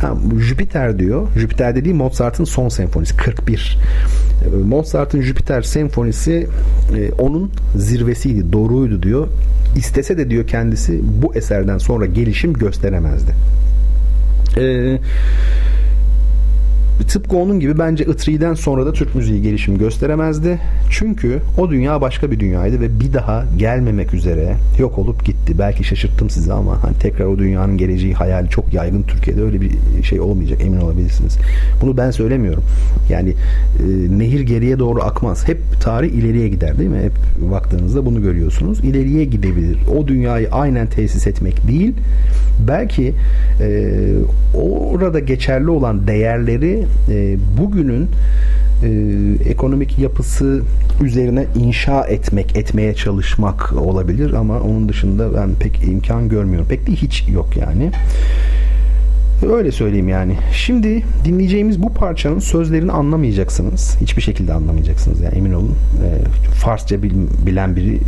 Ha, 0.00 0.14
Jüpiter 0.40 0.98
diyor. 0.98 1.26
Jüpiter 1.36 1.76
dediği 1.76 1.94
Mozart'ın 1.94 2.44
son 2.44 2.68
senfonisi 2.68 3.16
41. 3.16 3.78
Ee, 4.44 4.56
Mozart'ın 4.64 5.20
Jüpiter 5.22 5.62
senfonisi 5.62 6.48
e, 6.96 7.12
onun 7.12 7.50
zirvesiydi, 7.76 8.52
doğruydu 8.52 9.02
diyor. 9.02 9.28
İstese 9.76 10.18
de 10.18 10.30
diyor 10.30 10.46
kendisi 10.46 11.00
bu 11.22 11.34
eserden 11.34 11.78
sonra 11.78 12.06
gelişim 12.06 12.52
gösteremezdi. 12.52 13.34
Eee 14.56 15.00
tıpkı 17.02 17.36
onun 17.36 17.60
gibi 17.60 17.78
bence 17.78 18.04
Itri'den 18.04 18.54
sonra 18.54 18.86
da 18.86 18.92
Türk 18.92 19.14
müziği 19.14 19.42
gelişim 19.42 19.78
gösteremezdi. 19.78 20.58
Çünkü 20.90 21.38
o 21.58 21.70
dünya 21.70 22.00
başka 22.00 22.30
bir 22.30 22.40
dünyaydı 22.40 22.80
ve 22.80 23.00
bir 23.00 23.12
daha 23.12 23.44
gelmemek 23.58 24.14
üzere 24.14 24.54
yok 24.78 24.98
olup 24.98 25.24
gitti. 25.24 25.58
Belki 25.58 25.84
şaşırttım 25.84 26.30
sizi 26.30 26.52
ama 26.52 26.82
hani 26.82 26.98
tekrar 26.98 27.24
o 27.24 27.38
dünyanın 27.38 27.78
geleceği 27.78 28.14
hayali 28.14 28.48
çok 28.48 28.74
yaygın 28.74 29.02
Türkiye'de 29.02 29.42
öyle 29.42 29.60
bir 29.60 29.70
şey 30.02 30.20
olmayacak 30.20 30.60
emin 30.60 30.80
olabilirsiniz. 30.80 31.38
Bunu 31.82 31.96
ben 31.96 32.10
söylemiyorum. 32.10 32.64
Yani 33.10 33.30
e, 33.30 34.18
nehir 34.18 34.40
geriye 34.40 34.78
doğru 34.78 35.02
akmaz. 35.02 35.48
Hep 35.48 35.58
tarih 35.80 36.12
ileriye 36.12 36.48
gider 36.48 36.78
değil 36.78 36.90
mi? 36.90 37.02
Hep 37.02 37.12
baktığınızda 37.50 38.06
bunu 38.06 38.22
görüyorsunuz. 38.22 38.80
İleriye 38.84 39.24
gidebilir. 39.24 39.78
O 39.96 40.08
dünyayı 40.08 40.48
aynen 40.52 40.86
tesis 40.86 41.26
etmek 41.26 41.68
değil. 41.68 41.94
Belki 42.68 43.14
e, 43.60 43.92
orada 44.54 45.18
geçerli 45.18 45.70
olan 45.70 46.06
değerleri 46.06 46.83
e, 47.10 47.36
bugünün 47.58 48.08
e, 48.82 48.88
ekonomik 49.48 49.98
yapısı 49.98 50.62
üzerine 51.02 51.46
inşa 51.56 52.04
etmek, 52.04 52.56
etmeye 52.56 52.94
çalışmak 52.94 53.72
olabilir 53.72 54.32
ama 54.32 54.60
onun 54.60 54.88
dışında 54.88 55.34
ben 55.34 55.54
pek 55.54 55.82
imkan 55.82 56.28
görmüyorum. 56.28 56.68
Pek 56.68 56.86
de 56.86 56.92
hiç 56.92 57.24
yok 57.28 57.56
yani. 57.56 57.90
Öyle 59.52 59.72
söyleyeyim 59.72 60.08
yani. 60.08 60.36
Şimdi 60.52 61.02
dinleyeceğimiz 61.24 61.82
bu 61.82 61.94
parçanın 61.94 62.38
sözlerini 62.38 62.92
anlamayacaksınız. 62.92 63.96
Hiçbir 64.00 64.22
şekilde 64.22 64.52
anlamayacaksınız 64.52 65.20
yani 65.20 65.34
emin 65.34 65.52
olun. 65.52 65.74
E, 66.04 66.08
Farsça 66.50 67.02
bilen 67.46 67.76
biri 67.76 68.00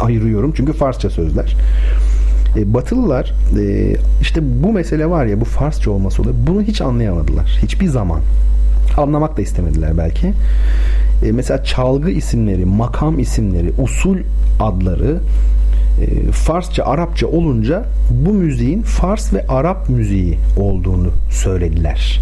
ayırıyorum 0.00 0.52
çünkü 0.56 0.72
Farsça 0.72 1.10
sözler. 1.10 1.56
E, 2.56 2.74
Batılılar 2.74 3.32
e, 3.58 3.96
işte 4.20 4.40
bu 4.62 4.72
mesele 4.72 5.10
var 5.10 5.26
ya 5.26 5.40
bu 5.40 5.44
Farsça 5.44 5.90
olması 5.90 6.22
oluyor. 6.22 6.36
Bunu 6.46 6.62
hiç 6.62 6.80
anlayamadılar. 6.80 7.58
Hiçbir 7.62 7.86
zaman. 7.86 8.20
Anlamak 8.96 9.36
da 9.36 9.42
istemediler 9.42 9.98
belki. 9.98 10.32
E, 11.24 11.32
mesela 11.32 11.64
çalgı 11.64 12.10
isimleri, 12.10 12.64
makam 12.64 13.18
isimleri, 13.18 13.72
usul 13.78 14.16
adları 14.60 15.20
e, 16.00 16.32
Farsça, 16.32 16.84
Arapça 16.84 17.26
olunca 17.26 17.84
bu 18.10 18.32
müziğin 18.32 18.82
Fars 18.82 19.32
ve 19.34 19.46
Arap 19.48 19.88
müziği 19.88 20.38
olduğunu 20.56 21.10
söylediler. 21.30 22.20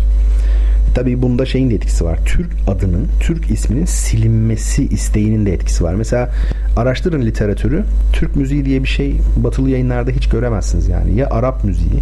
Tabii 0.96 1.22
bunda 1.22 1.46
şeyin 1.46 1.70
de 1.70 1.74
etkisi 1.74 2.04
var. 2.04 2.18
Türk 2.26 2.50
adının, 2.66 3.08
Türk 3.20 3.50
isminin 3.50 3.84
silinmesi 3.84 4.86
isteğinin 4.86 5.46
de 5.46 5.52
etkisi 5.52 5.84
var. 5.84 5.94
Mesela 5.94 6.30
araştırın 6.76 7.22
literatürü. 7.22 7.84
Türk 8.12 8.36
müziği 8.36 8.64
diye 8.64 8.82
bir 8.82 8.88
şey 8.88 9.16
batılı 9.36 9.70
yayınlarda 9.70 10.10
hiç 10.10 10.28
göremezsiniz 10.28 10.88
yani. 10.88 11.18
Ya 11.18 11.30
Arap 11.30 11.64
müziği 11.64 12.00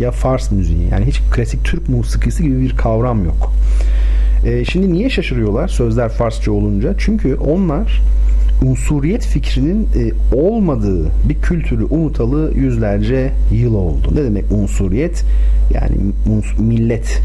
ya 0.00 0.10
Fars 0.10 0.52
müziği. 0.52 0.88
Yani 0.90 1.06
hiç 1.06 1.20
klasik 1.32 1.64
Türk 1.64 1.88
musikisi 1.88 2.42
gibi 2.42 2.60
bir 2.60 2.76
kavram 2.76 3.24
yok. 3.24 3.52
E, 4.46 4.64
şimdi 4.64 4.92
niye 4.92 5.10
şaşırıyorlar 5.10 5.68
sözler 5.68 6.08
Farsça 6.08 6.52
olunca? 6.52 6.94
Çünkü 6.98 7.34
onlar 7.34 8.02
unsuriyet 8.62 9.26
fikrinin 9.26 9.82
e, 9.82 10.36
olmadığı 10.36 11.06
bir 11.28 11.34
kültürü 11.42 11.84
unutalı 11.84 12.52
yüzlerce 12.54 13.32
yıl 13.52 13.74
oldu. 13.74 14.12
Ne 14.14 14.24
demek 14.24 14.44
unsuriyet? 14.52 15.24
Yani 15.74 15.96
uns, 16.30 16.58
millet 16.60 17.20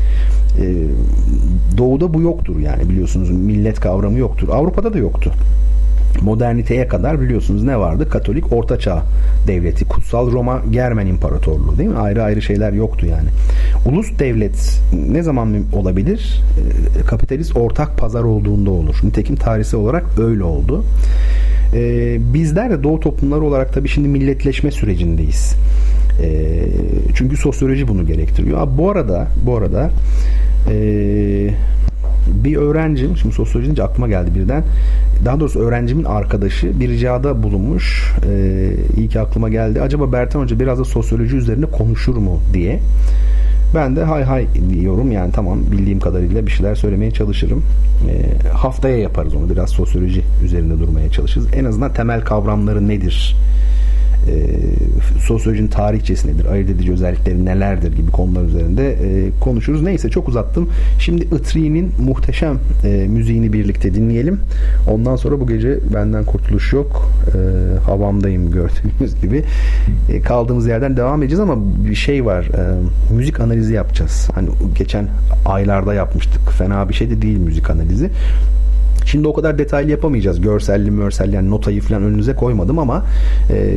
doğuda 1.77 2.13
bu 2.13 2.21
yoktur 2.21 2.59
yani 2.59 2.89
biliyorsunuz 2.89 3.29
millet 3.29 3.79
kavramı 3.79 4.19
yoktur. 4.19 4.49
Avrupa'da 4.49 4.93
da 4.93 4.97
yoktu. 4.97 5.31
Moderniteye 6.21 6.87
kadar 6.87 7.21
biliyorsunuz 7.21 7.63
ne 7.63 7.79
vardı? 7.79 8.09
Katolik 8.09 8.53
Ortaçağ 8.53 9.03
Devleti, 9.47 9.85
Kutsal 9.85 10.31
Roma 10.31 10.61
Germen 10.71 11.07
İmparatorluğu 11.07 11.77
değil 11.77 11.89
mi? 11.89 11.97
Ayrı 11.97 12.23
ayrı 12.23 12.41
şeyler 12.41 12.73
yoktu 12.73 13.05
yani. 13.05 13.29
Ulus 13.85 14.19
devlet 14.19 14.81
ne 15.09 15.23
zaman 15.23 15.55
olabilir? 15.73 16.41
E, 16.99 17.05
kapitalist 17.05 17.57
ortak 17.57 17.97
pazar 17.97 18.23
olduğunda 18.23 18.71
olur. 18.71 18.95
Nitekim 19.03 19.35
tarihsel 19.35 19.79
olarak 19.79 20.05
öyle 20.19 20.43
oldu. 20.43 20.85
E, 21.73 22.17
bizler 22.33 22.71
de 22.71 22.83
doğu 22.83 22.99
toplumları 22.99 23.41
olarak 23.41 23.73
tabii 23.73 23.87
şimdi 23.87 24.07
milletleşme 24.07 24.71
sürecindeyiz. 24.71 25.55
E, 26.23 26.63
çünkü 27.15 27.37
sosyoloji 27.37 27.87
bunu 27.87 28.07
gerektiriyor. 28.07 28.67
Bu 28.77 28.91
arada 28.91 29.27
bu 29.45 29.57
arada 29.57 29.89
bir 32.27 32.55
öğrencim, 32.55 33.17
şimdi 33.17 33.35
sosyoloji 33.35 33.65
deyince 33.65 33.83
aklıma 33.83 34.07
geldi 34.07 34.31
birden. 34.35 34.63
Daha 35.25 35.39
doğrusu 35.39 35.59
öğrencimin 35.59 36.03
arkadaşı 36.03 36.79
bir 36.79 36.89
ricada 36.89 37.43
bulunmuş. 37.43 38.13
Ee, 38.29 38.71
iyi 38.97 39.09
ki 39.09 39.19
aklıma 39.19 39.49
geldi. 39.49 39.81
Acaba 39.81 40.11
Bertan 40.11 40.41
Hoca 40.41 40.59
biraz 40.59 40.79
da 40.79 40.85
sosyoloji 40.85 41.35
üzerine 41.35 41.65
konuşur 41.65 42.17
mu 42.17 42.39
diye. 42.53 42.79
Ben 43.75 43.95
de 43.95 44.03
hay 44.03 44.23
hay 44.23 44.47
diyorum 44.69 45.11
yani 45.11 45.31
tamam 45.31 45.59
bildiğim 45.71 45.99
kadarıyla 45.99 46.45
bir 46.45 46.51
şeyler 46.51 46.75
söylemeye 46.75 47.11
çalışırım. 47.11 47.63
E, 48.09 48.47
haftaya 48.47 48.97
yaparız 48.97 49.35
onu 49.35 49.49
biraz 49.49 49.69
sosyoloji 49.69 50.23
üzerinde 50.45 50.79
durmaya 50.79 51.11
çalışırız. 51.11 51.47
En 51.55 51.65
azından 51.65 51.93
temel 51.93 52.21
kavramları 52.21 52.87
nedir? 52.87 53.35
E, 54.29 54.63
sosyolojinin 55.19 55.67
tarihçesi 55.67 56.27
nedir, 56.27 56.45
ayırt 56.45 56.69
edici 56.69 56.91
özellikleri 56.91 57.45
nelerdir 57.45 57.95
gibi 57.95 58.11
konular 58.11 58.43
üzerinde 58.43 58.91
e, 58.91 59.29
konuşuruz. 59.39 59.81
Neyse 59.81 60.09
çok 60.09 60.27
uzattım. 60.29 60.69
Şimdi 60.99 61.23
Itri'nin 61.23 61.91
muhteşem 61.99 62.57
e, 62.83 63.07
müziğini 63.07 63.53
birlikte 63.53 63.93
dinleyelim. 63.93 64.39
Ondan 64.89 65.15
sonra 65.15 65.39
bu 65.39 65.47
gece 65.47 65.79
benden 65.93 66.23
kurtuluş 66.23 66.73
yok. 66.73 67.11
E, 67.27 67.39
havamdayım 67.79 68.51
gördüğünüz 68.51 69.21
gibi. 69.21 69.43
E, 70.09 70.21
kaldığımız 70.21 70.67
yerden 70.67 70.97
devam 70.97 71.23
edeceğiz 71.23 71.39
ama 71.39 71.55
bir 71.89 71.95
şey 71.95 72.25
var. 72.25 72.43
E, 72.43 73.13
müzik 73.13 73.39
analizi 73.39 73.73
yapacağız. 73.73 74.29
Hani 74.35 74.49
geçen 74.77 75.07
aylarda 75.45 75.93
yapmıştık. 75.93 76.51
Fena 76.51 76.89
bir 76.89 76.93
şey 76.93 77.09
de 77.09 77.21
değil 77.21 77.37
müzik 77.37 77.69
analizi. 77.69 78.09
Şimdi 79.05 79.27
o 79.27 79.33
kadar 79.33 79.57
detaylı 79.57 79.91
yapamayacağız. 79.91 80.41
Görselli, 80.41 80.91
mörselli 80.91 81.35
yani 81.35 81.49
notayı 81.49 81.81
falan 81.81 82.03
önünüze 82.03 82.35
koymadım 82.35 82.79
ama 82.79 83.05
e, 83.49 83.73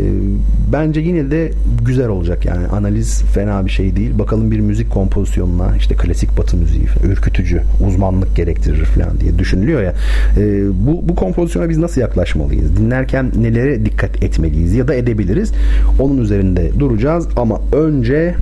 bence 0.72 1.00
yine 1.00 1.30
de 1.30 1.52
güzel 1.84 2.08
olacak 2.08 2.44
yani 2.44 2.66
analiz 2.66 3.22
fena 3.22 3.66
bir 3.66 3.70
şey 3.70 3.96
değil. 3.96 4.18
Bakalım 4.18 4.50
bir 4.50 4.60
müzik 4.60 4.90
kompozisyonuna 4.90 5.76
işte 5.76 5.94
klasik 5.94 6.38
batı 6.38 6.56
müziği 6.56 6.86
ürkütücü, 7.04 7.62
uzmanlık 7.86 8.36
gerektirir 8.36 8.84
falan 8.84 9.20
diye 9.20 9.38
düşünülüyor 9.38 9.82
ya. 9.82 9.94
E, 10.38 10.64
bu, 10.86 11.08
bu 11.08 11.14
kompozisyona 11.14 11.68
biz 11.68 11.78
nasıl 11.78 12.00
yaklaşmalıyız? 12.00 12.76
Dinlerken 12.76 13.32
nelere 13.38 13.84
dikkat 13.84 14.22
etmeliyiz 14.22 14.74
ya 14.74 14.88
da 14.88 14.94
edebiliriz? 14.94 15.52
Onun 16.00 16.18
üzerinde 16.18 16.70
duracağız 16.78 17.28
ama 17.36 17.60
önce 17.72 18.34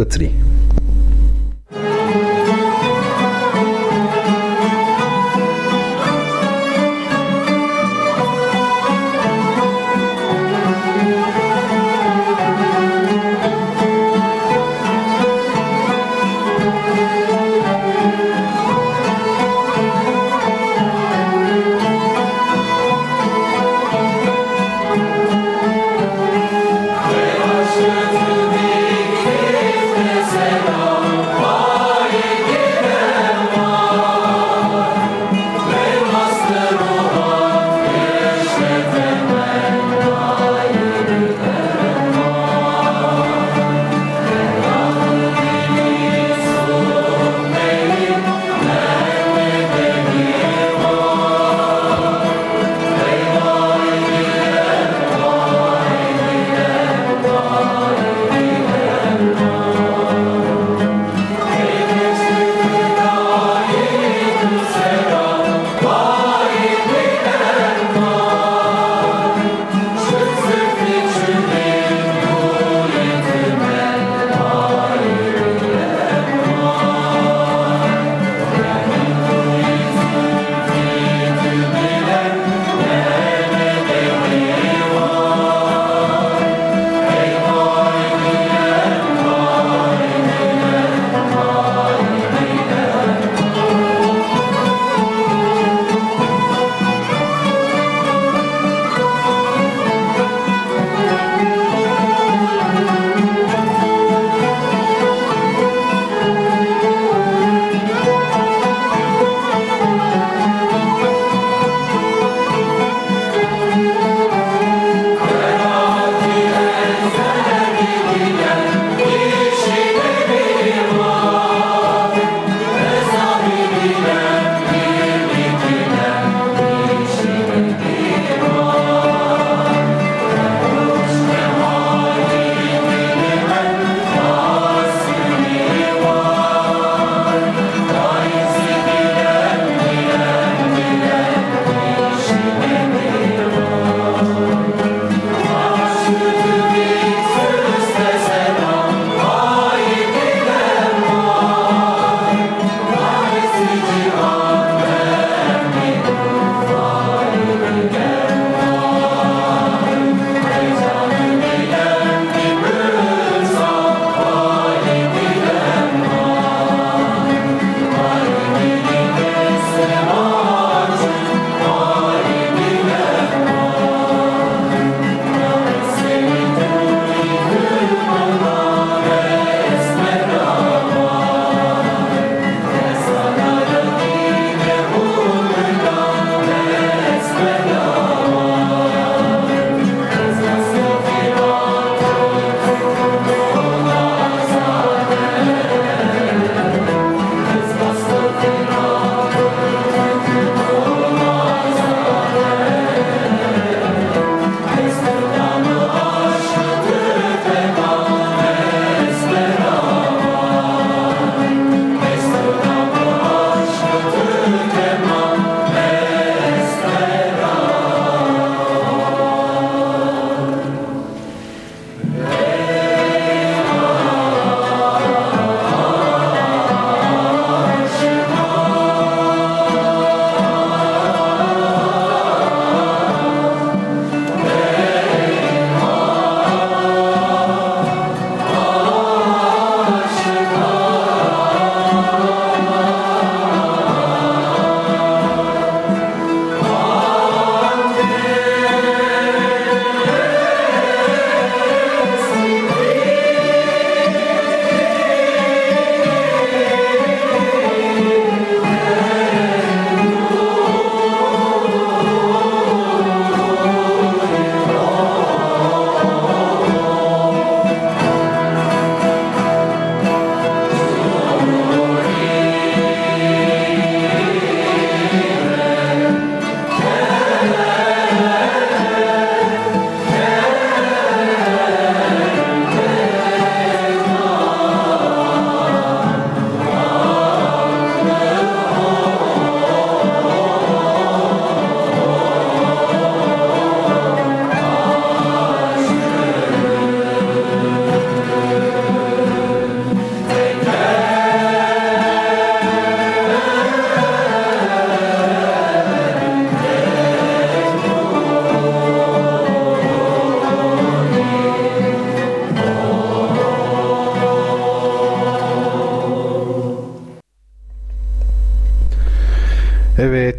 Itri. 0.00 0.30
Say 1.72 2.25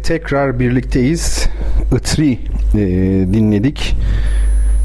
tekrar 0.08 0.58
birlikteyiz. 0.58 1.48
Itri 1.96 2.38
e, 2.74 2.78
dinledik. 3.32 3.96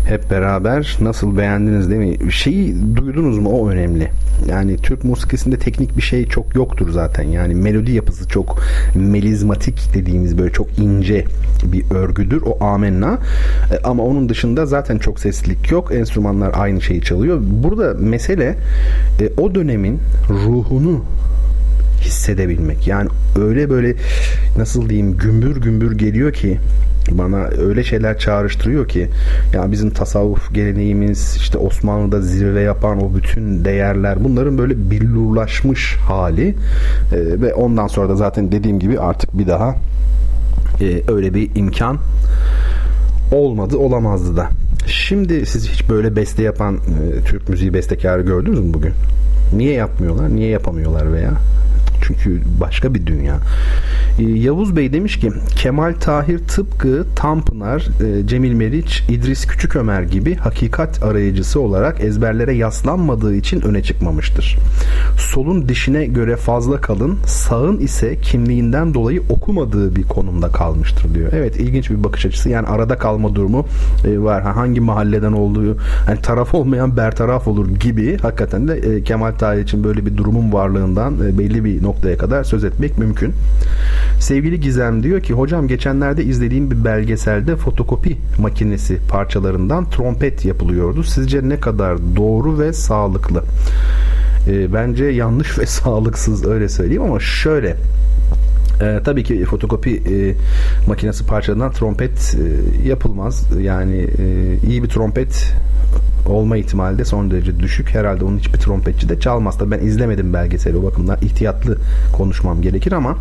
Hep 0.07 0.31
beraber 0.31 0.97
nasıl 1.01 1.37
beğendiniz 1.37 1.89
değil 1.89 2.01
mi? 2.01 2.31
Şeyi 2.31 2.75
duydunuz 2.95 3.37
mu? 3.37 3.49
O 3.49 3.69
önemli. 3.69 4.09
Yani 4.49 4.77
Türk 4.77 5.03
musikisinde 5.03 5.57
teknik 5.57 5.97
bir 5.97 6.01
şey 6.01 6.27
çok 6.27 6.55
yoktur 6.55 6.91
zaten. 6.91 7.23
Yani 7.23 7.55
melodi 7.55 7.91
yapısı 7.91 8.27
çok 8.27 8.63
melizmatik 8.95 9.93
dediğimiz 9.93 10.37
böyle 10.37 10.53
çok 10.53 10.79
ince 10.79 11.25
bir 11.63 11.91
örgüdür. 11.91 12.41
O 12.45 12.63
amenna. 12.63 13.17
E, 13.71 13.77
ama 13.83 14.03
onun 14.03 14.29
dışında 14.29 14.65
zaten 14.65 14.97
çok 14.97 15.19
seslilik 15.19 15.71
yok. 15.71 15.91
Enstrümanlar 15.95 16.51
aynı 16.55 16.81
şeyi 16.81 17.01
çalıyor. 17.01 17.41
Burada 17.41 17.93
mesele 17.93 18.57
e, 19.19 19.41
o 19.41 19.55
dönemin 19.55 19.99
ruhunu 20.29 21.03
hissedebilmek. 22.03 22.87
Yani 22.87 23.09
öyle 23.41 23.69
böyle 23.69 23.95
nasıl 24.57 24.89
diyeyim 24.89 25.17
gümbür 25.17 25.61
gümbür 25.61 25.97
geliyor 25.97 26.33
ki 26.33 26.59
bana 27.11 27.37
öyle 27.37 27.83
şeyler 27.83 28.17
çağrıştırıyor 28.17 28.87
ki 28.87 29.09
ya 29.53 29.71
bizim 29.71 29.89
tasavvuf 29.89 30.53
geleneğimiz 30.53 31.35
işte 31.37 31.57
Osmanlı'da 31.57 32.21
zirve 32.21 32.61
yapan 32.61 33.03
o 33.03 33.15
bütün 33.15 33.65
değerler 33.65 34.23
bunların 34.23 34.57
böyle 34.57 34.91
billurlaşmış 34.91 35.95
hali 35.95 36.47
e, 36.49 36.55
ve 37.41 37.53
ondan 37.53 37.87
sonra 37.87 38.09
da 38.09 38.15
zaten 38.15 38.51
dediğim 38.51 38.79
gibi 38.79 38.99
artık 38.99 39.37
bir 39.37 39.47
daha 39.47 39.75
e, 40.81 41.01
öyle 41.07 41.33
bir 41.33 41.55
imkan 41.55 41.97
olmadı 43.31 43.77
olamazdı 43.77 44.37
da. 44.37 44.49
Şimdi 44.87 45.45
siz 45.45 45.69
hiç 45.69 45.89
böyle 45.89 46.15
beste 46.15 46.43
yapan 46.43 46.75
e, 46.75 47.23
Türk 47.25 47.49
müziği 47.49 47.73
bestekarı 47.73 48.21
gördünüz 48.21 48.59
mü 48.59 48.73
bugün? 48.73 48.93
Niye 49.55 49.73
yapmıyorlar? 49.73 50.35
Niye 50.35 50.49
yapamıyorlar 50.49 51.13
veya? 51.13 51.31
Çünkü 52.07 52.41
başka 52.61 52.93
bir 52.93 53.05
dünya. 53.05 53.35
Ee, 54.19 54.23
Yavuz 54.23 54.75
Bey 54.75 54.93
demiş 54.93 55.19
ki 55.19 55.31
Kemal 55.55 55.93
Tahir 55.93 56.39
tıpkı 56.39 57.05
Tanpınar, 57.15 57.87
e, 58.03 58.27
Cemil 58.27 58.53
Meriç, 58.53 59.03
İdris 59.09 59.45
Küçükömer 59.45 60.01
gibi 60.01 60.35
hakikat 60.35 61.03
arayıcısı 61.03 61.59
olarak 61.59 62.03
ezberlere 62.03 62.53
yaslanmadığı 62.53 63.35
için 63.35 63.61
öne 63.61 63.83
çıkmamıştır. 63.83 64.57
Solun 65.17 65.69
dişine 65.69 66.05
göre 66.05 66.35
fazla 66.35 66.81
kalın, 66.81 67.17
sağın 67.25 67.77
ise 67.77 68.21
kimliğinden 68.21 68.93
dolayı 68.93 69.21
okumadığı 69.29 69.95
bir 69.95 70.03
konumda 70.03 70.47
kalmıştır 70.47 71.15
diyor. 71.15 71.29
Evet 71.33 71.59
ilginç 71.59 71.89
bir 71.89 72.03
bakış 72.03 72.25
açısı. 72.25 72.49
Yani 72.49 72.67
arada 72.67 72.97
kalma 72.97 73.35
durumu 73.35 73.65
e, 74.05 74.19
var. 74.19 74.43
Hangi 74.43 74.81
mahalleden 74.81 75.31
olduğu, 75.31 75.77
hani 76.05 76.21
taraf 76.21 76.53
olmayan 76.53 76.97
bertaraf 76.97 77.47
olur 77.47 77.75
gibi 77.75 78.17
hakikaten 78.17 78.67
de 78.67 78.73
e, 78.73 79.03
Kemal 79.03 79.31
Tahir 79.31 79.61
için 79.61 79.83
böyle 79.83 80.05
bir 80.05 80.17
durumun 80.17 80.53
varlığından 80.53 81.19
belli 81.37 81.65
bir 81.65 81.83
noktaya 81.83 82.17
kadar 82.17 82.43
söz 82.43 82.63
etmek 82.63 82.97
mümkün. 82.97 83.33
Sevgili 84.23 84.59
Gizem 84.59 85.03
diyor 85.03 85.21
ki 85.21 85.33
hocam 85.33 85.67
geçenlerde 85.67 86.23
izlediğim 86.23 86.71
bir 86.71 86.85
belgeselde 86.85 87.55
fotokopi 87.55 88.17
makinesi 88.39 88.97
parçalarından 89.09 89.89
trompet 89.89 90.45
yapılıyordu. 90.45 91.03
Sizce 91.03 91.49
ne 91.49 91.59
kadar 91.59 91.97
doğru 92.15 92.59
ve 92.59 92.73
sağlıklı? 92.73 93.43
E, 94.47 94.73
bence 94.73 95.05
yanlış 95.05 95.59
ve 95.59 95.65
sağlıksız 95.65 96.45
öyle 96.45 96.69
söyleyeyim 96.69 97.03
ama 97.03 97.19
şöyle 97.19 97.77
ee, 98.81 98.99
tabii 99.05 99.23
ki 99.23 99.45
fotokopi 99.45 99.95
e, 99.95 100.35
makinesi 100.87 101.25
parçalarından 101.25 101.71
trompet 101.71 102.35
e, 102.35 102.87
yapılmaz. 102.87 103.47
Yani 103.61 103.97
e, 103.97 104.57
iyi 104.67 104.83
bir 104.83 104.89
trompet 104.89 105.53
olma 106.27 106.57
ihtimali 106.57 106.97
de 106.97 107.05
son 107.05 107.31
derece 107.31 107.59
düşük. 107.59 107.95
Herhalde 107.95 108.25
onun 108.25 108.37
hiçbir 108.37 108.59
trompetçi 108.59 109.09
de 109.09 109.19
çalmaz. 109.19 109.57
Tabii 109.57 109.71
ben 109.71 109.79
izlemedim 109.79 110.33
belgeseli 110.33 110.77
o 110.77 110.83
bakımdan 110.83 111.17
ihtiyatlı 111.21 111.77
konuşmam 112.13 112.61
gerekir 112.61 112.91
ama 112.91 113.17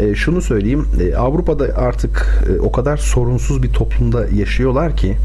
e, 0.00 0.14
şunu 0.14 0.42
söyleyeyim. 0.42 0.86
E, 1.00 1.16
Avrupa'da 1.16 1.64
artık 1.76 2.44
e, 2.48 2.60
o 2.60 2.72
kadar 2.72 2.96
sorunsuz 2.96 3.62
bir 3.62 3.72
toplumda 3.72 4.26
yaşıyorlar 4.28 4.96
ki 4.96 5.16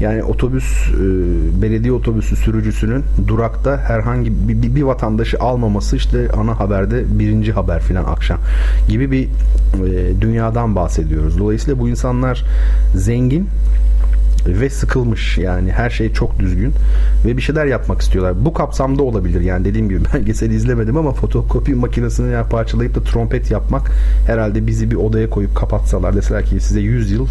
yani 0.00 0.24
otobüs 0.24 0.88
e, 0.88 1.02
belediye 1.62 1.92
otobüsü 1.92 2.36
sürücüsünün 2.36 3.04
durakta 3.28 3.76
herhangi 3.76 4.32
bir, 4.48 4.62
bir, 4.62 4.74
bir 4.74 4.82
vatandaşı 4.82 5.38
almaması 5.38 5.96
işte 5.96 6.28
ana 6.36 6.60
haberde 6.60 7.18
birinci 7.18 7.52
haber 7.52 7.82
filan 7.82 8.04
akşam 8.04 8.38
gibi 8.88 9.10
bir 9.10 9.24
e, 9.24 10.20
dünyadan 10.20 10.76
bahsediyoruz. 10.76 11.38
Dolayısıyla 11.38 11.80
bu 11.80 11.88
insanlar 11.88 12.44
zengin 12.96 13.48
ve 14.46 14.70
sıkılmış 14.70 15.38
yani 15.38 15.72
her 15.72 15.90
şey 15.90 16.12
çok 16.12 16.38
düzgün 16.38 16.72
ve 17.26 17.36
bir 17.36 17.42
şeyler 17.42 17.66
yapmak 17.66 18.00
istiyorlar. 18.00 18.44
Bu 18.44 18.52
kapsamda 18.52 19.02
olabilir 19.02 19.40
yani 19.40 19.64
dediğim 19.64 19.88
gibi 19.88 20.00
belgeseli 20.14 20.54
izlemedim 20.54 20.96
ama 20.96 21.12
fotokopi 21.12 21.74
makinesini 21.74 22.34
parçalayıp 22.50 22.94
da 22.94 23.02
trompet 23.02 23.50
yapmak 23.50 23.90
herhalde 24.26 24.66
bizi 24.66 24.90
bir 24.90 24.96
odaya 24.96 25.30
koyup 25.30 25.56
kapatsalar 25.56 26.16
deseler 26.16 26.44
ki 26.44 26.60
size 26.60 26.80
100 26.80 27.10
yıl 27.10 27.26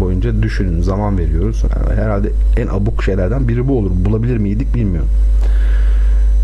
boyunca 0.00 0.42
düşünün 0.42 0.82
zaman 0.82 1.18
veriyoruz. 1.18 1.62
Yani 1.62 2.00
herhalde 2.00 2.30
en 2.56 2.66
abuk 2.66 3.04
şeylerden 3.04 3.48
biri 3.48 3.68
bu 3.68 3.78
olur. 3.78 3.90
Bulabilir 4.04 4.36
miydik 4.36 4.74
bilmiyorum. 4.74 5.08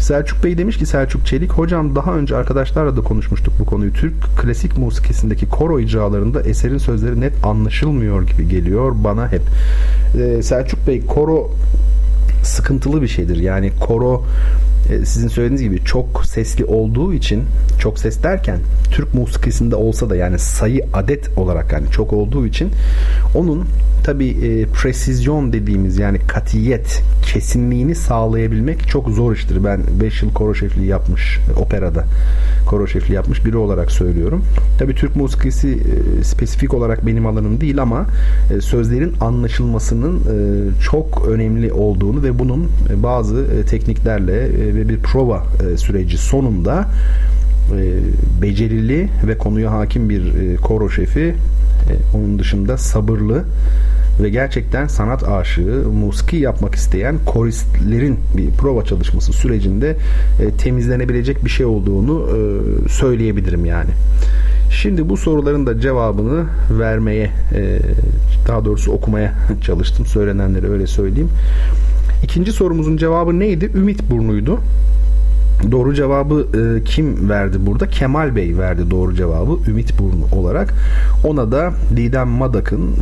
Selçuk 0.05 0.45
Bey 0.45 0.59
demiş 0.59 0.79
ki 0.79 0.87
Selçuk 0.87 1.27
Çelik 1.27 1.53
hocam 1.53 1.97
daha 1.97 2.15
önce 2.15 2.37
arkadaşlarla 2.37 2.97
da 2.97 3.01
konuşmuştuk 3.01 3.55
bu 3.59 3.65
konuyu. 3.65 3.93
Türk 3.93 4.15
klasik 4.37 4.79
musikisindeki 4.79 5.49
koro 5.49 5.81
icralarında 5.81 6.43
eserin 6.43 6.79
sözleri 6.79 7.21
net 7.21 7.45
anlaşılmıyor 7.45 8.23
gibi 8.23 8.49
geliyor 8.49 8.93
bana 9.05 9.33
hep. 9.33 9.43
Ee, 10.19 10.43
Selçuk 10.43 10.87
Bey 10.87 11.07
koro 11.07 11.51
sıkıntılı 12.45 13.03
bir 13.03 13.09
şeydir. 13.09 13.37
Yani 13.37 13.73
koro 13.81 14.25
e, 14.91 15.05
sizin 15.05 15.29
söylediğiniz 15.29 15.63
gibi 15.63 15.85
çok 15.85 16.27
sesli 16.27 16.65
olduğu 16.65 17.15
için 17.15 17.43
çok 17.79 17.99
ses 17.99 18.23
derken 18.23 18.59
Türk 18.91 19.15
musikisinde 19.15 19.77
olsa 19.77 20.11
da 20.11 20.17
yani 20.17 20.39
sayı 20.39 20.87
adet 20.95 21.39
olarak 21.39 21.73
yani 21.73 21.91
çok 21.91 22.13
olduğu 22.13 22.47
için 22.47 22.71
onun 23.35 23.65
tabi 24.05 24.29
e, 24.29 24.67
presizyon 24.67 25.53
dediğimiz 25.53 25.99
yani 25.99 26.19
katiyet 26.19 27.03
kesinliğini 27.23 27.95
sağlayabilmek 27.95 28.89
çok 28.89 29.09
zor 29.09 29.33
iştir. 29.33 29.65
Ben 29.65 29.81
5 30.01 30.23
yıl 30.23 30.33
koro 30.33 30.55
şefliği 30.55 30.87
yapmış 30.87 31.39
operada 31.57 32.05
koro 32.67 32.87
şefliği 32.87 33.17
yapmış 33.17 33.45
biri 33.47 33.57
olarak 33.57 33.91
söylüyorum. 33.91 34.45
Tabi 34.79 34.95
Türk 34.95 35.17
musikisi 35.17 35.69
e, 36.21 36.25
spesifik 36.25 36.75
olarak 36.75 37.07
benim 37.07 37.27
alanım 37.27 37.61
değil 37.61 37.83
ama 37.83 38.07
e, 38.57 38.61
sözlerin 38.61 39.15
anlaşılmasının 39.21 40.19
e, 40.19 40.35
çok 40.83 41.29
önemli 41.29 41.73
olduğunu 41.73 42.23
ve 42.23 42.34
bunun 42.39 42.71
e, 42.91 43.03
bazı 43.03 43.37
e, 43.37 43.67
tekniklerle 43.67 44.47
e, 44.47 44.75
ve 44.75 44.89
bir 44.89 44.99
prova 44.99 45.43
süreci 45.77 46.19
sonunda 46.19 46.89
becerili 48.43 49.09
ve 49.27 49.39
konuya 49.39 49.73
hakim 49.73 50.09
bir 50.09 50.57
koro 50.57 50.91
şefi 50.91 51.35
onun 52.15 52.39
dışında 52.39 52.79
sabırlı 52.79 53.45
ve 54.23 54.31
gerçekten 54.31 54.87
sanat 54.87 55.29
aşığı, 55.29 55.85
musiki 55.93 56.37
yapmak 56.37 56.75
isteyen 56.75 57.17
koristlerin 57.27 58.19
bir 58.37 58.51
prova 58.51 58.85
çalışması 58.85 59.33
sürecinde 59.33 59.97
temizlenebilecek 60.59 61.45
bir 61.45 61.51
şey 61.51 61.67
olduğunu 61.67 62.29
söyleyebilirim 62.89 63.65
yani. 63.65 63.91
Şimdi 64.71 65.09
bu 65.09 65.17
soruların 65.17 65.67
da 65.67 65.81
cevabını 65.81 66.45
vermeye 66.71 67.31
daha 68.49 68.65
doğrusu 68.65 68.93
okumaya 68.93 69.35
çalıştım. 69.63 70.07
Söylenenleri 70.07 70.71
öyle 70.71 70.87
söyleyeyim. 70.87 71.31
İkinci 72.25 72.53
sorumuzun 72.53 72.97
cevabı 72.97 73.39
neydi? 73.39 73.71
Ümit 73.75 74.11
burnuydu. 74.11 74.61
Doğru 75.71 75.95
cevabı 75.95 76.47
e, 76.55 76.85
kim 76.85 77.29
verdi 77.31 77.57
burada? 77.61 77.89
Kemal 77.89 78.37
Bey 78.37 78.59
verdi 78.59 78.91
doğru 78.91 79.15
cevabı 79.15 79.71
Ümit 79.71 79.99
Burnu 79.99 80.41
olarak. 80.41 80.75
Ona 81.25 81.53
da 81.53 81.73
Didem 81.97 82.29
Madak'ın 82.29 82.83
e, 82.83 82.97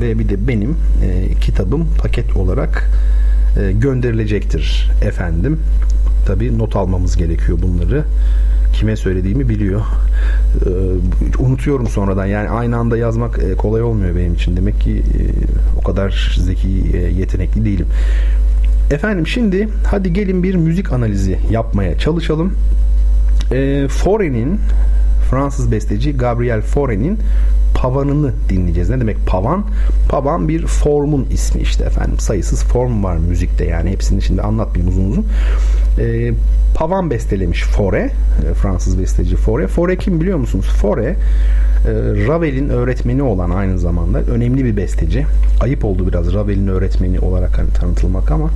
ve 0.00 0.18
bir 0.18 0.28
de 0.28 0.48
benim 0.48 0.76
e, 1.04 1.34
kitabım 1.40 1.88
paket 2.02 2.36
olarak 2.36 2.90
e, 3.60 3.72
gönderilecektir 3.72 4.90
efendim. 5.02 5.60
Tabi 6.26 6.58
not 6.58 6.76
almamız 6.76 7.16
gerekiyor 7.16 7.58
bunları. 7.62 8.04
Kime 8.72 8.96
söylediğimi 8.96 9.48
biliyor. 9.48 9.80
E, 10.66 11.42
unutuyorum 11.42 11.86
sonradan. 11.86 12.26
Yani 12.26 12.48
aynı 12.48 12.76
anda 12.76 12.96
yazmak 12.96 13.38
e, 13.38 13.54
kolay 13.54 13.82
olmuyor 13.82 14.16
benim 14.16 14.34
için. 14.34 14.56
Demek 14.56 14.80
ki 14.80 14.90
e, 14.92 15.22
o 15.78 15.82
kadar 15.82 16.36
zeki, 16.40 16.68
e, 16.94 16.96
yetenekli 16.96 17.64
değilim. 17.64 17.86
Efendim 18.90 19.26
şimdi 19.26 19.68
hadi 19.86 20.12
gelin 20.12 20.42
bir 20.42 20.54
müzik 20.54 20.92
analizi 20.92 21.38
yapmaya 21.50 21.98
çalışalım. 21.98 22.54
E, 23.52 23.88
Fore'nin 23.88 24.60
Fransız 25.30 25.72
besteci 25.72 26.16
Gabriel 26.16 26.60
Fauré'nin 26.60 27.18
Pavan'ını 27.78 28.32
dinleyeceğiz. 28.48 28.90
Ne 28.90 29.00
demek 29.00 29.26
pavan? 29.26 29.64
Pavan 30.08 30.48
bir 30.48 30.66
formun 30.66 31.26
ismi 31.30 31.60
işte 31.62 31.84
efendim. 31.84 32.18
Sayısız 32.18 32.64
form 32.64 33.04
var 33.04 33.16
müzikte 33.16 33.64
yani. 33.64 33.90
Hepsini 33.90 34.22
şimdi 34.22 34.42
anlatmayayım 34.42 34.92
uzun 34.92 35.10
uzun. 35.10 35.26
E, 35.98 36.32
pavan 36.74 37.10
bestelemiş 37.10 37.62
Fauré. 37.62 38.04
E, 38.50 38.54
Fransız 38.54 38.98
besteci 38.98 39.36
Fauré. 39.36 39.66
Fauré 39.66 39.96
kim 39.96 40.20
biliyor 40.20 40.38
musunuz? 40.38 40.66
Fauré 40.82 41.10
e, 41.10 41.16
Ravel'in 42.26 42.68
öğretmeni 42.68 43.22
olan 43.22 43.50
aynı 43.50 43.78
zamanda 43.78 44.20
önemli 44.20 44.64
bir 44.64 44.76
besteci. 44.76 45.26
Ayıp 45.60 45.84
oldu 45.84 46.08
biraz 46.08 46.34
Ravel'in 46.34 46.68
öğretmeni 46.68 47.20
olarak 47.20 47.58
hani 47.58 47.70
tanıtılmak 47.70 48.30
ama 48.30 48.50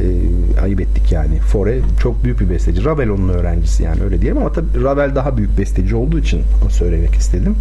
e, 0.00 0.60
ayıp 0.60 0.80
ettik 0.80 1.12
yani. 1.12 1.38
Fore 1.38 1.80
çok 2.00 2.24
büyük 2.24 2.40
bir 2.40 2.50
besteci. 2.50 2.84
Ravel 2.84 3.08
onun 3.10 3.28
öğrencisi 3.28 3.82
yani 3.82 4.02
öyle 4.02 4.20
diyelim 4.20 4.38
ama 4.38 4.52
tabii 4.52 4.82
Ravel 4.82 5.14
daha 5.14 5.36
büyük 5.36 5.58
besteci 5.58 5.96
olduğu 5.96 6.18
için 6.18 6.42
söylemek 6.70 7.14
istedim. 7.14 7.54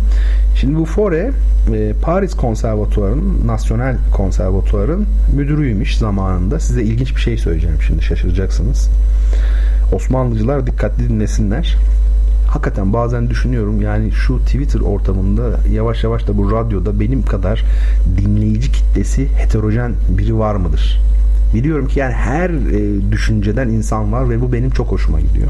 Şimdi 0.56 0.76
bu 0.76 0.86
Fore 0.86 1.32
e, 1.74 1.94
Paris 2.02 2.34
Konservatuvarı'nın, 2.34 3.48
Nasyonel 3.48 3.98
Konservatuvarı'nın 4.14 5.06
müdürüymüş 5.36 5.98
zamanında. 5.98 6.60
Size 6.60 6.84
ilginç 6.84 7.16
bir 7.16 7.22
şey 7.22 7.38
söyleyeceğim 7.38 7.78
şimdi 7.88 8.02
şaşıracaksınız. 8.04 8.90
Osmanlıcılar 9.94 10.68
dikkatli 10.68 11.10
dinlesinler 11.10 11.78
hakikaten 12.52 12.94
bazen 12.94 13.30
düşünüyorum 13.30 13.82
yani 13.82 14.12
şu 14.12 14.38
Twitter 14.38 14.80
ortamında 14.80 15.60
yavaş 15.74 16.04
yavaş 16.04 16.28
da 16.28 16.38
bu 16.38 16.52
radyoda 16.52 17.00
benim 17.00 17.26
kadar 17.26 17.64
dinleyici 18.18 18.72
kitlesi 18.72 19.28
heterojen 19.28 19.92
biri 20.18 20.38
var 20.38 20.56
mıdır? 20.56 21.02
Biliyorum 21.54 21.88
ki 21.88 22.00
yani 22.00 22.14
her 22.14 22.50
e, 22.50 23.12
düşünceden 23.12 23.70
insan 23.70 24.14
var 24.14 24.30
ve 24.30 24.42
bu 24.42 24.54
benim 24.54 24.70
çok 24.70 24.88
hoşuma 24.88 25.20
gidiyor. 25.20 25.48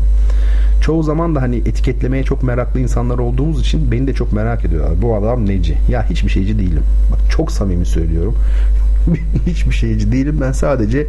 Çoğu 0.82 1.04
zaman 1.04 1.36
da 1.36 1.42
hani 1.42 1.56
etiketlemeye 1.56 2.24
çok 2.24 2.44
meraklı 2.44 2.80
insanlar 2.80 3.18
olduğumuz 3.18 3.62
için 3.62 3.92
beni 3.92 4.08
de 4.08 4.14
çok 4.14 4.34
merak 4.34 4.66
ediyorlar. 4.66 5.02
Bu 5.02 5.16
adam 5.16 5.46
neci? 5.46 5.78
Ya 5.90 6.10
hiçbir 6.10 6.30
şeyci 6.30 6.60
değilim. 6.60 6.84
Bak 7.12 7.20
çok 7.32 7.52
samimi 7.52 7.86
söylüyorum. 7.86 8.36
hiçbir 9.46 9.76
şeyci 9.76 10.12
değilim. 10.12 10.38
Ben 10.42 10.52
sadece 10.52 11.08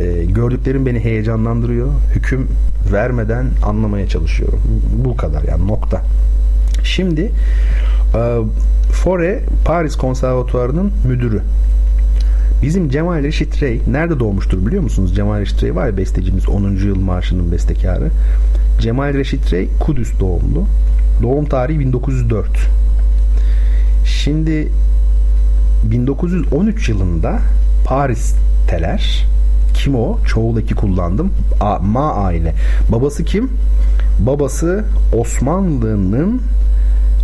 e, 0.00 0.24
gördüklerim 0.24 0.86
beni 0.86 1.00
heyecanlandırıyor. 1.00 1.88
Hüküm 2.14 2.48
vermeden 2.92 3.46
anlamaya 3.64 4.08
çalışıyorum. 4.08 4.60
Bu 5.04 5.16
kadar 5.16 5.42
yani 5.42 5.66
nokta. 5.66 6.02
Şimdi 6.84 7.32
e, 8.14 8.38
Fore 8.92 9.42
Paris 9.64 9.96
Konservatuvarı'nın 9.96 10.92
müdürü. 11.08 11.42
Bizim 12.62 12.90
Cemal 12.90 13.22
Reşit 13.22 13.62
Rey 13.62 13.80
nerede 13.90 14.20
doğmuştur 14.20 14.66
biliyor 14.66 14.82
musunuz? 14.82 15.16
Cemal 15.16 15.40
Reşit 15.40 15.62
Rey 15.62 15.74
var 15.74 15.86
ya 15.86 15.96
bestecimiz 15.96 16.48
10. 16.48 16.62
yıl 16.62 16.98
marşının 17.00 17.52
bestekarı. 17.52 18.10
Cemal 18.80 19.14
Reşit 19.14 19.52
Rey 19.52 19.68
Kudüs 19.80 20.20
doğumlu. 20.20 20.64
Doğum 21.22 21.44
tarihi 21.44 21.80
1904. 21.80 22.46
Şimdi 24.06 24.68
1913 25.90 26.88
yılında 26.88 27.38
Paris'teler 27.86 29.26
kim 29.74 29.94
o? 29.94 30.18
Çoğuldaki 30.24 30.74
kullandım. 30.74 31.32
A, 31.60 31.78
Ma 31.78 32.14
aile. 32.14 32.54
Babası 32.92 33.24
kim? 33.24 33.50
Babası 34.26 34.84
Osmanlı'nın 35.16 36.42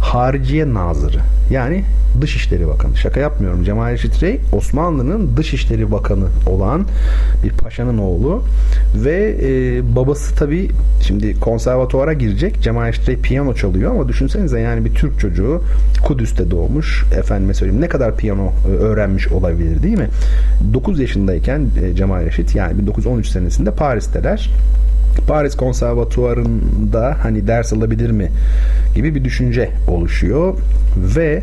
Hariciye 0.00 0.74
Nazırı. 0.74 1.20
Yani 1.50 1.84
Dışişleri 2.20 2.68
Bakanı. 2.68 2.96
Şaka 2.96 3.20
yapmıyorum. 3.20 3.64
Cemal 3.64 3.92
Reşit 3.92 4.22
Rey 4.22 4.40
Osmanlı'nın 4.52 5.36
Dışişleri 5.36 5.92
Bakanı 5.92 6.26
olan 6.46 6.86
bir 7.44 7.50
paşanın 7.50 7.98
oğlu 7.98 8.42
ve 8.94 9.36
e, 9.42 9.82
babası 9.96 10.34
tabi 10.34 10.70
şimdi 11.02 11.40
konservatuvara 11.40 12.12
girecek. 12.12 12.62
Cemal 12.62 12.86
Reşit 12.86 13.08
Rey 13.08 13.16
piyano 13.16 13.54
çalıyor 13.54 13.90
ama 13.90 14.08
düşünsenize 14.08 14.60
yani 14.60 14.84
bir 14.84 14.94
Türk 14.94 15.20
çocuğu 15.20 15.62
Kudüs'te 16.06 16.50
doğmuş. 16.50 17.04
Efendime 17.18 17.54
söyleyeyim 17.54 17.82
ne 17.82 17.88
kadar 17.88 18.16
piyano 18.16 18.52
e, 18.68 18.68
öğrenmiş 18.68 19.28
olabilir 19.28 19.82
değil 19.82 19.98
mi? 19.98 20.08
9 20.74 21.00
yaşındayken 21.00 21.66
e, 21.82 21.94
Cemal 21.94 22.24
Reşit 22.24 22.54
yani 22.54 22.78
1913 22.78 23.28
senesinde 23.28 23.70
Paris'teler. 23.70 24.50
Paris 25.26 25.56
Konservatuvarı'nda 25.56 27.16
hani 27.22 27.46
ders 27.46 27.72
alabilir 27.72 28.10
mi 28.10 28.30
gibi 28.94 29.14
bir 29.14 29.24
düşünce 29.24 29.70
oluşuyor 29.88 30.54
ve 30.96 31.42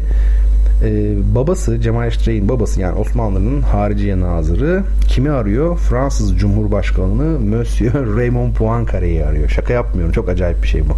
e, 0.84 1.14
babası 1.36 1.82
Cemal 1.82 2.06
Reşit'in 2.06 2.50
babası 2.50 2.82
yani 2.82 3.00
Osmanlı'nın 3.00 3.62
hariciye 3.62 4.20
nazırı 4.20 4.84
kimi 5.08 5.30
arıyor? 5.30 5.78
Fransız 5.78 6.38
Cumhurbaşkanı 6.38 7.40
Monsieur 7.40 8.18
Raymond 8.18 8.56
Poincaré'yi 8.56 9.26
arıyor. 9.26 9.50
Şaka 9.50 9.74
yapmıyorum. 9.74 10.14
Çok 10.14 10.30
acayip 10.30 10.64
bir 10.64 10.68
şey 10.68 10.82
bu. 10.90 10.94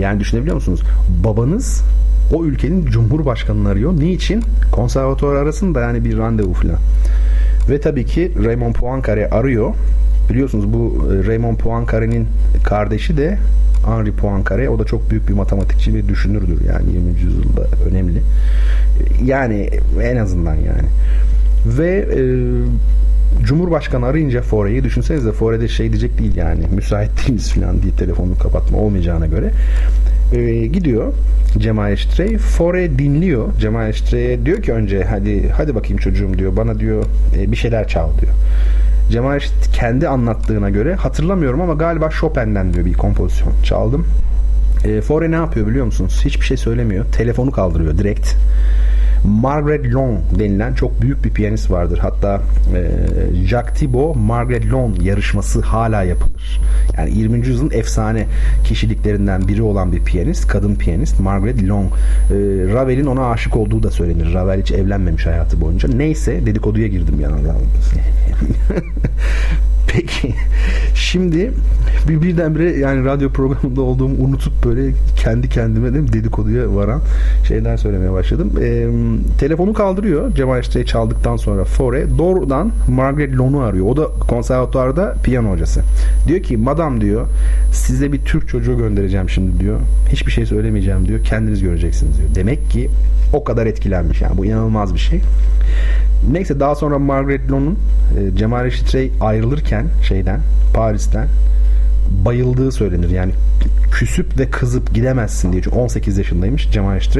Yani 0.00 0.20
düşünebiliyor 0.20 0.54
musunuz? 0.54 0.80
Babanız 1.24 1.82
o 2.34 2.44
ülkenin 2.44 2.86
cumhurbaşkanını 2.86 3.68
arıyor. 3.68 3.92
Niçin? 3.92 4.42
Konservatuvar 4.72 5.34
arasında 5.34 5.80
yani 5.80 6.04
bir 6.04 6.18
randevu 6.18 6.52
falan. 6.52 6.76
Ve 7.70 7.80
tabii 7.80 8.06
ki 8.06 8.32
Raymond 8.44 8.74
Poincaré 8.74 9.30
arıyor 9.30 9.74
Biliyorsunuz 10.30 10.72
bu 10.72 11.06
e, 11.12 11.26
Raymond 11.26 11.56
Poincaré'nin 11.56 12.26
kardeşi 12.64 13.16
de 13.16 13.38
Henri 13.86 14.10
Poincaré. 14.10 14.68
O 14.68 14.78
da 14.78 14.84
çok 14.84 15.10
büyük 15.10 15.28
bir 15.28 15.34
matematikçi 15.34 15.94
ve 15.94 16.08
düşünürdür 16.08 16.64
yani 16.68 16.92
20. 16.92 17.10
yüzyılda 17.20 17.66
önemli. 17.90 18.22
Yani 19.24 19.70
en 20.02 20.16
azından 20.16 20.54
yani. 20.54 20.88
Ve 21.66 22.08
e, 22.16 22.20
Cumhurbaşkanı 23.42 24.06
arayınca 24.06 24.42
Fore'yi 24.42 24.84
düşünsenize 24.84 25.32
Fore'de 25.32 25.68
şey 25.68 25.88
diyecek 25.92 26.18
değil 26.18 26.36
yani 26.36 26.66
müsait 26.74 27.10
değiliz 27.28 27.52
falan 27.52 27.82
diye 27.82 27.92
telefonunu 27.94 28.38
kapatma 28.38 28.78
olmayacağına 28.78 29.26
göre 29.26 29.50
e, 30.32 30.66
gidiyor 30.66 31.12
Cemal 31.58 31.92
Eştrey. 31.92 32.38
Fore 32.38 32.98
dinliyor 32.98 33.58
Cemal 33.60 33.88
Eştrey'e 33.88 34.46
diyor 34.46 34.62
ki 34.62 34.72
önce 34.72 35.04
hadi 35.04 35.48
hadi 35.48 35.74
bakayım 35.74 35.98
çocuğum 35.98 36.38
diyor 36.38 36.56
bana 36.56 36.78
diyor 36.80 37.04
e, 37.38 37.52
bir 37.52 37.56
şeyler 37.56 37.88
çal 37.88 38.08
diyor. 38.20 38.32
Cemal 39.10 39.34
Reşit 39.34 39.72
kendi 39.72 40.08
anlattığına 40.08 40.70
göre 40.70 40.94
hatırlamıyorum 40.94 41.60
ama 41.60 41.74
galiba 41.74 42.10
Chopin'den 42.10 42.74
diyor 42.74 42.86
bir 42.86 42.92
kompozisyon 42.92 43.52
çaldım. 43.62 44.06
E, 44.84 45.00
Fore 45.00 45.30
ne 45.30 45.36
yapıyor 45.36 45.66
biliyor 45.66 45.86
musunuz? 45.86 46.22
Hiçbir 46.24 46.46
şey 46.46 46.56
söylemiyor. 46.56 47.04
Telefonu 47.12 47.50
kaldırıyor 47.50 47.98
direkt. 47.98 48.34
Margaret 49.24 49.94
Long 49.94 50.18
denilen 50.38 50.74
çok 50.74 51.02
büyük 51.02 51.24
bir 51.24 51.30
piyanist 51.30 51.70
vardır. 51.70 51.98
Hatta 51.98 52.40
e, 52.74 52.90
Jacques 53.46 53.78
Thibault 53.78 54.16
Margaret 54.16 54.72
Long 54.72 55.02
yarışması 55.02 55.60
hala 55.60 56.02
yapılır. 56.02 56.60
Yani 56.98 57.18
20. 57.18 57.38
yüzyılın 57.38 57.70
efsane 57.70 58.26
kişiliklerinden 58.64 59.48
biri 59.48 59.62
olan 59.62 59.92
bir 59.92 60.04
piyanist, 60.04 60.48
kadın 60.48 60.74
piyanist 60.74 61.20
Margaret 61.20 61.68
Long. 61.68 61.92
E, 61.92 62.34
Ravel'in 62.72 63.06
ona 63.06 63.30
aşık 63.30 63.56
olduğu 63.56 63.82
da 63.82 63.90
söylenir. 63.90 64.34
Ravel 64.34 64.60
hiç 64.60 64.70
evlenmemiş 64.72 65.26
hayatı 65.26 65.60
boyunca. 65.60 65.88
Neyse 65.88 66.46
dedikoduya 66.46 66.86
girdim 66.86 67.20
yanına. 67.20 67.34
Peki 69.94 70.34
şimdi 70.94 71.52
bir 72.08 72.22
birdenbire 72.22 72.78
yani 72.78 73.04
radyo 73.04 73.30
programında 73.30 73.80
olduğumu 73.80 74.24
unutup 74.24 74.64
böyle 74.64 74.92
kendi 75.16 75.48
kendime 75.48 75.94
de 75.94 76.12
dedikoduya 76.12 76.74
varan 76.74 77.00
şeyler 77.48 77.76
söylemeye 77.76 78.12
başladım. 78.12 78.52
E, 78.62 78.88
telefonu 79.38 79.72
kaldırıyor 79.72 80.34
Cemal 80.34 80.60
İşte 80.60 80.86
çaldıktan 80.86 81.36
sonra 81.36 81.64
Fore 81.64 82.18
doğrudan 82.18 82.72
Margaret 82.88 83.38
Lon'u 83.38 83.60
arıyor. 83.60 83.86
O 83.86 83.96
da 83.96 84.04
konservatuarda 84.04 85.14
piyano 85.22 85.50
hocası. 85.50 85.82
Diyor 86.28 86.42
ki 86.42 86.56
madam 86.56 87.00
diyor 87.00 87.26
size 87.72 88.12
bir 88.12 88.20
Türk 88.24 88.48
çocuğu 88.48 88.76
göndereceğim 88.78 89.28
şimdi 89.28 89.60
diyor. 89.60 89.80
Hiçbir 90.08 90.32
şey 90.32 90.46
söylemeyeceğim 90.46 91.08
diyor. 91.08 91.24
Kendiniz 91.24 91.62
göreceksiniz 91.62 92.18
diyor. 92.18 92.28
Demek 92.34 92.70
ki 92.70 92.90
o 93.32 93.44
kadar 93.44 93.66
etkilenmiş 93.66 94.20
yani 94.20 94.38
bu 94.38 94.44
inanılmaz 94.44 94.94
bir 94.94 94.98
şey. 94.98 95.20
Neyse 96.32 96.60
daha 96.60 96.74
sonra 96.74 96.98
Margaret 96.98 97.50
Lon'un 97.50 97.78
e, 98.18 98.36
Cemal 98.36 98.64
Reşit 98.64 99.12
ayrılırken 99.20 99.86
şeyden 100.08 100.40
Paris'ten 100.74 101.28
bayıldığı 102.24 102.72
söylenir. 102.72 103.10
Yani 103.10 103.32
küsüp 103.92 104.38
ve 104.38 104.50
kızıp 104.50 104.94
gidemezsin 104.94 105.52
diye. 105.52 105.62
Çünkü 105.62 105.76
18 105.76 106.18
yaşındaymış 106.18 106.70
Cemal 106.70 106.94
Reşit 106.94 107.16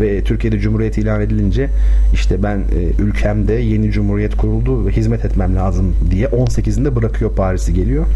ve 0.00 0.24
Türkiye'de 0.24 0.58
Cumhuriyet 0.58 0.98
ilan 0.98 1.20
edilince 1.20 1.68
işte 2.14 2.42
ben 2.42 2.58
e, 2.58 3.02
ülkemde 3.02 3.52
yeni 3.52 3.90
Cumhuriyet 3.90 4.36
kuruldu 4.36 4.86
ve 4.86 4.90
hizmet 4.90 5.24
etmem 5.24 5.56
lazım 5.56 5.96
diye 6.10 6.26
18'inde 6.26 6.96
bırakıyor 6.96 7.34
Paris'i 7.36 7.74
geliyor. 7.74 8.06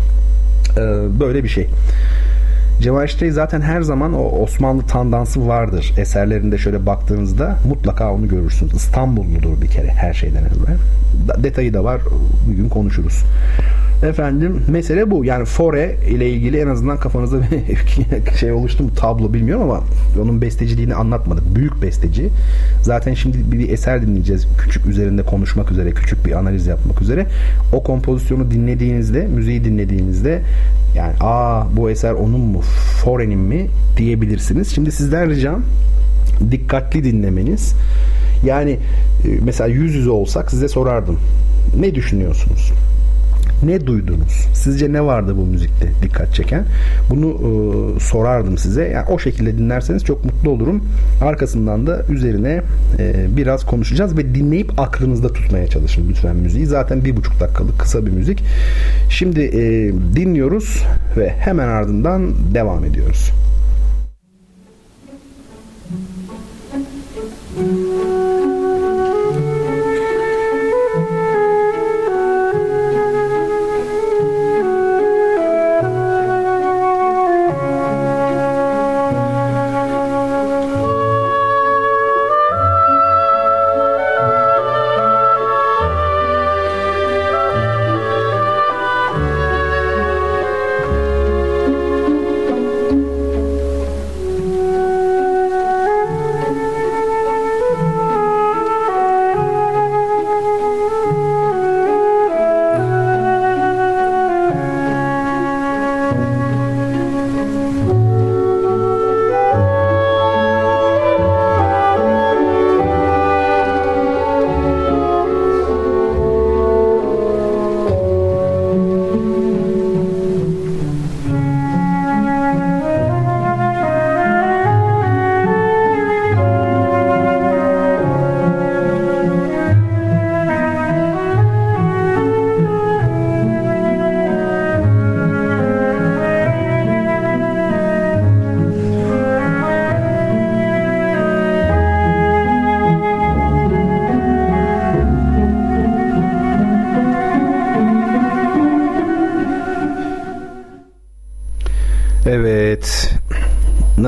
E, 0.77 0.81
böyle 1.21 1.45
bir 1.45 1.49
şey. 1.49 1.67
Cemal 2.81 3.03
Reşit 3.03 3.33
zaten 3.33 3.61
her 3.61 3.81
zaman 3.81 4.13
o 4.13 4.23
Osmanlı 4.23 4.87
tandansı 4.87 5.49
vardır. 5.49 5.95
Eserlerinde 5.99 6.59
şöyle 6.59 6.87
baktığınızda 6.87 7.59
mutlaka 7.69 8.13
onu 8.13 8.29
görürsünüz. 8.29 8.75
İstanbulludur 8.75 9.63
bir 9.63 9.69
kere 9.69 9.89
her 9.89 10.15
şeyden 10.15 10.43
evvel. 10.43 10.79
Detayı 11.45 11.75
da 11.75 11.85
var. 11.85 12.01
Bugün 12.49 12.69
konuşuruz. 12.69 13.25
Efendim 14.03 14.63
mesele 14.69 15.11
bu. 15.11 15.25
Yani 15.25 15.45
Fore 15.45 15.97
ile 16.09 16.31
ilgili 16.31 16.61
en 16.61 16.67
azından 16.67 17.01
kafanızda 17.01 17.41
bir 17.41 18.37
şey 18.41 18.53
oluştu 18.53 18.85
mu 18.85 18.91
tablo 18.97 19.33
bilmiyorum 19.33 19.71
ama 19.71 19.85
onun 20.23 20.43
besteciliğini 20.43 20.95
anlatmadık. 20.95 21.57
Büyük 21.57 21.83
besteci. 21.83 22.29
Zaten 22.83 23.15
şimdi 23.15 23.53
bir, 23.53 23.59
bir 23.59 23.69
eser 23.69 24.03
dinleyeceğiz. 24.03 24.47
Küçük 24.59 24.87
üzerinde 24.87 25.23
konuşmak 25.23 25.71
üzere, 25.71 25.91
küçük 25.91 26.27
bir 26.27 26.33
analiz 26.33 26.67
yapmak 26.67 27.03
üzere. 27.03 27.27
O 27.73 27.83
kompozisyonu 27.83 28.51
dinlediğinizde, 28.51 29.27
müziği 29.27 29.65
dinlediğinizde 29.65 30.43
yani 30.97 31.13
aa 31.21 31.77
bu 31.77 31.91
eser 31.91 32.13
onun 32.13 32.41
mu, 32.41 32.61
Fore'nin 33.05 33.39
mi 33.39 33.67
diyebilirsiniz. 33.97 34.75
Şimdi 34.75 34.93
sizden 34.93 35.31
ricam 35.31 35.63
dikkatli 36.51 37.05
dinlemeniz. 37.05 37.75
Yani 38.45 38.71
e, 38.71 38.79
mesela 39.45 39.69
yüz 39.69 39.95
yüze 39.95 40.11
olsak 40.11 40.51
size 40.51 40.69
sorardım. 40.69 41.19
Ne 41.81 41.95
düşünüyorsunuz? 41.95 42.73
Ne 43.63 43.87
duydunuz? 43.87 44.49
Sizce 44.55 44.93
ne 44.93 45.05
vardı 45.05 45.37
bu 45.37 45.47
müzikte 45.47 45.89
dikkat 46.03 46.35
çeken? 46.35 46.65
Bunu 47.11 47.27
e, 47.29 48.01
sorardım 48.01 48.59
size. 48.59 48.85
Yani 48.85 49.09
o 49.09 49.19
şekilde 49.19 49.59
dinlerseniz 49.59 50.05
çok 50.05 50.25
mutlu 50.25 50.51
olurum. 50.51 50.85
Arkasından 51.23 51.87
da 51.87 52.03
üzerine 52.11 52.63
e, 52.99 53.27
biraz 53.37 53.67
konuşacağız 53.67 54.17
ve 54.19 54.35
dinleyip 54.35 54.81
aklınızda 54.81 55.29
tutmaya 55.29 55.67
çalışın 55.67 56.09
lütfen 56.09 56.37
müziği. 56.37 56.67
Zaten 56.67 57.05
bir 57.05 57.17
buçuk 57.17 57.41
dakikalık 57.41 57.79
kısa 57.79 58.07
bir 58.07 58.11
müzik. 58.11 58.43
Şimdi 59.11 59.41
e, 59.41 59.93
dinliyoruz 60.17 60.83
ve 61.17 61.29
hemen 61.29 61.69
ardından 61.69 62.33
devam 62.55 62.85
ediyoruz. 62.85 63.33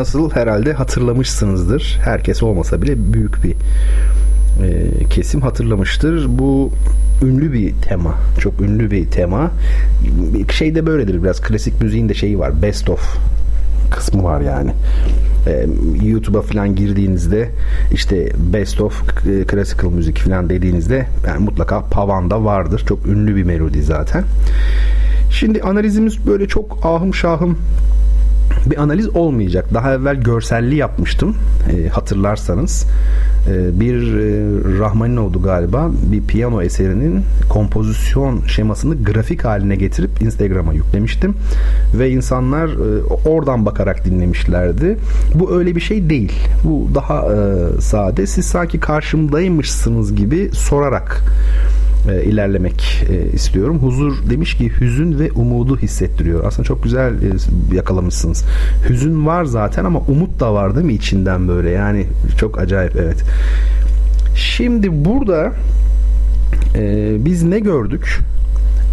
Nasıl 0.08 0.30
herhalde 0.30 0.72
hatırlamışsınızdır. 0.72 1.98
Herkes 2.04 2.42
olmasa 2.42 2.82
bile 2.82 3.12
büyük 3.12 3.44
bir 3.44 3.52
e, 3.52 5.04
kesim 5.10 5.40
hatırlamıştır. 5.40 6.38
Bu 6.38 6.72
ünlü 7.22 7.52
bir 7.52 7.74
tema. 7.74 8.14
Çok 8.40 8.60
ünlü 8.60 8.90
bir 8.90 9.10
tema. 9.10 9.50
Şey 10.52 10.74
de 10.74 10.86
böyledir 10.86 11.22
biraz. 11.22 11.40
Klasik 11.40 11.82
müziğin 11.82 12.08
de 12.08 12.14
şeyi 12.14 12.38
var. 12.38 12.62
Best 12.62 12.90
of 12.90 13.16
kısmı 13.90 14.24
var 14.24 14.40
yani. 14.40 14.70
E, 15.46 15.66
YouTube'a 16.04 16.42
falan 16.42 16.76
girdiğinizde 16.76 17.50
işte 17.92 18.32
Best 18.52 18.80
of 18.80 19.02
e, 19.02 19.46
Classical 19.50 19.90
müzik 19.90 20.18
falan 20.18 20.50
dediğinizde 20.50 21.06
yani 21.26 21.44
mutlaka 21.44 21.80
Pavan'da 21.80 22.44
vardır. 22.44 22.84
Çok 22.88 23.06
ünlü 23.06 23.36
bir 23.36 23.42
melodi 23.42 23.82
zaten. 23.82 24.24
Şimdi 25.30 25.62
analizimiz 25.62 26.26
böyle 26.26 26.48
çok 26.48 26.78
ahım 26.82 27.14
şahım 27.14 27.58
bir 28.70 28.82
analiz 28.82 29.08
olmayacak. 29.16 29.74
Daha 29.74 29.94
evvel 29.94 30.16
görselli 30.16 30.76
yapmıştım 30.76 31.36
e, 31.72 31.88
hatırlarsanız. 31.88 32.86
E, 33.48 33.80
bir 33.80 33.94
e, 33.94 34.28
Rahmaninoğlu 34.78 35.42
galiba 35.42 35.90
bir 36.12 36.22
piyano 36.22 36.62
eserinin 36.62 37.22
kompozisyon 37.48 38.42
şemasını 38.46 39.04
grafik 39.04 39.44
haline 39.44 39.76
getirip 39.76 40.22
Instagram'a 40.22 40.72
yüklemiştim. 40.72 41.34
Ve 41.98 42.10
insanlar 42.10 42.68
e, 42.68 43.04
oradan 43.28 43.66
bakarak 43.66 44.04
dinlemişlerdi. 44.04 44.98
Bu 45.34 45.58
öyle 45.58 45.76
bir 45.76 45.80
şey 45.80 46.10
değil. 46.10 46.32
Bu 46.64 46.88
daha 46.94 47.26
e, 47.34 47.80
sade. 47.80 48.26
Siz 48.26 48.46
sanki 48.46 48.80
karşımdaymışsınız 48.80 50.14
gibi 50.14 50.50
sorarak 50.52 51.22
e, 52.10 52.24
ilerlemek 52.24 53.04
e, 53.10 53.32
istiyorum. 53.32 53.78
Huzur 53.78 54.30
demiş 54.30 54.54
ki 54.54 54.72
hüzün 54.80 55.18
ve 55.18 55.32
umudu 55.32 55.78
hissettiriyor. 55.78 56.44
Aslında 56.44 56.66
çok 56.66 56.82
güzel 56.82 57.12
e, 57.12 57.74
yakalamışsınız. 57.74 58.44
Hüzün 58.88 59.26
var 59.26 59.44
zaten 59.44 59.84
ama 59.84 59.98
umut 59.98 60.40
da 60.40 60.54
var 60.54 60.74
değil 60.74 60.86
mi 60.86 60.94
içinden 60.94 61.48
böyle? 61.48 61.70
Yani 61.70 62.06
çok 62.38 62.58
acayip 62.58 62.96
evet. 62.96 63.22
Şimdi 64.36 65.04
burada 65.04 65.52
e, 66.74 67.16
biz 67.24 67.42
ne 67.42 67.58
gördük? 67.58 68.18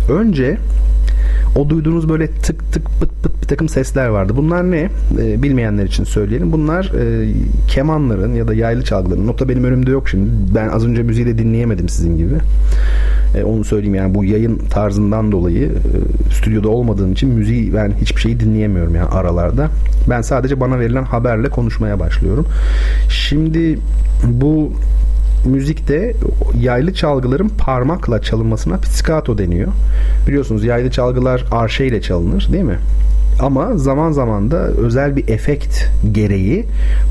Önce 0.10 0.58
o 1.56 1.70
duyduğunuz 1.70 2.10
böyle 2.10 2.28
tık 2.28 2.72
tık 2.74 3.00
pıt 3.00 3.10
pıt 3.24 3.42
bir 3.42 3.48
takım 3.48 3.70
sesler 3.70 4.08
vardı. 4.08 4.34
Bunlar 4.36 4.72
ne? 4.72 4.90
E, 5.22 5.44
bilmeyenler 5.44 5.84
için 5.84 6.04
söyleyelim. 6.04 6.52
Bunlar 6.52 6.86
e, 6.86 7.34
kemanların 7.68 8.36
ya 8.36 8.48
da 8.48 8.54
yaylı 8.54 8.84
çalgıların. 8.84 9.28
Nota 9.28 9.50
benim 9.50 9.64
önümde 9.64 9.92
yok 9.92 10.10
şimdi. 10.10 10.30
Ben 10.56 10.68
az 10.68 10.88
önce 10.88 11.04
müziği 11.04 11.26
de 11.26 11.38
dinleyemedim 11.38 11.90
sizin 11.90 12.18
gibi. 12.18 12.36
E, 13.36 13.44
onu 13.44 13.64
söyleyeyim 13.64 13.95
yani 13.95 14.16
bu 14.16 14.24
yayın 14.24 14.57
tarzından 14.57 15.32
dolayı 15.32 15.66
e, 15.66 16.34
stüdyoda 16.34 16.70
olmadığım 16.70 17.12
için 17.12 17.30
müziği 17.30 17.74
ben 17.74 17.94
hiçbir 18.02 18.22
şeyi 18.22 18.40
dinleyemiyorum 18.40 18.95
yani 18.95 19.10
aralarda. 19.10 19.70
Ben 20.10 20.22
sadece 20.22 20.60
bana 20.60 20.80
verilen 20.80 21.03
haberle 21.03 21.49
konuşmaya 21.49 21.99
başlıyorum. 21.99 22.48
Şimdi 23.10 23.80
bu 24.24 24.72
müzikte 25.45 26.14
yaylı 26.62 26.94
çalgıların 26.94 27.49
parmakla 27.57 28.22
çalınmasına 28.22 28.78
pizzicato 28.78 29.38
deniyor. 29.38 29.72
Biliyorsunuz 30.28 30.64
yaylı 30.64 30.91
çalgılar 30.91 31.45
arşe 31.52 31.86
ile 31.86 32.02
çalınır 32.02 32.48
değil 32.52 32.64
mi? 32.64 32.78
Ama 33.40 33.78
zaman 33.78 34.12
zaman 34.12 34.52
da 34.52 34.57
özel 34.57 35.16
bir 35.16 35.28
efekt 35.28 35.84
gereği 36.12 36.66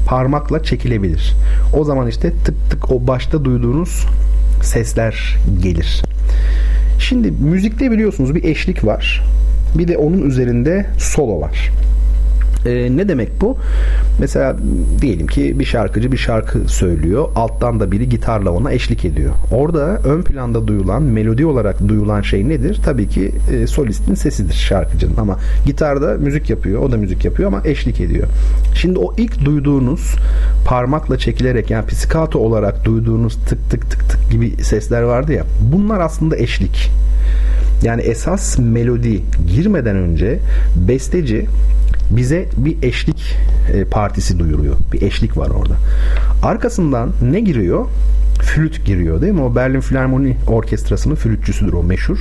parmakla 0.07 0.63
çekilebilir. 0.63 1.35
O 1.79 1.85
zaman 1.85 2.09
işte 2.09 2.33
tık 2.45 2.71
tık 2.71 2.91
o 2.91 3.07
başta 3.07 3.45
duyduğunuz 3.45 4.07
sesler 4.63 5.37
gelir. 5.63 6.04
Şimdi 6.99 7.31
müzikte 7.31 7.91
biliyorsunuz 7.91 8.35
bir 8.35 8.45
eşlik 8.45 8.85
var. 8.85 9.23
Bir 9.79 9.89
de 9.89 9.97
onun 9.97 10.23
üzerinde 10.23 10.87
solo 10.99 11.41
var. 11.41 11.71
E, 12.67 12.97
ne 12.97 13.09
demek 13.09 13.41
bu? 13.41 13.57
Mesela 14.19 14.57
diyelim 15.01 15.27
ki 15.27 15.59
bir 15.59 15.65
şarkıcı 15.65 16.13
bir 16.13 16.17
şarkı 16.17 16.59
söylüyor. 16.69 17.29
Alttan 17.35 17.81
da 17.81 17.93
biri 17.93 18.09
gitarla 18.09 18.51
ona 18.51 18.73
eşlik 18.73 19.05
ediyor. 19.05 19.33
Orada 19.53 19.99
ön 20.05 20.23
planda 20.23 20.67
duyulan, 20.67 21.03
melodi 21.03 21.47
olarak 21.47 21.89
duyulan 21.89 22.23
şey 22.23 22.49
nedir? 22.49 22.81
Tabii 22.85 23.09
ki 23.09 23.33
e, 23.53 23.67
solistin 23.67 24.15
sesidir 24.15 24.55
şarkıcının 24.55 25.17
ama 25.17 25.39
gitarda 25.67 26.15
müzik 26.15 26.51
yapıyor. 26.51 26.83
O 26.83 26.93
da 26.93 26.97
müzik 26.97 27.25
yapıyor 27.25 27.49
ama 27.49 27.63
eşlik 27.65 28.01
ediyor. 28.01 28.29
Şimdi 28.75 28.99
o 28.99 29.15
ilk 29.17 29.45
duyduğunuz 29.45 30.15
parmakla 30.67 31.19
çekilerek 31.19 31.71
yani 31.71 31.87
psikato 31.87 32.39
olarak 32.39 32.85
duyduğunuz 32.85 33.35
tık 33.35 33.71
tık 33.71 33.91
tık 33.91 34.11
tık 34.11 34.31
gibi 34.31 34.65
sesler 34.65 35.03
vardı 35.03 35.33
ya. 35.33 35.45
Bunlar 35.73 36.01
aslında 36.01 36.37
eşlik. 36.37 36.91
Yani 37.83 38.03
esas 38.03 38.59
melodi 38.59 39.23
girmeden 39.49 39.97
önce 39.97 40.39
besteci 40.89 41.47
bize 42.17 42.49
bir 42.57 42.83
eşlik 42.83 43.37
e, 43.73 43.85
partisi 43.85 44.39
duyuruyor. 44.39 44.77
Bir 44.93 45.03
eşlik 45.03 45.37
var 45.37 45.51
orada. 45.51 45.75
Arkasından 46.43 47.11
ne 47.23 47.41
giriyor? 47.41 47.87
flüt 48.45 48.85
giriyor 48.85 49.21
değil 49.21 49.33
mi? 49.33 49.43
O 49.43 49.55
Berlin 49.55 49.81
Filarmoni 49.81 50.37
Orkestrası'nın 50.47 51.15
flütçüsüdür 51.15 51.73
o 51.73 51.83
meşhur. 51.83 52.19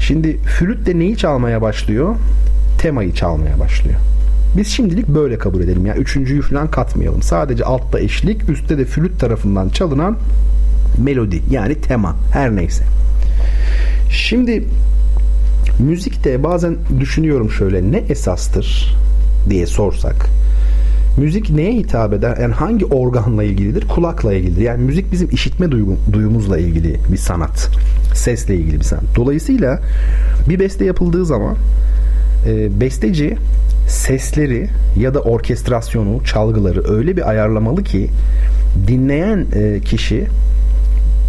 Şimdi 0.00 0.36
flüt 0.36 0.86
de 0.86 0.98
neyi 0.98 1.16
çalmaya 1.16 1.62
başlıyor? 1.62 2.16
Temayı 2.78 3.14
çalmaya 3.14 3.60
başlıyor. 3.60 4.00
Biz 4.56 4.66
şimdilik 4.66 5.08
böyle 5.08 5.38
kabul 5.38 5.60
edelim. 5.60 5.86
Yani 5.86 5.98
üçüncüyü 5.98 6.42
falan 6.42 6.70
katmayalım. 6.70 7.22
Sadece 7.22 7.64
altta 7.64 8.00
eşlik, 8.00 8.48
üstte 8.48 8.78
de 8.78 8.84
flüt 8.84 9.20
tarafından 9.20 9.68
çalınan 9.68 10.16
melodi 10.98 11.42
yani 11.50 11.74
tema 11.74 12.16
her 12.32 12.56
neyse. 12.56 12.84
Şimdi 14.10 14.64
müzikte 15.78 16.42
bazen 16.42 16.76
düşünüyorum 17.00 17.50
şöyle 17.50 17.92
ne 17.92 17.98
esastır 17.98 18.96
diye 19.48 19.66
sorsak 19.66 20.30
müzik 21.16 21.50
neye 21.50 21.72
hitap 21.72 22.12
eder? 22.12 22.36
Yani 22.36 22.54
hangi 22.54 22.84
organla 22.84 23.44
ilgilidir? 23.44 23.88
Kulakla 23.88 24.34
ilgilidir. 24.34 24.62
Yani 24.62 24.84
müzik 24.84 25.12
bizim 25.12 25.30
işitme 25.30 25.70
duygu, 25.70 25.96
duyumuzla 26.12 26.58
ilgili 26.58 26.96
bir 27.12 27.16
sanat. 27.16 27.68
Sesle 28.14 28.54
ilgili 28.54 28.78
bir 28.78 28.84
sanat. 28.84 29.04
Dolayısıyla 29.16 29.80
bir 30.48 30.60
beste 30.60 30.84
yapıldığı 30.84 31.26
zaman 31.26 31.56
e, 32.46 32.80
besteci 32.80 33.36
sesleri 33.88 34.68
ya 34.96 35.14
da 35.14 35.20
orkestrasyonu, 35.20 36.24
çalgıları 36.24 36.92
öyle 36.92 37.16
bir 37.16 37.30
ayarlamalı 37.30 37.84
ki 37.84 38.10
dinleyen 38.86 39.46
e, 39.54 39.80
kişi 39.80 40.26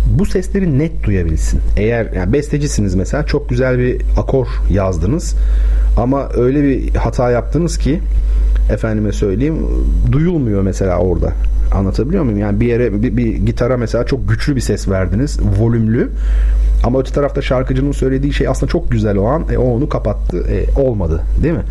bu 0.05 0.25
sesleri 0.25 0.79
net 0.79 1.03
duyabilsin. 1.03 1.59
Eğer 1.77 2.13
yani 2.15 2.33
bestecisiniz 2.33 2.95
mesela 2.95 3.25
çok 3.25 3.49
güzel 3.49 3.79
bir 3.79 4.01
akor 4.17 4.47
yazdınız 4.69 5.35
ama 5.97 6.29
öyle 6.37 6.63
bir 6.63 6.95
hata 6.95 7.31
yaptınız 7.31 7.77
ki 7.77 7.99
efendime 8.71 9.11
söyleyeyim 9.11 9.67
duyulmuyor 10.11 10.61
mesela 10.61 10.97
orada. 10.97 11.33
Anlatabiliyor 11.75 12.23
muyum? 12.23 12.39
Yani 12.39 12.59
bir 12.59 12.65
yere 12.65 13.03
bir, 13.03 13.17
bir 13.17 13.33
gitara 13.33 13.77
mesela 13.77 14.05
çok 14.05 14.29
güçlü 14.29 14.55
bir 14.55 14.61
ses 14.61 14.89
verdiniz, 14.89 15.39
volümlü. 15.59 16.09
Ama 16.83 16.99
öte 16.99 17.13
tarafta 17.13 17.41
şarkıcının 17.41 17.91
söylediği 17.91 18.33
şey 18.33 18.47
aslında 18.47 18.71
çok 18.71 18.91
güzel 18.91 19.17
o 19.17 19.25
an. 19.25 19.45
E, 19.51 19.57
o 19.57 19.63
onu 19.63 19.89
kapattı. 19.89 20.37
E, 20.37 20.81
olmadı. 20.81 21.23
Değil 21.43 21.53
mi? 21.53 21.63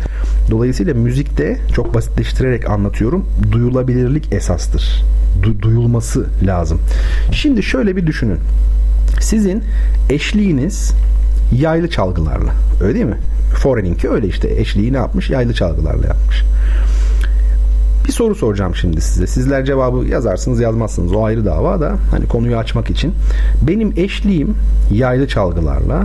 Dolayısıyla 0.51 0.93
müzikte 0.93 1.57
çok 1.73 1.93
basitleştirerek 1.93 2.69
anlatıyorum. 2.69 3.25
Duyulabilirlik 3.51 4.33
esastır. 4.33 5.03
Du- 5.43 5.61
duyulması 5.61 6.25
lazım. 6.43 6.79
Şimdi 7.31 7.63
şöyle 7.63 7.95
bir 7.95 8.07
düşünün. 8.07 8.39
Sizin 9.19 9.63
eşliğiniz 10.09 10.93
yaylı 11.59 11.89
çalgılarla. 11.89 12.51
Öyle 12.81 12.93
değil 12.93 13.05
mi? 13.05 13.17
Foreninki 13.55 14.09
öyle 14.09 14.27
işte. 14.27 14.59
Eşliği 14.59 14.93
ne 14.93 14.97
yapmış? 14.97 15.29
Yaylı 15.29 15.53
çalgılarla 15.53 16.07
yapmış. 16.07 16.43
Bir 18.07 18.11
soru 18.11 18.35
soracağım 18.35 18.75
şimdi 18.75 19.01
size. 19.01 19.27
Sizler 19.27 19.65
cevabı 19.65 20.07
yazarsınız 20.07 20.59
yazmazsınız 20.59 21.13
o 21.13 21.25
ayrı 21.25 21.45
dava 21.45 21.81
da 21.81 21.95
hani 22.11 22.27
konuyu 22.27 22.57
açmak 22.57 22.89
için. 22.89 23.13
Benim 23.67 23.93
eşliğim 23.97 24.55
yaylı 24.93 25.27
çalgılarla. 25.27 26.03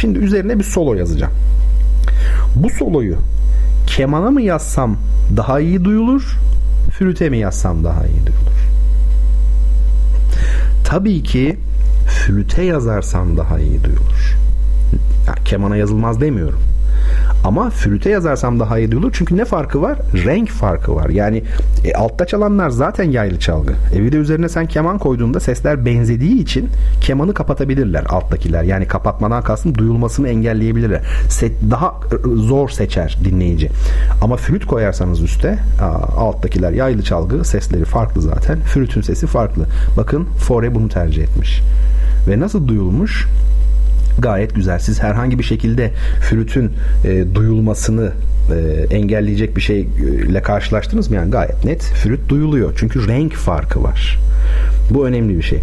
Şimdi 0.00 0.18
üzerine 0.18 0.58
bir 0.58 0.64
solo 0.64 0.94
yazacağım. 0.94 1.32
Bu 2.56 2.70
soloyu 2.70 3.16
kemana 3.86 4.30
mı 4.30 4.42
yazsam 4.42 4.96
daha 5.36 5.60
iyi 5.60 5.84
duyulur, 5.84 6.38
flüte 6.98 7.28
mi 7.30 7.38
yazsam 7.38 7.84
daha 7.84 8.06
iyi 8.06 8.26
duyulur? 8.26 8.59
Tabii 10.90 11.22
ki 11.22 11.56
flüte 12.06 12.62
yazarsam 12.62 13.36
daha 13.36 13.58
iyi 13.58 13.84
duyulur. 13.84 14.36
Ya, 15.26 15.34
kemana 15.44 15.76
yazılmaz 15.76 16.20
demiyorum. 16.20 16.60
Ama 17.44 17.70
flüte 17.70 18.10
yazarsam 18.10 18.60
daha 18.60 18.78
iyi 18.78 18.90
duyulur. 18.90 19.10
Çünkü 19.12 19.36
ne 19.36 19.44
farkı 19.44 19.82
var? 19.82 19.98
Renk 20.24 20.48
farkı 20.48 20.94
var. 20.94 21.08
Yani 21.08 21.42
e, 21.84 21.92
altta 21.92 22.26
çalanlar 22.26 22.70
zaten 22.70 23.10
yaylı 23.10 23.38
çalgı. 23.38 23.72
E 23.94 24.02
bir 24.02 24.12
de 24.12 24.16
üzerine 24.16 24.48
sen 24.48 24.66
keman 24.66 24.98
koyduğunda 24.98 25.40
sesler 25.40 25.84
benzediği 25.86 26.42
için 26.42 26.68
kemanı 27.00 27.34
kapatabilirler 27.34 28.04
alttakiler. 28.08 28.62
Yani 28.62 28.86
kapatmadan 28.88 29.42
kastım 29.42 29.78
duyulmasını 29.78 30.28
engelleyebilirler. 30.28 31.00
Se- 31.28 31.70
daha 31.70 31.86
e, 31.88 32.36
zor 32.36 32.68
seçer 32.68 33.18
dinleyici. 33.24 33.70
Ama 34.22 34.36
flüt 34.36 34.66
koyarsanız 34.66 35.20
üste 35.22 35.58
alttakiler 36.16 36.72
yaylı 36.72 37.02
çalgı 37.02 37.44
sesleri 37.44 37.84
farklı 37.84 38.22
zaten. 38.22 38.58
Flütün 38.60 39.00
sesi 39.00 39.26
farklı. 39.26 39.66
Bakın 39.96 40.24
Fore 40.24 40.74
bunu 40.74 40.88
tercih 40.88 41.22
etmiş. 41.22 41.60
Ve 42.28 42.40
nasıl 42.40 42.68
duyulmuş? 42.68 43.26
Gayet 44.20 44.54
güzel. 44.54 44.78
Siz 44.78 45.02
herhangi 45.02 45.38
bir 45.38 45.44
şekilde 45.44 45.90
flütün 46.28 46.72
e, 47.04 47.34
duyulmasını 47.34 48.12
e, 48.50 48.86
engelleyecek 48.96 49.56
bir 49.56 49.60
şeyle 49.60 50.42
karşılaştınız 50.42 51.10
mı? 51.10 51.16
Yani 51.16 51.30
gayet 51.30 51.64
net 51.64 51.82
flüt 51.82 52.28
duyuluyor. 52.28 52.72
Çünkü 52.76 53.08
renk 53.08 53.34
farkı 53.34 53.82
var. 53.82 54.18
Bu 54.90 55.06
önemli 55.06 55.38
bir 55.38 55.42
şey. 55.42 55.60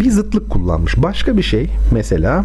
Bir 0.00 0.10
zıtlık 0.10 0.50
kullanmış. 0.50 1.02
Başka 1.02 1.36
bir 1.36 1.42
şey 1.42 1.70
mesela 1.92 2.44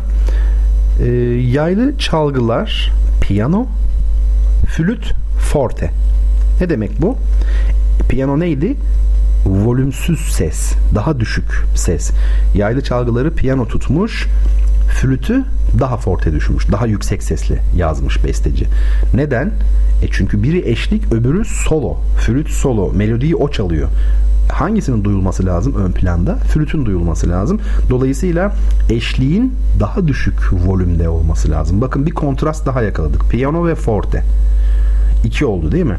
e, 1.05 1.11
yaylı 1.51 1.97
çalgılar 1.97 2.91
piyano, 3.21 3.67
flüt, 4.67 5.13
forte. 5.51 5.91
Ne 6.61 6.69
demek 6.69 7.01
bu? 7.01 7.17
Piyano 8.09 8.39
neydi? 8.39 8.75
volümsüz 9.45 10.19
ses, 10.19 10.73
daha 10.95 11.19
düşük 11.19 11.65
ses. 11.75 12.11
Yaylı 12.55 12.81
çalgıları 12.81 13.33
piyano 13.33 13.67
tutmuş, 13.67 14.27
flütü 14.89 15.43
daha 15.79 15.97
forte 15.97 16.33
düşmüş. 16.33 16.71
Daha 16.71 16.87
yüksek 16.87 17.23
sesli 17.23 17.59
yazmış 17.75 18.23
besteci. 18.23 18.65
Neden? 19.13 19.51
E 20.03 20.07
çünkü 20.11 20.43
biri 20.43 20.69
eşlik 20.69 21.13
öbürü 21.13 21.45
solo. 21.45 21.97
Flüt 22.17 22.49
solo. 22.49 22.93
Melodiyi 22.93 23.35
o 23.35 23.51
çalıyor. 23.51 23.89
Hangisinin 24.51 25.03
duyulması 25.03 25.45
lazım 25.45 25.75
ön 25.75 25.91
planda? 25.91 26.35
Flütün 26.35 26.85
duyulması 26.85 27.29
lazım. 27.29 27.61
Dolayısıyla 27.89 28.55
eşliğin 28.89 29.53
daha 29.79 30.07
düşük 30.07 30.53
volümde 30.53 31.09
olması 31.09 31.51
lazım. 31.51 31.81
Bakın 31.81 32.05
bir 32.05 32.11
kontrast 32.11 32.65
daha 32.65 32.81
yakaladık. 32.81 33.29
Piyano 33.29 33.67
ve 33.67 33.75
forte. 33.75 34.23
İki 35.25 35.45
oldu 35.45 35.71
değil 35.71 35.85
mi? 35.85 35.97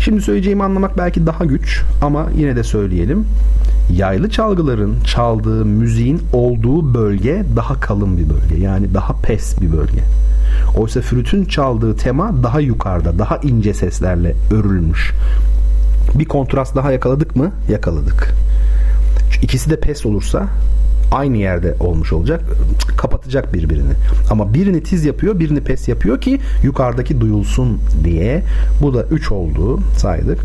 Şimdi 0.00 0.22
söyleyeceğimi 0.22 0.64
anlamak 0.64 0.98
belki 0.98 1.26
daha 1.26 1.44
güç 1.44 1.82
ama 2.02 2.26
yine 2.36 2.56
de 2.56 2.64
söyleyelim 2.64 3.26
yaylı 3.92 4.30
çalgıların 4.30 4.94
çaldığı 5.04 5.64
müziğin 5.64 6.22
olduğu 6.32 6.94
bölge 6.94 7.44
daha 7.56 7.80
kalın 7.80 8.18
bir 8.18 8.28
bölge. 8.30 8.62
Yani 8.64 8.94
daha 8.94 9.12
pes 9.12 9.60
bir 9.60 9.72
bölge. 9.72 10.02
Oysa 10.76 11.00
flütün 11.00 11.44
çaldığı 11.44 11.96
tema 11.96 12.42
daha 12.42 12.60
yukarıda, 12.60 13.18
daha 13.18 13.36
ince 13.36 13.74
seslerle 13.74 14.34
örülmüş. 14.50 15.12
Bir 16.14 16.24
kontrast 16.24 16.76
daha 16.76 16.92
yakaladık 16.92 17.36
mı? 17.36 17.50
Yakaladık. 17.70 18.34
İkisi 19.42 19.70
de 19.70 19.80
pes 19.80 20.06
olursa 20.06 20.48
aynı 21.12 21.36
yerde 21.36 21.74
olmuş 21.80 22.12
olacak. 22.12 22.40
Kapatacak 22.96 23.54
birbirini. 23.54 23.92
Ama 24.30 24.54
birini 24.54 24.82
tiz 24.82 25.04
yapıyor, 25.04 25.38
birini 25.38 25.60
pes 25.60 25.88
yapıyor 25.88 26.20
ki 26.20 26.40
yukarıdaki 26.62 27.20
duyulsun 27.20 27.80
diye. 28.04 28.42
Bu 28.82 28.94
da 28.94 29.02
3 29.02 29.32
oldu 29.32 29.80
saydık. 29.96 30.38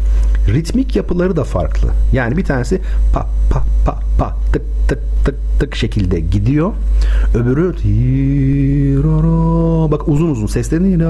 Ritmik 0.48 0.96
yapıları 0.96 1.36
da 1.36 1.44
farklı. 1.44 1.90
Yani 2.14 2.38
bir 2.38 2.46
tanesi 2.46 2.82
pa 3.14 3.28
pa 3.50 3.64
pa 3.86 4.00
pa 4.18 4.38
tık 4.54 4.62
tık 4.88 5.00
tık 5.26 5.36
tık 5.60 5.76
şekilde 5.76 6.20
gidiyor. 6.20 6.72
Öbürü 7.36 7.74
bak 9.92 10.08
uzun 10.08 10.30
uzun 10.30 10.48
seslerini 10.48 11.04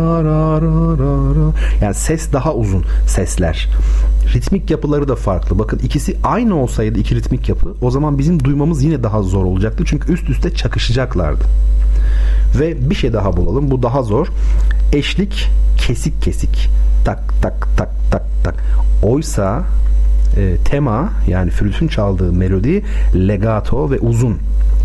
yani 1.82 1.94
ses 1.94 2.34
daha 2.34 2.54
uzun 2.54 2.86
sesler. 3.08 3.70
Ritmik 4.34 4.72
yapıları 4.72 5.08
da 5.08 5.16
farklı. 5.16 5.60
Bakın 5.60 5.80
ikisi 5.80 6.18
aynı 6.24 6.56
olsaydı 6.62 7.00
iki 7.00 7.16
ritmik 7.16 7.50
yapı 7.50 7.74
o 7.82 7.92
zaman 7.92 8.18
bizim 8.18 8.44
duymamız 8.44 8.84
yine 8.84 9.04
daha 9.04 9.22
zor 9.22 9.46
olacaktı. 9.46 9.84
Çünkü 9.88 10.14
üst 10.14 10.30
üste 10.30 10.54
çakışacaklardı. 10.54 11.44
Ve 12.60 12.90
bir 12.90 12.96
şey 12.96 13.14
daha 13.14 13.38
bulalım. 13.38 13.72
Bu 13.72 13.84
daha 13.84 14.04
zor. 14.04 14.28
Eşlik 14.94 15.50
kesik 15.78 16.22
kesik. 16.22 16.70
Tak 17.06 17.34
tak 17.42 17.68
tak 17.78 17.90
tak 18.12 18.24
tak. 18.44 18.56
Oysa 19.04 19.64
e, 20.38 20.58
tema 20.66 21.10
yani 21.28 21.50
flütün 21.50 21.88
çaldığı 21.88 22.34
melodi 22.34 22.84
legato 23.16 23.92
ve 23.92 24.00
uzun 24.00 24.38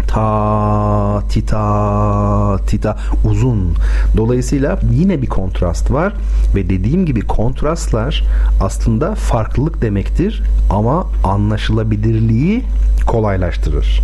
ta 0.09 1.23
tita 1.29 2.59
tita 2.67 2.97
uzun. 3.25 3.75
Dolayısıyla 4.17 4.79
yine 4.93 5.23
bir 5.23 5.27
kontrast 5.27 5.91
var 5.91 6.13
ve 6.55 6.71
dediğim 6.71 7.07
gibi 7.07 7.21
kontrastlar 7.21 8.25
aslında 8.61 9.15
farklılık 9.15 9.83
demektir 9.83 10.43
ama 10.71 11.07
anlaşılabilirliği 11.25 12.63
kolaylaştırır. 13.07 14.03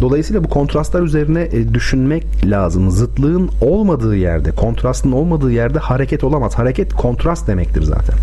Dolayısıyla 0.00 0.44
bu 0.44 0.48
kontrastlar 0.48 1.02
üzerine 1.02 1.42
e, 1.42 1.74
düşünmek 1.74 2.24
lazım. 2.50 2.90
Zıtlığın 2.90 3.50
olmadığı 3.60 4.16
yerde, 4.16 4.50
kontrastın 4.50 5.12
olmadığı 5.12 5.52
yerde 5.52 5.78
hareket 5.78 6.24
olamaz. 6.24 6.54
Hareket 6.54 6.94
kontrast 6.94 7.48
demektir 7.48 7.82
zaten. 7.82 8.14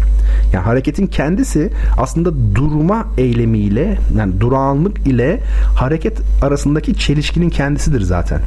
Yani 0.54 0.64
hareketin 0.64 1.08
kendisi 1.08 1.70
aslında 1.98 2.32
durma 2.56 3.08
eylemiyle, 3.18 3.98
yani 4.18 4.40
durağanlık 4.40 5.08
ile 5.08 5.40
hareket 5.76 6.18
arasındaki 6.42 6.96
çelişkinin 6.96 7.50
kendisidir 7.50 8.02
zaten. 8.02 8.42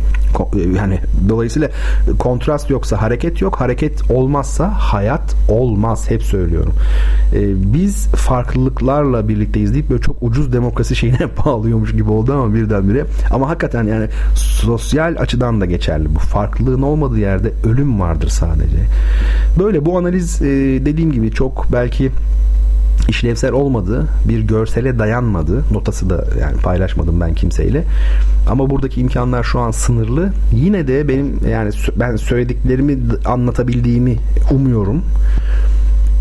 E, 0.57 0.61
yani 0.77 1.01
dolayısıyla 1.29 1.69
kontrast 2.19 2.71
yoksa 2.71 3.03
hareket 3.03 3.41
yok, 3.41 3.61
hareket 3.61 4.11
olmazsa 4.11 4.71
hayat 4.71 5.35
olmaz. 5.49 6.11
Hep 6.11 6.23
söylüyorum. 6.23 6.73
Ee, 7.35 7.73
biz 7.75 8.07
farklılıklarla 8.07 9.29
birlikteyiz 9.29 9.75
deyip 9.75 9.91
böyle 9.91 10.03
çok 10.03 10.17
ucuz 10.21 10.53
demokrasi 10.53 10.97
şeyine 10.97 11.29
bağlıyormuş 11.47 11.93
gibi 11.93 12.11
oldu 12.11 12.33
ama 12.33 12.55
birdenbire 12.55 13.05
ama 13.31 13.49
hakikaten 13.49 13.85
yani 13.85 14.09
sosyal 14.35 15.17
açıdan 15.19 15.61
da 15.61 15.67
geçerli. 15.67 16.15
Bu 16.15 16.19
farklılığın 16.19 16.83
olmadığı 16.83 17.19
yerde 17.19 17.53
ölüm 17.65 18.01
vardır 18.01 18.29
sadece. 18.29 18.79
Böyle 19.59 19.85
bu 19.85 19.99
analiz 19.99 20.43
e, 20.43 20.47
dediğim 20.87 21.13
gibi 21.13 21.31
çok 21.31 21.67
belki 21.73 22.11
işlevsel 23.09 23.53
olmadı, 23.53 24.09
bir 24.29 24.41
görsele 24.41 24.99
dayanmadı. 24.99 25.65
Notası 25.73 26.11
da 26.11 26.25
yani 26.41 26.57
paylaşmadım 26.57 27.21
ben 27.21 27.35
kimseyle. 27.35 27.85
Ama 28.51 28.71
buradaki 28.71 29.01
imkanlar 29.01 29.43
şu 29.43 29.61
an 29.61 29.71
sınırlı. 29.71 30.33
Yine 30.53 30.89
de 30.89 31.09
benim 31.09 31.41
yani 31.51 31.71
ben 31.97 32.17
söylediklerimi 32.17 32.99
anlatabildiğimi 33.25 34.17
umuyorum 34.51 35.03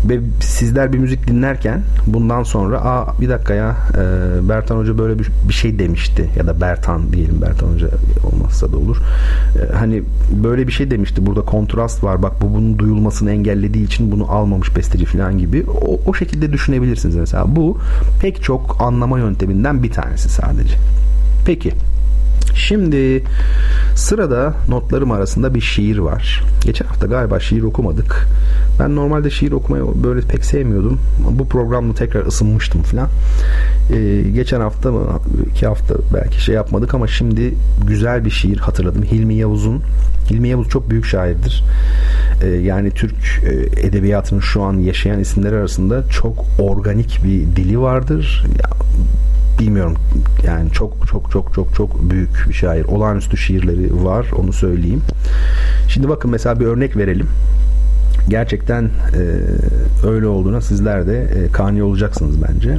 ve 0.08 0.20
sizler 0.40 0.92
bir 0.92 0.98
müzik 0.98 1.28
dinlerken 1.28 1.82
bundan 2.06 2.42
sonra 2.42 2.80
aa 2.80 3.20
bir 3.20 3.28
dakika 3.28 3.54
ya 3.54 3.76
e, 3.94 4.48
Bertan 4.48 4.76
Hoca 4.76 4.98
böyle 4.98 5.18
bir, 5.18 5.28
bir 5.48 5.54
şey 5.54 5.78
demişti 5.78 6.30
ya 6.36 6.46
da 6.46 6.60
Bertan 6.60 7.12
diyelim 7.12 7.42
Bertan 7.42 7.66
Hoca 7.66 7.88
olmazsa 8.32 8.72
da 8.72 8.76
olur. 8.76 8.96
E, 9.56 9.74
hani 9.74 10.02
böyle 10.44 10.66
bir 10.66 10.72
şey 10.72 10.90
demişti. 10.90 11.26
Burada 11.26 11.40
kontrast 11.40 12.04
var. 12.04 12.22
Bak 12.22 12.32
bu 12.42 12.54
bunun 12.54 12.78
duyulmasını 12.78 13.30
engellediği 13.30 13.86
için 13.86 14.12
bunu 14.12 14.30
almamış 14.30 14.76
besteci 14.76 15.04
falan 15.04 15.38
gibi. 15.38 15.64
O, 15.82 16.00
o 16.06 16.14
şekilde 16.14 16.52
düşünebilirsiniz 16.52 17.16
mesela. 17.16 17.56
Bu 17.56 17.78
pek 18.20 18.42
çok 18.42 18.76
anlama 18.80 19.18
yönteminden 19.18 19.82
bir 19.82 19.90
tanesi 19.90 20.28
sadece. 20.28 20.74
Peki 21.46 21.72
Şimdi 22.54 23.24
sırada 23.94 24.54
notlarım 24.68 25.10
arasında 25.10 25.54
bir 25.54 25.60
şiir 25.60 25.98
var. 25.98 26.42
Geçen 26.64 26.86
hafta 26.86 27.06
galiba 27.06 27.40
şiir 27.40 27.62
okumadık. 27.62 28.28
Ben 28.80 28.96
normalde 28.96 29.30
şiir 29.30 29.52
okumayı 29.52 29.84
böyle 30.04 30.20
pek 30.20 30.44
sevmiyordum. 30.44 31.00
Bu 31.30 31.48
programda 31.48 31.94
tekrar 31.94 32.26
ısınmıştım 32.26 32.82
falan. 32.82 33.08
Ee, 33.92 34.22
geçen 34.34 34.60
hafta 34.60 34.92
mı 34.92 35.20
iki 35.50 35.66
hafta 35.66 35.94
belki 36.14 36.44
şey 36.44 36.54
yapmadık 36.54 36.94
ama 36.94 37.06
şimdi 37.06 37.54
güzel 37.86 38.24
bir 38.24 38.30
şiir 38.30 38.58
hatırladım. 38.58 39.02
Hilmi 39.02 39.34
Yavuz'un 39.34 39.82
Hilmi 40.30 40.48
Yavuz 40.48 40.68
çok 40.68 40.90
büyük 40.90 41.04
şairdir. 41.04 41.64
Ee, 42.42 42.46
yani 42.48 42.90
Türk 42.90 43.14
e, 43.44 43.80
edebiyatının 43.86 44.40
şu 44.40 44.62
an 44.62 44.78
yaşayan 44.78 45.20
isimleri 45.20 45.56
arasında 45.56 46.08
çok 46.08 46.44
organik 46.58 47.20
bir 47.24 47.56
dili 47.56 47.80
vardır. 47.80 48.46
Ya, 48.62 48.70
bilmiyorum 49.58 49.96
yani 50.46 50.70
çok 50.70 51.08
çok 51.08 51.30
çok 51.30 51.54
çok 51.54 51.74
çok 51.74 52.10
büyük 52.10 52.46
bir 52.48 52.54
şair. 52.54 52.84
Olağanüstü 52.84 53.36
şiirleri 53.36 54.04
var 54.04 54.26
onu 54.36 54.52
söyleyeyim. 54.52 55.02
Şimdi 55.88 56.08
bakın 56.08 56.30
mesela 56.30 56.60
bir 56.60 56.66
örnek 56.66 56.96
verelim. 56.96 57.28
Gerçekten 58.28 58.84
e, 58.84 59.22
öyle 60.06 60.26
olduğuna 60.26 60.60
sizler 60.60 61.06
de 61.06 61.22
e, 61.22 61.52
kani 61.52 61.82
olacaksınız 61.82 62.36
bence. 62.48 62.78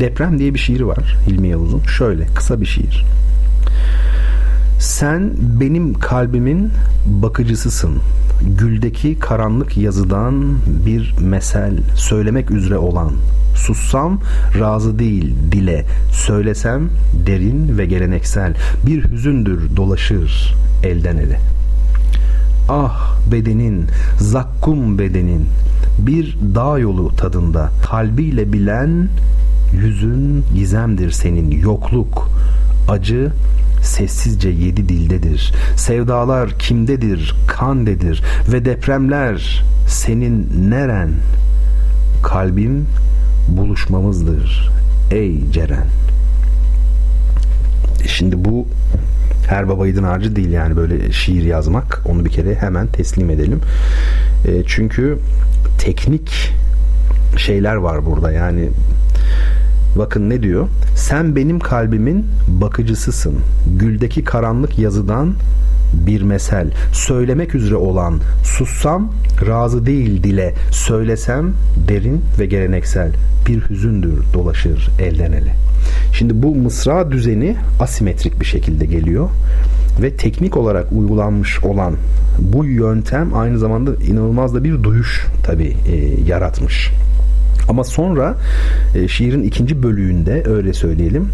Deprem 0.00 0.38
diye 0.38 0.54
bir 0.54 0.58
şiiri 0.58 0.86
var 0.86 1.16
Hilmi 1.26 1.48
Yavuz'un. 1.48 1.82
Şöyle 1.82 2.26
kısa 2.26 2.60
bir 2.60 2.66
şiir. 2.66 3.04
Sen 4.80 5.30
benim 5.60 5.94
kalbimin 5.94 6.70
bakıcısısın. 7.06 7.98
Güldeki 8.58 9.18
karanlık 9.18 9.76
yazıdan 9.76 10.54
bir 10.86 11.14
mesel 11.20 11.76
söylemek 11.94 12.50
üzere 12.50 12.78
olan. 12.78 13.12
Sussam 13.56 14.20
razı 14.60 14.98
değil 14.98 15.34
dile, 15.52 15.84
söylesem 16.12 16.88
derin 17.26 17.78
ve 17.78 17.86
geleneksel. 17.86 18.54
Bir 18.86 19.04
hüzündür 19.04 19.76
dolaşır 19.76 20.54
elden 20.84 21.16
ele. 21.16 21.40
Ah 22.68 23.16
bedenin, 23.32 23.86
zakkum 24.18 24.98
bedenin, 24.98 25.46
bir 25.98 26.38
dağ 26.54 26.78
yolu 26.78 27.16
tadında 27.16 27.70
kalbiyle 27.90 28.52
bilen 28.52 29.08
yüzün 29.72 30.44
gizemdir 30.54 31.10
senin 31.10 31.50
yokluk, 31.50 32.30
acı 32.88 33.32
sessizce 33.82 34.48
yedi 34.48 34.88
dildedir. 34.88 35.52
Sevdalar 35.76 36.58
kimdedir, 36.58 37.34
kandedir 37.46 38.22
ve 38.52 38.64
depremler 38.64 39.64
senin 39.88 40.70
neren? 40.70 41.10
Kalbim 42.22 42.86
buluşmamızdır 43.48 44.70
ey 45.10 45.50
Ceren. 45.52 45.86
Şimdi 48.06 48.44
bu 48.44 48.66
her 49.48 49.68
baba 49.68 49.86
yiğidin 49.86 50.02
harcı 50.02 50.36
değil 50.36 50.50
yani 50.50 50.76
böyle 50.76 51.12
şiir 51.12 51.42
yazmak. 51.42 52.02
Onu 52.06 52.24
bir 52.24 52.30
kere 52.30 52.54
hemen 52.54 52.86
teslim 52.86 53.30
edelim. 53.30 53.60
E, 54.46 54.62
çünkü 54.66 55.18
teknik 55.78 56.52
şeyler 57.36 57.74
var 57.74 58.06
burada. 58.06 58.32
Yani 58.32 58.68
bakın 59.96 60.30
ne 60.30 60.42
diyor? 60.42 60.68
Sen 60.96 61.36
benim 61.36 61.58
kalbimin 61.58 62.26
bakıcısısın. 62.48 63.34
Güldeki 63.78 64.24
karanlık 64.24 64.78
yazıdan 64.78 65.34
bir 66.06 66.22
mesel 66.22 66.70
söylemek 66.92 67.54
üzere 67.54 67.76
olan 67.76 68.14
sussam 68.44 69.12
razı 69.46 69.86
değil 69.86 70.22
dile 70.22 70.54
söylesem 70.70 71.52
derin 71.88 72.20
ve 72.38 72.46
geleneksel 72.46 73.12
bir 73.46 73.60
hüzündür 73.70 74.22
dolaşır 74.34 74.90
elden 75.00 75.32
ele. 75.32 75.54
Şimdi 76.12 76.42
bu 76.42 76.54
mısra 76.54 77.12
düzeni 77.12 77.56
asimetrik 77.80 78.40
bir 78.40 78.46
şekilde 78.46 78.86
geliyor 78.86 79.28
ve 80.02 80.16
teknik 80.16 80.56
olarak 80.56 80.92
uygulanmış 80.92 81.64
olan 81.64 81.94
bu 82.38 82.64
yöntem 82.64 83.34
aynı 83.34 83.58
zamanda 83.58 83.94
inanılmaz 83.94 84.54
da 84.54 84.64
bir 84.64 84.82
duyuş 84.82 85.26
tabi 85.44 85.76
e, 85.88 85.96
yaratmış. 86.26 86.90
Ama 87.70 87.84
sonra 87.84 88.36
e, 88.94 89.08
şiirin 89.08 89.42
ikinci 89.42 89.82
bölüğünde 89.82 90.42
öyle 90.46 90.72
söyleyelim 90.72 91.28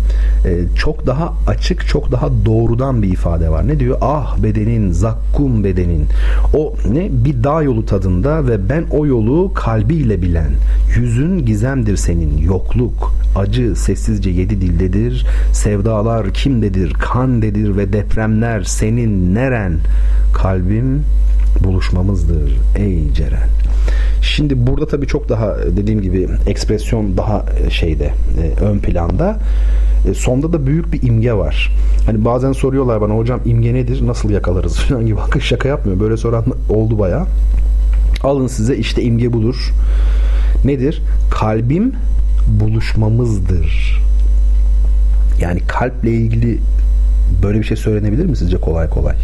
e, 0.45 0.77
çok 0.77 1.07
daha 1.07 1.35
açık, 1.47 1.87
çok 1.87 2.13
daha 2.13 2.29
doğrudan 2.45 3.03
bir 3.03 3.13
ifade 3.13 3.51
var. 3.51 3.69
Ne 3.69 3.81
diyor? 3.81 3.99
Ah 4.01 4.39
bedenin, 4.39 4.91
zakkum 4.91 5.65
bedenin. 5.65 6.07
O 6.55 6.75
ne? 6.93 7.09
Bir 7.25 7.45
dağ 7.45 7.63
yolu 7.63 7.87
tadında 7.87 8.49
ve 8.49 8.69
ben 8.69 8.85
o 8.91 9.07
yolu 9.07 9.55
kalbiyle 9.55 10.23
bilen. 10.23 10.51
Yüzün 10.97 11.47
gizemdir 11.47 11.97
senin, 11.97 12.39
yokluk, 12.39 13.13
acı 13.37 13.77
sessizce 13.77 14.31
yedi 14.31 14.61
dildedir. 14.61 15.27
Sevdalar 15.53 16.33
kimdedir, 16.33 16.93
kandedir 16.93 17.77
ve 17.77 17.93
depremler 17.93 18.63
senin 18.63 19.35
neren? 19.35 19.79
Kalbim 20.35 21.03
buluşmamızdır 21.65 22.57
ey 22.79 23.13
Ceren. 23.13 23.49
Şimdi 24.23 24.67
burada 24.67 24.87
tabii 24.87 25.07
çok 25.07 25.29
daha 25.29 25.57
dediğim 25.77 26.03
gibi 26.03 26.29
ekspresyon 26.47 27.17
daha 27.17 27.45
e, 27.67 27.71
şeyde 27.71 28.13
e, 28.43 28.65
ön 28.65 28.79
planda. 28.79 29.39
E, 30.11 30.15
sonda 30.15 30.53
da 30.53 30.67
büyük 30.67 30.93
bir 30.93 31.03
imge 31.03 31.33
var. 31.33 31.73
Hani 32.07 32.25
bazen 32.25 32.53
soruyorlar 32.53 33.01
bana 33.01 33.15
hocam 33.15 33.41
imge 33.45 33.75
nedir? 33.75 34.07
Nasıl 34.07 34.31
yakalarız 34.31 34.77
falan 34.81 35.07
gibi. 35.07 35.17
Bakın 35.17 35.41
şaka 35.41 35.69
yapmıyor. 35.69 36.01
Böyle 36.01 36.17
soran 36.17 36.45
oldu 36.71 36.99
baya. 36.99 37.27
Alın 38.23 38.47
size 38.47 38.77
işte 38.77 39.03
imge 39.03 39.33
budur. 39.33 39.73
Nedir? 40.65 41.03
Kalbim 41.31 41.93
buluşmamızdır. 42.61 44.01
Yani 45.41 45.61
kalple 45.61 46.11
ilgili 46.11 46.59
böyle 47.43 47.59
bir 47.59 47.65
şey 47.65 47.77
söylenebilir 47.77 48.27
mi 48.27 48.37
sizce 48.37 48.57
kolay 48.57 48.91
kolay? 48.91 49.17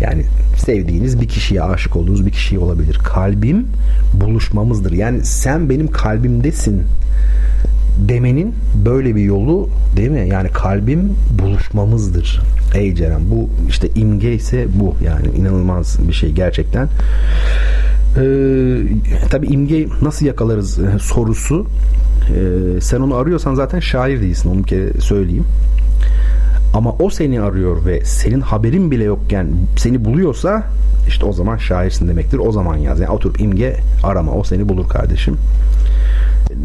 Yani 0.00 0.24
sevdiğiniz 0.60 1.20
bir 1.20 1.28
kişiye 1.28 1.62
aşık 1.62 1.96
olduğunuz 1.96 2.26
bir 2.26 2.30
kişiye 2.30 2.60
olabilir. 2.60 2.98
Kalbim 3.04 3.66
buluşmamızdır. 4.14 4.92
Yani 4.92 5.24
sen 5.24 5.70
benim 5.70 5.90
kalbimdesin 5.90 6.82
demenin 8.08 8.54
böyle 8.84 9.16
bir 9.16 9.22
yolu 9.22 9.68
değil 9.96 10.10
mi? 10.10 10.28
Yani 10.28 10.48
kalbim 10.48 11.12
buluşmamızdır. 11.42 12.40
Ey 12.74 12.94
Ceren 12.94 13.20
bu 13.30 13.48
işte 13.68 13.88
imge 13.94 14.32
ise 14.32 14.66
bu 14.80 14.94
yani 15.04 15.26
inanılmaz 15.36 16.08
bir 16.08 16.12
şey 16.12 16.32
gerçekten. 16.32 16.88
Ee, 18.16 18.76
tabi 19.30 19.46
imge 19.46 19.86
nasıl 20.02 20.26
yakalarız 20.26 20.78
e, 20.78 20.98
sorusu 20.98 21.66
ee, 22.30 22.80
sen 22.80 23.00
onu 23.00 23.14
arıyorsan 23.14 23.54
zaten 23.54 23.80
şair 23.80 24.20
değilsin 24.20 24.50
onu 24.50 24.58
bir 24.58 24.68
kere 24.68 25.00
söyleyeyim. 25.00 25.44
Ama 26.74 26.92
o 26.92 27.10
seni 27.10 27.40
arıyor 27.40 27.84
ve 27.84 28.04
senin 28.04 28.40
haberin 28.40 28.90
bile 28.90 29.04
yokken 29.04 29.46
seni 29.76 30.04
buluyorsa 30.04 30.64
işte 31.08 31.26
o 31.26 31.32
zaman 31.32 31.56
şairsin 31.56 32.08
demektir. 32.08 32.38
O 32.38 32.52
zaman 32.52 32.76
yaz. 32.76 33.00
Yani 33.00 33.10
oturup 33.10 33.40
imge 33.40 33.76
arama. 34.02 34.32
O 34.32 34.44
seni 34.44 34.68
bulur 34.68 34.88
kardeşim. 34.88 35.36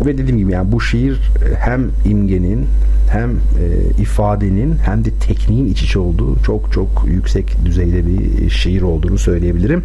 Ve 0.05 0.17
dediğim 0.17 0.37
gibi 0.37 0.51
yani 0.51 0.71
bu 0.71 0.81
şiir 0.81 1.21
hem 1.59 1.89
imgenin 2.05 2.67
hem 3.11 3.29
e, 3.29 4.01
ifadenin 4.01 4.77
hem 4.85 5.05
de 5.05 5.09
tekniğin 5.11 5.65
iç 5.65 5.83
içe 5.83 5.99
olduğu 5.99 6.43
çok 6.43 6.71
çok 6.71 7.05
yüksek 7.07 7.65
düzeyde 7.65 8.07
bir 8.07 8.49
şiir 8.49 8.81
olduğunu 8.81 9.17
söyleyebilirim. 9.17 9.83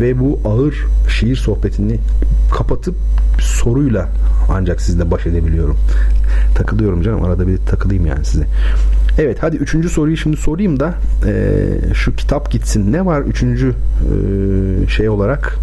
Ve 0.00 0.20
bu 0.20 0.40
ağır 0.44 0.86
şiir 1.08 1.36
sohbetini 1.36 1.98
kapatıp 2.52 2.94
soruyla 3.40 4.08
ancak 4.50 4.80
sizle 4.80 5.10
baş 5.10 5.26
edebiliyorum. 5.26 5.76
Takılıyorum 6.54 7.02
canım 7.02 7.24
arada 7.24 7.48
bir 7.48 7.56
takılayım 7.56 8.06
yani 8.06 8.24
size. 8.24 8.46
Evet 9.18 9.38
hadi 9.40 9.56
üçüncü 9.56 9.88
soruyu 9.88 10.16
şimdi 10.16 10.36
sorayım 10.36 10.80
da 10.80 10.94
e, 11.26 11.64
şu 11.94 12.16
kitap 12.16 12.50
gitsin. 12.50 12.92
Ne 12.92 13.06
var 13.06 13.20
üçüncü 13.20 13.74
e, 13.74 14.88
şey 14.88 15.08
olarak 15.08 15.58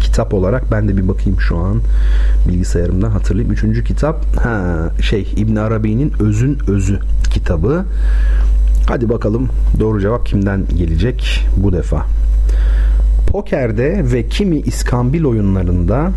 kitap 0.00 0.34
olarak 0.34 0.72
ben 0.72 0.88
de 0.88 0.96
bir 0.96 1.08
bakayım 1.08 1.40
şu 1.40 1.56
an 1.58 1.80
bilgisayarımdan 2.48 3.10
hatırlayayım. 3.10 3.52
Üçüncü 3.52 3.84
kitap 3.84 4.36
ha, 4.36 4.88
şey 5.00 5.34
İbn 5.36 5.56
Arabi'nin 5.56 6.12
Özün 6.20 6.58
Özü 6.68 6.98
kitabı. 7.30 7.84
Hadi 8.88 9.08
bakalım 9.08 9.48
doğru 9.80 10.00
cevap 10.00 10.26
kimden 10.26 10.66
gelecek 10.76 11.46
bu 11.56 11.72
defa. 11.72 12.06
Pokerde 13.26 14.12
ve 14.12 14.28
kimi 14.28 14.56
iskambil 14.56 15.24
oyunlarında 15.24 16.10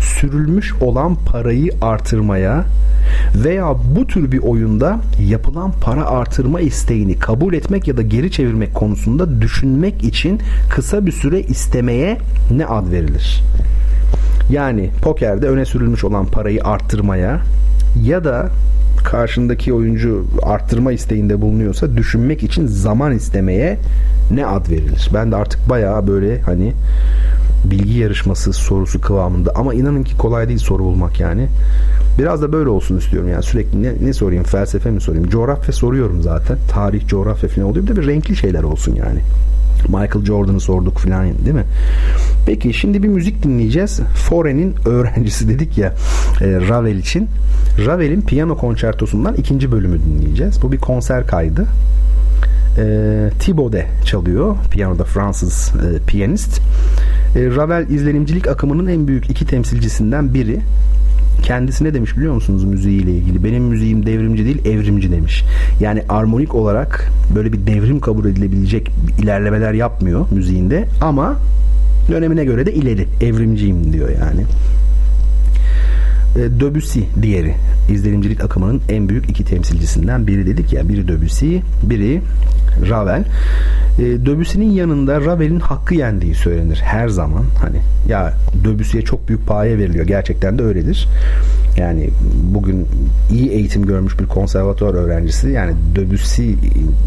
sürülmüş 0.00 0.72
olan 0.80 1.16
parayı 1.26 1.70
artırmaya 1.82 2.64
veya 3.44 3.74
bu 3.96 4.06
tür 4.06 4.32
bir 4.32 4.38
oyunda 4.38 5.00
yapılan 5.28 5.72
para 5.80 6.06
artırma 6.06 6.60
isteğini 6.60 7.18
kabul 7.18 7.54
etmek 7.54 7.88
ya 7.88 7.96
da 7.96 8.02
geri 8.02 8.30
çevirmek 8.30 8.74
konusunda 8.74 9.40
düşünmek 9.40 10.04
için 10.04 10.40
kısa 10.70 11.06
bir 11.06 11.12
süre 11.12 11.40
istemeye 11.40 12.18
ne 12.50 12.66
ad 12.66 12.92
verilir? 12.92 13.42
Yani 14.50 14.90
pokerde 15.02 15.48
öne 15.48 15.64
sürülmüş 15.64 16.04
olan 16.04 16.26
parayı 16.26 16.64
arttırmaya 16.64 17.40
ya 18.04 18.24
da 18.24 18.48
karşındaki 19.04 19.72
oyuncu 19.72 20.24
arttırma 20.42 20.92
isteğinde 20.92 21.40
bulunuyorsa 21.40 21.96
düşünmek 21.96 22.42
için 22.42 22.66
zaman 22.66 23.12
istemeye 23.12 23.78
ne 24.30 24.46
ad 24.46 24.70
verilir? 24.70 25.10
Ben 25.14 25.32
de 25.32 25.36
artık 25.36 25.68
bayağı 25.68 26.06
böyle 26.06 26.40
hani 26.40 26.72
bilgi 27.64 27.98
yarışması 27.98 28.52
sorusu 28.52 29.00
kıvamında 29.00 29.52
ama 29.54 29.74
inanın 29.74 30.02
ki 30.02 30.16
kolay 30.16 30.48
değil 30.48 30.58
soru 30.58 30.82
bulmak 30.82 31.20
yani. 31.20 31.48
Biraz 32.18 32.42
da 32.42 32.52
böyle 32.52 32.68
olsun 32.68 32.98
istiyorum 32.98 33.30
yani 33.30 33.42
sürekli 33.42 33.82
ne, 33.82 33.92
ne 34.02 34.12
sorayım 34.12 34.44
felsefe 34.44 34.90
mi 34.90 35.00
sorayım 35.00 35.28
coğrafya 35.28 35.72
soruyorum 35.72 36.22
zaten 36.22 36.58
tarih 36.70 37.06
coğrafya 37.06 37.48
falan 37.48 37.68
oluyor 37.68 37.86
bir 37.86 37.96
de 37.96 38.00
bir 38.00 38.06
renkli 38.06 38.36
şeyler 38.36 38.62
olsun 38.62 38.94
yani. 38.94 39.20
Michael 39.88 40.24
Jordan'ı 40.24 40.60
sorduk 40.60 40.98
falan 40.98 41.24
değil 41.24 41.54
mi? 41.54 41.64
Peki 42.46 42.74
şimdi 42.74 43.02
bir 43.02 43.08
müzik 43.08 43.42
dinleyeceğiz. 43.42 44.00
Fore'nin 44.14 44.74
öğrencisi 44.86 45.48
dedik 45.48 45.78
ya 45.78 45.88
e, 46.40 46.46
Ravel 46.68 46.96
için. 46.96 47.28
Ravel'in 47.86 48.20
piyano 48.20 48.56
konçertosundan 48.56 49.34
ikinci 49.34 49.72
bölümü 49.72 49.98
dinleyeceğiz. 50.02 50.62
Bu 50.62 50.72
bir 50.72 50.78
konser 50.78 51.26
kaydı. 51.26 51.66
E, 52.78 52.84
Thibaudet 53.38 53.86
çalıyor. 54.06 54.56
Piyanoda 54.70 55.04
Fransız 55.04 55.72
e, 55.74 56.06
piyanist. 56.06 56.60
E, 57.36 57.46
Ravel 57.56 57.88
izlenimcilik 57.88 58.48
akımının 58.48 58.86
en 58.86 59.08
büyük 59.08 59.30
iki 59.30 59.46
temsilcisinden 59.46 60.34
biri 60.34 60.60
kendisine 61.42 61.94
demiş 61.94 62.16
biliyor 62.16 62.34
musunuz 62.34 62.64
müziğiyle 62.64 63.10
ilgili? 63.10 63.44
Benim 63.44 63.62
müziğim 63.64 64.06
devrimci 64.06 64.44
değil 64.44 64.66
evrimci 64.66 65.12
demiş. 65.12 65.44
Yani 65.80 66.02
armonik 66.08 66.54
olarak 66.54 67.10
böyle 67.34 67.52
bir 67.52 67.66
devrim 67.66 68.00
kabul 68.00 68.24
edilebilecek 68.24 68.90
ilerlemeler 69.22 69.72
yapmıyor 69.72 70.26
müziğinde 70.30 70.88
ama 71.00 71.36
dönemine 72.08 72.44
göre 72.44 72.66
de 72.66 72.72
ileri. 72.72 73.06
Evrimciyim 73.20 73.92
diyor 73.92 74.08
yani. 74.08 74.44
E, 76.36 76.60
Debussy 76.60 77.00
diğeri. 77.22 77.54
İzlenimcilik 77.90 78.44
akımının 78.44 78.82
en 78.88 79.08
büyük 79.08 79.30
iki 79.30 79.44
temsilcisinden 79.44 80.26
biri 80.26 80.46
dedik 80.46 80.72
ya. 80.72 80.88
Biri 80.88 81.08
Debussy 81.08 81.56
biri 81.82 82.20
Ravel. 82.90 83.24
E, 83.98 84.26
yanında 84.74 85.20
Ravel'in 85.20 85.60
hakkı 85.60 85.94
yendiği 85.94 86.34
söylenir 86.34 86.76
her 86.76 87.08
zaman. 87.08 87.44
Hani 87.60 87.78
ya 88.08 88.32
Debussy'ye 88.64 89.04
çok 89.04 89.28
büyük 89.28 89.46
paye 89.46 89.78
veriliyor. 89.78 90.06
Gerçekten 90.06 90.58
de 90.58 90.62
öyledir 90.62 91.08
yani 91.76 92.10
bugün 92.54 92.86
iyi 93.30 93.50
eğitim 93.50 93.86
görmüş 93.86 94.18
bir 94.18 94.26
konservatuvar 94.26 94.94
öğrencisi 94.94 95.50
yani 95.50 95.72
Debussy 95.96 96.50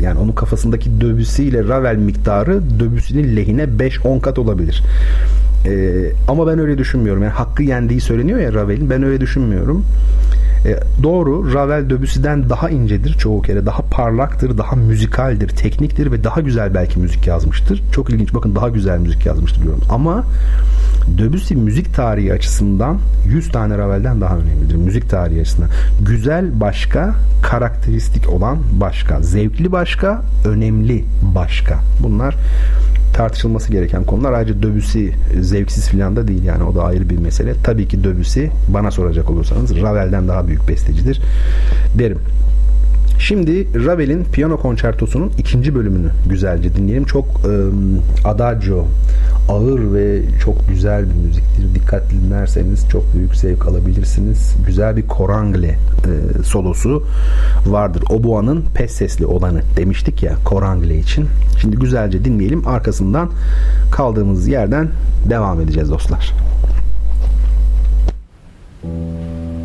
yani 0.01 0.19
onun 0.19 0.31
kafasındaki 0.31 1.01
Debussy 1.01 1.47
ile 1.47 1.63
Ravel 1.63 1.95
miktarı 1.95 2.61
Debussy'nin 2.79 3.35
lehine 3.35 3.63
5-10 3.63 4.21
kat 4.21 4.39
olabilir 4.39 4.83
ee, 5.65 6.11
ama 6.27 6.47
ben 6.47 6.59
öyle 6.59 6.77
düşünmüyorum. 6.77 7.23
Yani 7.23 7.33
hakkı 7.33 7.63
yendiği 7.63 8.01
söyleniyor 8.01 8.39
ya 8.39 8.53
Ravel'in. 8.53 8.89
Ben 8.89 9.03
öyle 9.03 9.21
düşünmüyorum. 9.21 9.85
E, 10.65 11.03
doğru 11.03 11.53
Ravel 11.53 11.89
Debussy'den 11.89 12.49
daha 12.49 12.69
incedir 12.69 13.13
çoğu 13.13 13.41
kere. 13.41 13.65
Daha 13.65 13.81
parlaktır, 13.81 14.57
daha 14.57 14.75
müzikaldir, 14.75 15.49
tekniktir 15.49 16.11
ve 16.11 16.23
daha 16.23 16.41
güzel 16.41 16.73
belki 16.73 16.99
müzik 16.99 17.27
yazmıştır. 17.27 17.83
Çok 17.91 18.09
ilginç 18.09 18.33
bakın 18.33 18.55
daha 18.55 18.69
güzel 18.69 18.99
müzik 18.99 19.25
yazmıştır 19.25 19.63
diyorum. 19.63 19.81
Ama 19.89 20.25
Debussy 21.07 21.53
müzik 21.53 21.95
tarihi 21.95 22.33
açısından 22.33 22.99
100 23.27 23.51
tane 23.51 23.77
Ravel'den 23.77 24.21
daha 24.21 24.37
önemlidir. 24.37 24.75
Müzik 24.75 25.09
tarihi 25.09 25.41
açısından. 25.41 25.69
Güzel 26.01 26.59
başka, 26.59 27.15
karakteristik 27.43 28.29
olan 28.29 28.57
başka. 28.79 29.21
Zevkli 29.21 29.71
başka, 29.71 30.23
önemli 30.45 31.05
başka. 31.21 31.79
Bunlar 32.03 32.35
tartışılması 33.13 33.71
gereken 33.71 34.03
konular. 34.03 34.33
Ayrıca 34.33 34.63
Debussy 34.63 35.07
zevksiz 35.41 35.89
filan 35.89 36.15
da 36.15 36.27
değil 36.27 36.43
yani 36.43 36.63
o 36.63 36.75
da 36.75 36.83
ayrı 36.83 37.09
bir 37.09 37.17
mesele. 37.17 37.53
Tabii 37.63 37.87
ki 37.87 38.03
Debussy 38.03 38.45
bana 38.67 38.91
soracak 38.91 39.29
olursanız 39.29 39.81
Ravel'den 39.81 40.27
daha 40.27 40.47
büyük 40.47 40.67
bestecidir 40.67 41.21
derim. 41.99 42.19
Şimdi 43.27 43.85
Ravel'in 43.85 44.23
piyano 44.23 44.57
konçertosunun 44.57 45.31
ikinci 45.37 45.75
bölümünü 45.75 46.09
güzelce 46.29 46.75
dinleyelim. 46.75 47.05
Çok 47.05 47.25
e, 47.25 47.53
adagio, 48.27 48.85
ağır 49.49 49.93
ve 49.93 50.21
çok 50.43 50.69
güzel 50.69 51.05
bir 51.09 51.27
müziktir. 51.27 51.75
Dikkatli 51.75 52.21
dinlerseniz 52.23 52.89
çok 52.89 53.15
büyük 53.15 53.35
zevk 53.35 53.67
alabilirsiniz. 53.67 54.55
Güzel 54.67 54.97
bir 54.97 55.07
korangle 55.07 55.67
e, 55.67 56.43
solosu 56.43 57.03
vardır. 57.67 58.03
Oboa'nın 58.09 58.65
pes 58.75 58.91
sesli 58.91 59.25
olanı 59.25 59.61
demiştik 59.77 60.23
ya 60.23 60.35
korangle 60.43 60.97
için. 60.97 61.27
Şimdi 61.61 61.75
güzelce 61.77 62.25
dinleyelim. 62.25 62.67
Arkasından 62.67 63.29
kaldığımız 63.91 64.47
yerden 64.47 64.89
devam 65.29 65.61
edeceğiz 65.61 65.89
dostlar. 65.89 66.33
Müzik 68.83 69.64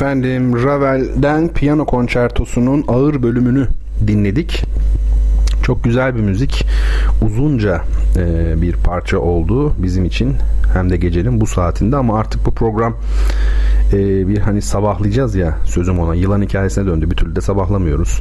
Efendim 0.00 0.64
Ravel'den 0.64 1.48
piyano 1.48 1.86
konçertosunun 1.86 2.84
ağır 2.88 3.22
bölümünü 3.22 3.68
dinledik. 4.06 4.64
Çok 5.62 5.84
güzel 5.84 6.16
bir 6.16 6.20
müzik. 6.20 6.66
Uzunca 7.22 7.82
e, 8.16 8.54
bir 8.62 8.72
parça 8.72 9.18
oldu 9.18 9.74
bizim 9.78 10.04
için. 10.04 10.36
Hem 10.72 10.90
de 10.90 10.96
gecenin 10.96 11.40
bu 11.40 11.46
saatinde 11.46 11.96
ama 11.96 12.18
artık 12.18 12.46
bu 12.46 12.50
program 12.50 12.96
e, 13.92 14.28
bir 14.28 14.38
hani 14.38 14.62
sabahlayacağız 14.62 15.34
ya 15.34 15.58
sözüm 15.64 15.98
ona 15.98 16.14
yılan 16.14 16.42
hikayesine 16.42 16.86
döndü 16.86 17.10
bir 17.10 17.16
türlü 17.16 17.36
de 17.36 17.40
sabahlamıyoruz 17.40 18.20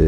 e, 0.00 0.04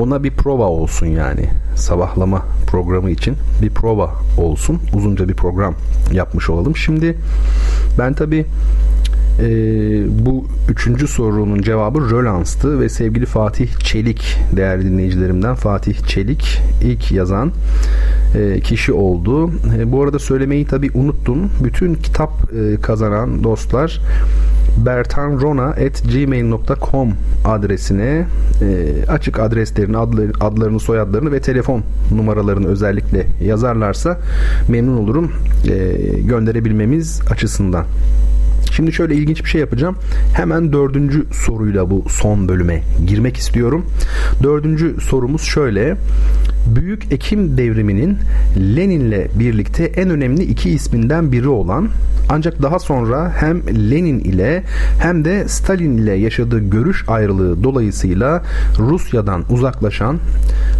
ona 0.00 0.24
bir 0.24 0.30
prova 0.30 0.64
olsun 0.64 1.06
yani 1.06 1.48
sabahlama 1.76 2.42
programı 2.66 3.10
için 3.10 3.36
bir 3.62 3.70
prova 3.70 4.10
olsun 4.38 4.80
uzunca 4.94 5.28
bir 5.28 5.34
program 5.34 5.74
yapmış 6.12 6.50
olalım 6.50 6.76
şimdi 6.76 7.18
ben 7.98 8.14
tabi 8.14 8.46
e, 9.40 9.46
bu 10.26 10.46
üçüncü 10.68 11.08
sorunun 11.08 11.62
cevabı 11.62 12.10
Rölans'tı 12.10 12.80
ve 12.80 12.88
sevgili 12.88 13.26
Fatih 13.26 13.78
Çelik 13.78 14.38
değerli 14.56 14.84
dinleyicilerimden 14.84 15.54
Fatih 15.54 16.06
Çelik 16.06 16.60
ilk 16.82 17.12
yazan 17.12 17.52
e, 18.34 18.60
kişi 18.60 18.92
oldu. 18.92 19.50
E, 19.78 19.92
bu 19.92 20.02
arada 20.02 20.18
söylemeyi 20.18 20.66
tabi 20.66 20.90
unuttum. 20.94 21.50
Bütün 21.64 21.94
kitap 21.94 22.30
e, 22.54 22.80
kazanan 22.80 23.44
dostlar 23.44 24.00
bertanrona.gmail.com 24.76 27.12
adresine 27.44 28.26
e, 28.62 28.94
açık 29.08 29.38
adreslerini, 29.38 29.96
adları, 29.96 30.32
adlarını, 30.40 30.80
soyadlarını 30.80 31.32
ve 31.32 31.40
telefon 31.40 31.82
numaralarını 32.14 32.68
özellikle 32.68 33.26
yazarlarsa 33.44 34.18
memnun 34.68 34.96
olurum 34.96 35.32
e, 35.64 35.96
gönderebilmemiz 36.20 37.20
açısından. 37.30 37.84
Şimdi 38.70 38.92
şöyle 38.92 39.14
ilginç 39.14 39.44
bir 39.44 39.48
şey 39.48 39.60
yapacağım. 39.60 39.96
Hemen 40.34 40.72
dördüncü 40.72 41.26
soruyla 41.32 41.90
bu 41.90 42.04
son 42.08 42.48
bölüme 42.48 42.82
girmek 43.06 43.36
istiyorum. 43.36 43.86
Dördüncü 44.42 44.96
sorumuz 45.00 45.42
şöyle. 45.42 45.96
Büyük 46.66 47.12
Ekim 47.12 47.56
devriminin 47.58 48.18
Lenin'le 48.56 49.38
birlikte 49.38 49.84
en 49.84 50.10
önemli 50.10 50.42
iki 50.42 50.70
isminden 50.70 51.32
biri 51.32 51.48
olan 51.48 51.88
ancak 52.28 52.62
daha 52.62 52.78
sonra 52.78 53.32
hem 53.36 53.62
Lenin 53.90 54.20
ile 54.20 54.62
hem 55.00 55.24
de 55.24 55.48
Stalin 55.48 55.98
ile 55.98 56.12
yaşadığı 56.12 56.58
görüş 56.70 57.04
ayrılığı 57.08 57.64
dolayısıyla 57.64 58.42
Rusya'dan 58.78 59.44
uzaklaşan, 59.50 60.18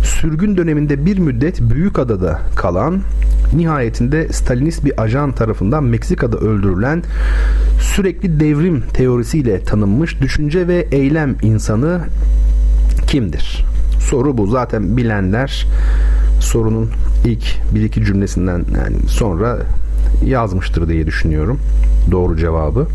sürgün 0.04 0.56
döneminde 0.56 1.06
bir 1.06 1.18
müddet 1.18 1.60
Büyükada'da 1.60 2.40
kalan, 2.56 3.00
nihayetinde 3.56 4.28
Stalinist 4.28 4.84
bir 4.84 5.02
ajan 5.02 5.32
tarafından 5.32 5.84
Meksika'da 5.84 6.36
öldürülen 6.36 7.02
sürekli 7.80 8.40
devrim 8.40 8.82
teorisiyle 8.94 9.64
tanınmış 9.64 10.20
düşünce 10.20 10.68
ve 10.68 10.88
eylem 10.92 11.36
insanı 11.42 12.00
kimdir? 13.06 13.64
Soru 14.12 14.38
bu. 14.38 14.46
Zaten 14.46 14.96
bilenler 14.96 15.66
sorunun 16.40 16.90
ilk 17.24 17.74
bir 17.74 17.82
iki 17.82 18.04
cümlesinden 18.04 18.64
yani 18.76 18.96
sonra 19.08 19.58
yazmıştır 20.24 20.88
diye 20.88 21.06
düşünüyorum. 21.06 21.58
Doğru 22.10 22.36
cevabı. 22.36 22.86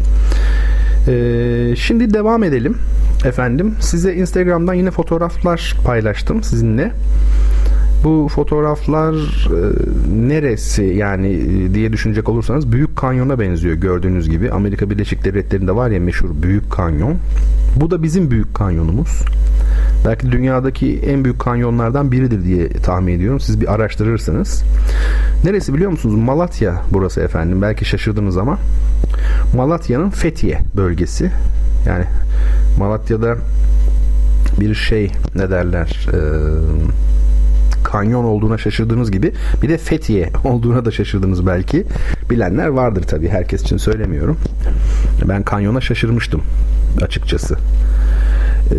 Ee, 1.07 1.73
şimdi 1.77 2.13
devam 2.13 2.43
edelim. 2.43 2.77
Efendim 3.25 3.75
size 3.79 4.15
Instagram'dan 4.15 4.73
yine 4.73 4.91
fotoğraflar 4.91 5.75
paylaştım 5.85 6.43
sizinle. 6.43 6.91
Bu 8.03 8.27
fotoğraflar 8.31 9.13
e, 9.13 9.59
neresi 10.27 10.83
yani 10.83 11.27
e, 11.27 11.73
diye 11.73 11.93
düşünecek 11.93 12.29
olursanız 12.29 12.71
Büyük 12.71 12.95
Kanyon'a 12.95 13.39
benziyor 13.39 13.75
gördüğünüz 13.75 14.29
gibi. 14.29 14.51
Amerika 14.51 14.89
Birleşik 14.89 15.25
Devletleri'nde 15.25 15.75
var 15.75 15.89
ya 15.89 15.99
meşhur 15.99 16.29
Büyük 16.41 16.71
Kanyon. 16.71 17.15
Bu 17.75 17.91
da 17.91 18.03
bizim 18.03 18.31
Büyük 18.31 18.55
Kanyonumuz. 18.55 19.23
Belki 20.07 20.31
dünyadaki 20.31 20.99
en 20.99 21.23
büyük 21.23 21.39
kanyonlardan 21.39 22.11
biridir 22.11 22.43
diye 22.43 22.69
tahmin 22.69 23.13
ediyorum. 23.13 23.39
Siz 23.39 23.61
bir 23.61 23.73
araştırırsınız. 23.73 24.63
Neresi 25.43 25.73
biliyor 25.73 25.91
musunuz? 25.91 26.15
Malatya 26.15 26.81
burası 26.91 27.21
efendim. 27.21 27.61
Belki 27.61 27.85
şaşırdınız 27.85 28.37
ama. 28.37 28.57
Malatya'nın 29.55 30.09
Fethiye 30.09 30.59
bölgesi. 30.75 31.31
Yani 31.87 32.05
Malatya'da 32.79 33.35
bir 34.59 34.75
şey 34.75 35.11
ne 35.35 35.49
derler 35.49 36.07
eee 36.13 36.19
kanyon 37.83 38.23
olduğuna 38.23 38.57
şaşırdığınız 38.57 39.11
gibi 39.11 39.31
bir 39.61 39.69
de 39.69 39.77
Fethiye 39.77 40.29
olduğuna 40.43 40.85
da 40.85 40.91
şaşırdınız 40.91 41.47
belki. 41.47 41.83
Bilenler 42.29 42.67
vardır 42.67 43.03
tabii 43.03 43.29
herkes 43.29 43.61
için 43.61 43.77
söylemiyorum. 43.77 44.37
Ben 45.29 45.43
kanyona 45.43 45.81
şaşırmıştım 45.81 46.41
açıkçası. 47.01 47.55
Ee, 48.71 48.75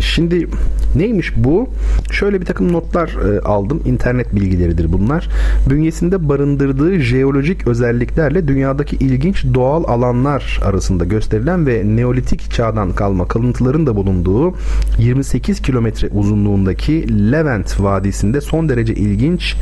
şimdi 0.00 0.48
neymiş 0.96 1.32
bu? 1.36 1.68
Şöyle 2.10 2.40
bir 2.40 2.46
takım 2.46 2.72
notlar 2.72 3.08
e, 3.08 3.40
aldım. 3.40 3.82
İnternet 3.84 4.34
bilgileridir 4.34 4.92
bunlar. 4.92 5.28
Bünyesinde 5.70 6.28
barındırdığı 6.28 6.98
jeolojik 6.98 7.66
özelliklerle 7.66 8.48
dünyadaki 8.48 8.96
ilginç 8.96 9.44
doğal 9.54 9.84
alanlar 9.84 10.60
arasında 10.64 11.04
gösterilen 11.04 11.66
ve 11.66 11.82
Neolitik 11.84 12.50
çağdan 12.52 12.92
kalma 12.92 13.28
kalıntıların 13.28 13.86
da 13.86 13.96
bulunduğu 13.96 14.54
28 14.98 15.62
kilometre 15.62 16.08
uzunluğundaki 16.08 17.06
Levent 17.32 17.80
Vadisi'nde 17.80 18.40
son 18.40 18.68
derece 18.68 18.94
ilginç 18.94 19.56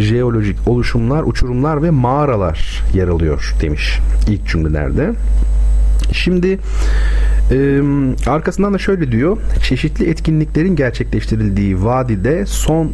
jeolojik 0.00 0.68
oluşumlar, 0.68 1.22
uçurumlar 1.22 1.82
ve 1.82 1.90
mağaralar 1.90 2.82
yer 2.94 3.08
alıyor 3.08 3.54
demiş 3.62 3.98
ilk 4.28 4.46
cümlelerde. 4.46 5.12
Şimdi 6.12 6.58
ee, 7.50 7.80
arkasından 8.26 8.74
da 8.74 8.78
şöyle 8.78 9.12
diyor. 9.12 9.36
Çeşitli 9.62 10.10
etkinliklerin 10.10 10.76
gerçekleştirildiği 10.76 11.84
vadide 11.84 12.46
son 12.46 12.90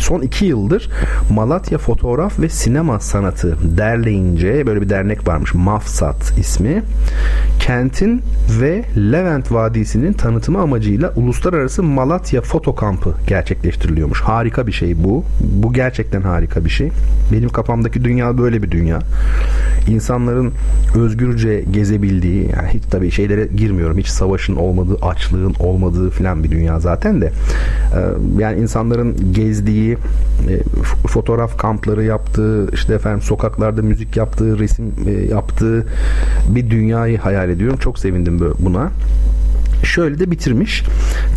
son 0.00 0.20
iki 0.22 0.44
yıldır 0.44 0.90
Malatya 1.30 1.78
Fotoğraf 1.78 2.40
ve 2.40 2.48
Sinema 2.48 3.00
Sanatı 3.00 3.56
derleyince 3.76 4.66
böyle 4.66 4.80
bir 4.80 4.88
dernek 4.88 5.28
varmış. 5.28 5.54
Mafsat 5.54 6.38
ismi. 6.38 6.82
Kentin 7.60 8.22
ve 8.60 8.84
Levent 8.96 9.52
Vadisi'nin 9.52 10.12
tanıtımı 10.12 10.60
amacıyla 10.60 11.12
uluslararası 11.16 11.82
Malatya 11.82 12.40
Foto 12.40 12.74
Kampı 12.74 13.14
gerçekleştiriliyormuş. 13.26 14.20
Harika 14.20 14.66
bir 14.66 14.72
şey 14.72 15.04
bu. 15.04 15.24
Bu 15.40 15.72
gerçekten 15.72 16.22
harika 16.22 16.64
bir 16.64 16.70
şey. 16.70 16.90
Benim 17.32 17.48
kafamdaki 17.48 18.04
dünya 18.04 18.38
böyle 18.38 18.62
bir 18.62 18.70
dünya. 18.70 18.98
İnsanların 19.88 20.52
özgürce 20.96 21.64
gezebildiği 21.70 22.42
yani 22.42 22.68
hiç 22.68 22.82
tabii 22.90 23.10
şeylere 23.10 23.46
girmiyor 23.46 23.77
istemiyorum. 23.78 23.98
Hiç 23.98 24.08
savaşın 24.08 24.56
olmadığı, 24.56 24.96
açlığın 25.02 25.54
olmadığı 25.60 26.10
filan 26.10 26.44
bir 26.44 26.50
dünya 26.50 26.80
zaten 26.80 27.20
de. 27.20 27.26
Ee, 27.26 28.00
yani 28.38 28.60
insanların 28.60 29.32
gezdiği, 29.32 29.98
e, 30.48 30.62
fotoğraf 31.08 31.58
kampları 31.58 32.04
yaptığı, 32.04 32.70
işte 32.72 32.94
efendim 32.94 33.22
sokaklarda 33.22 33.82
müzik 33.82 34.16
yaptığı, 34.16 34.58
resim 34.58 34.92
e, 35.06 35.10
yaptığı 35.10 35.86
bir 36.48 36.70
dünyayı 36.70 37.18
hayal 37.18 37.50
ediyorum. 37.50 37.78
Çok 37.78 37.98
sevindim 37.98 38.40
buna. 38.58 38.90
Şöyle 39.84 40.18
de 40.18 40.30
bitirmiş. 40.30 40.84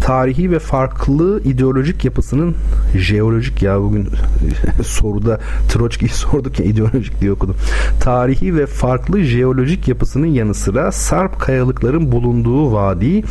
Tarihi 0.02 0.52
ve 0.52 0.60
farklı 0.60 1.42
ideolojik 1.44 2.06
yapısının 2.06 2.56
jeolojik 2.98 3.62
ya 3.62 3.82
bugün 3.82 4.10
soruda 4.84 5.40
Troçki'yi 5.70 6.10
sorduk 6.10 6.60
ya 6.60 6.66
ideolojik 6.66 7.22
diye 7.22 7.32
okudum. 7.32 7.56
Tarihi 8.00 8.56
ve 8.56 8.66
farklı 8.66 9.24
jeolojik 9.24 9.88
yapısının 9.88 10.28
yanı 10.28 10.54
sıra 10.54 10.92
sarp 10.92 11.40
kayalıkların 11.40 12.12
bulunduğu 12.12 12.74
vadi 12.74 13.24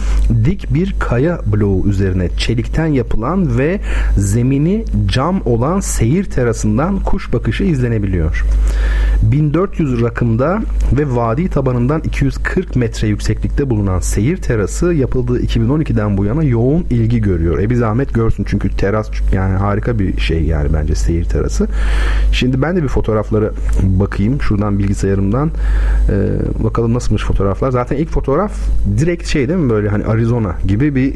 dik 0.45 0.75
bir 0.75 0.95
kaya 0.99 1.41
bloğu 1.47 1.89
üzerine 1.89 2.29
çelikten 2.37 2.87
yapılan 2.87 3.59
ve 3.59 3.81
zemini 4.17 4.85
cam 5.07 5.43
olan 5.45 5.81
seyir 5.81 6.25
terasından 6.25 7.01
kuş 7.01 7.33
bakışı 7.33 7.65
izlenebiliyor. 7.65 8.45
1400 9.23 10.03
rakımda 10.03 10.63
ve 10.99 11.17
vadi 11.17 11.49
tabanından 11.49 12.01
240 12.01 12.77
metre 12.77 13.09
yükseklikte 13.09 13.71
bulunan 13.71 14.01
seyir 14.01 14.37
terası 14.37 14.95
yapıldığı 15.01 15.41
2012'den 15.41 16.17
bu 16.17 16.25
yana 16.25 16.43
yoğun 16.43 16.87
ilgi 16.91 17.21
görüyor. 17.21 17.59
E 17.59 17.71
bir 17.71 17.75
zahmet 17.75 18.15
görsün 18.15 18.45
çünkü 18.49 18.69
teras 18.69 19.11
yani 19.33 19.57
harika 19.57 19.99
bir 19.99 20.21
şey 20.21 20.43
yani 20.43 20.73
bence 20.73 20.95
seyir 20.95 21.25
terası. 21.25 21.67
Şimdi 22.33 22.63
ben 22.63 22.77
de 22.77 22.83
bir 22.83 22.89
fotoğraflara 22.89 23.51
bakayım 23.83 24.43
şuradan 24.43 24.79
bilgisayarımdan. 24.79 25.51
Ee, 26.11 26.65
bakalım 26.65 26.95
nasılmış 26.95 27.25
fotoğraflar. 27.25 27.71
Zaten 27.71 27.97
ilk 27.97 28.09
fotoğraf 28.09 28.53
direkt 28.99 29.27
şey 29.27 29.49
değil 29.49 29.59
mi 29.59 29.71
böyle 29.71 29.89
hani 29.89 30.05
Arizona 30.05 30.55
gibi 30.67 30.95
bir 30.95 31.15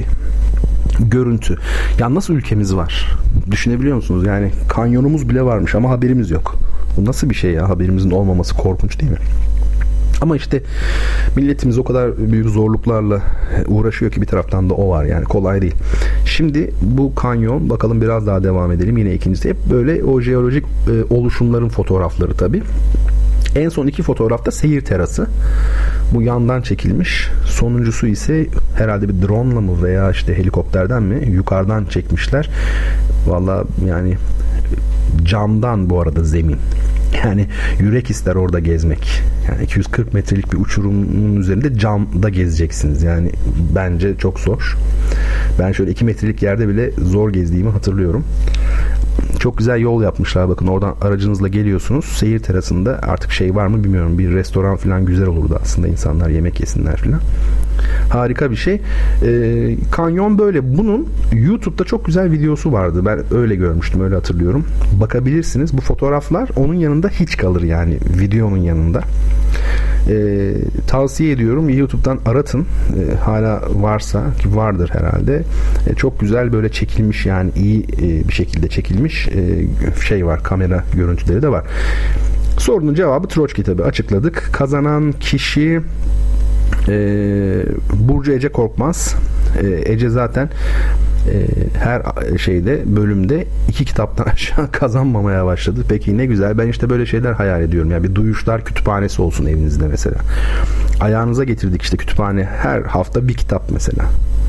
görüntü. 1.01 1.57
Ya 1.99 2.15
nasıl 2.15 2.35
ülkemiz 2.35 2.77
var? 2.77 3.17
Düşünebiliyor 3.51 3.97
musunuz? 3.97 4.27
Yani 4.27 4.51
kanyonumuz 4.69 5.29
bile 5.29 5.43
varmış 5.43 5.75
ama 5.75 5.91
haberimiz 5.91 6.31
yok. 6.31 6.57
Bu 6.97 7.05
nasıl 7.05 7.31
bir 7.31 7.35
şey 7.35 7.53
ya? 7.53 7.69
Haberimizin 7.69 8.11
olmaması 8.11 8.55
korkunç 8.55 9.01
değil 9.01 9.13
mi? 9.13 9.19
Ama 10.25 10.37
işte 10.37 10.63
milletimiz 11.37 11.79
o 11.79 11.85
kadar 11.85 12.33
büyük 12.33 12.49
zorluklarla 12.49 13.21
uğraşıyor 13.67 14.13
ki 14.13 14.21
bir 14.23 14.27
taraftan 14.27 14.71
da 14.71 14.75
o 14.75 14.89
var 14.89 15.05
yani 15.05 15.25
kolay 15.25 15.63
değil. 15.63 15.75
Şimdi 16.27 16.71
bu 16.83 17.15
kanyon 17.15 17.71
bakalım 17.71 18.01
biraz 18.01 18.27
daha 18.27 18.45
devam 18.45 18.73
edelim 18.73 18.97
yine 18.97 19.15
ikincisi 19.15 19.49
hep 19.49 19.57
böyle 19.71 20.05
o 20.05 20.21
jeolojik 20.21 20.65
e, 20.65 21.15
oluşumların 21.15 21.69
fotoğrafları 21.69 22.35
tabi. 22.35 22.63
En 23.57 23.69
son 23.69 23.87
iki 23.87 24.03
fotoğrafta 24.03 24.51
seyir 24.51 24.81
terası. 24.81 25.27
Bu 26.15 26.23
yandan 26.23 26.63
çekilmiş. 26.63 27.31
Sonuncusu 27.47 28.07
ise 28.07 28.47
herhalde 28.77 29.09
bir 29.09 29.29
drone 29.29 29.55
mı 29.55 29.83
veya 29.83 30.11
işte 30.11 30.39
helikopterden 30.39 31.03
mi 31.03 31.29
yukarıdan 31.31 31.85
çekmişler. 31.85 32.51
Valla 33.27 33.65
yani 33.89 34.17
camdan 35.25 35.91
bu 35.91 36.01
arada 36.01 36.25
zemin. 36.25 36.59
Yani 37.25 37.47
yürek 37.81 38.11
ister 38.11 38.35
orada 38.35 38.59
gezmek. 38.59 39.23
Yani 39.49 39.65
240 39.65 40.15
metrelik 40.15 40.53
bir 40.53 40.59
uçurumun 40.59 41.37
üzerinde 41.37 41.79
camda 41.79 42.29
gezeceksiniz. 42.29 43.03
Yani 43.03 43.31
bence 43.75 44.17
çok 44.19 44.41
zor. 44.41 44.79
Ben 45.59 45.73
şöyle 45.73 45.91
2 45.91 46.05
metrelik 46.05 46.43
yerde 46.43 46.69
bile 46.69 46.91
zor 46.91 47.33
gezdiğimi 47.33 47.71
hatırlıyorum. 47.71 48.25
Çok 49.39 49.59
güzel 49.59 49.81
yol 49.81 50.03
yapmışlar 50.03 50.49
bakın 50.49 50.67
oradan 50.67 50.95
aracınızla 51.01 51.49
geliyorsunuz 51.49 52.05
seyir 52.05 52.39
terasında 52.39 53.01
artık 53.03 53.33
şey 53.33 53.55
var 53.55 53.67
mı 53.67 53.85
bilmiyorum 53.85 54.19
bir 54.19 54.33
restoran 54.33 54.77
falan 54.77 55.05
güzel 55.05 55.27
olurdu 55.27 55.59
aslında 55.63 55.89
insanlar 55.89 56.29
yemek 56.29 56.61
yesinler 56.61 56.97
falan. 56.97 57.21
Harika 58.09 58.51
bir 58.51 58.57
şey. 58.57 58.81
Ee, 59.25 59.77
kanyon 59.91 60.39
böyle. 60.39 60.77
Bunun 60.79 61.09
YouTube'da 61.33 61.85
çok 61.85 62.07
güzel 62.07 62.31
videosu 62.31 62.73
vardı. 62.73 63.03
Ben 63.07 63.39
öyle 63.39 63.55
görmüştüm, 63.55 64.01
öyle 64.01 64.15
hatırlıyorum. 64.15 64.65
Bakabilirsiniz. 65.01 65.77
Bu 65.77 65.81
fotoğraflar 65.81 66.51
onun 66.57 66.75
yanında 66.75 67.09
hiç 67.09 67.37
kalır 67.37 67.63
yani 67.63 67.99
videonun 68.21 68.57
yanında. 68.57 69.01
Ee, 70.09 70.53
tavsiye 70.87 71.33
ediyorum. 71.33 71.69
YouTube'dan 71.69 72.19
aratın. 72.27 72.61
Ee, 72.61 73.17
hala 73.17 73.63
varsa 73.75 74.23
ki 74.43 74.57
vardır 74.57 74.91
herhalde. 74.93 75.43
Ee, 75.87 75.95
çok 75.95 76.21
güzel 76.21 76.53
böyle 76.53 76.69
çekilmiş 76.69 77.27
yani 77.27 77.51
iyi 77.57 77.83
e, 77.83 78.29
bir 78.29 78.33
şekilde 78.33 78.69
çekilmiş 78.69 79.29
e, 79.29 79.67
şey 80.07 80.27
var. 80.27 80.43
Kamera 80.43 80.85
görüntüleri 80.95 81.43
de 81.43 81.49
var. 81.49 81.65
Sorunun 82.59 82.95
cevabı 82.95 83.29
Troçki 83.29 83.63
tabi 83.63 83.83
açıkladık. 83.83 84.49
Kazanan 84.53 85.13
kişi 85.13 85.81
e, 86.89 86.95
Burcu 87.95 88.33
Ece 88.33 88.49
Korkmaz. 88.49 89.15
E, 89.63 89.93
Ece 89.93 90.09
zaten 90.09 90.47
e, 90.47 90.51
her 91.79 92.03
şeyde 92.39 92.97
bölümde 92.97 93.47
iki 93.69 93.85
kitaptan 93.85 94.25
aşağı 94.33 94.73
kazanmamaya 94.73 95.47
başladı. 95.47 95.85
Peki 95.89 96.19
ne 96.19 96.27
güzel. 96.27 96.59
Ben 96.59 96.69
işte 96.69 96.91
böyle 96.91 97.07
şeyler 97.07 97.33
hayal 97.33 97.63
ediyorum. 97.63 97.91
Yani 97.91 98.05
bir 98.05 98.15
duyuşlar 98.15 98.65
kütüphanesi 98.65 99.23
olsun 99.23 99.47
evinizde 99.47 99.89
mesela. 99.89 100.17
Ayağınıza 101.01 101.45
getirdik 101.45 101.83
işte 101.83 101.97
kütüphane 101.97 102.45
her 102.45 102.83
hafta 102.83 103.29
bir 103.29 103.35
kitap 103.35 103.63
mesela. 103.73 104.05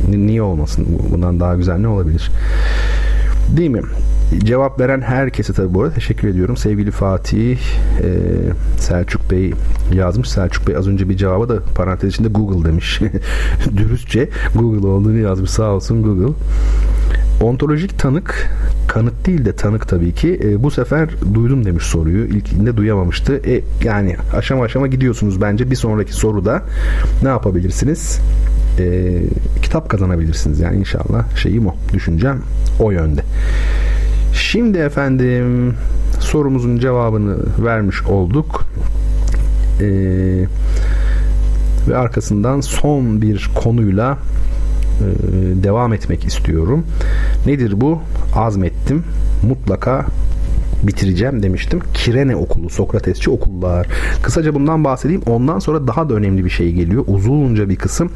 Niye 0.10 0.42
olmasın? 0.42 0.88
Bundan 1.12 1.40
daha 1.40 1.56
güzel 1.56 1.78
ne 1.78 1.88
olabilir? 1.88 2.32
Değil 3.58 3.70
mi? 3.70 3.82
Cevap 4.34 4.80
veren 4.80 5.02
herkese 5.02 5.54
tabi 5.54 5.74
bu 5.74 5.82
arada 5.84 5.94
teşekkür 5.94 6.28
ediyorum. 6.28 6.58
Sevgili 6.58 6.92
Fatih, 6.92 7.58
e, 8.04 8.10
Selçuk 8.80 9.32
Bey 9.32 9.54
yazmış. 9.94 10.30
Selçuk 10.30 10.68
Bey 10.68 10.76
az 10.76 10.88
önce 10.88 11.10
bir 11.10 11.18
cevaba 11.18 11.50
da 11.50 11.60
parantez 11.76 12.10
içinde 12.14 12.28
Google 12.28 12.70
demiş. 12.70 13.02
Dürüstçe 13.78 14.30
Google 14.56 14.88
olduğunu 14.88 15.18
yazmış. 15.18 15.50
Sağ 15.50 15.72
olsun 15.72 16.04
Google. 16.04 16.34
Ontolojik 17.42 18.00
tanık 18.00 18.50
kanıt 18.88 19.26
değil 19.26 19.46
de 19.46 19.56
tanık 19.56 19.88
tabii 19.88 20.14
ki. 20.14 20.40
E, 20.44 20.64
bu 20.64 20.72
sefer 20.72 21.10
duydum 21.34 21.66
demiş 21.66 21.84
soruyu. 21.84 22.26
İlkinde 22.26 22.78
duyamamıştı. 22.78 23.42
E, 23.50 23.62
yani 23.84 24.16
aşama 24.34 24.64
aşama 24.64 24.88
gidiyorsunuz 24.88 25.42
bence. 25.42 25.72
Bir 25.72 25.76
sonraki 25.76 26.14
soruda 26.14 26.64
ne 27.24 27.30
yapabilirsiniz? 27.30 28.20
E, 28.80 29.22
kitap 29.62 29.90
kazanabilirsiniz. 29.90 30.60
Yani 30.60 30.78
inşallah 30.78 31.36
şeyim 31.36 31.68
o. 31.68 31.76
Düşüncem 31.94 32.42
o 32.80 32.92
yönde. 32.92 33.22
Şimdi 34.56 34.78
efendim 34.78 35.74
sorumuzun 36.20 36.78
cevabını 36.78 37.38
vermiş 37.66 38.04
olduk. 38.04 38.66
Ee, 39.82 39.86
ve 41.88 41.98
arkasından 41.98 42.62
son 42.62 43.22
bir 43.22 43.52
konuyla 43.56 44.18
e, 45.02 45.08
devam 45.64 45.94
etmek 45.94 46.26
istiyorum. 46.26 46.86
Nedir 47.46 47.82
bu? 47.82 48.00
Azmettim. 48.36 49.04
Mutlaka 49.48 50.06
bitireceğim 50.84 51.44
demiştim. 51.44 51.82
Kirene 51.94 52.36
okulu, 52.36 52.70
Sokratesçi 52.70 53.30
okullar. 53.30 53.88
Kısaca 54.22 54.56
bundan 54.56 54.84
bahsedeyim. 54.84 55.22
Ondan 55.28 55.60
sonra 55.60 55.88
daha 55.88 56.10
da 56.10 56.14
önemli 56.14 56.46
bir 56.46 56.50
şey 56.50 56.72
geliyor. 56.72 57.04
Uzunca 57.08 57.70
bir 57.70 57.76
kısım 57.76 58.12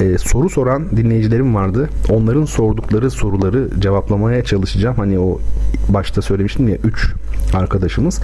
e, 0.00 0.18
soru 0.18 0.50
soran 0.50 0.96
dinleyicilerim 0.96 1.54
vardı. 1.54 1.88
Onların 2.10 2.44
sordukları 2.44 3.10
soruları 3.10 3.80
cevaplamaya 3.80 4.44
çalışacağım. 4.44 4.96
Hani 4.96 5.18
o 5.18 5.40
başta 5.88 6.22
söylemiştim 6.22 6.68
ya 6.68 6.76
3 6.84 7.14
arkadaşımız. 7.54 8.20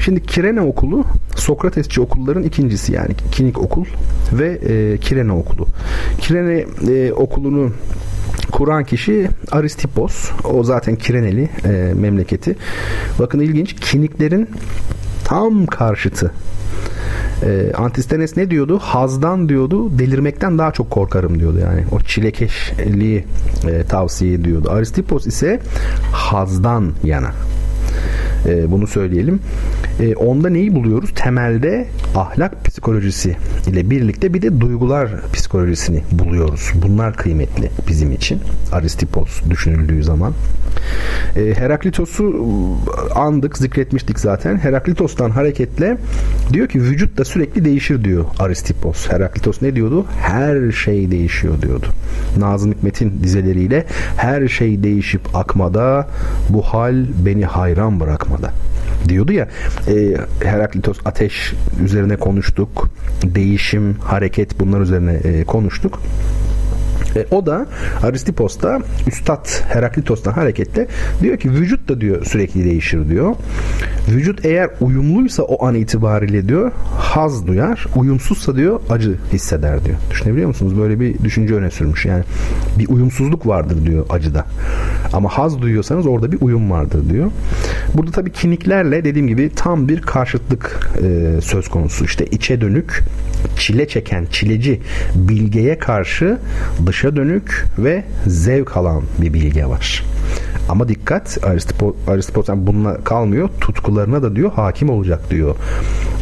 Şimdi 0.00 0.22
Kirene 0.22 0.60
okulu 0.60 1.04
Sokratesçi 1.36 2.00
okulların 2.00 2.42
ikincisi 2.42 2.92
yani 2.92 3.10
Kinik 3.32 3.58
okul 3.58 3.84
ve 4.32 4.48
e, 4.48 4.98
Kirene 4.98 5.32
okulu. 5.32 5.66
Kirene 6.20 6.64
e, 6.88 7.12
okulunu 7.12 7.72
kuran 8.52 8.84
kişi 8.84 9.28
Aristipos. 9.50 10.30
O 10.44 10.64
zaten 10.64 10.96
Kireneli 10.96 11.48
e, 11.64 11.94
memleketi. 11.94 12.56
Bakın 13.18 13.40
ilginç. 13.40 13.74
Kiniklerin 13.80 14.48
tam 15.24 15.66
karşıtı. 15.66 16.32
E, 17.42 17.72
Antistenes 17.76 18.36
ne 18.36 18.50
diyordu? 18.50 18.78
Hazdan 18.78 19.48
diyordu. 19.48 19.98
Delirmekten 19.98 20.58
daha 20.58 20.72
çok 20.72 20.90
korkarım 20.90 21.38
diyordu 21.38 21.58
yani. 21.62 21.84
O 21.92 22.00
çilekeşliği 22.00 23.24
e, 23.68 23.82
tavsiye 23.84 24.32
ediyordu. 24.34 24.70
Aristipos 24.70 25.26
ise 25.26 25.60
hazdan 26.12 26.92
yana. 27.04 27.30
E, 28.46 28.70
bunu 28.70 28.86
söyleyelim. 28.86 29.40
E, 30.00 30.14
onda 30.14 30.50
neyi 30.50 30.74
buluyoruz? 30.74 31.10
Temelde 31.14 31.86
ahlak 32.14 32.64
psikolojisi 32.64 33.36
ile 33.66 33.90
birlikte 33.90 34.34
bir 34.34 34.42
de 34.42 34.60
duygular 34.60 35.08
psikolojisini 35.32 36.02
buluyoruz. 36.12 36.72
Bunlar 36.74 37.16
kıymetli 37.16 37.70
bizim 37.88 38.12
için. 38.12 38.40
Aristipos 38.72 39.42
düşünüldüğü 39.50 40.02
zaman. 40.02 40.32
E, 41.36 41.54
Heraklitos'u 41.54 42.46
andık, 43.14 43.58
zikretmiştik 43.58 44.20
zaten. 44.20 44.58
Heraklitos'tan 44.58 45.30
hareketle 45.30 45.96
diyor 46.52 46.68
ki 46.68 46.82
vücut 46.82 47.18
da 47.18 47.24
sürekli 47.24 47.64
değişir 47.64 48.04
diyor 48.04 48.24
Aristipos. 48.38 49.08
Heraklitos 49.10 49.62
ne 49.62 49.76
diyordu? 49.76 50.06
Her 50.20 50.72
şey 50.72 51.10
değişiyor 51.10 51.62
diyordu. 51.62 51.86
Nazım 52.38 52.72
Hikmet'in 52.72 53.22
dizeleriyle 53.22 53.86
her 54.16 54.48
şey 54.48 54.82
değişip 54.82 55.36
akmada 55.36 56.08
bu 56.48 56.62
hal 56.62 57.04
beni 57.26 57.44
hayran 57.44 58.00
bırakmada 58.32 58.52
diyordu 59.08 59.32
ya 59.32 59.48
e, 59.88 60.16
Heraklitos 60.44 60.98
ateş 61.04 61.52
üzerine 61.84 62.16
konuştuk 62.16 62.90
değişim 63.24 63.94
hareket 63.94 64.60
bunlar 64.60 64.80
üzerine 64.80 65.12
e, 65.12 65.44
konuştuk 65.44 66.00
e, 67.16 67.26
o 67.30 67.46
da 67.46 67.66
Aristipos'ta 68.02 68.78
Üstad 69.06 69.46
Heraklitos'tan 69.68 70.32
hareketle 70.32 70.86
diyor 71.22 71.36
ki 71.36 71.50
vücut 71.50 71.88
da 71.88 72.00
diyor 72.00 72.24
sürekli 72.24 72.64
değişir 72.64 73.08
diyor. 73.08 73.34
Vücut 74.08 74.44
eğer 74.44 74.70
uyumluysa 74.80 75.42
o 75.42 75.66
an 75.66 75.74
itibariyle 75.74 76.48
diyor 76.48 76.72
haz 76.98 77.46
duyar. 77.46 77.86
Uyumsuzsa 77.96 78.56
diyor 78.56 78.80
acı 78.90 79.16
hisseder 79.32 79.84
diyor. 79.84 79.96
Düşünebiliyor 80.10 80.48
musunuz? 80.48 80.78
Böyle 80.78 81.00
bir 81.00 81.18
düşünce 81.18 81.54
öne 81.54 81.70
sürmüş. 81.70 82.06
Yani 82.06 82.24
bir 82.78 82.88
uyumsuzluk 82.88 83.46
vardır 83.46 83.86
diyor 83.86 84.06
acıda. 84.10 84.46
Ama 85.12 85.28
haz 85.28 85.62
duyuyorsanız 85.62 86.06
orada 86.06 86.32
bir 86.32 86.38
uyum 86.40 86.70
vardır 86.70 87.10
diyor. 87.10 87.30
Burada 87.94 88.10
tabii 88.10 88.32
kiniklerle 88.32 89.04
dediğim 89.04 89.28
gibi 89.28 89.50
tam 89.56 89.88
bir 89.88 90.00
karşıtlık 90.02 90.90
e, 91.02 91.40
söz 91.40 91.68
konusu. 91.68 92.04
İşte 92.04 92.26
içe 92.26 92.60
dönük, 92.60 93.02
çile 93.56 93.88
çeken, 93.88 94.26
çileci 94.30 94.80
bilgeye 95.14 95.78
karşı 95.78 96.38
dışa 97.02 97.16
dönük 97.16 97.64
ve 97.78 98.04
zevk 98.26 98.76
alan 98.76 99.02
bir 99.18 99.34
bilge 99.34 99.66
var. 99.66 100.04
Ama 100.68 100.88
dikkat 100.88 101.38
yani 102.48 102.66
bununla 102.66 103.04
kalmıyor. 103.04 103.48
Tutkularına 103.60 104.22
da 104.22 104.36
diyor 104.36 104.52
hakim 104.52 104.90
olacak 104.90 105.30
diyor 105.30 105.56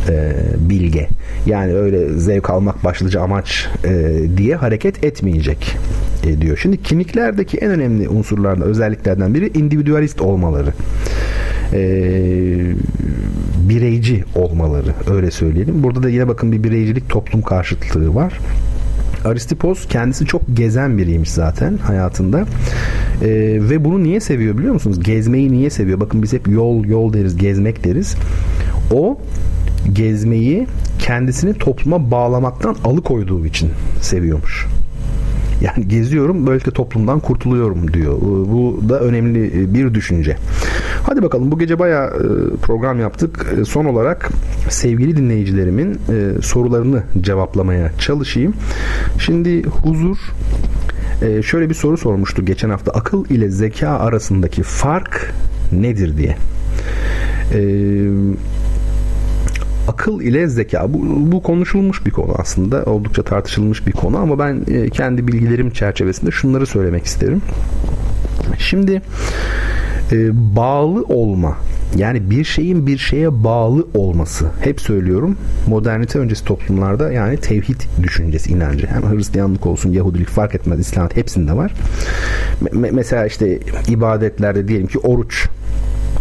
e, 0.08 0.32
bilge. 0.58 1.08
Yani 1.46 1.74
öyle 1.74 2.08
zevk 2.08 2.50
almak 2.50 2.84
başlıca 2.84 3.20
amaç 3.20 3.68
e, 3.84 4.20
diye 4.36 4.56
hareket 4.56 5.04
etmeyecek 5.04 5.76
e, 6.24 6.40
diyor. 6.40 6.56
Şimdi 6.56 6.82
kimliklerdeki 6.82 7.58
en 7.58 7.70
önemli 7.70 8.08
unsurlardan 8.08 8.62
özelliklerden 8.62 9.34
biri 9.34 9.58
individualist 9.58 10.20
olmaları. 10.20 10.72
E, 11.72 11.80
bireyci 13.68 14.24
olmaları 14.34 14.94
öyle 15.10 15.30
söyleyelim. 15.30 15.82
Burada 15.82 16.02
da 16.02 16.08
yine 16.08 16.28
bakın 16.28 16.52
bir 16.52 16.64
bireycilik 16.64 17.08
toplum 17.08 17.42
karşıtlığı 17.42 18.14
var. 18.14 18.38
Aristipos 19.24 19.88
kendisi 19.88 20.26
çok 20.26 20.42
gezen 20.54 20.98
biriymiş 20.98 21.30
zaten 21.30 21.76
hayatında. 21.76 22.40
Ee, 22.40 23.28
ve 23.60 23.84
bunu 23.84 24.02
niye 24.02 24.20
seviyor 24.20 24.58
biliyor 24.58 24.74
musunuz? 24.74 25.00
Gezmeyi 25.00 25.52
niye 25.52 25.70
seviyor? 25.70 26.00
Bakın 26.00 26.22
biz 26.22 26.32
hep 26.32 26.48
yol 26.48 26.84
yol 26.84 27.12
deriz, 27.12 27.36
gezmek 27.36 27.84
deriz. 27.84 28.16
O 28.92 29.18
gezmeyi 29.92 30.66
kendisini 30.98 31.54
topluma 31.54 32.10
bağlamaktan 32.10 32.76
alıkoyduğu 32.84 33.46
için 33.46 33.70
seviyormuş. 34.00 34.66
Yani 35.76 35.88
geziyorum 35.88 36.46
böylelikle 36.46 36.72
toplumdan 36.72 37.20
kurtuluyorum 37.20 37.92
diyor. 37.92 38.12
Bu 38.22 38.80
da 38.88 39.00
önemli 39.00 39.74
bir 39.74 39.94
düşünce. 39.94 40.36
Hadi 41.02 41.22
bakalım 41.22 41.50
bu 41.50 41.58
gece 41.58 41.78
bayağı 41.78 42.06
e, 42.06 42.56
program 42.56 43.00
yaptık. 43.00 43.46
E, 43.60 43.64
son 43.64 43.84
olarak 43.84 44.30
sevgili 44.68 45.16
dinleyicilerimin 45.16 45.92
e, 45.92 46.42
sorularını 46.42 47.02
cevaplamaya 47.20 47.92
çalışayım. 47.98 48.54
Şimdi 49.18 49.62
huzur 49.62 50.18
şöyle 51.42 51.68
bir 51.68 51.74
soru 51.74 51.96
sormuştu 51.96 52.44
geçen 52.44 52.70
hafta. 52.70 52.92
Akıl 52.92 53.24
ile 53.24 53.50
zeka 53.50 53.88
arasındaki 53.88 54.62
fark 54.62 55.34
nedir 55.72 56.16
diye. 56.16 56.36
Eee 57.54 58.34
akıl 59.88 60.20
ile 60.20 60.48
zeka 60.48 60.92
bu, 60.94 60.98
bu 61.32 61.42
konuşulmuş 61.42 62.06
bir 62.06 62.10
konu 62.10 62.32
aslında 62.38 62.84
oldukça 62.84 63.22
tartışılmış 63.22 63.86
bir 63.86 63.92
konu 63.92 64.18
ama 64.18 64.38
ben 64.38 64.62
e, 64.68 64.90
kendi 64.90 65.28
bilgilerim 65.28 65.70
çerçevesinde 65.70 66.30
şunları 66.30 66.66
söylemek 66.66 67.04
isterim. 67.04 67.42
Şimdi 68.58 69.02
e, 70.12 70.30
bağlı 70.56 71.02
olma 71.02 71.56
yani 71.96 72.30
bir 72.30 72.44
şeyin 72.44 72.86
bir 72.86 72.98
şeye 72.98 73.44
bağlı 73.44 73.86
olması 73.94 74.50
hep 74.60 74.80
söylüyorum 74.80 75.36
modernite 75.68 76.18
öncesi 76.18 76.44
toplumlarda 76.44 77.12
yani 77.12 77.36
tevhid 77.36 77.80
düşüncesi 78.02 78.50
inancı 78.50 78.86
hem 78.86 79.02
Hristiyanlık 79.02 79.66
olsun 79.66 79.92
Yahudilik 79.92 80.28
fark 80.28 80.54
etmez 80.54 80.80
İslam 80.80 81.08
hepsinde 81.14 81.56
var. 81.56 81.72
Me- 82.62 82.92
mesela 82.92 83.26
işte 83.26 83.58
ibadetlerde 83.88 84.68
diyelim 84.68 84.86
ki 84.86 84.98
oruç 84.98 85.48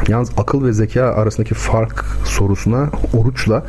Yalnız 0.08 0.30
akıl 0.38 0.66
ve 0.66 0.74
zeka 0.74 1.04
arasındaki 1.04 1.54
fark 1.54 2.06
sorusuna 2.26 2.90
oruçla 3.14 3.66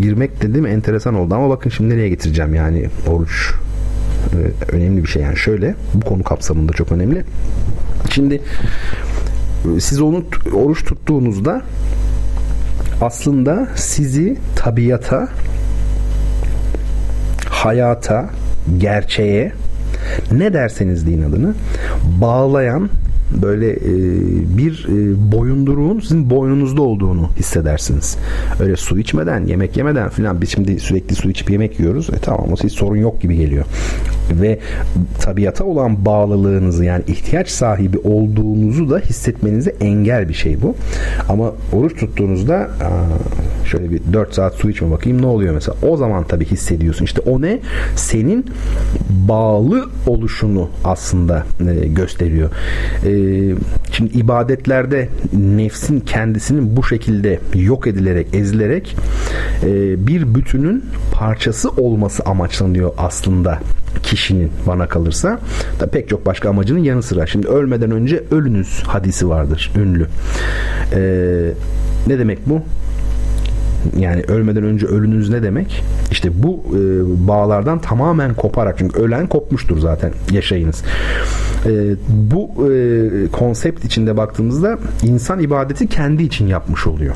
girmek 0.00 0.42
dedim 0.42 0.66
enteresan 0.66 1.14
oldu 1.14 1.34
ama 1.34 1.48
bakın 1.48 1.70
şimdi 1.70 1.94
nereye 1.94 2.08
getireceğim 2.08 2.54
yani 2.54 2.88
oruç 3.08 3.54
e, 4.32 4.38
önemli 4.74 5.02
bir 5.02 5.08
şey 5.08 5.22
yani 5.22 5.36
şöyle 5.36 5.74
bu 5.94 6.00
konu 6.00 6.22
kapsamında 6.22 6.72
çok 6.72 6.92
önemli. 6.92 7.24
Şimdi 8.10 8.42
e, 9.76 9.80
siz 9.80 10.00
onu 10.00 10.24
oruç 10.54 10.84
tuttuğunuzda 10.84 11.62
aslında 13.00 13.68
sizi 13.76 14.36
tabiata 14.56 15.28
hayata 17.50 18.30
gerçeğe 18.78 19.52
ne 20.32 20.52
derseniz 20.52 21.06
deyin 21.06 21.22
adını 21.22 21.54
bağlayan 22.20 22.90
böyle 23.42 23.72
e, 23.72 23.92
bir 24.58 24.86
e, 24.88 25.32
boyunduruğun 25.32 26.00
sizin 26.00 26.30
boynunuzda 26.30 26.82
olduğunu 26.82 27.30
hissedersiniz. 27.38 28.18
Öyle 28.60 28.76
su 28.76 28.98
içmeden, 28.98 29.46
yemek 29.46 29.76
yemeden 29.76 30.08
filan 30.08 30.40
biz 30.40 30.50
şimdi 30.50 30.80
sürekli 30.80 31.14
su 31.14 31.30
içip 31.30 31.50
yemek 31.50 31.80
yiyoruz. 31.80 32.10
E 32.10 32.18
tamam 32.18 32.52
o 32.52 32.56
siz 32.56 32.72
sorun 32.72 32.96
yok 32.96 33.20
gibi 33.20 33.36
geliyor. 33.36 33.64
Ve 34.30 34.58
tabiata 35.20 35.64
olan 35.64 36.04
bağlılığınızı 36.04 36.84
yani 36.84 37.04
ihtiyaç 37.06 37.48
sahibi 37.48 37.98
olduğunuzu 37.98 38.90
da 38.90 38.98
hissetmenize 38.98 39.74
engel 39.80 40.28
bir 40.28 40.34
şey 40.34 40.62
bu. 40.62 40.74
Ama 41.28 41.52
oruç 41.72 42.00
tuttuğunuzda 42.00 42.70
şöyle 43.64 43.90
bir 43.90 44.00
4 44.12 44.34
saat 44.34 44.54
su 44.54 44.70
içme 44.70 44.90
bakayım 44.90 45.22
ne 45.22 45.26
oluyor 45.26 45.54
mesela. 45.54 45.76
O 45.82 45.96
zaman 45.96 46.24
tabii 46.24 46.44
hissediyorsun. 46.44 47.04
İşte 47.04 47.20
o 47.20 47.42
ne? 47.42 47.60
Senin 47.96 48.46
bağlı 49.10 49.84
oluşunu 50.06 50.70
aslında 50.84 51.46
e, 51.70 51.88
gösteriyor. 51.88 52.50
E, 53.06 53.10
şimdi 53.92 54.18
ibadetlerde 54.18 55.08
nefsin 55.32 56.00
kendisinin 56.00 56.76
bu 56.76 56.84
şekilde 56.84 57.40
yok 57.54 57.86
edilerek, 57.86 58.34
ezilerek 58.34 58.96
e, 59.62 60.06
bir 60.06 60.34
bütünün 60.34 60.84
parçası 61.12 61.70
olması 61.70 62.22
amaçlanıyor 62.24 62.92
aslında 62.98 63.58
kişinin 64.02 64.50
bana 64.66 64.88
kalırsa 64.88 65.40
da 65.80 65.86
pek 65.86 66.08
çok 66.08 66.26
başka 66.26 66.48
amacının 66.50 66.78
yanı 66.78 67.02
sıra. 67.02 67.26
Şimdi 67.26 67.48
ölmeden 67.48 67.90
önce 67.90 68.22
ölünüz 68.30 68.82
hadisi 68.86 69.28
vardır 69.28 69.72
ünlü. 69.76 70.06
Ee, 70.94 71.50
ne 72.06 72.18
demek 72.18 72.38
bu? 72.46 72.62
Yani 73.98 74.22
ölmeden 74.22 74.62
önce 74.64 74.86
ölünüz 74.86 75.30
ne 75.30 75.42
demek? 75.42 75.84
İşte 76.10 76.42
bu 76.42 76.64
e, 76.68 76.78
bağlardan 77.28 77.80
tamamen 77.80 78.34
koparak 78.34 78.78
çünkü 78.78 79.00
ölen 79.00 79.26
kopmuştur 79.26 79.78
zaten 79.78 80.12
yaşayınız. 80.32 80.82
E, 81.66 81.94
bu 82.08 82.70
e, 82.70 83.28
konsept 83.32 83.84
içinde 83.84 84.16
baktığımızda 84.16 84.78
insan 85.02 85.40
ibadeti 85.40 85.86
kendi 85.86 86.22
için 86.22 86.46
yapmış 86.46 86.86
oluyor. 86.86 87.14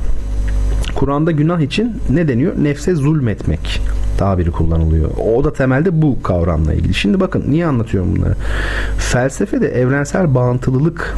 Kur'an'da 0.94 1.30
günah 1.30 1.60
için 1.60 1.92
ne 2.10 2.28
deniyor? 2.28 2.52
Nefse 2.62 2.94
zulmetmek 2.94 3.80
tabiri 4.22 4.50
kullanılıyor. 4.50 5.10
O 5.34 5.44
da 5.44 5.52
temelde 5.52 6.02
bu 6.02 6.22
kavramla 6.22 6.74
ilgili. 6.74 6.94
Şimdi 6.94 7.20
bakın 7.20 7.44
niye 7.48 7.66
anlatıyorum 7.66 8.16
bunları? 8.16 8.34
Felsefede 8.98 9.68
evrensel 9.68 10.34
bağıntılılık 10.34 11.16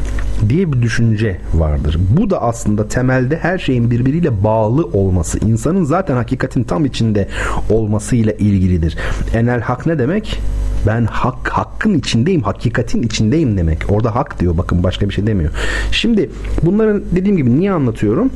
diye 0.49 0.73
bir 0.73 0.83
düşünce 0.83 1.41
vardır. 1.55 1.99
Bu 2.18 2.31
da 2.31 2.42
aslında 2.42 2.89
temelde 2.89 3.36
her 3.36 3.58
şeyin 3.58 3.91
birbiriyle 3.91 4.44
bağlı 4.44 4.84
olması, 4.84 5.39
insanın 5.47 5.84
zaten 5.84 6.16
hakikatin 6.16 6.65
tam 6.65 6.84
içinde 6.84 7.28
olmasıyla 7.70 8.33
ilgilidir. 8.33 8.97
Enel 9.34 9.60
hak 9.60 9.86
ne 9.86 9.99
demek? 9.99 10.41
Ben 10.86 11.05
hak 11.05 11.49
hakkın 11.49 11.94
içindeyim, 11.94 12.42
hakikatin 12.42 13.02
içindeyim 13.02 13.57
demek. 13.57 13.78
Orada 13.89 14.15
hak 14.15 14.41
diyor 14.41 14.58
bakın 14.58 14.83
başka 14.83 15.08
bir 15.08 15.15
şey 15.15 15.26
demiyor. 15.26 15.50
Şimdi 15.91 16.31
bunların 16.62 17.02
dediğim 17.15 17.36
gibi 17.36 17.57
niye 17.60 17.73
anlatıyorum? 17.73 18.31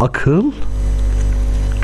Akıl 0.00 0.52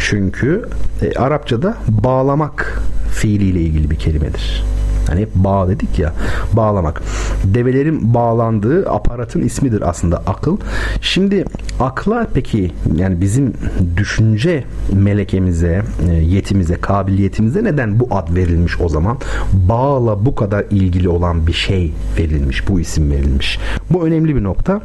çünkü 0.05 0.69
e, 1.03 1.19
Arapçada 1.19 1.77
bağlamak 1.89 2.83
fiiliyle 3.13 3.61
ilgili 3.61 3.91
bir 3.91 3.97
kelimedir. 3.97 4.65
Hani 5.09 5.21
hep 5.21 5.35
bağ 5.35 5.69
dedik 5.69 5.99
ya 5.99 6.13
bağlamak. 6.53 7.03
Develerin 7.45 8.15
bağlandığı 8.15 8.91
aparatın 8.91 9.41
ismidir 9.43 9.89
aslında 9.89 10.23
akıl. 10.27 10.57
Şimdi 11.01 11.45
akla 11.81 12.27
peki 12.35 12.73
yani 12.97 13.21
bizim 13.21 13.53
düşünce 13.97 14.65
melekemize, 14.93 15.83
e, 16.11 16.15
yetimize, 16.15 16.75
kabiliyetimize 16.75 17.65
neden 17.65 18.01
bu 18.01 18.09
ad 18.11 18.35
verilmiş 18.37 18.81
o 18.81 18.89
zaman? 18.89 19.19
Bağla 19.53 20.27
bu 20.27 20.35
kadar 20.35 20.65
ilgili 20.71 21.09
olan 21.09 21.47
bir 21.47 21.53
şey 21.53 21.93
verilmiş, 22.19 22.69
bu 22.69 22.81
isim 22.81 23.11
verilmiş. 23.11 23.59
Bu 23.91 24.07
önemli 24.07 24.37
bir 24.37 24.43
nokta. 24.43 24.81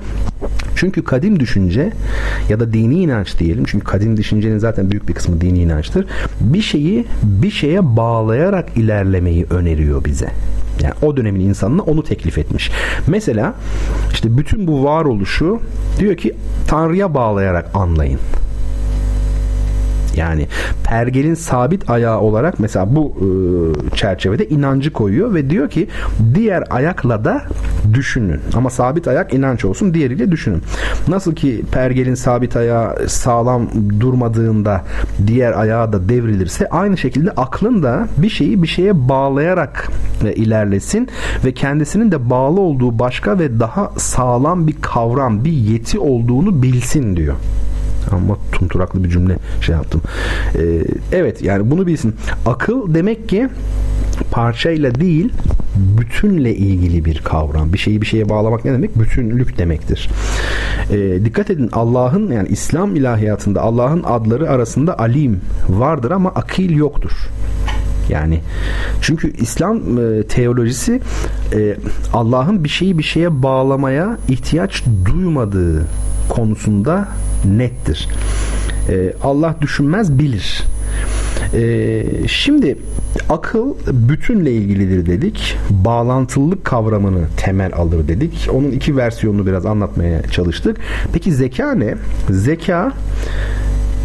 Çünkü 0.75 1.03
kadim 1.03 1.39
düşünce 1.39 1.93
ya 2.49 2.59
da 2.59 2.73
dini 2.73 2.99
inanç 2.99 3.39
diyelim. 3.39 3.63
Çünkü 3.65 3.85
kadim 3.85 4.17
düşüncenin 4.17 4.57
zaten 4.57 4.91
büyük 4.91 5.09
bir 5.09 5.13
kısmı 5.13 5.41
dini 5.41 5.59
inançtır. 5.59 6.05
Bir 6.41 6.61
şeyi 6.61 7.05
bir 7.23 7.51
şeye 7.51 7.97
bağlayarak 7.97 8.77
ilerlemeyi 8.77 9.45
öneriyor 9.49 10.05
bize. 10.09 10.31
Yani 10.83 10.93
o 11.01 11.17
dönemin 11.17 11.39
insanına 11.39 11.81
onu 11.81 12.03
teklif 12.03 12.37
etmiş. 12.37 12.71
Mesela 13.07 13.53
işte 14.11 14.37
bütün 14.37 14.67
bu 14.67 14.83
varoluşu 14.83 15.59
diyor 15.99 16.17
ki 16.17 16.35
Tanrı'ya 16.67 17.13
bağlayarak 17.13 17.69
anlayın. 17.73 18.19
Yani 20.19 20.47
pergelin 20.83 21.33
sabit 21.33 21.89
ayağı 21.89 22.19
olarak 22.19 22.59
mesela 22.59 22.95
bu 22.95 23.13
e, 23.17 23.27
çerçevede 23.95 24.49
inancı 24.49 24.93
koyuyor 24.93 25.33
ve 25.33 25.49
diyor 25.49 25.69
ki 25.69 25.87
diğer 26.35 26.63
ayakla 26.69 27.25
da 27.25 27.43
düşünün. 27.93 28.39
Ama 28.55 28.69
sabit 28.69 29.07
ayak 29.07 29.33
inanç 29.33 29.65
olsun 29.65 29.93
diğeriyle 29.93 30.31
düşünün. 30.31 30.61
Nasıl 31.07 31.35
ki 31.35 31.65
pergelin 31.71 32.15
sabit 32.15 32.55
ayağı 32.55 33.09
sağlam 33.09 33.69
durmadığında 33.99 34.81
diğer 35.27 35.59
ayağı 35.59 35.93
da 35.93 36.09
devrilirse 36.09 36.69
aynı 36.69 36.97
şekilde 36.97 37.31
aklın 37.31 37.83
da 37.83 38.07
bir 38.17 38.29
şeyi 38.29 38.63
bir 38.63 38.67
şeye 38.67 39.09
bağlayarak 39.09 39.91
e, 40.25 40.33
ilerlesin 40.33 41.07
ve 41.45 41.53
kendisinin 41.53 42.11
de 42.11 42.29
bağlı 42.29 42.61
olduğu 42.61 42.99
başka 42.99 43.39
ve 43.39 43.59
daha 43.59 43.91
sağlam 43.97 44.67
bir 44.67 44.75
kavram, 44.81 45.45
bir 45.45 45.51
yeti 45.51 45.99
olduğunu 45.99 46.63
bilsin 46.63 47.15
diyor 47.15 47.35
ama 48.13 48.37
tunturaklı 48.51 49.03
bir 49.03 49.09
cümle 49.09 49.37
şey 49.61 49.75
yaptım. 49.75 50.01
Ee, 50.55 50.83
evet 51.11 51.41
yani 51.41 51.71
bunu 51.71 51.87
bilsin. 51.87 52.15
Akıl 52.45 52.93
demek 52.93 53.29
ki 53.29 53.49
parçayla 54.31 54.95
değil 54.95 55.33
bütünle 55.75 56.55
ilgili 56.55 57.05
bir 57.05 57.21
kavram. 57.23 57.73
Bir 57.73 57.77
şeyi 57.77 58.01
bir 58.01 58.05
şeye 58.05 58.29
bağlamak 58.29 58.65
ne 58.65 58.73
demek? 58.73 58.99
Bütünlük 58.99 59.57
demektir. 59.57 60.09
Ee, 60.91 61.25
dikkat 61.25 61.49
edin 61.49 61.69
Allah'ın 61.73 62.31
yani 62.31 62.47
İslam 62.47 62.95
ilahiyatında 62.95 63.61
Allah'ın 63.61 64.03
adları 64.03 64.49
arasında 64.49 64.99
alim 64.99 65.41
vardır 65.69 66.11
ama 66.11 66.29
akil 66.29 66.75
yoktur. 66.75 67.11
Yani 68.09 68.39
çünkü 69.01 69.33
İslam 69.33 69.77
e, 69.77 70.23
teolojisi 70.23 71.01
e, 71.53 71.77
Allah'ın 72.13 72.63
bir 72.63 72.69
şeyi 72.69 72.97
bir 72.97 73.03
şeye 73.03 73.43
bağlamaya 73.43 74.17
ihtiyaç 74.27 74.83
duymadığı 75.05 75.85
konusunda 76.29 77.07
nettir. 77.45 78.07
E, 78.89 79.13
Allah 79.23 79.55
düşünmez 79.61 80.19
bilir. 80.19 80.63
E, 81.53 82.03
şimdi 82.27 82.77
akıl 83.29 83.73
bütünle 83.87 84.51
ilgilidir 84.51 85.05
dedik. 85.05 85.57
Bağlantılılık 85.69 86.65
kavramını 86.65 87.27
temel 87.37 87.73
alır 87.73 88.07
dedik. 88.07 88.49
Onun 88.53 88.71
iki 88.71 88.97
versiyonunu 88.97 89.45
biraz 89.45 89.65
anlatmaya 89.65 90.23
çalıştık. 90.23 90.77
Peki 91.13 91.33
zeka 91.33 91.71
ne? 91.71 91.95
Zeka 92.29 92.93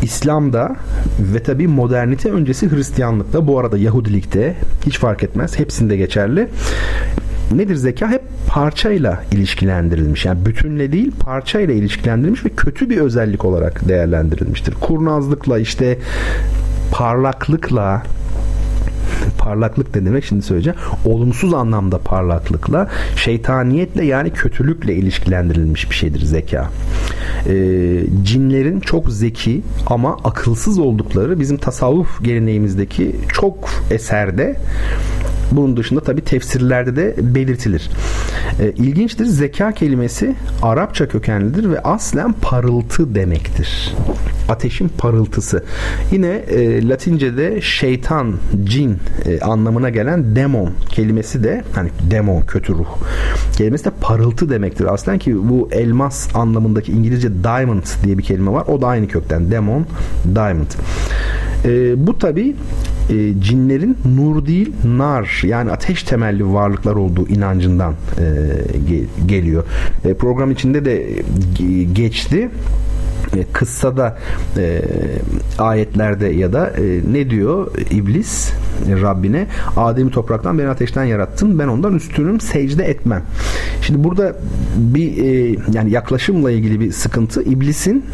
İslam'da 0.02 0.76
ve 1.20 1.42
tabi 1.42 1.68
modernite 1.68 2.30
öncesi 2.30 2.70
Hristiyanlıkta 2.70 3.46
bu 3.46 3.58
arada 3.58 3.78
Yahudilikte 3.78 4.56
hiç 4.86 4.98
fark 4.98 5.22
etmez 5.22 5.58
hepsinde 5.58 5.96
geçerli 5.96 6.48
nedir 7.52 7.74
zeka? 7.74 8.10
Hep 8.10 8.22
parçayla 8.48 9.22
ilişkilendirilmiş. 9.32 10.24
Yani 10.24 10.46
bütünle 10.46 10.92
değil 10.92 11.12
parçayla 11.20 11.74
ilişkilendirilmiş 11.74 12.44
ve 12.44 12.48
kötü 12.48 12.90
bir 12.90 12.96
özellik 12.96 13.44
olarak 13.44 13.88
değerlendirilmiştir. 13.88 14.74
Kurnazlıkla 14.74 15.58
işte 15.58 15.98
parlaklıkla 16.92 18.02
parlaklık 19.38 19.96
ne 19.96 20.06
demek 20.06 20.24
şimdi 20.24 20.42
söyleyeceğim. 20.42 20.78
Olumsuz 21.04 21.54
anlamda 21.54 21.98
parlaklıkla, 21.98 22.88
şeytaniyetle 23.16 24.04
yani 24.04 24.30
kötülükle 24.30 24.94
ilişkilendirilmiş 24.94 25.90
bir 25.90 25.94
şeydir 25.94 26.24
zeka. 26.24 26.70
Ee, 27.48 28.00
cinlerin 28.22 28.80
çok 28.80 29.10
zeki 29.10 29.62
ama 29.86 30.16
akılsız 30.24 30.78
oldukları 30.78 31.40
bizim 31.40 31.56
tasavvuf 31.56 32.24
geleneğimizdeki 32.24 33.16
çok 33.32 33.70
eserde 33.90 34.56
bunun 35.52 35.76
dışında 35.76 36.00
tabi 36.00 36.20
tefsirlerde 36.20 36.96
de 36.96 37.14
belirtilir. 37.18 37.90
E, 38.60 38.70
ilginçtir. 38.70 39.24
Zeka 39.24 39.72
kelimesi 39.72 40.34
Arapça 40.62 41.08
kökenlidir 41.08 41.70
ve 41.70 41.80
aslen 41.80 42.32
parıltı 42.32 43.14
demektir. 43.14 43.94
Ateşin 44.48 44.88
parıltısı. 44.98 45.64
Yine 46.12 46.28
e, 46.28 46.88
Latince'de 46.88 47.60
şeytan, 47.60 48.34
cin 48.64 48.98
e, 49.26 49.40
anlamına 49.40 49.90
gelen 49.90 50.36
demon 50.36 50.70
kelimesi 50.88 51.44
de 51.44 51.64
hani 51.72 51.90
demon 52.10 52.40
kötü 52.40 52.72
ruh 52.72 52.96
kelimesi 53.56 53.84
de 53.84 53.90
parıltı 54.00 54.50
demektir. 54.50 54.94
Aslen 54.94 55.18
ki 55.18 55.48
bu 55.48 55.68
elmas 55.72 56.36
anlamındaki 56.36 56.92
İngilizce 56.92 57.44
diamond 57.44 57.82
diye 58.04 58.18
bir 58.18 58.22
kelime 58.22 58.52
var. 58.52 58.64
O 58.66 58.80
da 58.80 58.86
aynı 58.86 59.08
kökten. 59.08 59.50
Demon, 59.50 59.86
diamond. 60.34 60.66
E, 61.64 62.06
bu 62.06 62.18
tabi 62.18 62.54
e, 63.10 63.40
cinlerin 63.40 63.96
nur 64.16 64.46
değil 64.46 64.72
nar 64.84 65.42
yani 65.44 65.70
ateş 65.70 66.02
temelli 66.02 66.52
varlıklar 66.52 66.94
olduğu 66.94 67.28
inancından 67.28 67.92
e, 67.92 68.24
ge, 68.88 69.04
geliyor. 69.26 69.64
E, 70.04 70.14
program 70.14 70.50
içinde 70.50 70.84
de 70.84 71.22
geçti 71.92 72.36
e, 72.38 72.48
kıssada 73.52 74.18
e, 74.56 74.82
ayetlerde 75.58 76.26
ya 76.26 76.52
da 76.52 76.66
e, 76.66 77.00
ne 77.12 77.30
diyor 77.30 77.70
iblis 77.90 78.52
e, 78.88 79.00
Rabbine 79.02 79.46
Adem'i 79.76 80.10
topraktan 80.10 80.58
beni 80.58 80.68
ateşten 80.68 81.04
yarattın 81.04 81.58
ben 81.58 81.68
ondan 81.68 81.94
üstünüm 81.94 82.40
secde 82.40 82.84
etmem. 82.84 83.22
Şimdi 83.82 84.04
burada 84.04 84.36
bir 84.76 85.24
e, 85.24 85.56
yani 85.72 85.90
yaklaşımla 85.90 86.50
ilgili 86.50 86.80
bir 86.80 86.92
sıkıntı 86.92 87.42
iblisin 87.42 88.04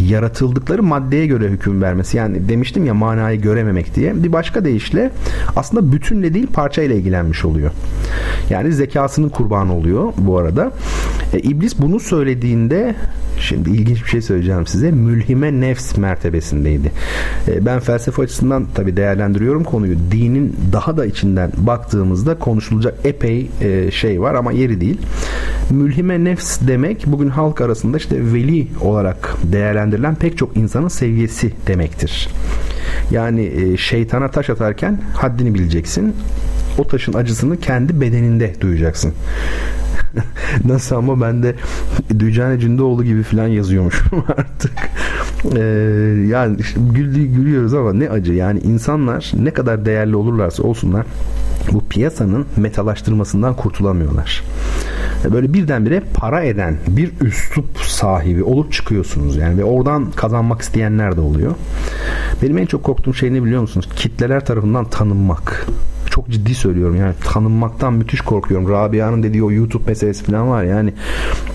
yaratıldıkları 0.00 0.82
maddeye 0.82 1.26
göre 1.26 1.48
hüküm 1.48 1.82
vermesi. 1.82 2.16
Yani 2.16 2.48
demiştim 2.48 2.86
ya 2.86 2.94
manayı 2.94 3.40
görememek 3.40 3.94
diye. 3.94 4.22
Bir 4.24 4.32
başka 4.32 4.64
deyişle 4.64 5.10
aslında 5.56 5.92
bütünle 5.92 6.34
değil 6.34 6.46
parçayla 6.46 6.96
ilgilenmiş 6.96 7.44
oluyor. 7.44 7.70
Yani 8.50 8.72
zekasının 8.72 9.28
kurbanı 9.28 9.74
oluyor 9.74 10.12
bu 10.18 10.38
arada. 10.38 10.72
E, 11.32 11.38
İblis 11.38 11.78
bunu 11.78 12.00
söylediğinde 12.00 12.94
şimdi 13.40 13.70
ilginç 13.70 14.04
bir 14.04 14.08
şey 14.08 14.20
söyleyeceğim 14.38 14.66
size. 14.66 14.90
Mülhime 14.90 15.60
nefs 15.60 15.96
mertebesindeydi. 15.96 16.92
E, 17.48 17.66
ben 17.66 17.80
felsefe 17.80 18.22
açısından 18.22 18.66
tabii 18.74 18.96
değerlendiriyorum 18.96 19.64
konuyu. 19.64 19.96
Dinin 20.12 20.56
daha 20.72 20.96
da 20.96 21.06
içinden 21.06 21.52
baktığımızda 21.56 22.38
konuşulacak 22.38 22.94
epey 23.04 23.50
e, 23.60 23.90
şey 23.90 24.20
var 24.20 24.34
ama 24.34 24.52
yeri 24.52 24.80
değil. 24.80 24.98
Mülhime 25.70 26.24
nefs 26.24 26.60
demek 26.60 27.06
bugün 27.06 27.28
halk 27.28 27.60
arasında 27.60 27.96
işte 27.96 28.32
veli 28.32 28.66
olarak 28.80 29.36
değerlendirilen 29.44 30.14
pek 30.14 30.38
çok 30.38 30.56
insanın 30.56 30.88
seviyesi 30.88 31.52
demektir. 31.66 32.28
Yani 33.10 33.44
e, 33.46 33.76
şeytana 33.76 34.30
taş 34.30 34.50
atarken 34.50 35.00
haddini 35.14 35.54
bileceksin. 35.54 36.14
O 36.78 36.84
taşın 36.84 37.12
acısını 37.12 37.60
kendi 37.60 38.00
bedeninde 38.00 38.54
duyacaksın. 38.60 39.12
Nasıl 40.64 40.96
ama 40.96 41.20
ben 41.20 41.42
de 41.42 41.54
Dücane 42.18 42.58
Cündoğlu 42.58 43.04
gibi 43.04 43.22
falan 43.22 43.46
yazıyormuşum 43.46 44.24
artık. 44.28 44.72
Ee, 45.56 45.60
yani 46.28 46.56
işte 46.60 46.80
güldü, 46.90 47.24
gülüyoruz 47.24 47.74
ama 47.74 47.92
ne 47.92 48.10
acı. 48.10 48.32
Yani 48.32 48.60
insanlar 48.60 49.32
ne 49.42 49.50
kadar 49.50 49.84
değerli 49.84 50.16
olurlarsa 50.16 50.62
olsunlar 50.62 51.06
bu 51.72 51.84
piyasanın 51.88 52.46
metalaştırmasından 52.56 53.54
kurtulamıyorlar. 53.54 54.42
Böyle 55.32 55.52
birdenbire 55.52 56.02
para 56.14 56.42
eden 56.42 56.76
bir 56.88 57.12
üslup 57.20 57.78
sahibi 57.78 58.42
olup 58.42 58.72
çıkıyorsunuz 58.72 59.36
yani 59.36 59.58
ve 59.58 59.64
oradan 59.64 60.10
kazanmak 60.10 60.62
isteyenler 60.62 61.16
de 61.16 61.20
oluyor. 61.20 61.54
Benim 62.42 62.58
en 62.58 62.66
çok 62.66 62.84
korktuğum 62.84 63.14
şey 63.14 63.34
ne 63.34 63.44
biliyor 63.44 63.60
musunuz? 63.60 63.88
Kitleler 63.96 64.44
tarafından 64.44 64.84
tanınmak 64.84 65.66
çok 66.18 66.30
ciddi 66.30 66.54
söylüyorum 66.54 66.96
yani 66.96 67.14
tanınmaktan 67.24 67.94
müthiş 67.94 68.20
korkuyorum. 68.20 68.68
Rabia'nın 68.68 69.22
dediği 69.22 69.44
o 69.44 69.50
YouTube 69.50 69.84
meselesi 69.86 70.24
falan 70.24 70.48
var 70.48 70.64
yani 70.64 70.92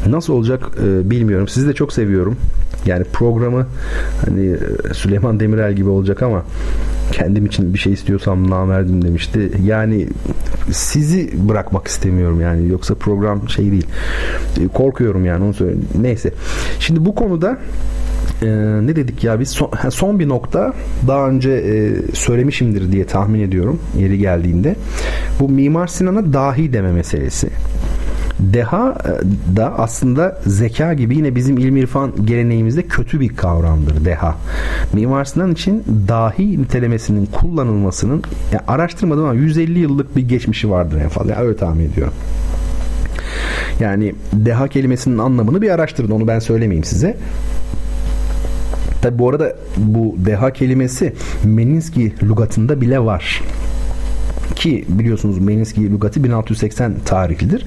nasıl 0.07 0.33
olacak 0.33 0.71
e, 0.85 1.09
bilmiyorum. 1.09 1.47
Sizi 1.47 1.67
de 1.67 1.73
çok 1.73 1.93
seviyorum. 1.93 2.37
Yani 2.85 3.03
programı 3.03 3.67
hani 4.25 4.47
e, 4.89 4.93
Süleyman 4.93 5.39
Demirel 5.39 5.73
gibi 5.73 5.89
olacak 5.89 6.23
ama 6.23 6.43
kendim 7.11 7.45
için 7.45 7.73
bir 7.73 7.79
şey 7.79 7.93
istiyorsam 7.93 8.49
namerdim 8.49 9.05
demişti. 9.05 9.51
Yani 9.65 10.07
sizi 10.71 11.49
bırakmak 11.49 11.87
istemiyorum 11.87 12.41
yani 12.41 12.67
yoksa 12.67 12.95
program 12.95 13.49
şey 13.49 13.71
değil. 13.71 13.87
E, 14.61 14.67
korkuyorum 14.67 15.25
yani 15.25 15.43
onu 15.43 15.53
söyleyeyim. 15.53 15.87
Neyse. 16.01 16.33
Şimdi 16.79 17.05
bu 17.05 17.15
konuda 17.15 17.57
e, 18.43 18.47
ne 18.87 18.95
dedik 18.95 19.23
ya 19.23 19.39
biz 19.39 19.49
son, 19.49 19.71
son 19.89 20.19
bir 20.19 20.29
nokta 20.29 20.73
daha 21.07 21.29
önce 21.29 21.51
e, 21.51 21.91
söylemişimdir 22.15 22.91
diye 22.91 23.05
tahmin 23.05 23.41
ediyorum 23.41 23.79
yeri 23.99 24.17
geldiğinde 24.17 24.75
bu 25.39 25.49
Mimar 25.49 25.87
Sinan'a 25.87 26.33
dahi 26.33 26.73
deme 26.73 26.91
meselesi. 26.91 27.49
Deha 28.39 28.97
e, 29.05 29.55
da 29.55 29.79
aslında 29.79 30.41
zeka 30.45 30.93
gibi 30.93 31.17
yine 31.17 31.35
bizim 31.35 31.57
ilim 31.57 31.77
irfan 31.77 32.25
geleneğimizde 32.25 32.81
kötü 32.83 33.19
bir 33.19 33.35
kavramdır 33.35 34.05
deha. 34.05 34.35
Mimar 34.93 35.25
Sinan 35.25 35.51
için 35.51 35.83
dahi 36.07 36.61
nitelemesinin 36.61 37.25
kullanılmasının 37.25 38.23
yani 38.51 38.61
araştırmadım 38.67 39.23
ama 39.23 39.33
150 39.33 39.79
yıllık 39.79 40.15
bir 40.15 40.27
geçmişi 40.29 40.69
vardır 40.69 41.01
en 41.01 41.09
fazla. 41.09 41.31
Yani 41.31 41.41
öyle 41.41 41.57
tahmin 41.57 41.89
ediyorum. 41.89 42.13
Yani 43.79 44.15
deha 44.33 44.67
kelimesinin 44.67 45.17
anlamını 45.17 45.61
bir 45.61 45.69
araştırın 45.69 46.11
onu 46.11 46.27
ben 46.27 46.39
söylemeyeyim 46.39 46.83
size. 46.83 47.17
Tabi 49.03 49.19
bu 49.19 49.29
arada 49.29 49.55
bu 49.77 50.15
deha 50.25 50.53
kelimesi 50.53 51.13
Meninski 51.43 52.13
lugatında 52.23 52.81
bile 52.81 52.99
var 52.99 53.41
ki 54.55 54.85
biliyorsunuz 54.87 55.39
Meninski 55.39 55.91
lügatı 55.91 56.23
1680 56.23 56.93
tarihlidir. 57.05 57.65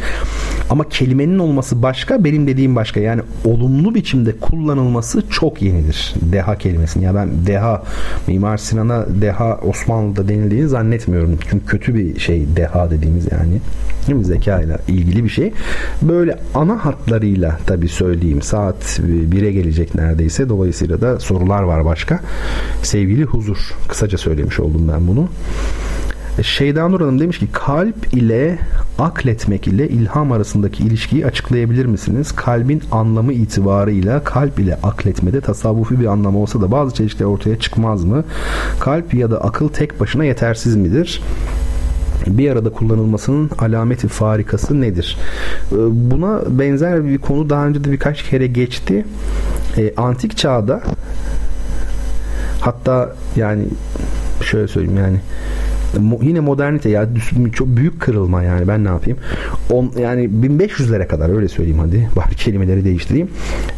Ama 0.71 0.89
kelimenin 0.89 1.39
olması 1.39 1.83
başka, 1.83 2.25
benim 2.25 2.47
dediğim 2.47 2.77
başka. 2.77 3.01
Yani 3.01 3.23
olumlu 3.45 3.95
biçimde 3.95 4.33
kullanılması 4.33 5.23
çok 5.31 5.63
yenidir. 5.63 6.15
Deha 6.33 6.59
kelimesinin. 6.59 7.05
Ya 7.05 7.15
ben 7.15 7.47
deha, 7.47 7.83
Mimar 8.27 8.57
Sinan'a 8.57 9.07
deha 9.21 9.57
Osmanlı'da 9.57 10.29
denildiğini 10.29 10.69
zannetmiyorum. 10.69 11.39
Çünkü 11.51 11.67
kötü 11.67 11.95
bir 11.95 12.21
şey 12.21 12.47
deha 12.57 12.91
dediğimiz 12.91 13.29
yani. 13.33 13.61
Değil 14.07 14.19
mi? 14.19 14.25
Zeka 14.25 14.61
ile 14.61 14.79
ilgili 14.89 15.25
bir 15.25 15.29
şey. 15.29 15.53
Böyle 16.03 16.39
ana 16.55 16.85
hatlarıyla 16.85 17.59
tabii 17.67 17.89
söyleyeyim. 17.89 18.43
Saat 18.43 19.01
1'e 19.33 19.53
gelecek 19.53 19.95
neredeyse. 19.95 20.49
Dolayısıyla 20.49 21.01
da 21.01 21.21
sorular 21.21 21.63
var 21.63 21.85
başka. 21.85 22.21
Sevgili 22.83 23.25
huzur. 23.25 23.59
Kısaca 23.89 24.19
söylemiş 24.19 24.61
oldum 24.61 24.91
ben 24.93 25.09
bunu. 25.09 25.29
Şeyda 26.43 26.89
Nur 26.89 27.01
Hanım 27.01 27.21
demiş 27.21 27.39
ki 27.39 27.49
kalp 27.53 28.15
ile 28.15 28.59
akletmek 28.99 29.67
ile 29.67 29.89
ilham 29.89 30.33
arasındaki 30.33 30.83
ilişkiyi 30.83 31.27
açıklayabilir 31.27 31.87
misiniz? 31.87 32.33
Kalbin 32.33 32.83
anlamı 32.93 33.33
itibarıyla 33.33 34.25
kalp 34.25 34.61
ile 34.61 34.79
akletmede 34.83 35.41
tasavvufi 35.41 36.01
bir 36.01 36.07
anlam 36.07 36.37
olsa 36.37 36.61
da 36.61 36.71
bazı 36.71 36.95
çeşitler 36.95 37.27
ortaya 37.27 37.59
çıkmaz 37.59 38.05
mı? 38.05 38.25
Kalp 38.81 39.15
ya 39.15 39.31
da 39.31 39.41
akıl 39.41 39.69
tek 39.69 40.01
başına 40.01 40.25
yetersiz 40.25 40.77
midir? 40.77 41.23
bir 42.27 42.51
arada 42.51 42.71
kullanılmasının 42.71 43.51
alameti 43.59 44.09
farikası 44.09 44.81
nedir? 44.81 45.19
Ee, 45.73 45.77
buna 45.91 46.41
benzer 46.59 47.05
bir 47.05 47.19
konu 47.19 47.51
daha 47.51 47.67
önce 47.67 47.85
de 47.85 47.93
birkaç 47.93 48.23
kere 48.23 48.47
geçti. 48.47 49.05
E, 49.77 49.95
antik 49.97 50.37
çağda 50.37 50.83
hatta 52.61 53.15
yani 53.37 53.65
şöyle 54.43 54.69
söyleyeyim 54.69 54.99
yani 54.99 55.21
yine 56.23 56.41
modernite 56.41 56.91
ya 56.91 57.09
çok 57.53 57.69
büyük 57.69 58.01
kırılma 58.01 58.43
yani 58.43 58.69
ben 58.69 58.85
ne 58.85 58.89
yapayım? 58.89 59.19
On, 59.71 59.93
yani 60.01 60.25
1500'lere 60.25 61.07
kadar 61.07 61.37
öyle 61.37 61.49
söyleyeyim 61.49 61.79
hadi. 61.79 62.09
Bari 62.17 62.35
kelimeleri 62.35 62.85
değiştireyim. 62.85 63.29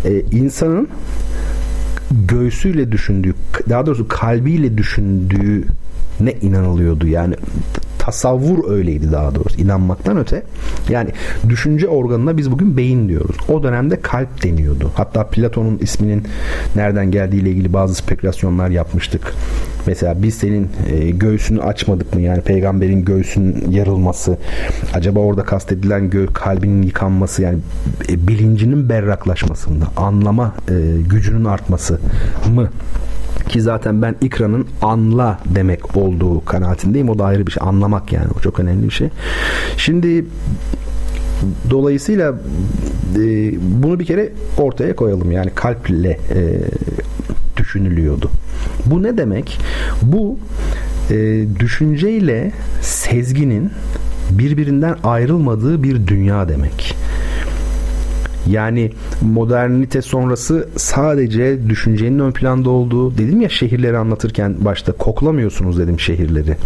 Ee, 0.04 0.20
insanın 0.32 0.88
göğsüyle 2.28 2.92
düşündüğü, 2.92 3.34
daha 3.68 3.86
doğrusu 3.86 4.08
kalbiyle 4.08 4.78
düşündüğü 4.78 5.64
ne 6.20 6.32
inanılıyordu. 6.32 7.06
Yani 7.06 7.34
tasavvur 8.08 8.70
öyleydi 8.70 9.12
daha 9.12 9.34
doğrusu. 9.34 9.60
inanmaktan 9.60 10.18
öte. 10.18 10.42
Yani 10.88 11.10
düşünce 11.48 11.88
organına 11.88 12.36
biz 12.36 12.50
bugün 12.50 12.76
beyin 12.76 13.08
diyoruz. 13.08 13.36
O 13.48 13.62
dönemde 13.62 14.00
kalp 14.00 14.42
deniyordu. 14.42 14.90
Hatta 14.94 15.26
Platon'un 15.26 15.78
isminin 15.78 16.22
nereden 16.76 17.10
geldiğiyle 17.10 17.50
ilgili 17.50 17.72
bazı 17.72 17.94
spekülasyonlar 17.94 18.68
yapmıştık. 18.70 19.34
Mesela 19.86 20.22
biz 20.22 20.34
senin 20.34 20.68
e, 20.92 21.10
göğsünü 21.10 21.62
açmadık 21.62 22.14
mı? 22.14 22.20
Yani 22.20 22.40
peygamberin 22.42 23.04
göğsünün 23.04 23.70
yarılması. 23.70 24.38
Acaba 24.94 25.20
orada 25.20 25.44
kastedilen 25.44 26.10
gö 26.10 26.26
kalbinin 26.26 26.82
yıkanması 26.82 27.42
yani 27.42 27.58
e, 28.08 28.28
bilincinin 28.28 28.88
berraklaşması 28.88 29.70
mı? 29.70 29.84
Anlama 29.96 30.54
e, 30.68 30.74
gücünün 31.10 31.44
artması 31.44 32.00
mı? 32.54 32.70
Ki 33.48 33.60
zaten 33.60 34.02
ben 34.02 34.14
ikranın 34.20 34.66
anla 34.82 35.38
demek 35.54 35.96
olduğu 35.96 36.44
kanaatindeyim. 36.44 37.08
O 37.08 37.18
da 37.18 37.24
ayrı 37.24 37.46
bir 37.46 37.52
şey. 37.52 37.62
Anlamak 37.66 38.12
yani. 38.12 38.28
O 38.38 38.40
çok 38.40 38.60
önemli 38.60 38.84
bir 38.84 38.90
şey. 38.90 39.08
Şimdi 39.76 40.24
Dolayısıyla 41.70 42.34
e, 43.16 43.52
bunu 43.60 44.00
bir 44.00 44.04
kere 44.04 44.32
ortaya 44.58 44.96
koyalım. 44.96 45.32
Yani 45.32 45.50
kalple 45.54 46.10
e, 46.10 46.60
düşünülüyordu. 47.56 48.30
Bu 48.86 49.02
ne 49.02 49.18
demek? 49.18 49.58
Bu 50.02 50.38
e, 51.10 51.44
düşünceyle 51.60 52.52
sezginin 52.82 53.70
birbirinden 54.30 54.96
ayrılmadığı 55.04 55.82
bir 55.82 56.06
dünya 56.06 56.48
demek. 56.48 56.96
Yani 58.46 58.90
modernite 59.22 60.02
sonrası 60.02 60.68
sadece 60.76 61.68
düşüncenin 61.68 62.18
ön 62.18 62.32
planda 62.32 62.70
olduğu 62.70 63.18
dedim 63.18 63.40
ya 63.40 63.48
şehirleri 63.48 63.98
anlatırken 63.98 64.56
başta 64.60 64.92
koklamıyorsunuz 64.92 65.78
dedim 65.78 66.00
şehirleri. 66.00 66.56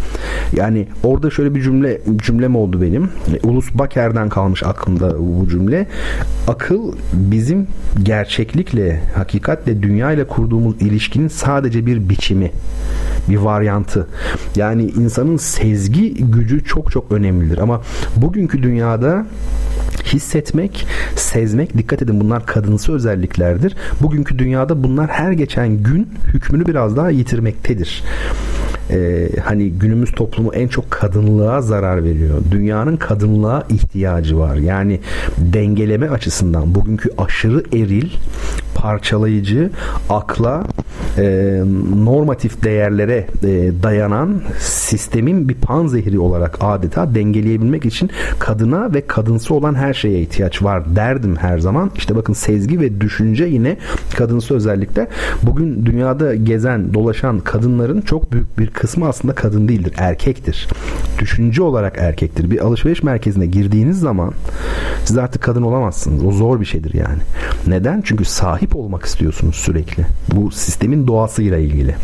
Yani 0.57 0.86
orada 1.02 1.31
şöyle 1.31 1.55
bir 1.55 1.62
cümle 1.62 2.01
cümlem 2.17 2.57
oldu 2.57 2.83
benim. 2.83 3.10
Ulus 3.42 3.75
Baker'den 3.75 4.28
kalmış 4.28 4.62
aklımda 4.62 5.18
bu 5.18 5.49
cümle. 5.49 5.86
Akıl 6.49 6.92
bizim 7.12 7.67
gerçeklikle, 8.02 9.02
hakikatle, 9.15 9.83
dünya 9.83 10.12
ile 10.12 10.26
kurduğumuz 10.26 10.83
ilişkinin 10.83 11.28
sadece 11.28 11.86
bir 11.86 12.09
biçimi 12.09 12.51
bir 13.28 13.36
varyantı. 13.36 14.07
Yani 14.57 14.83
insanın 14.83 15.36
sezgi 15.36 16.15
gücü 16.15 16.65
çok 16.65 16.91
çok 16.91 17.12
önemlidir. 17.12 17.59
Ama 17.59 17.83
bugünkü 18.17 18.62
dünyada 18.62 19.26
hissetmek, 20.05 20.86
sezmek 21.17 21.62
dikkat 21.79 22.03
edin 22.03 22.21
bunlar 22.21 22.47
kadınsı 22.47 22.93
özelliklerdir. 22.93 23.77
Bugünkü 24.01 24.39
dünyada 24.39 24.83
bunlar 24.83 25.11
her 25.11 25.33
geçen 25.33 25.83
gün 25.83 26.09
hükmünü 26.33 26.67
biraz 26.67 26.97
daha 26.97 27.11
yitirmektedir 27.11 28.03
e, 28.93 29.29
hani 29.45 29.71
günümüz 29.71 30.13
toplumu 30.13 30.55
en 30.55 30.69
çok 30.69 30.91
kadınlığa 30.91 31.63
zarar 31.63 32.05
veriyor. 32.05 32.39
Dünyanın 32.51 32.97
kadınlığa 32.97 33.65
ihtiyacı 33.69 34.39
var. 34.39 34.57
Yani 34.57 35.01
dengeleme 35.39 36.09
açısından 36.09 36.75
bugünkü 36.75 37.11
aşırı 37.19 37.63
eril, 37.73 38.11
parçalayıcı, 38.83 39.70
akla, 40.11 40.65
e, 41.19 41.61
normatif 42.05 42.62
değerlere 42.62 43.27
e, 43.43 43.83
dayanan 43.83 44.43
sistemin 44.59 45.49
bir 45.49 45.55
panzehri 45.55 46.19
olarak 46.19 46.59
adeta 46.61 47.15
dengeleyebilmek 47.15 47.85
için 47.85 48.11
kadına 48.39 48.94
ve 48.94 49.07
kadınsı 49.07 49.55
olan 49.55 49.75
her 49.75 49.94
şeye 49.94 50.20
ihtiyaç 50.20 50.62
var 50.62 50.97
derdim 50.97 51.36
her 51.36 51.59
zaman. 51.59 51.91
İşte 51.97 52.17
bakın 52.17 52.33
sezgi 52.33 52.81
ve 52.81 53.01
düşünce 53.01 53.44
yine 53.44 53.77
kadınsı 54.17 54.55
özellikler. 54.55 55.07
Bugün 55.43 55.86
dünyada 55.86 56.35
gezen, 56.35 56.94
dolaşan 56.94 57.41
kadınların 57.41 58.01
çok 58.01 58.33
büyük 58.33 58.59
bir 58.59 58.70
kısmı 58.70 59.09
aslında 59.09 59.35
kadın 59.35 59.69
değildir, 59.69 59.94
erkektir. 59.97 60.69
Düşünce 61.19 61.62
olarak 61.62 61.99
erkektir. 61.99 62.51
Bir 62.51 62.59
alışveriş 62.59 63.02
merkezine 63.02 63.47
girdiğiniz 63.47 64.01
zaman 64.01 64.33
siz 65.05 65.19
artık 65.19 65.43
kadın 65.43 65.62
olamazsınız. 65.62 66.25
O 66.25 66.33
zor 66.33 66.61
bir 66.61 66.65
şeydir 66.65 66.94
yani. 66.94 67.19
Neden? 67.67 68.02
Çünkü 68.05 68.25
sahip 68.25 68.72
olmak 68.75 69.05
istiyorsunuz 69.05 69.57
sürekli. 69.57 70.07
Bu 70.34 70.51
sistemin 70.51 71.07
doğasıyla 71.07 71.59
ilgili. 71.59 71.94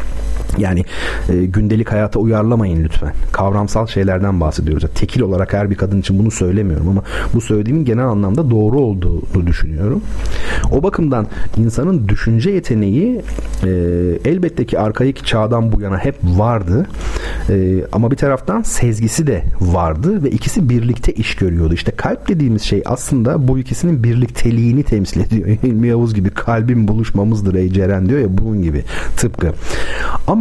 Yani 0.58 0.84
e, 1.28 1.44
gündelik 1.44 1.92
hayata 1.92 2.18
uyarlamayın 2.18 2.84
lütfen. 2.84 3.12
Kavramsal 3.32 3.86
şeylerden 3.86 4.40
bahsediyoruz. 4.40 4.84
Tekil 4.94 5.20
olarak 5.20 5.52
her 5.52 5.70
bir 5.70 5.74
kadın 5.74 6.00
için 6.00 6.18
bunu 6.18 6.30
söylemiyorum 6.30 6.88
ama 6.88 7.02
bu 7.34 7.40
söylediğimin 7.40 7.84
genel 7.84 8.06
anlamda 8.06 8.50
doğru 8.50 8.80
olduğunu 8.80 9.46
düşünüyorum. 9.46 10.02
O 10.70 10.82
bakımdan 10.82 11.26
insanın 11.56 12.08
düşünce 12.08 12.50
yeteneği 12.50 13.22
e, 13.64 13.68
elbette 14.24 14.66
ki 14.66 14.78
arkaik 14.78 15.26
çağdan 15.26 15.72
bu 15.72 15.80
yana 15.80 15.98
hep 15.98 16.14
vardı. 16.22 16.86
E, 17.50 17.84
ama 17.92 18.10
bir 18.10 18.16
taraftan 18.16 18.62
sezgisi 18.62 19.26
de 19.26 19.44
vardı 19.60 20.24
ve 20.24 20.30
ikisi 20.30 20.68
birlikte 20.68 21.12
iş 21.12 21.34
görüyordu. 21.36 21.74
İşte 21.74 21.92
kalp 21.92 22.28
dediğimiz 22.28 22.62
şey 22.62 22.82
aslında 22.86 23.48
bu 23.48 23.58
ikisinin 23.58 24.04
birlikteliğini 24.04 24.82
temsil 24.82 25.20
ediyor. 25.20 25.48
İlmi 25.62 25.88
Yavuz 25.88 26.14
gibi 26.14 26.30
kalbin 26.30 26.88
buluşmamızdır 26.88 27.54
ey 27.54 27.72
Ceren 27.72 28.08
diyor 28.08 28.20
ya 28.20 28.38
bunun 28.38 28.62
gibi 28.62 28.84
tıpkı. 29.16 29.52
Ama 30.26 30.37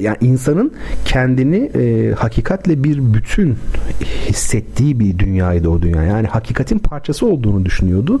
yani 0.00 0.16
insanın 0.20 0.72
kendini 1.04 1.56
e, 1.56 2.12
hakikatle 2.12 2.84
bir 2.84 3.14
bütün 3.14 3.56
hissettiği 4.28 5.00
bir 5.00 5.18
dünyaydı 5.18 5.68
o 5.68 5.82
dünya. 5.82 6.02
Yani 6.02 6.26
hakikatin 6.26 6.78
parçası 6.78 7.26
olduğunu 7.26 7.64
düşünüyordu. 7.64 8.20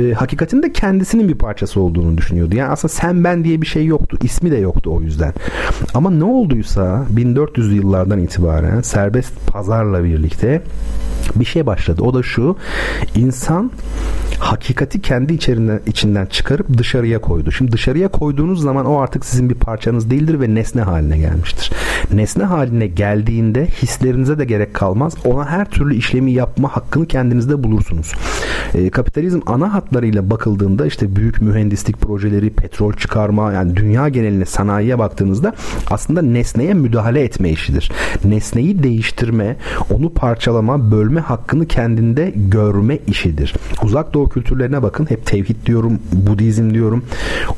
E, 0.00 0.12
hakikatin 0.12 0.62
de 0.62 0.72
kendisinin 0.72 1.28
bir 1.28 1.34
parçası 1.34 1.80
olduğunu 1.80 2.18
düşünüyordu. 2.18 2.56
Yani 2.56 2.70
aslında 2.70 2.92
sen 2.92 3.24
ben 3.24 3.44
diye 3.44 3.62
bir 3.62 3.66
şey 3.66 3.86
yoktu. 3.86 4.18
İsmi 4.22 4.50
de 4.50 4.56
yoktu 4.56 4.90
o 4.94 5.00
yüzden. 5.00 5.34
Ama 5.94 6.10
ne 6.10 6.24
olduysa 6.24 7.06
1400'lü 7.16 7.72
yıllardan 7.72 8.18
itibaren 8.18 8.80
serbest 8.80 9.32
pazarla 9.46 10.04
birlikte 10.04 10.62
bir 11.36 11.44
şey 11.44 11.66
başladı. 11.66 12.02
O 12.02 12.14
da 12.14 12.22
şu. 12.22 12.56
İnsan 13.14 13.70
hakikati 14.38 15.02
kendi 15.02 15.34
içerinden, 15.34 15.80
içinden 15.86 16.26
çıkarıp 16.26 16.78
dışarıya 16.78 17.20
koydu. 17.20 17.52
Şimdi 17.52 17.72
dışarıya 17.72 18.08
koyduğunuz 18.08 18.62
zaman 18.62 18.86
o 18.86 18.98
artık 18.98 19.24
sizin 19.24 19.50
bir 19.50 19.54
parçanız 19.54 20.10
değildir 20.10 20.40
ve 20.40 20.54
nesne 20.54 20.82
haline 20.82 21.18
gelmiştir. 21.18 21.72
Nesne 22.12 22.44
haline 22.44 22.86
geldiğinde 22.86 23.66
hislerinize 23.66 24.38
de 24.38 24.44
gerek 24.44 24.74
kalmaz. 24.74 25.14
Ona 25.24 25.46
her 25.46 25.70
türlü 25.70 25.94
işlemi 25.94 26.32
yapma 26.32 26.76
hakkını 26.76 27.06
kendinizde 27.06 27.62
bulursunuz. 27.62 28.12
E, 28.74 28.90
kapitalizm 28.90 29.40
ana 29.46 29.74
hatlarıyla 29.74 30.30
bakıldığında 30.30 30.86
işte 30.86 31.16
büyük 31.16 31.42
mühendislik 31.42 32.00
projeleri, 32.00 32.50
petrol 32.50 32.92
çıkarma 32.92 33.52
yani 33.52 33.76
dünya 33.76 34.08
geneline 34.08 34.44
sanayiye 34.44 34.98
baktığınızda 34.98 35.54
aslında 35.90 36.22
nesneye 36.22 36.74
müdahale 36.74 37.20
etme 37.20 37.50
işidir. 37.50 37.92
Nesneyi 38.24 38.82
değiştirme, 38.82 39.56
onu 39.90 40.10
parçalama, 40.10 40.90
bölme 40.90 41.20
hakkını 41.20 41.66
kendinde 41.66 42.32
görme 42.36 42.98
işidir. 43.06 43.54
Uzak 43.82 44.14
doğu 44.14 44.28
kültürlerine 44.28 44.82
bakın. 44.82 45.06
Hep 45.10 45.26
tevhid 45.26 45.66
diyorum, 45.66 45.98
Budizm 46.12 46.74
diyorum. 46.74 47.04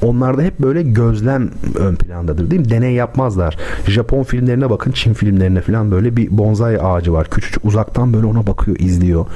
Onlarda 0.02 0.42
hep 0.42 0.58
böyle 0.58 0.82
gözlem 0.82 1.50
ön 1.78 1.94
plandadır 1.94 2.50
değil 2.50 2.60
mi? 2.60 2.70
Deney 2.70 2.94
yapmazlar. 2.94 3.58
Japon 3.88 4.22
filmlerine 4.44 4.70
bakın, 4.70 4.92
Çin 4.92 5.12
filmlerine 5.12 5.60
falan 5.60 5.90
böyle 5.90 6.16
bir 6.16 6.38
bonsai 6.38 6.80
ağacı 6.80 7.12
var. 7.12 7.30
Küçücük 7.30 7.64
uzaktan 7.64 8.12
böyle 8.12 8.26
ona 8.26 8.46
bakıyor, 8.46 8.76
izliyor. 8.80 9.26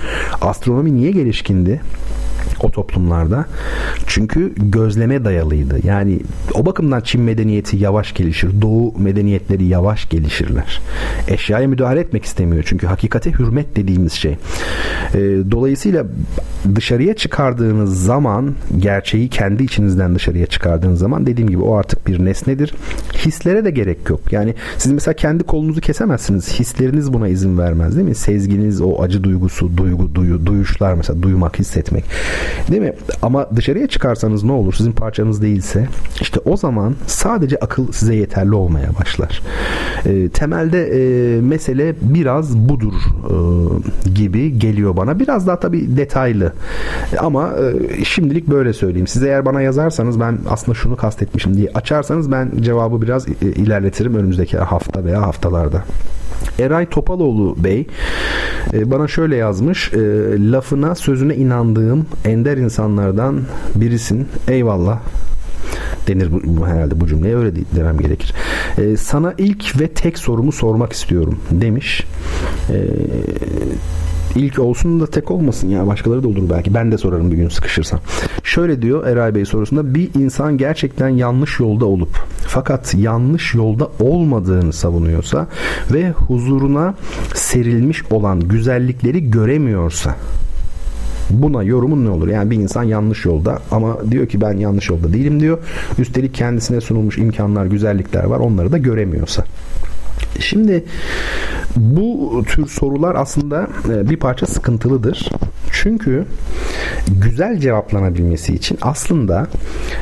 Astronomi 0.41 0.97
niye 0.97 1.11
gelişkindi? 1.11 1.81
O 2.61 2.71
toplumlarda. 2.71 3.47
Çünkü 4.07 4.53
gözleme 4.57 5.25
dayalıydı. 5.25 5.87
Yani 5.87 6.21
o 6.55 6.67
bakımdan 6.67 7.01
Çin 7.01 7.21
medeniyeti 7.21 7.77
yavaş 7.77 8.15
gelişir. 8.15 8.63
Doğu 8.63 8.99
medeniyetleri 8.99 9.65
yavaş 9.65 10.09
gelişirler. 10.09 10.81
Eşyaya 11.29 11.69
müdahale 11.69 12.01
etmek 12.01 12.25
istemiyor. 12.25 12.65
Çünkü 12.67 12.87
hakikate 12.87 13.33
hürmet 13.33 13.77
dediğimiz 13.77 14.13
şey. 14.13 14.33
E, 14.33 15.19
dolayısıyla 15.51 16.07
dışarıya 16.75 17.17
çıkardığınız 17.17 18.05
zaman 18.05 18.55
gerçeği 18.79 19.29
kendi 19.29 19.65
içinizden 19.65 20.15
dışarıya 20.15 20.47
çıkardığınız 20.47 20.99
zaman 20.99 21.27
dediğim 21.27 21.51
gibi 21.51 21.63
o 21.63 21.75
artık 21.77 22.07
bir 22.07 22.25
nesnedir. 22.25 22.75
Hislere 23.27 23.65
de 23.65 23.71
gerek 23.71 23.99
yok. 24.11 24.33
Yani 24.33 24.55
siz 24.79 24.93
mesela 24.93 25.15
kendi 25.15 25.45
kolunuzu 25.45 25.81
kesemezsiniz. 25.81 26.61
Hisleriniz 26.61 27.13
buna 27.13 27.29
izin 27.29 27.59
vermez 27.59 27.97
değil 27.97 28.09
mi? 28.09 28.15
Sezginiz, 28.15 28.81
o 28.81 29.03
acı 29.03 29.25
duygusu, 29.25 29.77
duygu, 29.77 30.15
duyu, 30.15 30.47
duyuşlar 30.47 30.95
mesela 30.95 31.23
duymak, 31.23 31.59
hissetmek. 31.59 32.05
Değil 32.71 32.83
mi? 32.83 32.93
Ama 33.23 33.47
dışarıya 33.57 33.87
çıkarsanız 33.87 34.45
ne 34.45 34.53
olur? 34.53 34.73
Sizin 34.73 34.93
parçanız 34.93 35.43
değilse 35.43 35.89
işte 36.21 36.41
o 36.45 36.57
zaman 36.57 36.95
sadece 37.07 37.57
akıl 37.57 37.93
size 37.93 38.15
yeterli 38.15 38.55
olmaya 38.55 38.89
başlar. 39.01 39.43
E, 40.07 40.29
temelde 40.29 40.87
e, 40.87 41.41
mesele 41.41 41.95
biraz 42.01 42.57
budur 42.57 42.93
e, 42.95 44.11
gibi 44.11 44.59
geliyor 44.59 44.97
bana. 44.97 45.19
Biraz 45.19 45.47
daha 45.47 45.61
tabii 45.61 45.97
detaylı. 45.97 46.53
Ama 47.19 47.51
e, 47.53 48.05
şimdilik 48.05 48.47
böyle 48.49 48.73
söyleyeyim. 48.73 49.07
Siz 49.07 49.23
eğer 49.23 49.45
bana 49.45 49.63
yazarsanız 49.63 50.21
ben 50.21 50.39
aslında 50.51 50.75
şunu 50.75 50.97
kastetmişim 50.97 51.57
diye 51.57 51.71
açarsanız 51.75 52.33
ben 52.33 52.51
cevabı 52.61 53.03
biraz 53.03 53.29
ilerletirim 53.29 54.15
önümüzdeki 54.15 54.59
hafta 54.59 55.05
veya 55.05 55.23
haftalarda. 55.23 55.85
Eray 56.59 56.87
Topaloğlu 56.87 57.57
Bey 57.65 57.87
e, 58.73 58.91
bana 58.91 59.09
şöyle 59.09 59.37
yazmış. 59.37 59.93
E, 59.93 59.99
lafına 60.53 60.95
sözüne 60.95 61.35
inandığım 61.35 62.07
ender 62.25 62.57
insanlardan 62.57 63.41
birisin. 63.75 64.29
Eyvallah 64.49 64.99
denir 66.09 66.29
bu, 66.45 66.67
herhalde 66.67 67.01
bu 67.01 67.07
cümleye 67.07 67.37
öyle 67.37 67.53
demem 67.77 67.99
gerekir. 67.99 68.35
E, 68.79 68.97
sana 68.97 69.35
ilk 69.39 69.81
ve 69.81 69.89
tek 69.89 70.19
sorumu 70.19 70.53
sormak 70.53 70.93
istiyorum 70.93 71.41
demiş. 71.51 72.05
E, 72.71 72.77
ilk 74.35 74.59
olsun 74.59 75.01
da 75.01 75.07
tek 75.07 75.31
olmasın 75.31 75.69
ya 75.69 75.87
başkaları 75.87 76.23
da 76.23 76.29
olur 76.29 76.51
belki 76.51 76.75
ben 76.75 76.93
de 76.93 76.99
sorarım 76.99 77.33
bir 77.33 77.37
gün 77.37 77.49
sıkışırsam. 77.49 78.01
Şöyle 78.45 78.83
diyor 78.83 79.07
Eray 79.07 79.35
Bey 79.35 79.45
sorusunda 79.45 79.95
bir 79.95 80.11
insan 80.15 80.59
gerçekten 80.59 81.09
yanlış 81.09 81.61
yolda 81.61 81.87
olup 81.87 82.27
fakat 82.47 82.95
yanlış 82.95 83.55
yolda 83.55 83.89
olmadığını 84.01 84.73
savunuyorsa 84.73 85.47
ve 85.93 86.11
huzuruna 86.11 86.95
serilmiş 87.35 88.03
olan 88.13 88.41
güzellikleri 88.41 89.31
göremiyorsa 89.31 90.17
Buna 91.31 91.63
yorumun 91.63 92.05
ne 92.05 92.11
olur? 92.11 92.29
Yani 92.29 92.51
bir 92.51 92.57
insan 92.57 92.83
yanlış 92.83 93.25
yolda 93.25 93.59
ama 93.71 94.11
diyor 94.11 94.27
ki 94.27 94.41
ben 94.41 94.53
yanlış 94.53 94.89
yolda 94.89 95.13
değilim 95.13 95.41
diyor. 95.41 95.59
Üstelik 95.99 96.35
kendisine 96.35 96.81
sunulmuş 96.81 97.19
imkanlar, 97.19 97.67
güzellikler 97.67 98.25
var. 98.25 98.39
Onları 98.39 98.73
da 98.73 98.79
göremiyorsa. 98.79 99.45
Şimdi 100.41 100.85
bu 101.77 102.43
tür 102.47 102.67
sorular 102.67 103.15
aslında 103.15 103.69
e, 103.89 104.11
bir 104.11 104.17
parça 104.17 104.47
sıkıntılıdır. 104.47 105.31
Çünkü 105.73 106.25
güzel 107.09 107.59
cevaplanabilmesi 107.59 108.55
için 108.55 108.79
aslında 108.83 109.47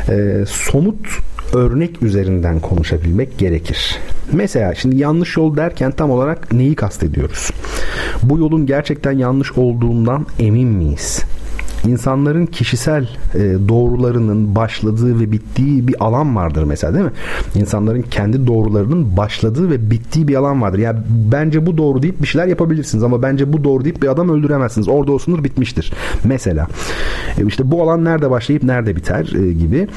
e, 0.08 0.44
somut 0.48 0.96
örnek 1.52 2.02
üzerinden 2.02 2.60
konuşabilmek 2.60 3.38
gerekir. 3.38 3.98
Mesela 4.32 4.74
şimdi 4.74 4.96
yanlış 4.96 5.36
yol 5.36 5.56
derken 5.56 5.92
tam 5.92 6.10
olarak 6.10 6.52
neyi 6.52 6.74
kastediyoruz? 6.74 7.50
Bu 8.22 8.38
yolun 8.38 8.66
gerçekten 8.66 9.12
yanlış 9.12 9.52
olduğundan 9.52 10.26
emin 10.38 10.68
miyiz? 10.68 11.22
İnsanların 11.84 12.46
kişisel 12.46 13.08
e, 13.34 13.38
doğrularının 13.68 14.54
başladığı 14.54 15.20
ve 15.20 15.32
bittiği 15.32 15.88
bir 15.88 16.04
alan 16.04 16.36
vardır 16.36 16.64
mesela 16.64 16.94
değil 16.94 17.04
mi? 17.04 17.12
İnsanların 17.54 18.02
kendi 18.02 18.46
doğrularının 18.46 19.16
başladığı 19.16 19.70
ve 19.70 19.90
bittiği 19.90 20.28
bir 20.28 20.34
alan 20.34 20.62
vardır. 20.62 20.78
Yani 20.78 20.98
bence 21.08 21.66
bu 21.66 21.78
doğru 21.78 22.02
deyip 22.02 22.22
bir 22.22 22.26
şeyler 22.26 22.46
yapabilirsiniz 22.46 23.04
ama 23.04 23.22
bence 23.22 23.52
bu 23.52 23.64
doğru 23.64 23.84
deyip 23.84 24.02
bir 24.02 24.08
adam 24.08 24.28
öldüremezsiniz. 24.28 24.88
Orada 24.88 25.12
o 25.12 25.18
sınır 25.18 25.44
bitmiştir. 25.44 25.92
Mesela 26.24 26.66
e, 27.38 27.46
işte 27.46 27.70
bu 27.70 27.82
alan 27.82 28.04
nerede 28.04 28.30
başlayıp 28.30 28.62
nerede 28.62 28.96
biter 28.96 29.32
e, 29.34 29.52
gibi. 29.52 29.88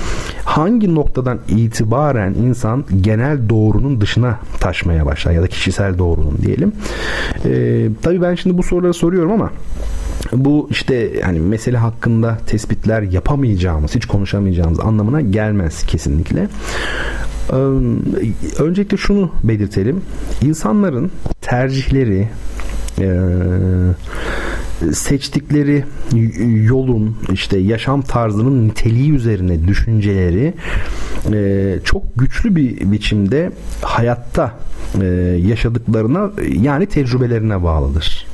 Hangi 0.45 0.95
noktadan 0.95 1.39
itibaren 1.49 2.33
insan 2.33 2.85
genel 3.01 3.49
doğrunun 3.49 4.01
dışına 4.01 4.39
taşmaya 4.59 5.05
başlar 5.05 5.31
ya 5.31 5.41
da 5.41 5.47
kişisel 5.47 5.97
doğrunun 5.97 6.37
diyelim. 6.41 6.73
E, 7.45 7.87
tabii 8.01 8.21
ben 8.21 8.35
şimdi 8.35 8.57
bu 8.57 8.63
soruları 8.63 8.93
soruyorum 8.93 9.31
ama 9.31 9.51
bu 10.33 10.67
işte 10.71 11.21
hani 11.21 11.39
mesele 11.69 11.77
hakkında 11.81 12.37
tespitler 12.47 13.01
yapamayacağımız, 13.01 13.95
hiç 13.95 14.05
konuşamayacağımız 14.05 14.79
anlamına 14.79 15.21
gelmez 15.21 15.83
kesinlikle. 15.85 16.47
Öncelikle 18.59 18.97
şunu 18.97 19.31
belirtelim. 19.43 20.01
İnsanların 20.41 21.11
tercihleri, 21.41 22.27
seçtikleri 24.93 25.85
yolun 26.65 27.17
işte 27.33 27.57
yaşam 27.57 28.01
tarzının 28.01 28.67
niteliği 28.67 29.11
üzerine 29.11 29.67
düşünceleri 29.67 30.53
çok 31.83 32.03
güçlü 32.15 32.55
bir 32.55 32.91
biçimde 32.91 33.51
hayatta 33.81 34.53
yaşadıklarına 35.37 36.31
yani 36.61 36.85
tecrübelerine 36.85 37.63
bağlıdır. 37.63 38.25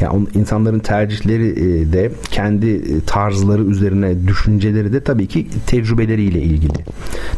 Yani 0.00 0.26
insanların 0.34 0.78
tercihleri 0.78 1.48
e, 1.48 1.92
de 1.92 2.12
kendi 2.30 2.70
e, 2.70 3.00
tarzları 3.06 3.64
üzerine 3.64 4.28
düşünceleri 4.28 4.92
de 4.92 5.04
tabii 5.04 5.26
ki 5.26 5.46
tecrübeleriyle 5.66 6.42
ilgili. 6.42 6.84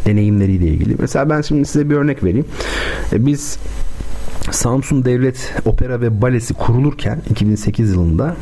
Deneyimleriyle 0.06 0.66
ilgili. 0.66 0.96
Mesela 0.98 1.30
ben 1.30 1.40
şimdi 1.40 1.66
size 1.66 1.90
bir 1.90 1.94
örnek 1.94 2.24
vereyim. 2.24 2.46
E, 3.12 3.26
biz 3.26 3.58
Samsun 4.50 5.04
Devlet 5.04 5.54
Opera 5.64 6.00
ve 6.00 6.22
Balesi 6.22 6.54
kurulurken 6.54 7.22
2008 7.30 7.90
yılında 7.90 8.36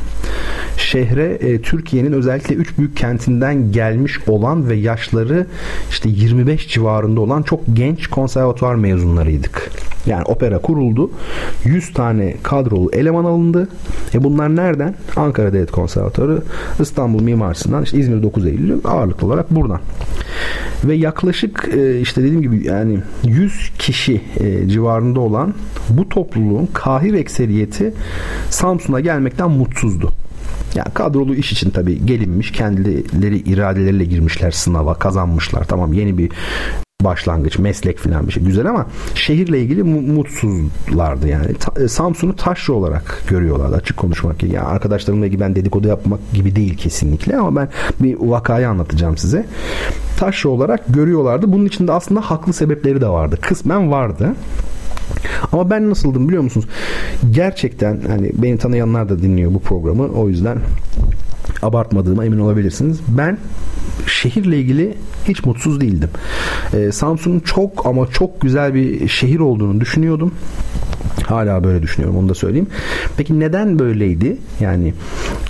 şehre 0.77 1.25
e, 1.25 1.61
Türkiye'nin 1.61 2.13
özellikle 2.13 2.55
üç 2.55 2.79
büyük 2.79 2.97
kentinden 2.97 3.73
gelmiş 3.73 4.19
olan 4.29 4.69
ve 4.69 4.77
yaşları 4.77 5.47
işte 5.91 6.09
25 6.09 6.69
civarında 6.69 7.21
olan 7.21 7.43
çok 7.43 7.61
genç 7.73 8.07
konservatuvar 8.07 8.75
mezunlarıydık. 8.75 9.71
Yani 10.07 10.25
opera 10.25 10.59
kuruldu. 10.59 11.11
100 11.65 11.93
tane 11.93 12.37
kadrolu 12.43 12.91
eleman 12.93 13.25
alındı. 13.25 13.69
E 14.15 14.25
bunlar 14.25 14.57
nereden? 14.57 14.95
Ankara 15.17 15.53
Devlet 15.53 15.71
Konservatuarı, 15.71 16.43
İstanbul 16.81 17.23
Mimarisi'nden, 17.23 17.83
işte 17.83 17.99
İzmir 17.99 18.23
9 18.23 18.47
Eylül 18.47 18.81
ağırlıklı 18.85 19.27
olarak 19.27 19.51
buradan. 19.51 19.81
Ve 20.85 20.95
yaklaşık 20.95 21.69
e, 21.75 22.01
işte 22.01 22.23
dediğim 22.23 22.43
gibi 22.43 22.67
yani 22.67 23.01
100 23.25 23.73
kişi 23.79 24.21
e, 24.41 24.69
civarında 24.69 25.21
olan 25.21 25.55
bu 25.99 26.09
topluluğun 26.09 26.69
kahir 26.73 27.15
ekseriyeti 27.15 27.95
Samsun'a 28.51 29.01
gelmekten 29.01 29.51
mutsuzdu. 29.51 30.13
Yani 30.75 30.89
kadrolu 30.95 31.35
iş 31.35 31.53
için 31.53 31.71
tabii 31.71 32.07
gelinmiş 32.07 32.53
kendileri 32.53 33.39
iradeleriyle 33.39 34.05
girmişler 34.05 34.51
sınava 34.51 34.95
kazanmışlar 34.95 35.65
tamam 35.65 35.93
yeni 35.93 36.19
bir 36.19 36.31
başlangıç, 37.05 37.59
meslek 37.59 37.99
falan 37.99 38.27
bir 38.27 38.33
şey. 38.33 38.43
Güzel 38.43 38.67
ama 38.67 38.87
şehirle 39.15 39.61
ilgili 39.61 39.83
mutsuzlardı 39.83 41.29
yani. 41.29 41.47
E, 41.77 41.89
Samsun'u 41.89 42.37
taşra 42.37 42.73
olarak 42.73 43.23
görüyorlardı 43.29 43.77
açık 43.77 43.97
konuşmak 43.97 44.39
gibi. 44.39 44.53
Yani 44.53 44.67
arkadaşlarımla 44.67 45.27
ilgili 45.27 45.41
ben 45.41 45.57
dedikodu 45.57 45.89
yapmak 45.89 46.21
gibi 46.33 46.57
değil 46.57 46.77
kesinlikle 46.77 47.37
ama 47.37 47.57
ben 47.57 47.69
bir 48.01 48.17
vakayı 48.21 48.69
anlatacağım 48.69 49.17
size. 49.17 49.47
Taşra 50.19 50.49
olarak 50.49 50.85
görüyorlardı. 50.89 51.53
Bunun 51.53 51.65
içinde 51.65 51.93
aslında 51.93 52.21
haklı 52.21 52.53
sebepleri 52.53 53.01
de 53.01 53.09
vardı. 53.09 53.39
Kısmen 53.41 53.91
vardı. 53.91 54.35
Ama 55.53 55.71
ben 55.71 55.91
nasıldım 55.91 56.29
biliyor 56.29 56.43
musunuz? 56.43 56.67
Gerçekten 57.31 58.01
hani 58.09 58.31
beni 58.35 58.59
tanıyanlar 58.59 59.09
da 59.09 59.23
dinliyor 59.23 59.55
bu 59.55 59.61
programı. 59.61 60.09
O 60.09 60.29
yüzden 60.29 60.59
abartmadığıma 61.65 62.25
emin 62.25 62.39
olabilirsiniz. 62.39 63.01
Ben 63.09 63.39
şehirle 64.07 64.59
ilgili 64.59 64.95
hiç 65.29 65.45
mutsuz 65.45 65.81
değildim. 65.81 66.11
Ee, 66.75 66.93
Samsun'un 66.93 67.41
çok 67.41 67.87
ama 67.87 68.07
çok 68.07 68.41
güzel 68.41 68.75
bir 68.75 69.09
şehir 69.09 69.39
olduğunu 69.39 69.81
düşünüyordum. 69.81 70.33
Hala 71.27 71.65
böyle 71.65 71.83
düşünüyorum 71.83 72.19
onu 72.19 72.29
da 72.29 72.35
söyleyeyim. 72.35 72.67
Peki 73.17 73.41
neden 73.41 73.79
böyleydi? 73.79 74.37
Yani 74.61 74.95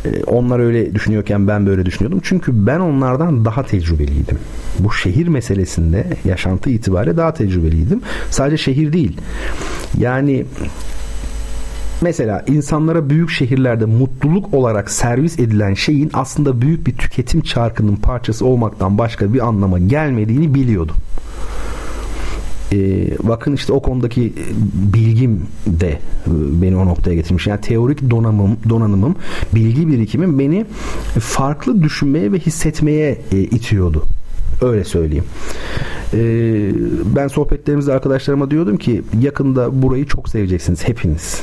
e, 0.04 0.24
onlar 0.24 0.58
öyle 0.58 0.94
düşünüyorken 0.94 1.48
ben 1.48 1.66
böyle 1.66 1.86
düşünüyordum. 1.86 2.20
Çünkü 2.22 2.66
ben 2.66 2.80
onlardan 2.80 3.44
daha 3.44 3.62
tecrübeliydim. 3.62 4.38
Bu 4.78 4.92
şehir 4.92 5.28
meselesinde 5.28 6.06
yaşantı 6.24 6.70
itibariyle 6.70 7.16
daha 7.16 7.34
tecrübeliydim. 7.34 8.00
Sadece 8.30 8.56
şehir 8.56 8.92
değil. 8.92 9.16
Yani 9.98 10.44
Mesela 12.04 12.44
insanlara 12.46 13.10
büyük 13.10 13.30
şehirlerde 13.30 13.84
mutluluk 13.84 14.54
olarak 14.54 14.90
servis 14.90 15.38
edilen 15.38 15.74
şeyin 15.74 16.10
aslında 16.14 16.60
büyük 16.60 16.86
bir 16.86 16.96
tüketim 16.96 17.40
çarkının 17.40 17.96
parçası 17.96 18.46
olmaktan 18.46 18.98
başka 18.98 19.34
bir 19.34 19.46
anlama 19.46 19.78
gelmediğini 19.78 20.54
biliyordum. 20.54 20.96
Ee, 22.72 23.08
bakın 23.22 23.52
işte 23.52 23.72
o 23.72 23.82
konudaki 23.82 24.32
bilgim 24.94 25.46
de 25.66 25.88
e, 25.90 25.98
beni 26.62 26.76
o 26.76 26.86
noktaya 26.86 27.14
getirmiş. 27.14 27.46
Yani 27.46 27.60
teorik 27.60 28.10
donanımım, 28.10 28.56
donanımım, 28.68 29.16
bilgi 29.54 29.88
birikimim 29.88 30.38
beni 30.38 30.66
farklı 31.20 31.82
düşünmeye 31.82 32.32
ve 32.32 32.38
hissetmeye 32.38 33.18
e, 33.32 33.38
itiyordu. 33.38 34.04
Öyle 34.62 34.84
söyleyeyim. 34.84 35.24
Ee, 36.14 36.70
ben 37.16 37.28
sohbetlerimizde 37.28 37.92
arkadaşlarıma 37.92 38.50
diyordum 38.50 38.76
ki 38.76 39.02
yakında 39.20 39.82
burayı 39.82 40.06
çok 40.06 40.28
seveceksiniz 40.28 40.88
hepiniz 40.88 41.42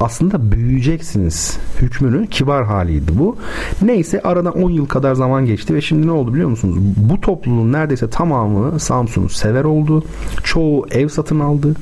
aslında 0.00 0.52
büyüyeceksiniz 0.52 1.58
hükmünün 1.80 2.26
kibar 2.26 2.64
haliydi 2.64 3.18
bu. 3.18 3.36
Neyse 3.82 4.20
arada 4.22 4.50
10 4.50 4.70
yıl 4.70 4.86
kadar 4.86 5.14
zaman 5.14 5.46
geçti 5.46 5.74
ve 5.74 5.80
şimdi 5.80 6.06
ne 6.06 6.10
oldu 6.10 6.34
biliyor 6.34 6.48
musunuz? 6.48 6.78
Bu 6.96 7.20
topluluğun 7.20 7.72
neredeyse 7.72 8.10
tamamı 8.10 8.80
Samsun'u 8.80 9.28
sever 9.28 9.64
oldu. 9.64 10.04
Çoğu 10.44 10.86
ev 10.90 11.08
satın 11.08 11.40
aldı 11.40 11.74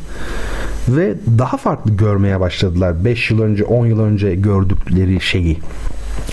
ve 0.89 1.15
daha 1.39 1.57
farklı 1.57 1.97
görmeye 1.97 2.41
başladılar 2.41 3.05
5 3.05 3.31
yıl 3.31 3.41
önce 3.41 3.65
10 3.65 3.87
yıl 3.87 4.01
önce 4.01 4.35
gördükleri 4.35 5.21
şeyi. 5.21 5.59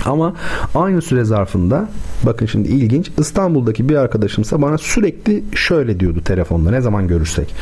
Ama 0.05 0.33
aynı 0.75 1.01
süre 1.01 1.23
zarfında 1.23 1.89
bakın 2.23 2.45
şimdi 2.45 2.67
ilginç 2.67 3.11
İstanbul'daki 3.17 3.89
bir 3.89 3.95
arkadaşımsa 3.95 4.61
bana 4.61 4.77
sürekli 4.77 5.43
şöyle 5.55 5.99
diyordu 5.99 6.21
telefonda 6.21 6.71
ne 6.71 6.81
zaman 6.81 7.07
görürsek. 7.07 7.55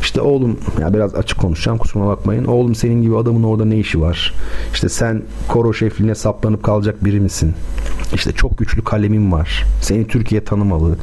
İşte 0.00 0.20
oğlum 0.20 0.58
ya 0.80 0.94
biraz 0.94 1.14
açık 1.14 1.38
konuşacağım 1.38 1.78
kusura 1.78 2.06
bakmayın. 2.06 2.44
Oğlum 2.44 2.74
senin 2.74 3.02
gibi 3.02 3.16
adamın 3.16 3.42
orada 3.42 3.64
ne 3.64 3.78
işi 3.78 4.00
var? 4.00 4.34
İşte 4.72 4.88
sen 4.88 5.22
koro 5.48 5.74
şefliğine 5.74 6.14
saplanıp 6.14 6.62
kalacak 6.62 7.04
biri 7.04 7.20
misin? 7.20 7.54
İşte 8.14 8.32
çok 8.32 8.58
güçlü 8.58 8.84
kalemim 8.84 9.32
var. 9.32 9.64
Seni 9.82 10.06
Türkiye 10.06 10.44
tanımalı. 10.44 10.96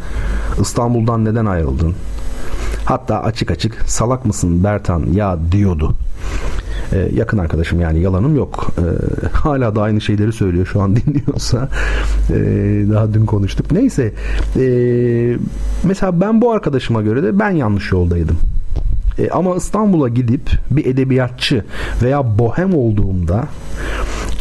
İstanbul'dan 0.61 1.25
neden 1.25 1.45
ayrıldın? 1.45 1.95
Hatta 2.85 3.23
açık 3.23 3.51
açık 3.51 3.81
salak 3.85 4.25
mısın 4.25 4.63
Bertan 4.63 5.03
ya 5.13 5.37
diyordu. 5.51 5.95
Ee, 6.93 7.09
yakın 7.13 7.37
arkadaşım 7.37 7.81
yani 7.81 7.99
yalanım 7.99 8.35
yok. 8.35 8.71
Ee, 8.77 9.27
hala 9.27 9.75
da 9.75 9.81
aynı 9.81 10.01
şeyleri 10.01 10.33
söylüyor 10.33 10.65
şu 10.65 10.81
an 10.81 10.95
dinliyorsa. 10.95 11.69
Ee, 12.29 12.35
daha 12.91 13.13
dün 13.13 13.25
konuştuk. 13.25 13.71
Neyse. 13.71 14.13
Ee, 14.59 15.37
mesela 15.83 16.21
ben 16.21 16.41
bu 16.41 16.51
arkadaşıma 16.51 17.01
göre 17.01 17.23
de 17.23 17.39
ben 17.39 17.51
yanlış 17.51 17.91
yoldaydım. 17.91 18.37
E, 19.19 19.29
ama 19.29 19.55
İstanbul'a 19.55 20.09
gidip 20.09 20.51
bir 20.71 20.85
edebiyatçı 20.85 21.65
veya 22.01 22.39
bohem 22.39 22.75
olduğumda 22.75 23.47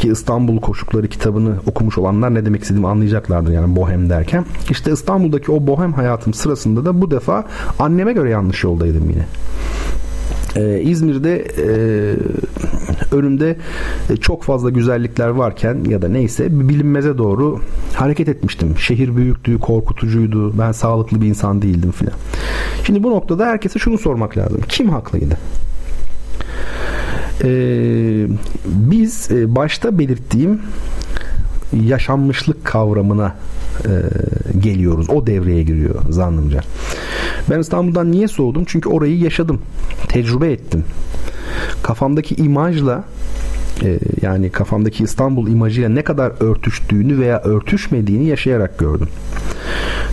ki 0.00 0.08
İstanbul 0.08 0.60
Koşukları 0.60 1.08
kitabını 1.08 1.54
okumuş 1.66 1.98
olanlar 1.98 2.34
ne 2.34 2.44
demek 2.44 2.62
istediğimi 2.62 2.88
anlayacaklardır 2.88 3.52
yani 3.52 3.76
bohem 3.76 4.10
derken. 4.10 4.44
İşte 4.70 4.92
İstanbul'daki 4.92 5.52
o 5.52 5.66
bohem 5.66 5.92
hayatım 5.92 6.34
sırasında 6.34 6.84
da 6.84 7.00
bu 7.00 7.10
defa 7.10 7.44
anneme 7.78 8.12
göre 8.12 8.30
yanlış 8.30 8.64
yoldaydım 8.64 9.10
yine. 9.10 9.26
Ee, 10.56 10.80
İzmir'de 10.80 11.36
e, 11.38 11.68
önümde 13.12 13.56
e, 14.10 14.16
çok 14.16 14.42
fazla 14.42 14.70
güzellikler 14.70 15.28
varken 15.28 15.84
ya 15.88 16.02
da 16.02 16.08
neyse 16.08 16.48
bilinmeze 16.68 17.18
doğru 17.18 17.60
hareket 17.94 18.28
etmiştim. 18.28 18.78
Şehir 18.78 19.16
büyüktü, 19.16 19.58
korkutucuydu. 19.58 20.58
Ben 20.58 20.72
sağlıklı 20.72 21.20
bir 21.20 21.26
insan 21.26 21.62
değildim 21.62 21.90
filan. 21.90 22.14
Şimdi 22.84 23.02
bu 23.02 23.10
noktada 23.10 23.46
herkese 23.46 23.78
şunu 23.78 23.98
sormak 23.98 24.38
lazım. 24.38 24.60
Kim 24.68 24.90
haklıydı? 24.90 25.36
Ee, 27.44 28.26
biz 28.66 29.30
e, 29.30 29.54
başta 29.54 29.98
belirttiğim 29.98 30.60
yaşanmışlık 31.72 32.64
kavramına 32.64 33.34
e, 33.84 33.90
geliyoruz. 34.60 35.10
O 35.10 35.26
devreye 35.26 35.62
giriyor 35.62 35.94
zannımca. 36.08 36.60
Ben 37.50 37.58
İstanbul'dan 37.58 38.12
niye 38.12 38.28
soğudum? 38.28 38.64
Çünkü 38.66 38.88
orayı 38.88 39.18
yaşadım. 39.18 39.60
Tecrübe 40.08 40.52
ettim. 40.52 40.84
Kafamdaki 41.82 42.34
imajla 42.34 43.04
e, 43.82 43.98
yani 44.22 44.50
kafamdaki 44.50 45.04
İstanbul 45.04 45.48
imajıyla 45.48 45.88
ne 45.88 46.02
kadar 46.02 46.32
örtüştüğünü 46.40 47.18
veya 47.18 47.40
örtüşmediğini 47.42 48.26
yaşayarak 48.26 48.78
gördüm. 48.78 49.08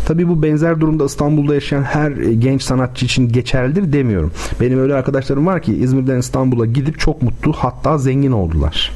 Tabi 0.08 0.28
bu 0.28 0.44
benzer 0.44 0.82
durumda 0.82 1.06
İstanbul'da 1.06 1.54
yaşayan 1.54 1.84
her 1.84 2.12
genç 2.12 2.62
sanatçı 2.62 3.06
için 3.06 3.30
geçerlidir 3.30 3.94
demiyorum. 3.94 4.32
Benim 4.62 4.80
öyle 4.80 4.94
arkadaşlarım 4.94 5.46
var 5.46 5.62
ki 5.62 5.74
İzmir'den 5.76 6.18
İstanbul'a 6.18 6.66
gidip 6.66 7.00
çok 7.00 7.22
mutlu 7.22 7.54
hatta 7.54 7.98
zengin 7.98 8.32
oldular. 8.32 8.92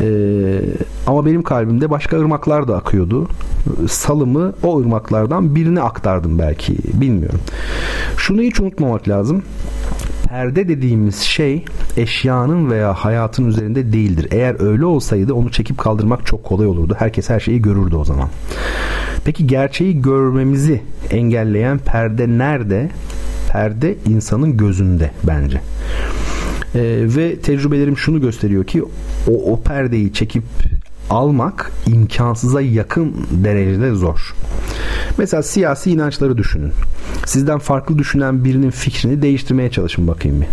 Ee, 0.00 0.60
ama 1.06 1.26
benim 1.26 1.42
kalbimde 1.42 1.90
başka 1.90 2.20
ırmaklar 2.20 2.68
da 2.68 2.76
akıyordu. 2.76 3.28
Salımı 3.88 4.52
o 4.62 4.80
ırmaklardan 4.80 5.54
birini 5.54 5.80
aktardım 5.80 6.38
belki 6.38 6.76
bilmiyorum. 6.94 7.40
Şunu 8.16 8.42
hiç 8.42 8.60
unutmamak 8.60 9.08
lazım 9.08 9.42
perde 10.28 10.68
dediğimiz 10.68 11.20
şey 11.20 11.64
eşyanın 11.96 12.70
veya 12.70 12.94
hayatın 12.94 13.46
üzerinde 13.46 13.92
değildir. 13.92 14.28
Eğer 14.30 14.60
öyle 14.60 14.84
olsaydı 14.84 15.34
onu 15.34 15.50
çekip 15.50 15.78
kaldırmak 15.78 16.26
çok 16.26 16.44
kolay 16.44 16.66
olurdu. 16.66 16.96
Herkes 16.98 17.30
her 17.30 17.40
şeyi 17.40 17.62
görürdü 17.62 17.96
o 17.96 18.04
zaman. 18.04 18.28
Peki 19.24 19.46
gerçeği 19.46 20.02
görmemizi 20.02 20.82
engelleyen 21.10 21.78
perde 21.78 22.28
nerede? 22.28 22.90
Perde 23.52 23.94
insanın 24.08 24.56
gözünde 24.56 25.10
bence. 25.24 25.60
Ee, 26.74 26.80
ve 27.16 27.36
tecrübelerim 27.36 27.96
şunu 27.98 28.20
gösteriyor 28.20 28.64
ki 28.64 28.82
o, 29.28 29.52
o 29.52 29.60
perdeyi 29.60 30.12
çekip 30.12 30.42
almak 31.10 31.72
imkansıza 31.86 32.60
yakın 32.60 33.14
derecede 33.30 33.94
zor. 33.94 34.34
Mesela 35.18 35.42
siyasi 35.42 35.90
inançları 35.90 36.38
düşünün. 36.38 36.72
Sizden 37.26 37.58
farklı 37.58 37.98
düşünen 37.98 38.44
birinin 38.44 38.70
fikrini 38.70 39.22
değiştirmeye 39.22 39.70
çalışın 39.70 40.08
bakayım 40.08 40.40
bir 40.40 40.48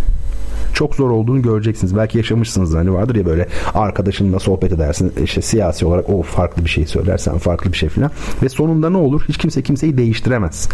çok 0.76 0.94
zor 0.94 1.10
olduğunu 1.10 1.42
göreceksiniz. 1.42 1.96
Belki 1.96 2.18
yaşamışsınız 2.18 2.74
hani 2.74 2.92
vardır 2.92 3.14
ya 3.14 3.26
böyle 3.26 3.48
arkadaşınla 3.74 4.38
sohbet 4.38 4.72
edersin 4.72 5.12
işte 5.24 5.42
siyasi 5.42 5.86
olarak 5.86 6.10
o 6.10 6.22
farklı 6.22 6.64
bir 6.64 6.70
şey 6.70 6.86
söylersen 6.86 7.38
farklı 7.38 7.72
bir 7.72 7.76
şey 7.76 7.88
filan 7.88 8.10
ve 8.42 8.48
sonunda 8.48 8.90
ne 8.90 8.96
olur? 8.96 9.22
Hiç 9.28 9.38
kimse 9.38 9.62
kimseyi 9.62 9.98
değiştiremez. 9.98 10.68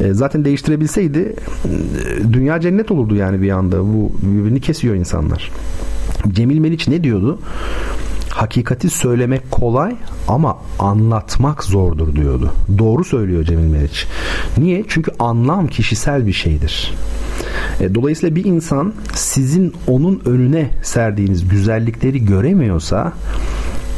E, 0.00 0.12
zaten 0.12 0.44
değiştirebilseydi 0.44 1.18
e, 1.18 2.32
dünya 2.32 2.60
cennet 2.60 2.90
olurdu 2.90 3.14
yani 3.14 3.42
bir 3.42 3.50
anda. 3.50 3.80
Bu 3.80 4.12
birbirini 4.22 4.60
kesiyor 4.60 4.94
insanlar. 4.94 5.50
Cemil 6.32 6.58
Meriç 6.58 6.88
ne 6.88 7.04
diyordu? 7.04 7.38
Hakikati 8.34 8.90
söylemek 8.90 9.50
kolay 9.50 9.96
ama 10.28 10.58
anlatmak 10.78 11.64
zordur 11.64 12.14
diyordu. 12.14 12.52
Doğru 12.78 13.04
söylüyor 13.04 13.44
Cemil 13.44 13.64
Meriç. 13.64 14.06
Niye? 14.58 14.84
Çünkü 14.88 15.12
anlam 15.18 15.66
kişisel 15.66 16.26
bir 16.26 16.32
şeydir. 16.32 16.94
E, 17.80 17.94
dolayısıyla 17.94 18.36
bir 18.36 18.44
insan 18.44 18.94
sizin 19.14 19.74
onun 19.86 20.22
önüne 20.24 20.70
serdiğiniz 20.82 21.48
güzellikleri 21.48 22.24
göremiyorsa 22.24 23.12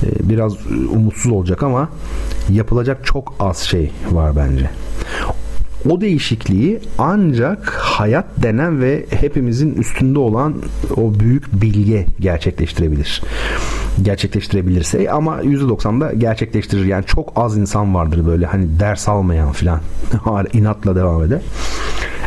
e, 0.03 0.29
biraz 0.29 0.67
umutsuz 0.93 1.33
olacak 1.33 1.63
ama 1.63 1.89
yapılacak 2.51 3.07
çok 3.07 3.35
az 3.41 3.59
şey 3.59 3.93
var 4.11 4.37
bence. 4.37 4.71
O 5.91 6.01
değişikliği 6.01 6.81
ancak 6.99 7.71
hayat 7.71 8.27
denen 8.37 8.81
ve 8.81 9.07
hepimizin 9.11 9.75
üstünde 9.75 10.19
olan 10.19 10.55
o 10.97 11.21
büyük 11.21 11.63
bilge 11.63 12.07
gerçekleştirebilir 12.21 13.23
gerçekleştirebilirse 14.03 15.11
ama 15.11 15.43
%90'da 15.43 16.13
gerçekleştirir. 16.13 16.85
Yani 16.85 17.05
çok 17.05 17.33
az 17.37 17.57
insan 17.57 17.95
vardır 17.95 18.27
böyle 18.27 18.47
hani 18.47 18.81
ders 18.81 19.09
almayan 19.09 19.53
filan 19.53 19.81
inatla 20.53 20.97
devam 20.97 21.23
eder. 21.23 21.41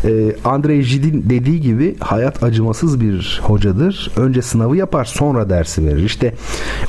Ee, 0.04 0.36
Andrei 0.46 0.84
Jid'in 0.84 1.30
dediği 1.30 1.62
gibi 1.62 1.96
hayat 2.00 2.44
acımasız 2.44 3.02
bir 3.02 3.42
hocadır. 3.44 4.12
Önce 4.18 4.42
sınavı 4.42 4.78
yapar 4.78 5.06
sonra 5.06 5.50
dersi 5.50 5.86
verir. 5.86 6.04
İşte 6.04 6.34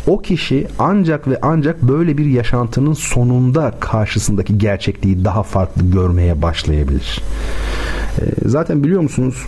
o 0.06 0.22
kişi 0.22 0.66
ancak 0.78 1.28
ve 1.28 1.38
ancak 1.42 1.82
böyle 1.82 2.18
bir 2.18 2.26
yaşantının 2.26 2.92
sonunda 2.92 3.74
karşısındaki 3.80 4.58
gerçekliği 4.58 5.24
daha 5.24 5.42
farklı 5.42 5.90
görmeye 5.90 6.42
başlayabilir. 6.42 7.20
Zaten 8.46 8.84
biliyor 8.84 9.00
musunuz 9.00 9.46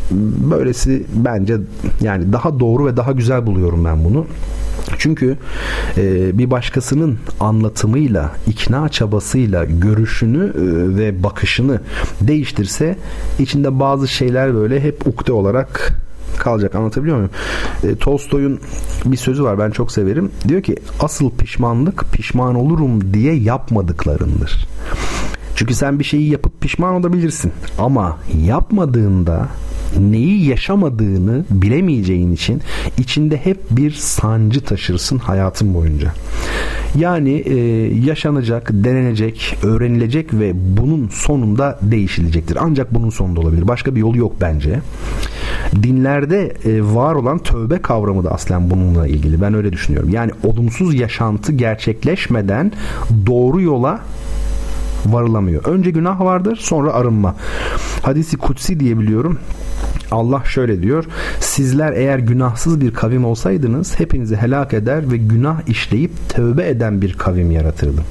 böylesi 0.51 1.07
bence 1.15 1.57
yani 2.01 2.33
daha 2.33 2.61
doğru 2.61 2.87
ve 2.87 2.97
daha 2.97 3.13
güzel 3.13 3.47
buluyorum 3.47 3.85
ben 3.85 4.05
bunu. 4.05 4.27
Çünkü 4.99 5.37
e, 5.97 6.39
bir 6.39 6.51
başkasının 6.51 7.19
anlatımıyla, 7.41 8.31
ikna 8.47 8.89
çabasıyla 8.89 9.65
görüşünü 9.65 10.45
e, 10.45 10.53
ve 10.99 11.23
bakışını 11.23 11.81
değiştirse 12.21 12.97
içinde 13.39 13.81
bazı 13.81 14.09
şeyler 14.09 14.55
böyle 14.55 14.81
hep 14.81 15.07
ukde 15.07 15.33
olarak 15.33 15.93
kalacak. 16.39 16.75
Anlatabiliyor 16.75 17.17
muyum? 17.17 17.31
E, 17.85 17.97
Tolstoy'un 17.97 18.61
bir 19.05 19.17
sözü 19.17 19.45
var 19.45 19.59
ben 19.59 19.71
çok 19.71 19.93
severim. 19.93 20.31
Diyor 20.49 20.63
ki 20.63 20.77
asıl 21.01 21.31
pişmanlık 21.31 22.05
pişman 22.13 22.55
olurum 22.55 23.15
diye 23.15 23.35
yapmadıklarındır. 23.35 24.69
Çünkü 25.57 25.75
sen 25.75 25.99
bir 25.99 26.05
şeyi 26.05 26.31
yapıp 26.31 26.61
pişman 26.61 26.95
olabilirsin. 26.95 27.53
Ama 27.79 28.19
yapmadığında 28.45 29.49
neyi 30.01 30.47
yaşamadığını 30.47 31.45
bilemeyeceğin 31.51 32.33
için 32.33 32.63
içinde 32.99 33.37
hep 33.37 33.59
bir 33.71 33.91
sancı 33.91 34.61
taşırsın 34.61 35.19
hayatın 35.19 35.75
boyunca. 35.75 36.13
Yani 36.99 37.31
e, 37.31 37.57
yaşanacak, 38.07 38.71
denenecek, 38.73 39.57
öğrenilecek 39.63 40.35
ve 40.35 40.53
bunun 40.55 41.09
sonunda 41.09 41.79
değişilecektir. 41.83 42.59
Ancak 42.61 42.95
bunun 42.95 43.11
sonunda 43.11 43.41
olabilir. 43.41 43.69
Başka 43.69 43.95
bir 43.95 44.01
yolu 44.01 44.19
yok 44.19 44.33
bence. 44.41 44.79
Dinlerde 45.83 46.57
e, 46.65 46.83
var 46.95 47.15
olan 47.15 47.39
tövbe 47.39 47.79
kavramı 47.79 48.25
da 48.25 48.31
aslen 48.31 48.71
bununla 48.71 49.07
ilgili. 49.07 49.41
Ben 49.41 49.55
öyle 49.55 49.73
düşünüyorum. 49.73 50.11
Yani 50.11 50.31
olumsuz 50.45 50.95
yaşantı 50.95 51.53
gerçekleşmeden 51.53 52.73
doğru 53.27 53.61
yola 53.61 54.01
varılamıyor. 55.07 55.65
Önce 55.65 55.91
günah 55.91 56.21
vardır 56.21 56.57
sonra 56.57 56.93
arınma. 56.93 57.35
Hadisi 58.03 58.37
kutsi 58.37 58.81
diye 58.81 58.99
biliyorum. 58.99 59.39
Allah 60.11 60.43
şöyle 60.45 60.83
diyor. 60.83 61.05
Sizler 61.41 61.93
eğer 61.93 62.19
günahsız 62.19 62.81
bir 62.81 62.95
kavim 62.95 63.25
olsaydınız 63.25 64.01
hepinizi 64.01 64.37
helak 64.37 64.75
eder 64.75 65.11
ve 65.13 65.17
günah 65.17 65.69
işleyip 65.69 66.11
tövbe 66.29 66.69
eden 66.69 67.03
bir 67.03 67.13
kavim 67.13 67.51
yaratırdım. 67.51 68.05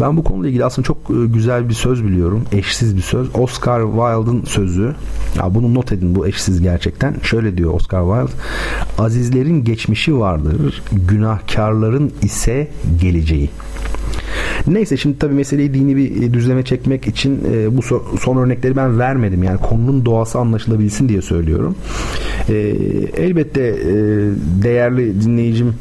Ben 0.00 0.16
bu 0.16 0.24
konuyla 0.24 0.48
ilgili 0.48 0.64
aslında 0.64 0.86
çok 0.86 0.96
e, 0.96 1.26
güzel 1.26 1.68
bir 1.68 1.74
söz 1.74 2.04
biliyorum. 2.04 2.44
Eşsiz 2.52 2.96
bir 2.96 3.02
söz. 3.02 3.28
Oscar 3.34 3.82
Wilde'ın 3.82 4.44
sözü. 4.44 4.94
Ya 5.38 5.54
bunu 5.54 5.74
not 5.74 5.92
edin 5.92 6.14
bu 6.14 6.26
eşsiz 6.26 6.62
gerçekten. 6.62 7.14
Şöyle 7.22 7.56
diyor 7.56 7.74
Oscar 7.74 8.02
Wilde. 8.02 8.42
Azizlerin 9.02 9.64
geçmişi 9.64 10.18
vardır. 10.18 10.82
Günahkarların 10.92 12.12
ise 12.22 12.68
geleceği. 13.00 13.50
Neyse 14.66 14.96
şimdi 14.96 15.18
tabii 15.18 15.34
meseleyi 15.34 15.74
dini 15.74 15.96
bir 15.96 16.22
e, 16.22 16.34
düzleme 16.34 16.62
çekmek 16.62 17.06
için 17.06 17.40
e, 17.52 17.76
bu 17.76 17.82
son 18.20 18.36
örnekleri 18.36 18.76
ben 18.76 18.98
vermedim. 18.98 19.42
Yani 19.42 19.58
konunun 19.60 20.04
doğası 20.04 20.38
anlaşılabilsin 20.38 21.08
diye 21.08 21.22
söylüyorum. 21.22 21.74
E, 22.48 22.54
elbette 23.16 23.76
değerli 24.62 25.20
dinleyicim 25.20 25.74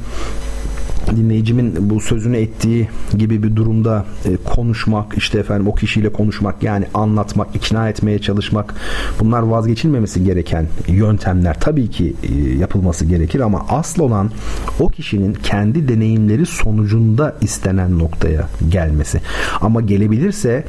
dinleyicimin 1.11 1.89
bu 1.89 2.01
sözünü 2.01 2.37
ettiği 2.37 2.89
gibi 3.17 3.43
bir 3.43 3.55
durumda 3.55 4.05
e, 4.25 4.37
konuşmak 4.37 5.17
işte 5.17 5.39
efendim 5.39 5.67
o 5.67 5.75
kişiyle 5.75 6.11
konuşmak 6.11 6.63
yani 6.63 6.85
anlatmak 6.93 7.55
ikna 7.55 7.89
etmeye 7.89 8.19
çalışmak 8.19 8.75
bunlar 9.19 9.41
vazgeçilmemesi 9.41 10.23
gereken 10.23 10.67
yöntemler 10.87 11.59
tabii 11.59 11.89
ki 11.89 12.13
e, 12.23 12.49
yapılması 12.57 13.05
gerekir 13.05 13.39
ama 13.39 13.65
asıl 13.69 14.03
olan 14.03 14.31
o 14.79 14.87
kişinin 14.87 15.33
kendi 15.33 15.87
deneyimleri 15.87 16.45
sonucunda 16.45 17.35
istenen 17.41 17.99
noktaya 17.99 18.49
gelmesi. 18.69 19.21
Ama 19.61 19.81
gelebilirse 19.81 20.63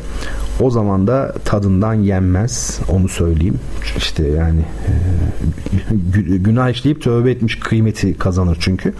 o 0.60 0.70
zaman 0.70 1.06
da 1.06 1.34
tadından 1.44 1.94
yenmez 1.94 2.80
onu 2.88 3.08
söyleyeyim. 3.08 3.58
İşte 3.96 4.28
yani 4.28 4.60
e, 4.60 6.36
günah 6.36 6.70
işleyip 6.70 7.02
tövbe 7.02 7.30
etmiş 7.30 7.58
kıymeti 7.58 8.18
kazanır 8.18 8.56
çünkü 8.60 8.94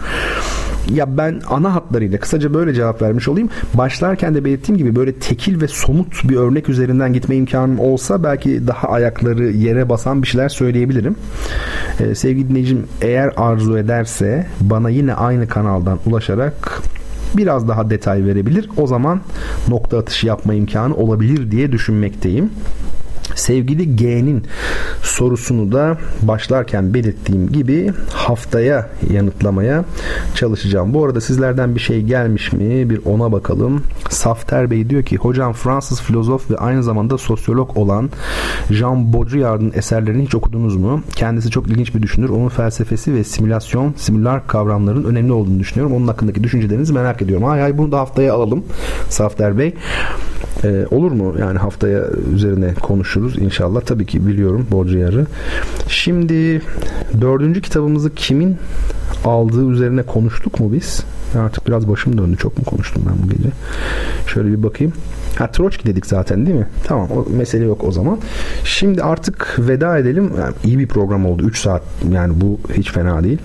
ya 0.93 1.17
ben 1.17 1.41
ana 1.49 1.75
hatlarıyla 1.75 2.19
kısaca 2.19 2.53
böyle 2.53 2.73
cevap 2.73 3.01
vermiş 3.01 3.27
olayım. 3.27 3.49
Başlarken 3.73 4.35
de 4.35 4.45
belirttiğim 4.45 4.77
gibi 4.77 4.95
böyle 4.95 5.13
tekil 5.13 5.61
ve 5.61 5.67
somut 5.67 6.29
bir 6.29 6.35
örnek 6.35 6.69
üzerinden 6.69 7.13
gitme 7.13 7.35
imkanım 7.35 7.79
olsa 7.79 8.23
belki 8.23 8.67
daha 8.67 8.87
ayakları 8.87 9.47
yere 9.51 9.89
basan 9.89 10.21
bir 10.21 10.27
şeyler 10.27 10.49
söyleyebilirim. 10.49 11.15
Ee, 11.99 12.15
sevgili 12.15 12.49
dinleyicim 12.49 12.87
eğer 13.01 13.31
arzu 13.37 13.77
ederse 13.77 14.47
bana 14.61 14.89
yine 14.89 15.13
aynı 15.13 15.47
kanaldan 15.47 15.99
ulaşarak 16.05 16.81
biraz 17.37 17.67
daha 17.67 17.89
detay 17.89 18.25
verebilir. 18.25 18.69
O 18.77 18.87
zaman 18.87 19.21
nokta 19.67 19.97
atışı 19.97 20.27
yapma 20.27 20.53
imkanı 20.53 20.95
olabilir 20.95 21.51
diye 21.51 21.71
düşünmekteyim. 21.71 22.49
Sevgili 23.37 23.95
G'nin 23.95 24.43
sorusunu 25.01 25.71
da 25.71 25.97
başlarken 26.21 26.93
belirttiğim 26.93 27.51
gibi 27.51 27.91
haftaya 28.13 28.89
yanıtlamaya 29.13 29.85
çalışacağım. 30.35 30.93
Bu 30.93 31.05
arada 31.05 31.21
sizlerden 31.21 31.75
bir 31.75 31.79
şey 31.79 32.01
gelmiş 32.01 32.53
mi? 32.53 32.89
Bir 32.89 33.01
ona 33.05 33.31
bakalım. 33.31 33.83
Safter 34.09 34.71
Bey 34.71 34.89
diyor 34.89 35.03
ki 35.03 35.17
hocam 35.17 35.53
Fransız 35.53 36.01
filozof 36.01 36.51
ve 36.51 36.57
aynı 36.57 36.83
zamanda 36.83 37.17
sosyolog 37.17 37.77
olan 37.77 38.09
Jean 38.71 39.13
Baudrillard'ın 39.13 39.71
eserlerini 39.75 40.23
hiç 40.25 40.35
okudunuz 40.35 40.75
mu? 40.75 41.01
Kendisi 41.15 41.49
çok 41.49 41.67
ilginç 41.67 41.95
bir 41.95 42.01
düşünür. 42.01 42.29
Onun 42.29 42.49
felsefesi 42.49 43.13
ve 43.13 43.23
simülasyon, 43.23 43.93
simülar 43.97 44.47
kavramların 44.47 45.03
önemli 45.03 45.31
olduğunu 45.31 45.59
düşünüyorum. 45.59 45.95
Onun 45.95 46.07
hakkındaki 46.07 46.43
düşüncelerinizi 46.43 46.93
merak 46.93 47.21
ediyorum. 47.21 47.47
Hay 47.47 47.61
hay 47.61 47.77
bunu 47.77 47.91
da 47.91 47.99
haftaya 47.99 48.33
alalım 48.33 48.63
Safter 49.09 49.57
Bey. 49.57 49.73
Ee, 50.63 50.85
olur 50.91 51.11
mu? 51.11 51.35
Yani 51.39 51.59
haftaya 51.59 52.03
üzerine 52.33 52.73
konuşuruz 52.73 53.26
inşallah. 53.35 53.81
Tabii 53.81 54.05
ki 54.05 54.27
biliyorum 54.27 54.67
Baudrillard'ı. 54.71 55.27
Şimdi 55.87 56.61
dördüncü 57.21 57.61
kitabımızı 57.61 58.15
kimin 58.15 58.57
aldığı 59.25 59.71
üzerine 59.71 60.03
konuştuk 60.03 60.59
mu 60.59 60.73
biz? 60.73 61.03
Artık 61.35 61.67
biraz 61.67 61.87
başım 61.87 62.17
döndü. 62.17 62.37
Çok 62.37 62.57
mu 62.57 62.63
konuştum 62.65 63.03
ben 63.09 63.23
bu 63.23 63.29
gece? 63.29 63.49
Şöyle 64.27 64.49
bir 64.49 64.63
bakayım. 64.63 64.93
Ha 65.37 65.51
Troçki 65.51 65.85
dedik 65.85 66.05
zaten 66.05 66.45
değil 66.45 66.57
mi? 66.57 66.67
Tamam 66.83 67.11
o 67.11 67.25
mesele 67.29 67.65
yok 67.65 67.83
o 67.83 67.91
zaman. 67.91 68.19
Şimdi 68.63 69.03
artık 69.03 69.55
veda 69.59 69.97
edelim. 69.97 70.31
Yani 70.39 70.53
iyi 70.63 70.79
bir 70.79 70.87
program 70.87 71.25
oldu. 71.25 71.43
3 71.43 71.59
saat 71.59 71.81
yani 72.11 72.41
bu 72.41 72.59
hiç 72.73 72.91
fena 72.91 73.23
değil. 73.23 73.39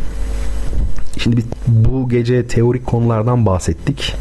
Şimdi 1.18 1.36
biz 1.36 1.44
bu 1.66 2.08
gece 2.08 2.46
teorik 2.46 2.86
konulardan 2.86 3.46
bahsettik. 3.46 4.14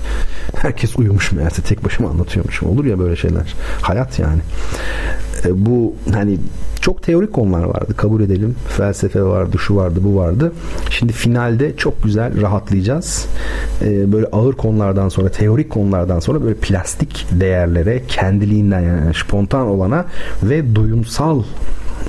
Herkes 0.56 0.98
uyumuş 0.98 1.31
meğerse 1.31 1.61
tek 1.61 1.83
başıma 1.85 2.09
anlatıyormuşum. 2.09 2.69
Olur 2.69 2.85
ya 2.85 2.99
böyle 2.99 3.15
şeyler. 3.15 3.53
Hayat 3.81 4.19
yani. 4.19 4.41
E, 5.45 5.65
bu 5.65 5.93
hani 6.13 6.37
çok 6.81 7.03
teorik 7.03 7.33
konular 7.33 7.63
vardı 7.63 7.93
kabul 7.97 8.21
edelim. 8.21 8.55
Felsefe 8.77 9.23
vardı, 9.23 9.57
şu 9.59 9.75
vardı, 9.75 9.99
bu 10.03 10.15
vardı. 10.15 10.51
Şimdi 10.89 11.13
finalde 11.13 11.77
çok 11.77 12.03
güzel 12.03 12.41
rahatlayacağız. 12.41 13.27
Ee, 13.81 14.11
böyle 14.11 14.27
ağır 14.31 14.53
konulardan 14.53 15.09
sonra, 15.09 15.29
teorik 15.29 15.69
konulardan 15.69 16.19
sonra 16.19 16.43
böyle 16.43 16.55
plastik 16.55 17.27
değerlere, 17.31 18.01
kendiliğinden 18.07 18.81
yani 18.81 19.13
spontan 19.13 19.67
olana 19.67 20.05
ve 20.43 20.75
duyumsal 20.75 21.43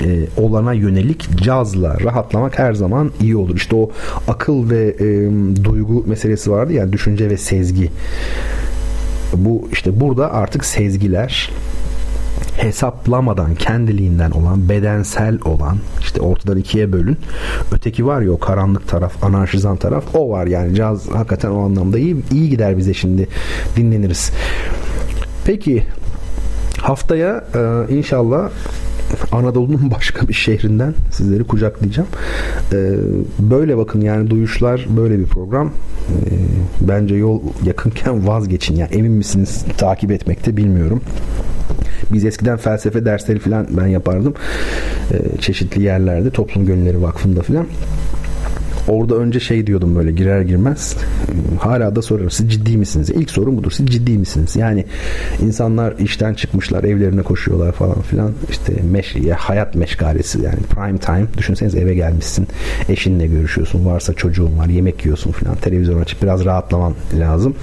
e, 0.04 0.26
olana 0.36 0.72
yönelik 0.72 1.36
cazla 1.36 2.00
rahatlamak 2.00 2.58
her 2.58 2.74
zaman 2.74 3.10
iyi 3.20 3.36
olur. 3.36 3.56
İşte 3.56 3.76
o 3.76 3.90
akıl 4.28 4.70
ve 4.70 4.96
e, 5.00 5.30
duygu 5.64 6.04
meselesi 6.06 6.50
vardı 6.50 6.72
yani 6.72 6.92
düşünce 6.92 7.30
ve 7.30 7.36
sezgi. 7.36 7.90
Bu 9.36 9.68
işte 9.72 10.00
burada 10.00 10.32
artık 10.32 10.64
sezgiler 10.64 11.50
hesaplamadan 12.56 13.55
kendiliğinden 13.55 14.31
olan 14.31 14.68
bedensel 14.68 15.39
olan 15.44 15.78
işte 16.00 16.20
ortadan 16.20 16.58
ikiye 16.58 16.92
bölün 16.92 17.16
öteki 17.72 18.06
var 18.06 18.22
ya 18.22 18.32
o 18.32 18.39
karanlık 18.39 18.89
taraf 18.89 19.24
anarşizan 19.24 19.76
taraf 19.76 20.05
o 20.14 20.31
var 20.31 20.47
yani 20.47 20.74
caz 20.74 21.08
hakikaten 21.08 21.50
o 21.50 21.64
anlamda 21.64 21.98
iyi, 21.98 22.16
iyi 22.32 22.50
gider 22.50 22.78
bize 22.78 22.94
şimdi 22.94 23.28
dinleniriz 23.76 24.32
peki 25.44 25.86
haftaya 26.81 27.44
e, 27.55 27.92
inşallah 27.94 28.50
Anadolu'nun 29.32 29.90
başka 29.97 30.28
bir 30.28 30.34
şehrinden 30.34 30.94
sizleri 31.10 31.44
kucaklayacağım. 31.44 32.08
Ee, 32.72 32.94
böyle 33.39 33.76
bakın 33.76 34.00
yani 34.00 34.31
duyuşlar 34.31 34.86
böyle 34.97 35.18
bir 35.18 35.26
program. 35.26 35.66
Ee, 35.66 36.31
bence 36.81 37.14
yol 37.14 37.40
yakınken 37.64 38.26
vazgeçin. 38.26 38.76
Yani 38.76 38.90
emin 38.92 39.12
misiniz 39.12 39.64
takip 39.78 40.10
etmekte 40.10 40.56
bilmiyorum. 40.56 41.02
Biz 42.12 42.24
eskiden 42.24 42.56
felsefe 42.56 43.05
dersleri 43.05 43.39
falan 43.39 43.66
ben 43.70 43.86
yapardım. 43.86 44.34
Ee, 45.12 45.39
çeşitli 45.40 45.82
yerlerde 45.82 46.31
Toplum 46.31 46.66
Gönülleri 46.66 47.02
Vakfı'nda 47.02 47.42
falan. 47.42 47.66
Orada 48.88 49.14
önce 49.14 49.40
şey 49.40 49.66
diyordum 49.66 49.96
böyle 49.96 50.12
girer 50.12 50.40
girmez. 50.40 50.96
Hala 51.60 51.96
da 51.96 52.02
soruyorum 52.02 52.30
siz 52.30 52.52
ciddi 52.52 52.76
misiniz? 52.76 53.10
İlk 53.10 53.30
sorum 53.30 53.56
budur. 53.56 53.70
Siz 53.70 53.86
ciddi 53.86 54.18
misiniz? 54.18 54.56
Yani 54.56 54.84
insanlar 55.42 55.94
işten 55.98 56.34
çıkmışlar, 56.34 56.84
evlerine 56.84 57.22
koşuyorlar 57.22 57.72
falan 57.72 58.00
filan. 58.00 58.32
İşte 58.50 58.72
meş, 58.90 59.16
ya 59.16 59.36
hayat 59.38 59.74
meşgalesi 59.74 60.42
yani 60.42 60.58
prime 60.74 60.98
time. 60.98 61.26
Düşünseniz 61.38 61.74
eve 61.74 61.94
gelmişsin. 61.94 62.48
Eşinle 62.88 63.26
görüşüyorsun. 63.26 63.86
Varsa 63.86 64.14
çocuğun 64.14 64.58
var. 64.58 64.66
Yemek 64.66 65.04
yiyorsun 65.04 65.32
filan. 65.32 65.54
Televizyon 65.54 66.00
açıp 66.00 66.22
biraz 66.22 66.44
rahatlaman 66.44 66.94
lazım. 67.18 67.54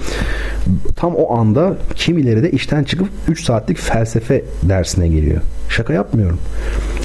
Tam 0.96 1.14
o 1.14 1.36
anda 1.36 1.76
kimileri 1.94 2.42
de 2.42 2.50
işten 2.50 2.84
çıkıp 2.84 3.08
3 3.28 3.44
saatlik 3.44 3.78
felsefe 3.78 4.44
dersine 4.62 5.08
geliyor. 5.08 5.40
Şaka 5.68 5.92
yapmıyorum. 5.92 6.38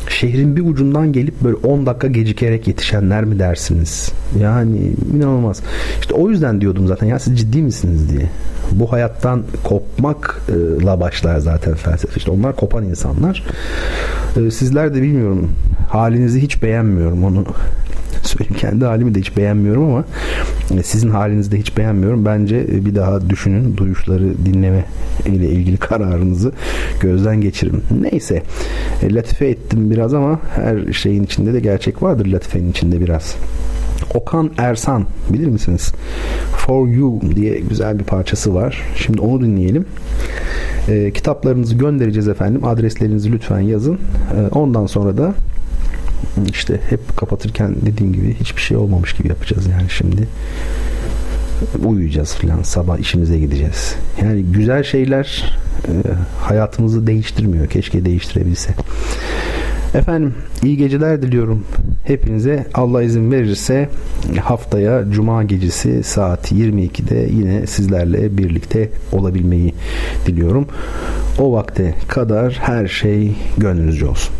Şehrin 0.09 0.55
bir 0.55 0.61
ucundan 0.61 1.13
gelip 1.13 1.41
böyle 1.43 1.55
10 1.55 1.85
dakika 1.85 2.07
gecikerek 2.07 2.67
yetişenler 2.67 3.25
mi 3.25 3.39
dersiniz? 3.39 4.04
Yani 4.39 4.91
inanılmaz. 5.15 5.61
İşte 6.01 6.13
o 6.13 6.29
yüzden 6.29 6.61
diyordum 6.61 6.87
zaten 6.87 7.07
ya 7.07 7.19
siz 7.19 7.39
ciddi 7.39 7.61
misiniz 7.61 8.09
diye. 8.09 8.29
Bu 8.71 8.91
hayattan 8.91 9.43
kopmakla 9.63 10.99
başlar 10.99 11.39
zaten 11.39 11.73
felsefe. 11.73 12.13
İşte 12.17 12.31
onlar 12.31 12.55
kopan 12.55 12.83
insanlar. 12.83 13.43
Ee, 14.37 14.51
sizler 14.51 14.95
de 14.95 15.01
bilmiyorum 15.01 15.51
halinizi 15.89 16.41
hiç 16.41 16.63
beğenmiyorum 16.63 17.23
onu 17.23 17.45
söyleyeyim. 18.23 18.55
Kendi 18.57 18.85
halimi 18.85 19.15
de 19.15 19.19
hiç 19.19 19.37
beğenmiyorum 19.37 19.83
ama 19.83 20.03
e, 20.79 20.83
sizin 20.83 21.09
halinizi 21.09 21.51
de 21.51 21.59
hiç 21.59 21.77
beğenmiyorum. 21.77 22.25
Bence 22.25 22.55
e, 22.55 22.85
bir 22.85 22.95
daha 22.95 23.29
düşünün. 23.29 23.77
Duyuşları 23.77 24.45
dinleme 24.45 24.85
ile 25.25 25.49
ilgili 25.49 25.77
kararınızı 25.87 26.51
gözden 26.99 27.41
geçirin. 27.41 27.83
Neyse. 28.01 28.43
E, 29.01 29.13
latife 29.13 29.47
ettim 29.47 29.91
biraz 29.91 30.13
ama 30.13 30.39
her 30.55 30.93
şeyin 30.93 31.23
içinde 31.23 31.53
de 31.53 31.59
gerçek 31.59 32.03
vardır 32.03 32.25
latifenin 32.25 32.71
içinde 32.71 33.01
biraz. 33.01 33.35
Okan 34.13 34.51
Ersan 34.57 35.05
bilir 35.29 35.47
misiniz? 35.47 35.91
For 36.57 36.87
You 36.87 37.21
diye 37.35 37.59
güzel 37.59 37.99
bir 37.99 38.03
parçası 38.03 38.53
var. 38.53 38.81
Şimdi 38.95 39.21
onu 39.21 39.41
dinleyelim. 39.41 39.85
E, 40.87 41.11
kitaplarınızı 41.11 41.75
göndereceğiz 41.75 42.27
efendim. 42.27 42.65
Adreslerinizi 42.65 43.31
lütfen 43.31 43.59
yazın. 43.59 43.95
E, 43.95 44.47
ondan 44.51 44.85
sonra 44.85 45.17
da 45.17 45.33
işte 46.49 46.79
hep 46.89 47.17
kapatırken 47.17 47.75
dediğim 47.85 48.13
gibi 48.13 48.33
hiçbir 48.33 48.61
şey 48.61 48.77
olmamış 48.77 49.13
gibi 49.13 49.27
yapacağız 49.27 49.67
yani 49.67 49.89
şimdi 49.89 50.27
uyuyacağız 51.85 52.35
filan 52.35 52.63
sabah 52.63 52.97
işimize 52.97 53.39
gideceğiz 53.39 53.95
yani 54.21 54.43
güzel 54.43 54.83
şeyler 54.83 55.57
e, 55.87 55.91
hayatımızı 56.41 57.07
değiştirmiyor 57.07 57.67
keşke 57.67 58.05
değiştirebilse 58.05 58.73
efendim 59.95 60.33
iyi 60.63 60.77
geceler 60.77 61.21
diliyorum. 61.21 61.63
Hepinize 62.03 62.65
Allah 62.73 63.03
izin 63.03 63.31
verirse 63.31 63.89
haftaya 64.41 65.03
cuma 65.11 65.43
gecesi 65.43 66.03
saat 66.03 66.51
22'de 66.51 67.29
yine 67.33 67.67
sizlerle 67.67 68.37
birlikte 68.37 68.89
olabilmeyi 69.11 69.73
diliyorum. 70.25 70.67
O 71.39 71.53
vakte 71.53 71.95
kadar 72.07 72.53
her 72.61 72.87
şey 72.87 73.31
gönlünüzce 73.57 74.05
olsun 74.05 74.35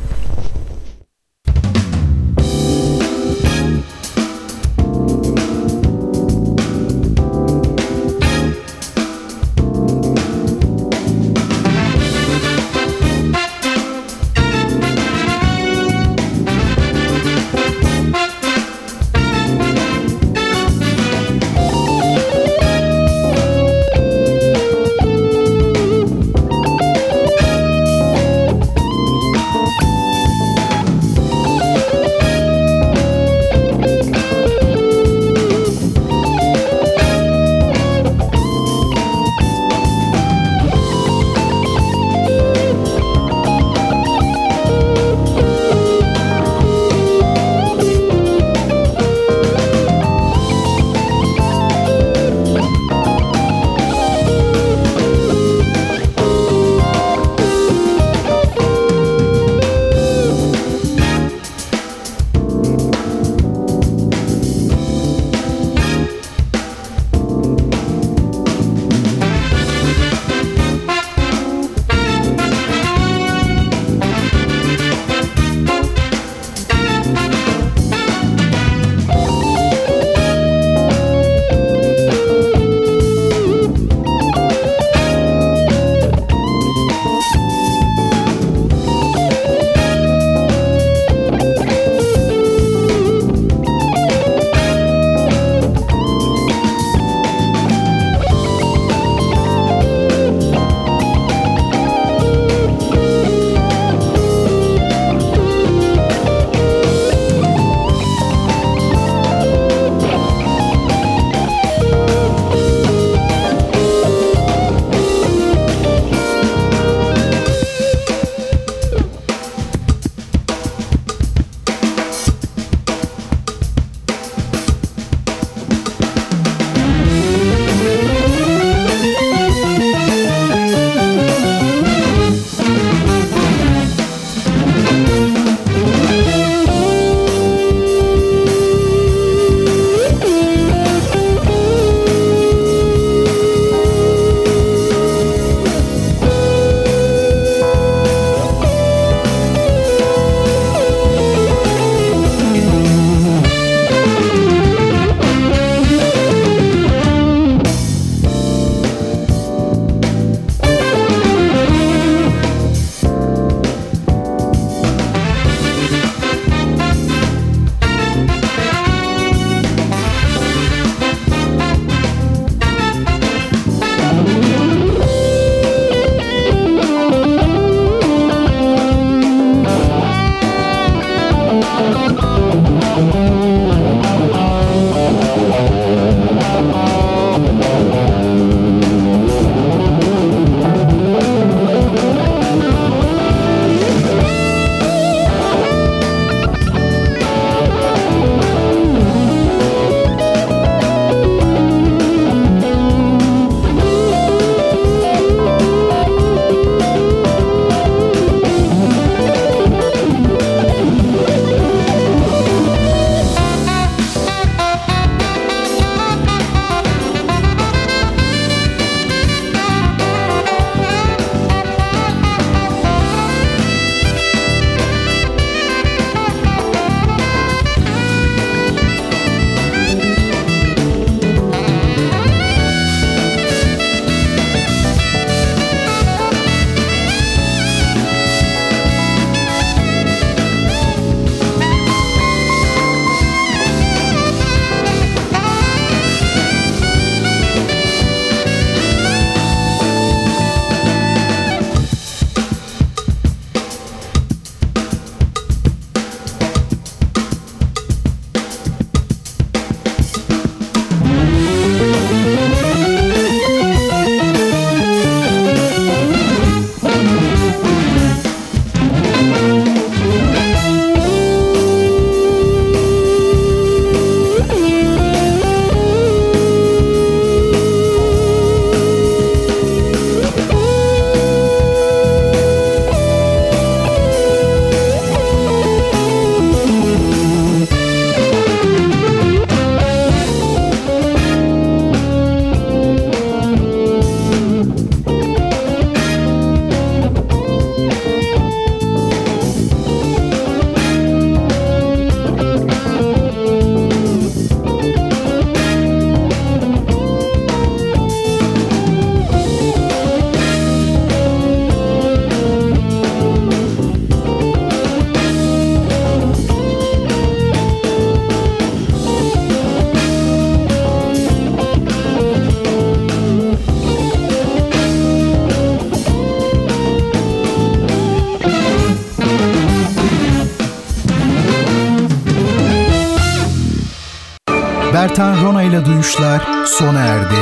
Ertan 335.15 335.43
Rona 335.43 335.63
ile 335.63 335.85
Duyuşlar 335.85 336.65
sona 336.65 336.99
erdi. 336.99 337.35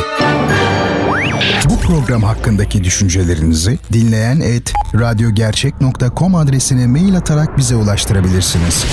Bu 1.69 1.77
program 1.79 2.23
hakkındaki 2.23 2.83
düşüncelerinizi 2.83 3.79
dinleyen 3.93 4.39
et 4.39 4.73
radyogercek.com 4.95 6.35
adresine 6.35 6.87
mail 6.87 7.17
atarak 7.17 7.57
bize 7.57 7.75
ulaştırabilirsiniz. 7.75 8.85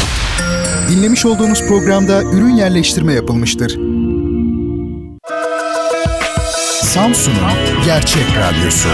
Dinlemiş 0.90 1.26
olduğunuz 1.26 1.66
programda 1.68 2.22
ürün 2.22 2.54
yerleştirme 2.54 3.12
yapılmıştır. 3.12 3.78
Samsun'un 6.82 7.84
Gerçek 7.84 8.26
Radyosu. 8.36 8.88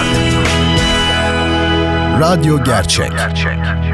Radyo 2.20 2.64
Gerçek. 2.64 3.10
Gerçek. 3.10 3.85